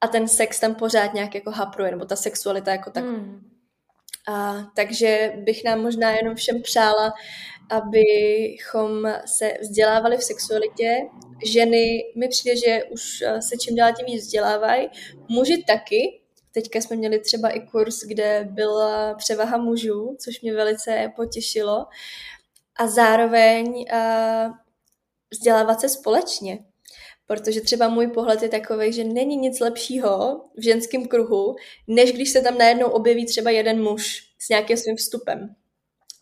a 0.00 0.08
ten 0.08 0.28
sex 0.28 0.60
tam 0.60 0.74
pořád 0.74 1.14
nějak 1.14 1.34
jako 1.34 1.50
hapruje, 1.50 1.90
nebo 1.90 2.04
ta 2.04 2.16
sexualita 2.16 2.72
jako 2.72 2.90
tak. 2.90 3.04
Hmm. 3.04 3.50
A, 4.28 4.66
takže 4.76 5.32
bych 5.36 5.64
nám 5.64 5.82
možná 5.82 6.10
jenom 6.10 6.34
všem 6.34 6.62
přála, 6.62 7.12
abychom 7.70 9.12
se 9.26 9.52
vzdělávali 9.60 10.16
v 10.16 10.24
sexualitě. 10.24 10.98
Ženy, 11.44 12.04
mi 12.16 12.28
přijde, 12.28 12.56
že 12.56 12.84
už 12.84 13.22
eh, 13.22 13.42
se 13.42 13.56
čím 13.56 13.76
dál 13.76 13.92
tím 13.92 14.06
víc 14.06 14.24
vzdělávají. 14.24 14.88
Muži 15.28 15.64
taky. 15.66 16.20
Teďka 16.52 16.80
jsme 16.80 16.96
měli 16.96 17.20
třeba 17.20 17.48
i 17.48 17.60
kurz, 17.60 18.00
kde 18.04 18.48
byla 18.50 19.14
převaha 19.14 19.56
mužů, 19.56 20.16
což 20.20 20.40
mě 20.40 20.54
velice 20.54 21.12
potěšilo. 21.16 21.86
A 22.76 22.86
zároveň 22.86 23.66
uh, 23.66 24.54
vzdělávat 25.30 25.80
se 25.80 25.88
společně. 25.88 26.58
Protože 27.28 27.60
třeba 27.60 27.88
můj 27.88 28.06
pohled 28.06 28.42
je 28.42 28.48
takový, 28.48 28.92
že 28.92 29.04
není 29.04 29.36
nic 29.36 29.60
lepšího 29.60 30.44
v 30.56 30.64
ženském 30.64 31.06
kruhu, 31.06 31.56
než 31.86 32.12
když 32.12 32.30
se 32.30 32.40
tam 32.40 32.58
najednou 32.58 32.88
objeví 32.88 33.26
třeba 33.26 33.50
jeden 33.50 33.82
muž 33.82 34.32
s 34.38 34.48
nějakým 34.48 34.76
svým 34.76 34.96
vstupem. 34.96 35.54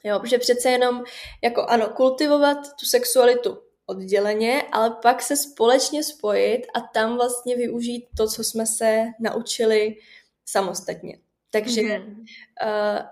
Jo, 0.04 0.20
protože 0.20 0.38
přece 0.38 0.70
jenom 0.70 1.04
jako 1.42 1.62
ano, 1.62 1.88
kultivovat 1.88 2.58
tu 2.80 2.86
sexualitu 2.86 3.58
odděleně, 3.86 4.62
ale 4.72 4.96
pak 5.02 5.22
se 5.22 5.36
společně 5.36 6.02
spojit 6.04 6.66
a 6.74 6.80
tam 6.80 7.16
vlastně 7.16 7.56
využít 7.56 8.06
to, 8.16 8.28
co 8.28 8.44
jsme 8.44 8.66
se 8.66 9.04
naučili 9.20 9.96
samostatně. 10.44 11.18
Takže 11.50 11.82
mm-hmm. 11.82 12.16
uh, 12.18 13.06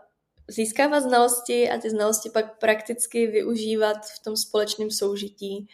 získávat 0.49 1.01
znalosti 1.01 1.71
a 1.71 1.79
ty 1.79 1.91
znalosti 1.91 2.31
pak 2.31 2.59
prakticky 2.59 3.27
využívat 3.27 4.07
v 4.07 4.25
tom 4.25 4.37
společném 4.37 4.91
soužití 4.91 5.69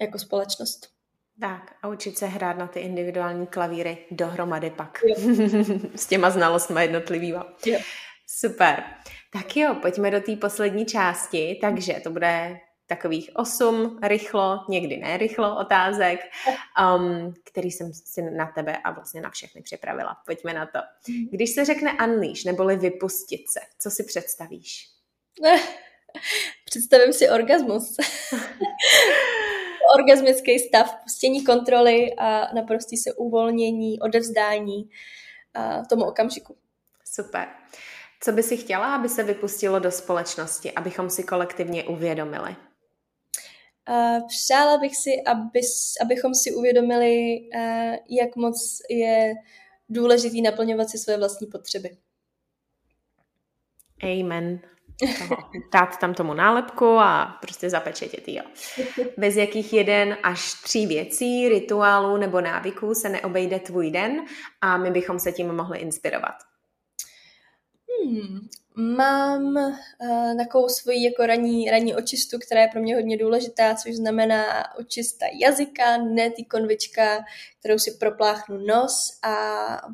jako 0.00 0.18
společnost. 0.18 0.99
Tak 1.40 1.74
a 1.82 1.88
učit 1.88 2.18
se 2.18 2.26
hrát 2.26 2.58
na 2.58 2.66
ty 2.66 2.80
individuální 2.80 3.46
klavíry 3.46 3.98
dohromady 4.10 4.70
pak. 4.70 4.98
S 5.94 6.06
těma 6.06 6.30
znalostmi 6.30 6.82
jednotlivýma. 6.82 7.46
Jo. 7.66 7.78
Super. 8.26 8.84
Tak 9.32 9.56
jo, 9.56 9.74
pojďme 9.82 10.10
do 10.10 10.20
té 10.20 10.36
poslední 10.36 10.86
části. 10.86 11.58
Takže 11.60 12.00
to 12.02 12.10
bude 12.10 12.60
takových 12.86 13.30
osm 13.34 13.98
rychlo, 14.02 14.64
někdy 14.68 14.96
ne 14.96 15.16
rychlo 15.16 15.58
otázek, 15.58 16.20
um, 16.96 17.34
který 17.44 17.70
jsem 17.70 17.92
si 17.94 18.22
na 18.22 18.46
tebe 18.46 18.76
a 18.76 18.90
vlastně 18.90 19.20
na 19.20 19.30
všechny 19.30 19.62
připravila. 19.62 20.16
Pojďme 20.26 20.54
na 20.54 20.66
to. 20.66 20.78
Mhm. 21.08 21.26
Když 21.32 21.50
se 21.50 21.64
řekne 21.64 21.96
unleash, 22.04 22.44
neboli 22.44 22.76
vypustit 22.76 23.50
se, 23.50 23.60
co 23.78 23.90
si 23.90 24.04
představíš? 24.04 24.86
Představím 26.64 27.12
si 27.12 27.28
orgasmus. 27.28 27.96
Orgasmický 29.94 30.58
stav, 30.58 30.94
pustění 31.02 31.44
kontroly 31.44 32.14
a 32.18 32.54
naprostý 32.54 32.96
se 32.96 33.12
uvolnění, 33.12 34.00
odevzdání 34.00 34.90
a 35.54 35.84
tomu 35.84 36.04
okamžiku. 36.04 36.56
Super. 37.04 37.48
Co 38.20 38.32
by 38.32 38.42
si 38.42 38.56
chtěla, 38.56 38.94
aby 38.94 39.08
se 39.08 39.22
vypustilo 39.22 39.78
do 39.78 39.90
společnosti, 39.90 40.72
abychom 40.72 41.10
si 41.10 41.22
kolektivně 41.22 41.84
uvědomili? 41.84 42.56
Přála 44.28 44.78
bych 44.78 44.96
si, 44.96 45.10
aby, 45.26 45.60
abychom 46.02 46.34
si 46.34 46.54
uvědomili, 46.54 47.40
jak 48.10 48.36
moc 48.36 48.78
je 48.90 49.34
důležitý 49.88 50.42
naplňovat 50.42 50.90
si 50.90 50.98
své 50.98 51.16
vlastní 51.16 51.46
potřeby. 51.46 51.96
Amen. 54.02 54.60
Dát 55.72 55.98
tam 55.98 56.14
tomu 56.14 56.34
nálepku 56.34 56.86
a 56.86 57.38
prostě 57.40 57.70
zapečetit 57.70 58.24
jo. 58.28 58.42
Bez 59.16 59.36
jakých 59.36 59.72
jeden 59.72 60.16
až 60.22 60.54
tří 60.54 60.86
věcí, 60.86 61.48
rituálů 61.48 62.16
nebo 62.16 62.40
návyků 62.40 62.94
se 62.94 63.08
neobejde 63.08 63.58
tvůj 63.58 63.90
den 63.90 64.24
a 64.60 64.76
my 64.76 64.90
bychom 64.90 65.18
se 65.18 65.32
tím 65.32 65.52
mohli 65.52 65.78
inspirovat. 65.78 66.34
Hmm, 68.04 68.48
mám 68.80 69.56
uh, 69.56 70.36
takovou 70.36 70.68
svoji 70.68 71.04
jako 71.04 71.26
ranní, 71.26 71.70
ranní 71.70 71.94
očistu, 71.94 72.38
která 72.38 72.60
je 72.60 72.68
pro 72.68 72.80
mě 72.80 72.94
hodně 72.94 73.16
důležitá, 73.16 73.74
což 73.74 73.94
znamená 73.94 74.44
očista 74.78 75.26
jazyka, 75.40 75.96
ne 75.96 76.30
ty 76.30 76.44
konvička, 76.44 77.24
kterou 77.60 77.78
si 77.78 77.90
propláchnu 77.90 78.58
nos 78.58 79.18
a 79.22 79.34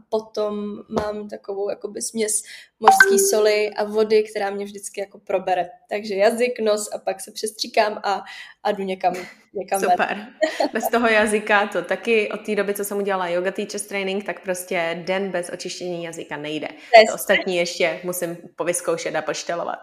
potom 0.08 0.54
mám 0.88 1.28
takovou 1.28 1.70
jakoby 1.70 2.02
směs 2.02 2.42
mořský 2.80 3.18
soli 3.18 3.70
a 3.70 3.84
vody, 3.84 4.22
která 4.22 4.50
mě 4.50 4.64
vždycky 4.64 5.00
jako 5.00 5.18
probere. 5.18 5.70
Takže 5.88 6.14
jazyk, 6.14 6.60
nos 6.60 6.88
a 6.94 6.98
pak 6.98 7.20
se 7.20 7.32
přestříkám 7.32 8.00
a, 8.04 8.22
a 8.62 8.72
jdu 8.72 8.82
někam, 8.82 9.14
někam 9.54 9.80
Super. 9.80 10.26
Bez 10.72 10.88
toho 10.88 11.08
jazyka 11.08 11.66
to 11.66 11.82
taky 11.82 12.28
od 12.30 12.46
té 12.46 12.54
doby, 12.54 12.74
co 12.74 12.84
jsem 12.84 12.98
udělala 12.98 13.28
yoga 13.28 13.50
teachers 13.50 13.82
training, 13.82 14.24
tak 14.24 14.40
prostě 14.40 15.02
den 15.06 15.30
bez 15.30 15.50
očištění 15.52 16.04
jazyka 16.04 16.36
nejde. 16.36 16.68
To 17.08 17.14
ostatní 17.14 17.56
ještě 17.56 18.00
musím 18.04 18.36
povyzkoušet 18.76 19.16
a 19.16 19.22
poštelovat. 19.22 19.78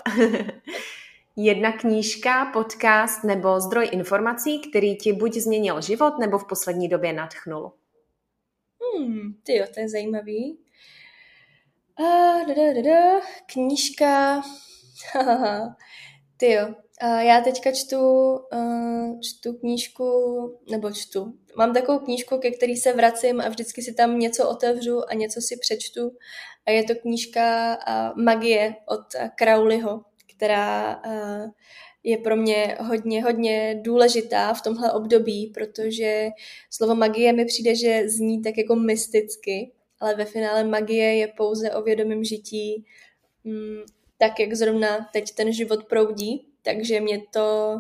Jedna 1.36 1.72
knížka, 1.72 2.46
podcast 2.46 3.24
nebo 3.24 3.60
zdroj 3.60 3.90
informací, 3.92 4.60
který 4.60 4.98
ti 4.98 5.14
buď 5.14 5.34
změnil 5.34 5.82
život, 5.82 6.14
nebo 6.20 6.38
v 6.38 6.48
poslední 6.48 6.90
době 6.90 7.14
nadchnul? 7.14 7.72
Hmm, 8.80 9.34
ty 9.44 9.56
jo, 9.56 9.66
to 9.74 9.80
je 9.80 9.90
zajímavý. 9.90 10.58
Uh, 12.00 12.48
da, 12.48 12.54
da, 12.54 12.74
da, 12.74 12.82
da. 12.82 13.22
Knížka. 13.54 14.42
ty 16.38 16.52
jo. 16.52 16.76
Já 17.20 17.42
teďka 17.42 17.72
čtu, 17.72 18.00
uh, 18.54 19.20
čtu 19.22 19.54
knížku, 19.54 20.04
nebo 20.72 20.92
čtu. 20.92 21.34
Mám 21.58 21.74
takovou 21.74 22.00
knížku, 22.00 22.38
ke 22.38 22.52
který 22.52 22.76
se 22.76 22.94
vracím 22.94 23.42
a 23.42 23.50
vždycky 23.50 23.82
si 23.82 23.94
tam 23.94 24.20
něco 24.20 24.50
otevřu 24.50 25.10
a 25.10 25.14
něco 25.14 25.42
si 25.42 25.58
přečtu. 25.58 26.12
A 26.66 26.72
je 26.72 26.84
to 26.84 26.96
knížka 26.96 27.78
uh, 27.88 28.24
Magie 28.24 28.76
od 28.88 29.02
Crowleyho 29.36 30.04
která 30.44 31.02
eh, 31.06 31.52
je 32.04 32.18
pro 32.18 32.36
mě 32.36 32.78
hodně, 32.80 33.24
hodně 33.24 33.82
důležitá 33.82 34.54
v 34.54 34.62
tomhle 34.62 34.92
období, 34.92 35.52
protože 35.54 36.30
slovo 36.70 36.96
magie 36.96 37.34
mi 37.34 37.46
přijde, 37.46 37.76
že 37.76 38.10
zní 38.10 38.42
tak 38.42 38.58
jako 38.58 38.76
mysticky, 38.76 39.72
ale 40.00 40.16
ve 40.16 40.26
finále 40.26 40.64
magie 40.64 41.16
je 41.16 41.28
pouze 41.28 41.72
o 41.72 41.82
vědomém 41.82 42.24
žití, 42.24 42.86
mm, 43.44 43.82
tak 44.18 44.40
jak 44.40 44.54
zrovna 44.54 45.10
teď 45.14 45.32
ten 45.36 45.54
život 45.54 45.84
proudí, 45.84 46.48
takže 46.66 47.00
mě 47.00 47.22
to, 47.34 47.80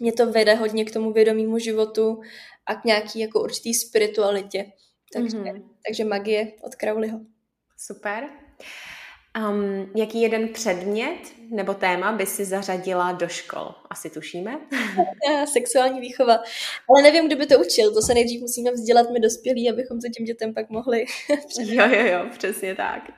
mě 0.00 0.12
to 0.12 0.32
vede 0.32 0.54
hodně 0.54 0.84
k 0.84 0.92
tomu 0.92 1.12
vědomému 1.12 1.58
životu 1.58 2.20
a 2.66 2.74
k 2.74 2.84
nějaký 2.84 3.20
jako 3.20 3.40
určitý 3.40 3.74
spiritualitě. 3.74 4.72
Takže, 5.12 5.36
mm-hmm. 5.36 5.62
takže 5.86 6.04
magie 6.04 6.52
od 6.62 6.74
Crowleyho. 6.74 7.20
Super. 7.76 8.28
Um, 9.38 9.92
jaký 9.96 10.22
jeden 10.22 10.48
předmět 10.48 11.18
nebo 11.50 11.74
téma 11.74 12.12
by 12.12 12.26
si 12.26 12.44
zařadila 12.44 13.12
do 13.12 13.28
škol? 13.28 13.74
Asi 13.90 14.10
tušíme. 14.10 14.58
Sexuální 15.52 16.00
výchova. 16.00 16.38
Ale 16.88 17.02
nevím, 17.02 17.26
kdo 17.26 17.36
by 17.36 17.46
to 17.46 17.58
učil. 17.58 17.94
To 17.94 18.02
se 18.02 18.14
nejdřív 18.14 18.40
musíme 18.40 18.70
vzdělat 18.70 19.10
my 19.10 19.20
dospělí, 19.20 19.70
abychom 19.70 20.00
to 20.00 20.08
těm 20.16 20.24
dětem 20.24 20.54
pak 20.54 20.70
mohli 20.70 21.04
Jo, 21.58 21.88
jo, 21.88 22.06
jo, 22.06 22.26
přesně 22.38 22.74
tak. 22.74 23.10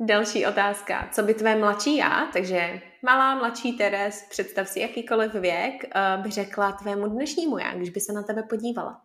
Další 0.00 0.46
otázka. 0.46 1.08
Co 1.12 1.22
by 1.22 1.34
tvé 1.34 1.56
mladší 1.56 1.96
já, 1.96 2.30
takže 2.32 2.80
malá, 3.02 3.34
mladší 3.34 3.72
Teres, 3.72 4.26
představ 4.30 4.68
si 4.68 4.80
jakýkoliv 4.80 5.34
věk, 5.34 5.84
uh, 5.84 6.22
by 6.22 6.30
řekla 6.30 6.72
tvému 6.72 7.08
dnešnímu 7.08 7.58
já, 7.58 7.74
když 7.74 7.90
by 7.90 8.00
se 8.00 8.12
na 8.12 8.22
tebe 8.22 8.42
podívala? 8.42 9.02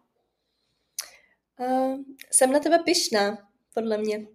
Uh, 1.59 1.97
jsem 2.31 2.51
na 2.51 2.59
tebe 2.59 2.79
pyšná, 2.79 3.37
podle 3.73 3.97
mě. 3.97 4.25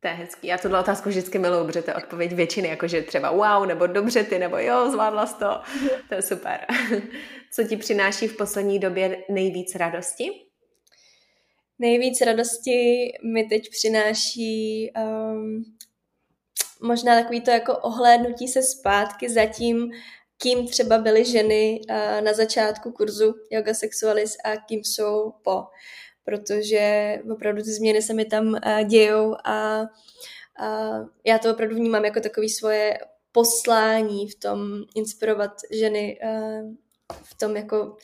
To 0.00 0.08
je 0.08 0.14
hezký. 0.14 0.46
Já 0.46 0.58
tuhle 0.58 0.80
otázku 0.80 1.08
vždycky 1.08 1.38
miluju, 1.38 1.66
protože 1.66 1.82
to 1.82 1.90
je 1.90 1.94
odpověď 1.94 2.32
většiny, 2.32 2.68
jakože 2.68 3.02
třeba 3.02 3.30
wow, 3.30 3.66
nebo 3.66 3.86
dobře 3.86 4.24
ty, 4.24 4.38
nebo 4.38 4.58
jo, 4.58 4.90
zvládla 4.90 5.26
jsi 5.26 5.34
to. 5.38 5.60
To 6.08 6.14
je 6.14 6.22
super. 6.22 6.66
Co 7.52 7.64
ti 7.64 7.76
přináší 7.76 8.28
v 8.28 8.36
poslední 8.36 8.78
době 8.78 9.24
nejvíc 9.30 9.74
radosti? 9.74 10.30
Nejvíc 11.78 12.20
radosti 12.20 13.08
mi 13.32 13.44
teď 13.44 13.70
přináší 13.70 14.90
um, 14.96 15.64
možná 16.84 17.20
takový 17.20 17.40
to 17.40 17.50
jako 17.50 17.78
ohlédnutí 17.78 18.48
se 18.48 18.62
zpátky 18.62 19.30
za 19.30 19.46
tím, 19.46 19.90
kým 20.38 20.68
třeba 20.68 20.98
byly 20.98 21.24
ženy 21.24 21.80
uh, 21.90 22.20
na 22.20 22.32
začátku 22.32 22.92
kurzu 22.92 23.34
Yoga 23.50 23.74
Sexualis 23.74 24.36
a 24.44 24.56
kým 24.56 24.84
jsou 24.84 25.32
po. 25.42 25.64
Protože 26.24 27.18
opravdu 27.32 27.62
ty 27.62 27.70
změny 27.70 28.02
se 28.02 28.14
mi 28.14 28.24
tam 28.24 28.46
uh, 28.46 28.58
dějou 28.84 29.34
a, 29.44 29.80
a 30.60 30.98
já 31.24 31.38
to 31.38 31.50
opravdu 31.50 31.76
vnímám 31.76 32.04
jako 32.04 32.20
takový 32.20 32.48
svoje 32.48 32.98
poslání 33.32 34.28
v 34.28 34.34
tom 34.34 34.58
inspirovat 34.94 35.50
ženy 35.70 36.18
uh, 36.24 36.74
v 37.22 37.34
tom 37.38 37.56
jako 37.56 37.96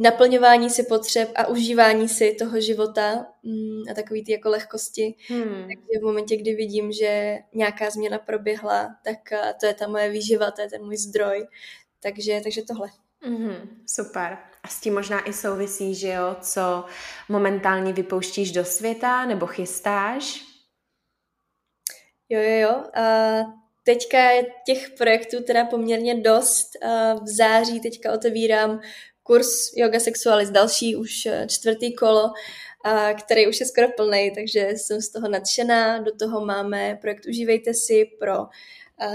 naplňování 0.00 0.70
si 0.70 0.82
potřeb 0.82 1.32
a 1.34 1.46
užívání 1.46 2.08
si 2.08 2.36
toho 2.38 2.60
života 2.60 3.26
mm, 3.42 3.82
a 3.90 3.94
takový 3.94 4.24
ty 4.24 4.32
jako 4.32 4.48
lehkosti. 4.48 5.14
Hmm. 5.28 5.44
Takže 5.44 6.00
v 6.00 6.02
momentě, 6.02 6.36
kdy 6.36 6.54
vidím, 6.54 6.92
že 6.92 7.38
nějaká 7.54 7.90
změna 7.90 8.18
proběhla, 8.18 8.96
tak 9.04 9.32
eh, 9.32 9.54
to 9.60 9.66
je 9.66 9.74
ta 9.74 9.88
moje 9.88 10.10
výživa, 10.10 10.50
to 10.50 10.60
je 10.60 10.70
ten 10.70 10.84
můj 10.84 10.96
zdroj. 10.96 11.46
Takže, 12.02 12.40
takže 12.42 12.62
tohle. 12.62 12.88
Mm-hmm, 13.28 13.68
super. 13.86 14.38
A 14.62 14.68
s 14.68 14.80
tím 14.80 14.94
možná 14.94 15.28
i 15.28 15.32
souvisí, 15.32 15.94
že 15.94 16.08
jo, 16.08 16.36
co 16.40 16.84
momentálně 17.28 17.92
vypouštíš 17.92 18.52
do 18.52 18.64
světa 18.64 19.24
nebo 19.24 19.46
chystáš? 19.46 20.40
Jo, 22.28 22.40
jo, 22.40 22.58
jo. 22.60 23.02
A 23.02 23.04
teďka 23.84 24.18
je 24.30 24.46
těch 24.66 24.90
projektů 24.90 25.42
teda 25.42 25.64
poměrně 25.64 26.14
dost. 26.14 26.84
A 26.84 27.14
v 27.14 27.28
září 27.28 27.80
teďka 27.80 28.12
otevírám 28.12 28.80
kurz 29.30 29.72
Yoga 29.76 30.00
Sexualis, 30.00 30.50
další 30.50 30.96
už 30.96 31.26
eh, 31.26 31.46
čtvrtý 31.48 31.94
kolo, 31.94 32.32
a 32.84 33.12
který 33.12 33.48
už 33.48 33.60
je 33.60 33.66
skoro 33.66 33.88
plný, 33.96 34.32
takže 34.34 34.68
jsem 34.70 35.00
z 35.00 35.08
toho 35.08 35.28
nadšená. 35.28 35.98
Do 35.98 36.16
toho 36.16 36.44
máme 36.44 36.98
projekt 37.00 37.26
Užívejte 37.26 37.74
si 37.74 38.10
pro 38.18 38.46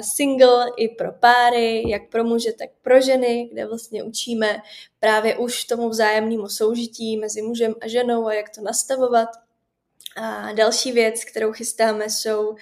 single 0.01 0.65
i 0.77 0.89
pro 0.89 1.11
páry, 1.11 1.89
jak 1.89 2.09
pro 2.09 2.23
muže, 2.23 2.53
tak 2.53 2.69
pro 2.81 3.01
ženy, 3.01 3.49
kde 3.51 3.65
vlastně 3.65 4.03
učíme 4.03 4.61
právě 4.99 5.37
už 5.37 5.63
tomu 5.63 5.89
vzájemnému 5.89 6.49
soužití 6.49 7.17
mezi 7.17 7.41
mužem 7.41 7.75
a 7.81 7.87
ženou 7.87 8.27
a 8.27 8.33
jak 8.33 8.49
to 8.49 8.61
nastavovat. 8.61 9.29
A 10.17 10.51
další 10.53 10.91
věc, 10.91 11.25
kterou 11.25 11.51
chystáme, 11.51 12.09
jsou 12.09 12.55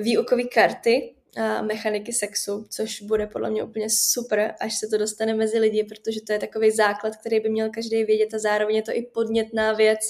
výukové 0.00 0.44
karty, 0.44 1.15
mechaniky 1.62 2.12
sexu, 2.12 2.66
což 2.70 3.02
bude 3.02 3.26
podle 3.26 3.50
mě 3.50 3.62
úplně 3.62 3.86
super, 3.90 4.54
až 4.60 4.78
se 4.78 4.86
to 4.86 4.98
dostane 4.98 5.34
mezi 5.34 5.58
lidi, 5.58 5.84
protože 5.84 6.20
to 6.20 6.32
je 6.32 6.38
takový 6.38 6.70
základ, 6.70 7.16
který 7.16 7.40
by 7.40 7.48
měl 7.48 7.70
každý 7.70 8.04
vědět 8.04 8.34
a 8.34 8.38
zároveň 8.38 8.76
je 8.76 8.82
to 8.82 8.92
i 8.92 9.02
podnětná 9.02 9.72
věc 9.72 10.00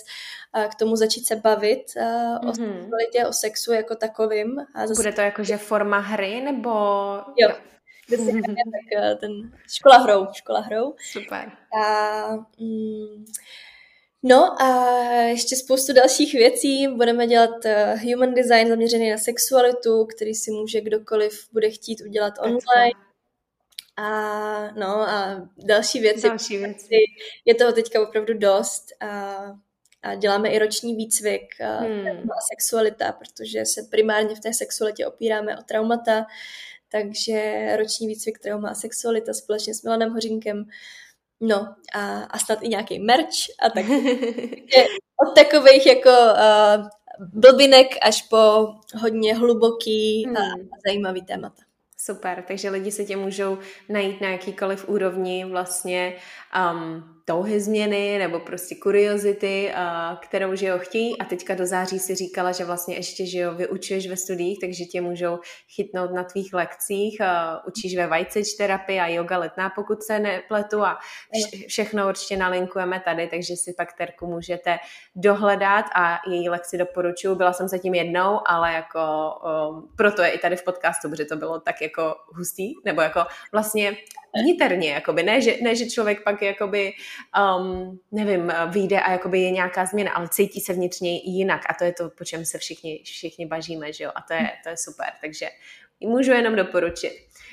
k 0.69 0.74
tomu 0.74 0.97
začít 0.97 1.27
se 1.27 1.36
bavit 1.36 1.82
mm-hmm. 1.97 2.39
o 2.43 2.47
mhm. 2.47 2.55
sexualitě, 2.55 3.27
o 3.28 3.32
sexu 3.32 3.73
jako 3.73 3.94
takovým. 3.94 4.61
A 4.74 4.86
zase... 4.86 5.03
Bude 5.03 5.12
to 5.12 5.20
jakože 5.20 5.57
forma 5.57 5.98
hry, 5.98 6.40
nebo... 6.40 6.70
Jo, 7.36 7.48
kde 8.09 8.16
hraje, 8.16 8.44
tak 8.47 9.20
ten 9.20 9.31
škola 9.73 9.98
hrou, 9.98 10.27
škola 10.32 10.61
hrou. 10.61 10.94
Super. 11.12 11.53
A 11.82 12.28
mm, 12.61 13.24
No 14.22 14.62
a 14.62 14.98
ještě 15.28 15.56
spoustu 15.56 15.93
dalších 15.93 16.32
věcí. 16.32 16.88
Budeme 16.88 17.26
dělat 17.26 17.64
eh, 17.64 17.97
human 17.97 18.34
design 18.34 18.68
zaměřený 18.68 19.10
na 19.10 19.18
sexualitu, 19.18 20.05
který 20.05 20.34
si 20.34 20.51
může 20.51 20.80
kdokoliv 20.80 21.48
bude 21.52 21.70
chtít 21.70 22.01
udělat 22.06 22.34
online. 22.40 22.90
A 23.97 24.10
no 24.72 24.86
a 24.86 25.48
další 25.56 26.01
věci. 26.01 26.28
Další 26.28 26.56
věci. 26.56 26.94
Je 27.44 27.55
toho 27.55 27.72
teďka 27.72 28.02
opravdu 28.02 28.34
dost. 28.34 28.84
A, 29.01 29.36
a 30.02 30.14
děláme 30.14 30.48
i 30.48 30.59
roční 30.59 30.97
výcvik 30.97 31.60
a, 31.60 31.76
hmm. 31.76 32.09
a 32.09 32.40
sexualita, 32.55 33.12
protože 33.12 33.66
se 33.66 33.82
primárně 33.90 34.34
v 34.34 34.40
té 34.40 34.52
sexualitě 34.52 35.06
opíráme 35.06 35.59
o 35.59 35.62
traumata. 35.62 36.26
Takže 36.88 37.68
roční 37.76 38.06
výcvik 38.06 38.38
trauma 38.38 38.68
a 38.68 38.74
sexualita 38.74 39.32
společně 39.32 39.74
s 39.74 39.82
Milanem 39.82 40.12
Hořínkem 40.12 40.64
No 41.40 41.74
a, 41.94 42.18
a 42.18 42.38
snad 42.38 42.58
i 42.62 42.68
nějaký 42.68 42.98
merch 42.98 43.36
a 43.62 43.70
tak. 43.70 43.84
Od 45.28 45.34
takových 45.34 45.86
jako 45.86 46.10
uh, 46.10 46.88
blbinek 47.32 47.86
až 48.02 48.22
po 48.22 48.66
hodně 49.00 49.34
hluboký 49.34 50.24
hmm. 50.26 50.36
a 50.36 50.40
zajímavý 50.86 51.22
témata. 51.22 51.62
Super, 51.98 52.44
takže 52.48 52.70
lidi 52.70 52.90
se 52.90 53.04
tě 53.04 53.16
můžou 53.16 53.58
najít 53.88 54.20
na 54.20 54.28
jakýkoliv 54.28 54.88
úrovni 54.88 55.44
vlastně 55.44 56.16
um, 56.72 57.15
touhy 57.28 57.61
změny 57.61 58.19
nebo 58.19 58.40
prostě 58.40 58.74
kuriozity, 58.74 59.73
kterou, 60.20 60.55
že 60.55 60.66
jo, 60.66 60.78
chtějí. 60.78 61.19
A 61.19 61.24
teďka 61.24 61.55
do 61.55 61.66
září 61.66 61.98
si 61.98 62.15
říkala, 62.15 62.53
že 62.53 62.65
vlastně 62.65 62.97
ještě, 62.97 63.27
že 63.27 63.39
jo, 63.39 63.55
vyučuješ 63.55 64.07
ve 64.07 64.16
studiích, 64.16 64.59
takže 64.61 64.85
tě 64.85 65.01
můžou 65.01 65.39
chytnout 65.74 66.12
na 66.12 66.24
tvých 66.24 66.55
lekcích, 66.55 67.19
učíš 67.69 67.97
ve 67.97 68.07
vajceč 68.07 68.55
terapii 68.55 69.01
a 69.01 69.07
yoga 69.07 69.39
letná, 69.39 69.70
pokud 69.70 70.03
se 70.03 70.19
nepletu. 70.19 70.82
A 70.85 70.98
všechno 71.69 72.09
určitě 72.09 72.36
nalinkujeme 72.36 73.01
tady, 73.05 73.28
takže 73.28 73.57
si 73.57 73.74
pak 73.77 73.93
Terku 73.93 74.27
můžete 74.27 74.78
dohledat 75.16 75.85
a 75.94 76.19
její 76.31 76.48
lekci 76.48 76.78
doporučuju. 76.78 77.35
Byla 77.35 77.53
jsem 77.53 77.69
zatím 77.69 77.94
jednou, 77.94 78.40
ale 78.47 78.73
jako 78.73 79.32
proto 79.97 80.23
je 80.23 80.31
i 80.31 80.39
tady 80.39 80.57
v 80.57 80.65
podcastu, 80.65 81.11
protože 81.11 81.24
to 81.24 81.36
bylo 81.36 81.61
tak 81.61 81.82
jako 81.82 82.15
hustý, 82.27 82.73
nebo 82.85 83.01
jako 83.01 83.24
vlastně 83.53 83.97
vniterně, 84.43 84.90
jakoby, 84.90 85.23
ne, 85.23 85.40
že, 85.40 85.57
ne, 85.62 85.74
že 85.74 85.90
člověk 85.90 86.24
pak 86.24 86.43
jakoby, 86.43 86.93
um, 87.59 88.01
nevím, 88.12 88.52
vyjde 88.70 89.01
a 89.01 89.12
jakoby 89.12 89.40
je 89.40 89.51
nějaká 89.51 89.86
změna, 89.86 90.12
ale 90.12 90.28
cítí 90.28 90.60
se 90.60 90.72
vnitřně 90.72 91.20
jinak 91.24 91.60
a 91.68 91.74
to 91.74 91.84
je 91.84 91.93
to, 91.93 92.10
po 92.10 92.24
čem 92.24 92.44
se 92.44 92.59
všichni, 92.59 93.02
všichni 93.05 93.47
bažíme, 93.47 93.93
že 93.93 94.05
jo, 94.05 94.10
a 94.14 94.22
to 94.22 94.34
je, 94.34 94.51
to 94.62 94.68
je 94.68 94.76
super, 94.76 95.06
takže 95.20 95.48
můžu 96.01 96.32
jenom 96.32 96.56
doporučit. 96.56 97.12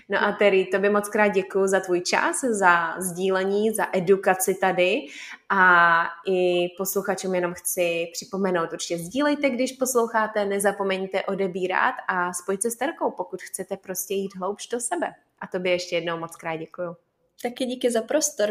No 0.10 0.24
a 0.24 0.32
Terry, 0.32 0.66
tobě 0.66 0.90
moc 0.90 1.10
krát 1.10 1.28
děkuji 1.28 1.68
za 1.68 1.80
tvůj 1.80 2.02
čas, 2.02 2.42
za 2.42 2.96
sdílení, 3.00 3.72
za 3.72 3.88
edukaci 3.94 4.56
tady 4.56 5.06
a 5.50 6.04
i 6.28 6.68
posluchačům 6.78 7.36
jenom 7.36 7.54
chci 7.54 8.08
připomenout, 8.14 8.74
určitě 8.74 8.98
sdílejte, 8.98 9.50
když 9.50 9.72
posloucháte, 9.72 10.46
nezapomeňte 10.46 11.24
odebírat 11.24 11.96
a 12.08 12.34
spojit 12.34 12.62
se 12.62 12.72
s 12.72 12.76
Terkou, 12.76 13.12
pokud 13.12 13.42
chcete 13.42 13.78
prostě 13.78 14.14
jít 14.14 14.36
hloubš 14.36 14.68
do 14.68 14.80
sebe. 14.80 15.14
A 15.40 15.48
tobě 15.48 15.72
ještě 15.72 15.96
jednou 15.96 16.18
moc 16.18 16.36
krát 16.36 16.56
děkuju. 16.56 16.96
Taky 17.44 17.66
díky 17.66 17.92
za 17.92 18.02
prostor. 18.02 18.50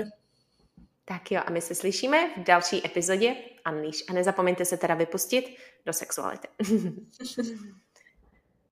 Tak 1.05 1.33
jo, 1.33 1.41
a 1.47 1.51
my 1.51 1.61
se 1.61 1.75
slyšíme 1.75 2.31
v 2.37 2.43
další 2.43 2.87
epizodě 2.87 3.37
Unleash. 3.71 4.11
A 4.11 4.13
nezapomeňte 4.13 4.65
se 4.65 4.77
teda 4.77 4.95
vypustit 4.95 5.57
do 5.87 5.93
sexuality. 5.93 6.49